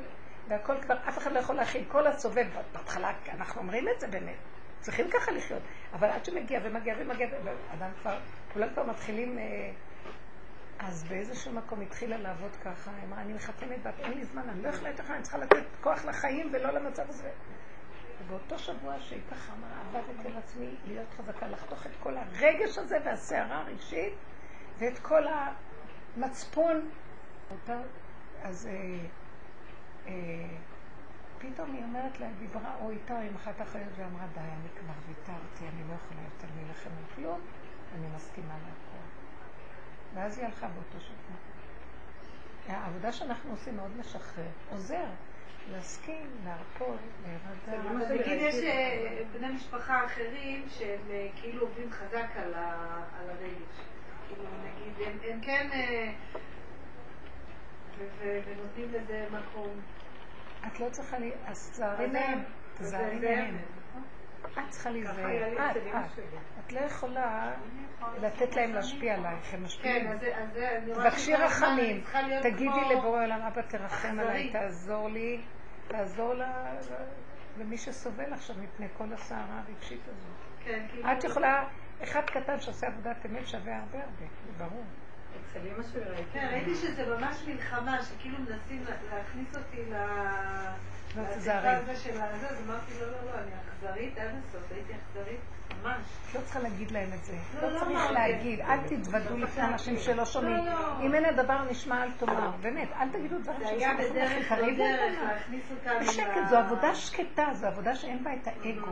והכל 0.47 0.81
כבר, 0.81 0.95
אף 1.09 1.17
אחד 1.17 1.31
לא 1.31 1.39
יכול 1.39 1.55
להכיל, 1.55 1.85
כל 1.87 2.07
הסובב, 2.07 2.47
בהתחלה, 2.73 3.11
אנחנו 3.33 3.61
אומרים 3.61 3.85
את 3.95 3.99
זה 3.99 4.07
באמת. 4.07 4.37
צריכים 4.79 5.09
ככה 5.11 5.31
לחיות, 5.31 5.61
אבל 5.93 6.09
עד 6.09 6.25
שמגיע 6.25 6.59
ומגיע 6.63 6.95
ומגיע, 6.99 7.27
ואדם 7.43 7.91
כבר, 8.01 8.19
כולם 8.53 8.69
כבר 8.73 8.83
מתחילים... 8.83 9.37
אז 10.80 11.03
באיזשהו 11.03 11.53
מקום 11.53 11.81
התחילה 11.81 12.18
לעבוד 12.18 12.56
ככה, 12.64 12.91
היא 12.95 13.03
אמרה, 13.07 13.22
אני 13.22 13.34
מחתנת 13.34 13.84
בת, 13.84 13.99
אין 13.99 14.14
לי 14.14 14.26
זמן, 14.26 14.49
אני 14.49 14.64
לא 14.64 14.69
יכולה 14.69 14.89
יותר, 14.89 15.03
אני 15.14 15.22
צריכה 15.22 15.38
לתת 15.38 15.64
כוח 15.81 16.06
לחיים 16.06 16.49
ולא 16.53 16.72
למצב 16.72 17.10
הזה. 17.10 17.31
ובאותו 18.19 18.60
שבוע 18.60 18.99
שהיא 18.99 19.22
ככה 19.31 19.53
אמרה, 19.53 20.01
עבדתי 20.01 20.27
על 20.27 20.38
עצמי 20.38 20.76
להיות 20.88 21.07
חזקה, 21.18 21.47
לחתוך 21.47 21.85
את 21.85 21.91
כל 21.99 22.18
הרגש 22.18 22.77
הזה 22.77 22.97
והסערה 23.06 23.61
הרגשית, 23.61 24.14
ואת 24.77 24.99
כל 24.99 25.23
המצפון. 25.27 26.89
אז 28.43 28.68
אה, 28.68 28.99
אה, 30.07 30.14
פתאום 31.38 31.73
היא 31.73 31.84
אומרת 31.84 32.19
לה, 32.19 32.27
דיברה 32.39 32.76
או 32.81 32.89
איתה 32.89 33.19
עם 33.19 33.35
אחת 33.35 33.60
האחיות 33.60 33.89
ואמרה, 33.95 34.27
די, 34.34 34.39
אני 34.39 34.69
כבר 34.80 34.93
ויתרתי, 35.07 35.68
אני 35.68 35.88
לא 35.89 35.93
יכולה 35.93 36.22
יותר 36.22 36.47
להילחם 36.56 36.89
על 36.89 37.15
כלום, 37.15 37.41
אני 37.95 38.07
מסכימה 38.15 38.53
להכל. 38.53 38.89
ואז 40.14 40.38
היא 40.38 40.45
הלכה 40.45 40.68
באותו 40.68 40.99
שבוע. 40.99 41.36
העבודה 42.68 43.11
שאנחנו 43.11 43.52
עושים 43.52 43.76
מאוד 43.76 43.98
משחרר, 43.98 44.48
עוזר 44.69 45.06
להסכים, 45.72 46.27
להרפות, 46.45 46.99
להירגע. 47.23 48.14
נגיד 48.14 48.38
יש 48.41 48.56
בני 49.34 49.49
משפחה 49.49 50.06
אחרים 50.06 50.65
שהם 50.69 51.02
כאילו 51.36 51.61
עובדים 51.61 51.91
חזק 51.91 52.27
על 52.36 52.53
הרגש. 52.56 53.80
כאילו 54.27 54.44
נגיד 54.64 55.22
הם 55.30 55.41
כן 55.41 55.69
ונותנים 58.19 58.91
לזה 58.94 59.27
מקום. 59.31 59.81
את 60.68 60.80
לא 60.80 60.90
צריכה, 60.90 61.18
אז 61.45 61.69
תזהרי 61.72 62.07
מהם, 62.07 62.44
תזהרי 62.77 63.19
מהם. 63.19 63.57
את 64.53 64.69
צריכה 64.69 64.89
להיזהר, 64.89 65.71
את, 65.71 65.77
את. 65.77 66.19
את 66.59 66.73
לא 66.73 66.80
יכולה 66.80 67.51
לתת 68.21 68.55
להם 68.55 68.73
להשפיע 68.73 69.15
עלייך, 69.15 69.53
הם 69.53 69.63
משפיעים. 69.63 70.07
תבקשי 70.93 71.35
רחמים, 71.35 72.03
תגידי 72.41 72.95
לבורא 72.95 73.23
עולם, 73.23 73.41
אבא 73.41 73.61
תרחם 73.61 74.19
עליי, 74.19 74.49
תעזור 74.51 75.09
לי, 75.09 75.41
תעזור 75.88 76.34
למי 77.57 77.77
שסובל 77.77 78.34
עכשיו 78.34 78.55
מפני 78.63 78.88
כל 78.97 79.13
הסערה 79.13 79.61
הרגשית 79.67 80.01
הזאת. 80.07 80.69
את 81.11 81.23
יכולה, 81.23 81.67
אחד 82.03 82.21
קטן 82.26 82.59
שעושה 82.59 82.88
עבודת 82.88 83.26
אמת 83.26 83.47
שווה 83.47 83.77
הרבה 83.77 83.99
הרבה, 83.99 84.26
זה 84.45 84.63
ברור. 84.65 84.84
אצל 85.51 85.59
אמא 85.67 85.84
שלי 85.93 86.01
ראיתי. 86.03 86.23
כן, 86.34 86.47
ראיתי 86.51 86.76
שזה 86.76 87.15
ממש 87.15 87.35
מלחמה, 87.47 88.03
שכאילו 88.03 88.38
מנסים 88.39 88.85
להכניס 89.11 89.55
אותי 89.55 89.91
ל... 89.91 89.95
תזהרי. 91.35 91.69
הזה 91.69 91.95
של 91.95 92.21
הזה, 92.21 92.49
אז 92.49 92.57
אמרתי, 92.67 92.91
לא, 93.01 93.07
לא, 93.07 93.17
לא, 93.26 93.39
אני 93.39 93.51
אכזרית 93.69 94.17
עד 94.17 94.27
הסוף, 94.27 94.71
הייתי 94.71 94.93
אכזרית 94.93 95.39
ממש. 95.84 96.01
לא 96.35 96.39
צריכה 96.41 96.59
להגיד 96.59 96.91
להם 96.91 97.09
את 97.13 97.26
זה. 97.26 97.34
לא 97.61 97.80
צריך 97.80 98.11
להגיד, 98.11 98.61
אל 98.61 98.77
תתוודו 98.88 99.38
לפני 99.38 99.63
אנשים 99.63 99.97
שלא 99.97 100.26
שומעים. 100.26 100.63
אם 101.01 101.15
אין 101.15 101.26
הדבר 101.26 101.63
נשמע, 101.71 102.03
אל 102.03 102.11
תאמר. 102.11 102.51
באמת, 102.61 102.88
אל 102.99 103.09
תגידו 103.09 103.39
דברים 103.39 103.59
זה 103.59 103.69
היה 103.69 103.93
בדרך 103.93 104.51
לא 104.51 104.76
דרך 104.77 105.19
להכניס 105.23 105.63
אותם 105.71 105.91
בשקט, 106.01 106.49
זו 106.49 106.57
עבודה 106.57 106.95
שקטה, 106.95 107.45
זו 107.53 107.67
עבודה 107.67 107.95
שאין 107.95 108.23
בה 108.23 108.34
את 108.34 108.47
האגו. 108.47 108.91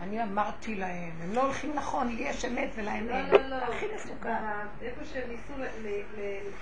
אני 0.00 0.22
אמרתי 0.22 0.74
להם, 0.74 1.12
הם 1.22 1.32
לא 1.32 1.42
הולכים 1.42 1.74
נכון, 1.74 2.08
לי 2.08 2.22
יש 2.22 2.44
אמת 2.44 2.68
ולהם 2.74 3.08
לא. 3.08 3.20
לא, 3.20 3.48
לא. 3.48 3.56
הכי 3.56 3.86
מסוכן. 3.94 4.34
איפה 4.82 5.04
שהם 5.04 5.30
ניסו 5.30 5.52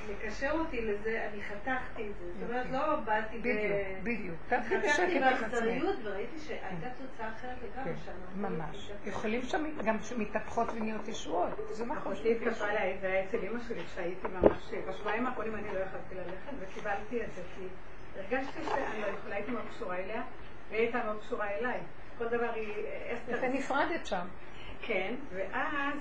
לקשר 0.09 0.51
אותי 0.51 0.81
לזה, 0.81 1.28
אני 1.32 1.43
חתכתי 1.43 2.09
את 2.10 2.19
זה. 2.19 2.32
זאת 2.32 2.51
אומרת, 2.51 2.66
לא 2.70 2.97
באתי 2.97 3.39
ב... 3.39 3.40
בדיוק, 3.40 3.98
בדיוק. 4.02 4.36
חתכתי. 4.48 5.20
באכזריות 5.20 5.97
וראיתי 6.02 6.39
שהייתה 6.39 6.86
תוצאה 6.98 7.28
אחרת 7.28 7.56
לגמרי 7.62 7.94
כן, 7.94 8.01
שם. 8.05 8.43
ממש. 8.43 8.90
יכולים 9.06 9.43
שם 9.43 9.65
גם 9.85 9.97
שמתהפכות 10.02 10.69
ונהיות 10.74 11.09
ישועות. 11.09 11.51
זה 11.70 11.85
נכון. 11.85 12.12
אחותי 12.12 12.32
התקשרה 12.32 12.70
אליי, 12.70 12.98
זה 13.01 13.06
היה 13.06 13.24
אצל 13.24 13.39
אמא 13.39 13.60
שלי 13.69 13.85
כשהייתי 13.85 14.28
ממש, 14.28 14.59
בשבועיים 14.89 15.27
האחרונים 15.27 15.55
אני 15.55 15.69
לא 15.74 15.78
יכולתי 15.78 16.15
ללכת 16.15 16.52
וקיבלתי 16.60 17.23
את 17.24 17.35
זה 17.35 17.43
כי 17.56 17.65
הרגשתי 18.16 18.65
שאני 18.65 19.01
לא 19.01 19.06
יכולה, 19.06 19.35
הייתי 19.35 19.51
מאוד 19.51 19.65
קשורה 19.74 19.97
אליה 19.97 20.23
והיא 20.70 20.81
הייתה 20.81 21.05
מאוד 21.05 21.20
קשורה 21.20 21.47
אליי. 21.51 21.81
כל 22.19 22.28
דבר 22.28 22.51
היא, 22.55 22.73
אסתר, 23.15 23.39
ונפרדת 23.43 24.07
שם. 24.07 24.27
כן, 24.82 25.15
ואז 25.31 25.99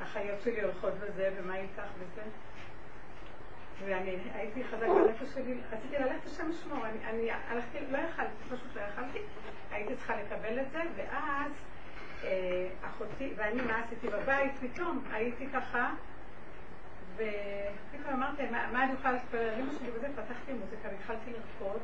החיות 0.00 0.40
שלי 0.40 0.62
הולכות 0.62 0.94
בזה, 0.94 1.30
ומה 1.36 1.56
איתך 1.56 1.82
וזה. 1.98 2.22
ואני 3.86 4.16
הייתי 4.34 4.64
חזק 4.64 4.86
בנפש 4.86 5.34
שלי, 5.34 5.54
רציתי 5.72 5.96
ללכת 5.98 6.26
לשם 6.26 6.48
לשמור, 6.48 6.86
אני, 6.86 7.06
אני 7.06 7.30
הלכתי, 7.48 7.78
לא 7.90 7.98
יכלתי, 7.98 8.30
פשוט 8.44 8.76
לא 8.76 8.80
יכלתי, 8.80 9.18
הייתי 9.70 9.96
צריכה 9.96 10.14
לקבל 10.16 10.60
את 10.60 10.70
זה, 10.70 10.82
ואז 10.96 11.52
אה, 12.24 12.68
אחותי, 12.82 13.32
ואני 13.36 13.62
מה 13.62 13.78
עשיתי 13.84 14.08
בבית, 14.08 14.52
פתאום 14.60 15.04
הייתי 15.12 15.46
ככה, 15.52 15.94
ופתאום 17.16 18.14
אמרתי, 18.14 18.42
מה, 18.50 18.68
מה 18.72 18.84
אני 18.84 18.92
יכולה 18.92 19.12
להתפלל 19.12 19.40
על 19.40 19.60
אמא 19.60 19.72
שלי 19.78 19.90
וזה, 19.94 20.08
פתחתי 20.16 20.52
מוזיקה 20.52 20.88
והתחלתי 20.88 21.30
לרקוד, 21.30 21.80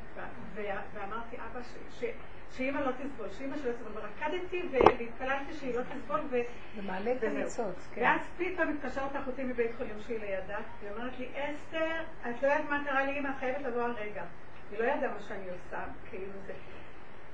ואמרתי, 0.94 1.36
אבא, 1.36 1.62
ש- 1.62 2.00
ש- 2.00 2.14
שאימא 2.56 2.78
לא 2.78 2.90
תסבול, 2.92 3.26
שאימא 3.38 3.56
שלא 3.56 3.72
תסבול, 3.72 3.92
ורקדתי 3.94 4.62
והתפללתי 4.70 5.52
שהיא 5.54 5.74
לא 5.74 5.82
תסבול, 5.82 6.20
ו... 6.30 6.36
ומעלה 6.76 7.12
את. 7.12 7.22
הניצוץ, 7.22 7.88
כן. 7.94 8.00
ואז 8.02 8.20
פתאום 8.36 8.68
מתקשרת 8.72 9.16
אחותי 9.16 9.44
מבית 9.44 9.70
חולים 9.76 9.96
שהיא 10.06 10.18
לידה, 10.20 10.58
והיא 10.80 10.92
אומרת 10.96 11.18
לי, 11.18 11.28
אסתר, 11.34 12.00
את 12.30 12.42
לא 12.42 12.48
יודעת 12.48 12.64
מה 12.70 12.84
קרה 12.84 13.04
לי, 13.04 13.18
אמא, 13.18 13.30
חייבת 13.40 13.62
לבוא 13.62 13.82
הרגע. 13.82 14.24
היא 14.70 14.78
לא 14.78 14.84
ידעה 14.84 15.12
מה 15.14 15.20
שאני 15.20 15.44
עושה, 15.50 15.78
כאילו 16.10 16.32
זה. 16.46 16.52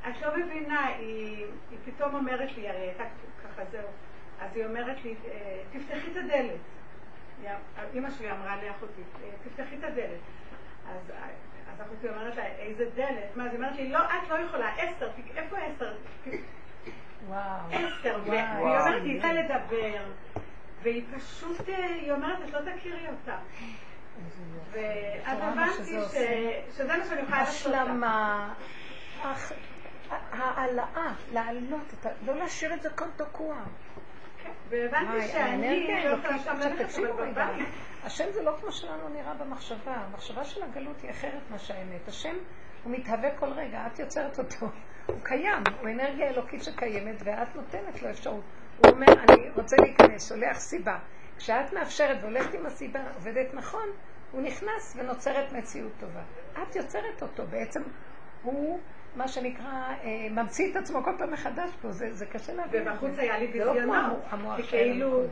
את 0.08 0.22
לא 0.22 0.36
מבינה, 0.36 0.86
היא, 0.86 1.46
היא 1.70 1.78
פתאום 1.84 2.14
אומרת 2.14 2.56
לי, 2.56 2.68
הרי 2.68 2.78
הייתה 2.80 3.04
ככה, 3.44 3.62
זהו. 3.70 3.88
אז 4.40 4.56
היא 4.56 4.66
אומרת 4.66 5.04
לי, 5.04 5.14
"אה, 5.24 5.62
תפתחי 5.72 6.10
את 6.12 6.16
הדלת. 6.16 6.60
אימא 7.94 8.10
שלי 8.10 8.30
אמרה 8.30 8.56
לי, 8.56 8.70
אחותי, 8.70 8.92
"אה, 9.24 9.28
תפתחי 9.44 9.76
את 9.78 9.84
הדלת. 9.84 10.20
אז, 10.88 11.10
אז 11.72 11.80
אחותי 11.86 12.08
אומרת 12.08 12.36
לה, 12.36 12.46
איזה 12.46 12.84
דלת? 12.94 13.36
מה, 13.36 13.44
אז 13.44 13.50
היא 13.50 13.58
אומרת 13.58 13.76
לי, 13.76 13.88
לא, 13.88 13.98
את 13.98 14.28
לא 14.30 14.34
יכולה, 14.34 14.70
אסתר, 14.74 15.10
איפה 15.36 15.56
אסתר? 15.72 15.94
וואו. 17.26 17.40
אסתר, 17.70 18.18
והיא. 18.26 18.42
אומרת, 18.60 19.02
היא 19.02 19.14
איתה 19.16 19.32
לדבר, 19.32 20.04
והיא 20.82 21.04
פשוט, 21.16 21.68
אה, 21.68 21.86
היא 21.86 22.12
אומרת, 22.12 22.38
את 22.48 22.52
לא 22.52 22.60
תכירי 22.76 23.06
אותה. 23.08 23.36
ואז 24.70 25.38
הבנתי 25.42 25.96
שזה 26.70 26.96
מה 26.98 27.04
שאני 27.04 27.20
יכולה 27.20 27.38
לעשות. 27.38 27.72
השלמה, 27.74 28.54
העלאה, 30.10 30.86
להעלות, 31.32 31.94
את 32.00 32.06
ה- 32.06 32.10
לא 32.26 32.34
להשאיר 32.36 32.74
את 32.74 32.82
זה 32.82 32.90
כאן 32.90 33.08
תקוע. 33.16 33.56
כן, 34.44 34.50
והבנתי 34.68 35.28
שאני 35.28 35.42
האנרגיה 35.42 36.10
לא 36.10 36.16
יכולה 36.16 36.38
שם 36.38 36.56
ללכת, 36.60 36.98
אבל 36.98 37.30
בבית. 37.30 37.68
השם 38.02 38.24
זה 38.32 38.42
לא 38.42 38.56
כמו 38.60 38.72
שלנו 38.72 39.08
נראה 39.08 39.34
במחשבה, 39.34 39.92
המחשבה 39.94 40.44
של 40.44 40.62
הגלות 40.62 41.00
היא 41.02 41.10
אחרת 41.10 41.50
מה 41.50 41.58
שהאמת. 41.58 42.08
השם 42.08 42.36
הוא 42.82 42.92
מתהווה 42.92 43.36
כל 43.38 43.52
רגע, 43.52 43.86
את 43.86 43.98
יוצרת 43.98 44.38
אותו, 44.38 44.66
הוא 45.06 45.16
קיים, 45.22 45.62
הוא 45.80 45.88
אנרגיה 45.88 46.28
אלוקית 46.30 46.62
שקיימת 46.62 47.22
ואת 47.24 47.56
נותנת 47.56 48.02
לו 48.02 48.10
אפשרות. 48.10 48.44
הוא 48.76 48.92
אומר, 48.92 49.06
אני 49.06 49.50
רוצה 49.56 49.76
להיכנס, 49.76 50.28
שולח 50.28 50.58
סיבה. 50.58 50.98
כשאת 51.36 51.72
מאפשרת 51.72 52.22
והולכת 52.22 52.54
עם 52.54 52.66
הסיבה, 52.66 53.00
עובדת 53.14 53.54
נכון, 53.54 53.88
הוא 54.30 54.42
נכנס 54.42 54.96
ונוצרת 54.96 55.52
מציאות 55.52 55.92
טובה. 56.00 56.22
את 56.52 56.76
יוצרת 56.76 57.22
אותו, 57.22 57.46
בעצם 57.46 57.80
הוא, 58.42 58.80
מה 59.16 59.28
שנקרא, 59.28 59.64
אה, 60.04 60.26
ממציא 60.30 60.70
את 60.70 60.76
עצמו 60.76 61.02
כל 61.04 61.10
פעם 61.18 61.32
מחדש 61.32 61.70
פה, 61.82 61.92
זה, 61.92 62.12
זה 62.14 62.26
קשה 62.26 62.54
להבין. 62.54 62.82
את. 62.82 62.92
ובחוץ 62.92 63.18
היה 63.18 63.38
לי 63.38 63.58
לא 63.58 63.72
ביזיונות, 63.72 64.18
כאילו, 64.68 65.22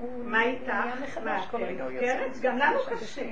הוא- 0.00 0.24
מה 0.24 0.42
איתך? 0.42 0.68
מה, 1.24 1.44
את 1.44 1.54
הוא 1.54 1.60
מוכרת? 1.60 2.26
יוצא 2.26 2.40
גם 2.42 2.58
לנו 2.58 2.78
קשה. 2.90 3.22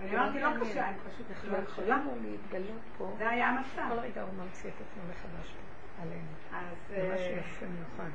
אני 0.00 0.16
אמרתי, 0.16 0.40
לא 0.40 0.48
קשה, 0.60 0.88
אני 0.88 0.96
פשוט 1.10 1.26
לא 1.52 1.56
יכולה. 1.56 1.98
להתגלות 2.22 2.80
פה, 2.98 3.14
זה 3.18 3.28
היה 3.28 3.48
המצב. 3.48 3.82
כל 3.88 3.98
רגע 3.98 4.22
הוא 4.22 4.30
ממציא 4.44 4.70
את 4.70 4.74
עצמו 4.74 5.02
מחדש 5.10 5.54
עלינו. 6.02 6.26
אז 6.52 6.76
זה 6.88 6.96
אה, 7.34 7.38
יפה 7.40 7.66
מיוחד. 7.66 8.10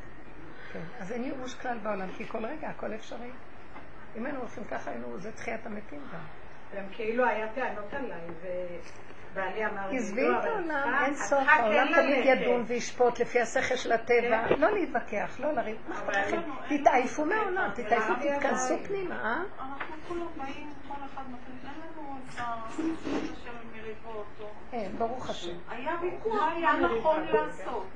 כן. 0.73 0.79
אז 0.99 1.11
אין 1.11 1.23
ייאוש 1.23 1.55
כלל 1.55 1.77
בעולם, 1.77 2.07
כי 2.17 2.25
כל 2.27 2.45
רגע 2.45 2.69
הכל 2.69 2.93
אפשרי. 2.93 3.29
אם 4.17 4.25
היינו 4.25 4.39
הולכים 4.39 4.63
ככה, 4.63 4.91
היינו, 4.91 5.17
זה 5.19 5.31
תחיית 5.31 5.65
המתים 5.65 5.99
גם. 6.13 6.19
הם 6.79 6.85
כאילו 6.91 7.25
היה 7.25 7.47
טענות 7.55 7.93
עליי, 7.93 8.19
ובעלי 9.35 9.65
אמר 9.65 9.89
לי, 9.89 9.97
עזבי 9.97 10.21
את 10.39 10.45
העולם, 10.45 11.03
אין 11.05 11.15
סוף, 11.15 11.29
צריכה 11.29 11.53
העולם 11.53 11.87
כן 11.87 12.01
תמיד. 12.01 12.25
ידון 12.25 12.63
וישפוט 12.67 13.19
לפי 13.19 13.39
השכל 13.41 13.75
של 13.75 13.91
הטבע, 13.91 14.47
כן. 14.49 14.55
לא 14.59 14.71
להתווכח, 14.71 15.39
לא 15.39 15.51
לריב, 15.51 15.77
מה 15.87 15.95
אכפת 15.95 16.13
לכם? 16.15 16.41
תתעייפו 16.69 17.25
מהעולם, 17.25 17.69
תתעייפו, 17.75 18.13
תתכנסו? 18.15 18.73
פנימה, 18.87 19.15
אה? 19.15 19.35
אנחנו 19.59 19.95
כולם 20.07 20.27
באים, 20.37 20.69
כל 20.87 20.93
אחד 21.13 21.23
מחליט, 21.23 21.63
אין 21.63 21.73
לנו 21.81 22.17
את 22.29 22.39
השם 22.39 23.51
מריבות. 23.75 24.25
אין, 24.73 24.91
ברוך 24.97 25.29
השם. 25.29 25.57
היה 25.69 25.91
ויכוח 26.01 26.33
מה 26.61 26.79
נכון 26.79 27.23
לעשות. 27.27 27.87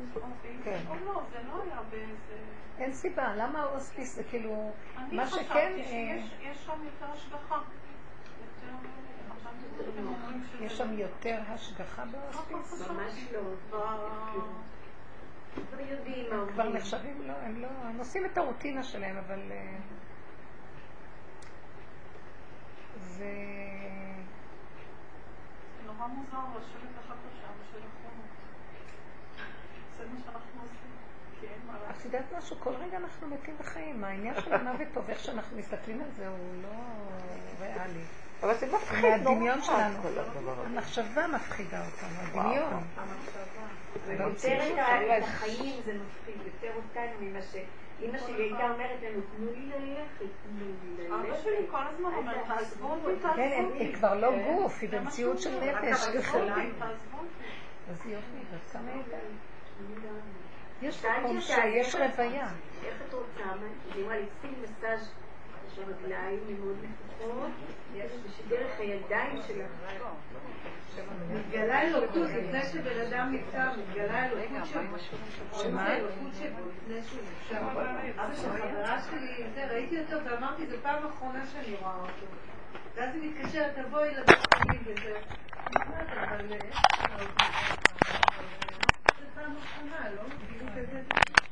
כן. 0.64 0.78
או 0.90 0.96
לא, 1.06 1.22
זה 1.32 1.38
לא 1.48 1.64
היה 1.64 1.82
באיזה... 1.90 2.38
אין 2.80 2.94
סיבה, 2.94 3.36
למה 3.36 3.60
ההוספיס 3.62 4.16
זה 4.16 4.24
כאילו, 4.24 4.72
אני 4.98 5.16
מה 5.18 5.28
שכן, 5.28 5.44
חשבתי 5.44 5.82
אה, 5.82 5.86
שיש 5.86 6.34
יש 6.52 6.66
שם 6.66 6.72
יותר 6.86 7.14
השגחה. 7.14 7.56
יותר... 7.56 8.74
חשבתי 9.30 9.46
שאתם 9.46 9.46
אומרים 9.46 9.60
שזה- 9.60 9.69
יש 10.62 10.78
שם 10.78 10.94
יותר 11.00 11.40
השגחה 11.48 12.04
בהוספיס? 12.06 12.88
ממש 12.90 13.14
לא. 13.34 13.40
כבר- 13.70 14.10
כבר 15.70 15.80
יודעים 15.80 16.26
מה 16.30 16.46
כבר 16.54 16.64
אומרים. 16.64 16.78
נחשבים, 16.82 17.22
לא, 17.28 17.34
הם 17.34 17.62
לא, 17.62 17.68
הם 17.68 17.98
עושים 18.00 18.26
את 18.26 18.38
הרוטינה 18.38 18.84
שלהם, 18.84 19.18
אבל 19.18 19.40
אה, 19.52 19.76
זה... 23.00 23.34
זה 25.78 25.86
נורא 25.86 26.08
מוזר 26.08 26.38
לשבת 26.58 27.06
אחת 27.06 27.16
לשם 27.28 27.54
של 27.72 27.78
אחרונות. 27.78 28.30
זה 29.98 30.04
מה 30.14 30.20
שאנחנו 30.26 30.62
עושים. 30.62 30.78
כי 31.40 31.46
אין 31.48 31.60
מה 31.68 31.74
את. 32.00 32.06
יודעת 32.06 32.26
משהו? 32.38 32.56
כל 32.60 32.74
רגע 32.74 32.98
אנחנו 32.98 33.28
מתים 33.28 33.56
וחיים. 33.60 34.04
העניין 34.04 34.42
של 34.42 34.54
המוות 34.54 34.88
טוב, 34.94 35.10
איך 35.10 35.20
שאנחנו 35.20 35.58
מסתכלים 35.58 36.02
על 36.02 36.12
זה, 36.12 36.28
הוא 36.28 36.38
לא 36.64 36.70
ריאלי. 37.60 38.04
אבל 38.44 38.54
זה 38.58 38.68
מפחיד 38.68 39.00
נורא. 39.06 39.18
מהדמיון 39.18 39.62
שלנו. 39.62 39.98
המחשבה 40.66 41.28
מפחידה 41.28 41.82
אותנו, 41.86 42.20
הדמיון. 42.42 42.84
יותר 44.10 44.24
במציאות. 44.26 44.62
את 45.18 45.24
החיים 45.24 45.82
זה 45.86 45.94
מפחיד, 45.94 46.36
יותר 46.46 46.76
אותנו 46.76 47.12
ממה 47.22 47.42
ש... 47.42 47.56
אימא 48.02 48.18
שלי 48.18 48.44
הייתה 48.44 48.64
אומרת 48.72 49.00
לנו, 49.04 49.22
תנו 49.38 49.52
לי 49.52 49.66
ללכת, 49.66 50.26
תנו 50.44 50.66
לי 50.66 51.04
ללכת. 51.08 51.30
אבא 51.30 51.42
שלי 51.44 51.66
כל 51.72 51.88
הזמן 51.94 52.14
אומר, 52.14 52.34
תעזבו 52.48 52.88
אותי, 52.92 53.20
תעזבו 53.22 53.36
כן, 53.36 53.42
אותי. 53.44 53.56
הם- 53.56 53.88
היא 53.88 53.96
כבר 53.96 54.14
לא 54.16 54.32
כן. 54.32 54.44
גוף, 54.54 54.78
היא 54.82 54.90
זה 54.90 55.00
במציאות 55.00 55.40
של 55.42 55.50
נפש. 55.60 56.04
תעזבו. 56.06 56.38
אותי, 56.40 56.50
תעזבו 56.80 57.18
אותי. 57.18 57.44
אז 57.90 58.06
יופי, 58.06 58.16
אז 58.54 58.72
כמה 58.74 58.92
הייתה? 58.94 59.18
יש 60.82 60.96
שאלתי 61.02 61.20
מקום 61.22 61.42
שיש 61.42 61.96
רוויה. 61.96 62.48
איך 62.86 62.96
את 63.08 63.14
רוצה? 63.14 63.44
היא 63.96 64.04
אמרה 64.06 64.18
לי, 64.18 64.26
שים 64.42 64.54
מסאז' 64.64 65.12
יש 65.80 65.86
רגליים 65.88 66.40
מאוד 66.60 66.78
נפוחות, 66.84 67.52
ושדרך 68.26 68.80
הידיים 68.80 69.40
שלך 69.48 69.72
מתגלה 71.30 71.82
אלוקות 71.82 72.30
לפני 72.30 72.64
שבן 72.64 73.02
אדם 73.08 73.34
נפטר, 73.34 73.70
מתגלה 73.80 74.26
אלוקות 74.26 74.66
שבו. 74.66 74.98
שמה? 75.54 75.96
אלוקות 75.96 76.34
שבו 76.34 76.70
לפני 76.70 77.04
שהוא 77.04 77.22
נפטר. 77.22 77.72
אבא 78.24 78.36
של 78.36 78.50
חברה 78.52 79.02
שלי, 79.02 79.44
ראיתי 79.70 80.02
אותו 80.02 80.26
ואמרתי, 80.26 80.68
זו 80.68 80.76
פעם 80.82 81.08
אחרונה 81.08 81.46
שאני 81.48 81.76
רואה 81.82 81.96
אותו. 81.96 82.26
ואז 82.96 83.16
היא 83.16 83.32
מתקשרת, 83.32 83.76
תבואי 83.76 84.16
לבית 84.16 84.38
חולים 84.56 84.82
וזה. 84.86 85.20
אבל... 85.84 86.48
זה 89.20 89.26
פעם 89.36 89.54
אחרונה, 89.58 90.10
לא? 90.16 91.40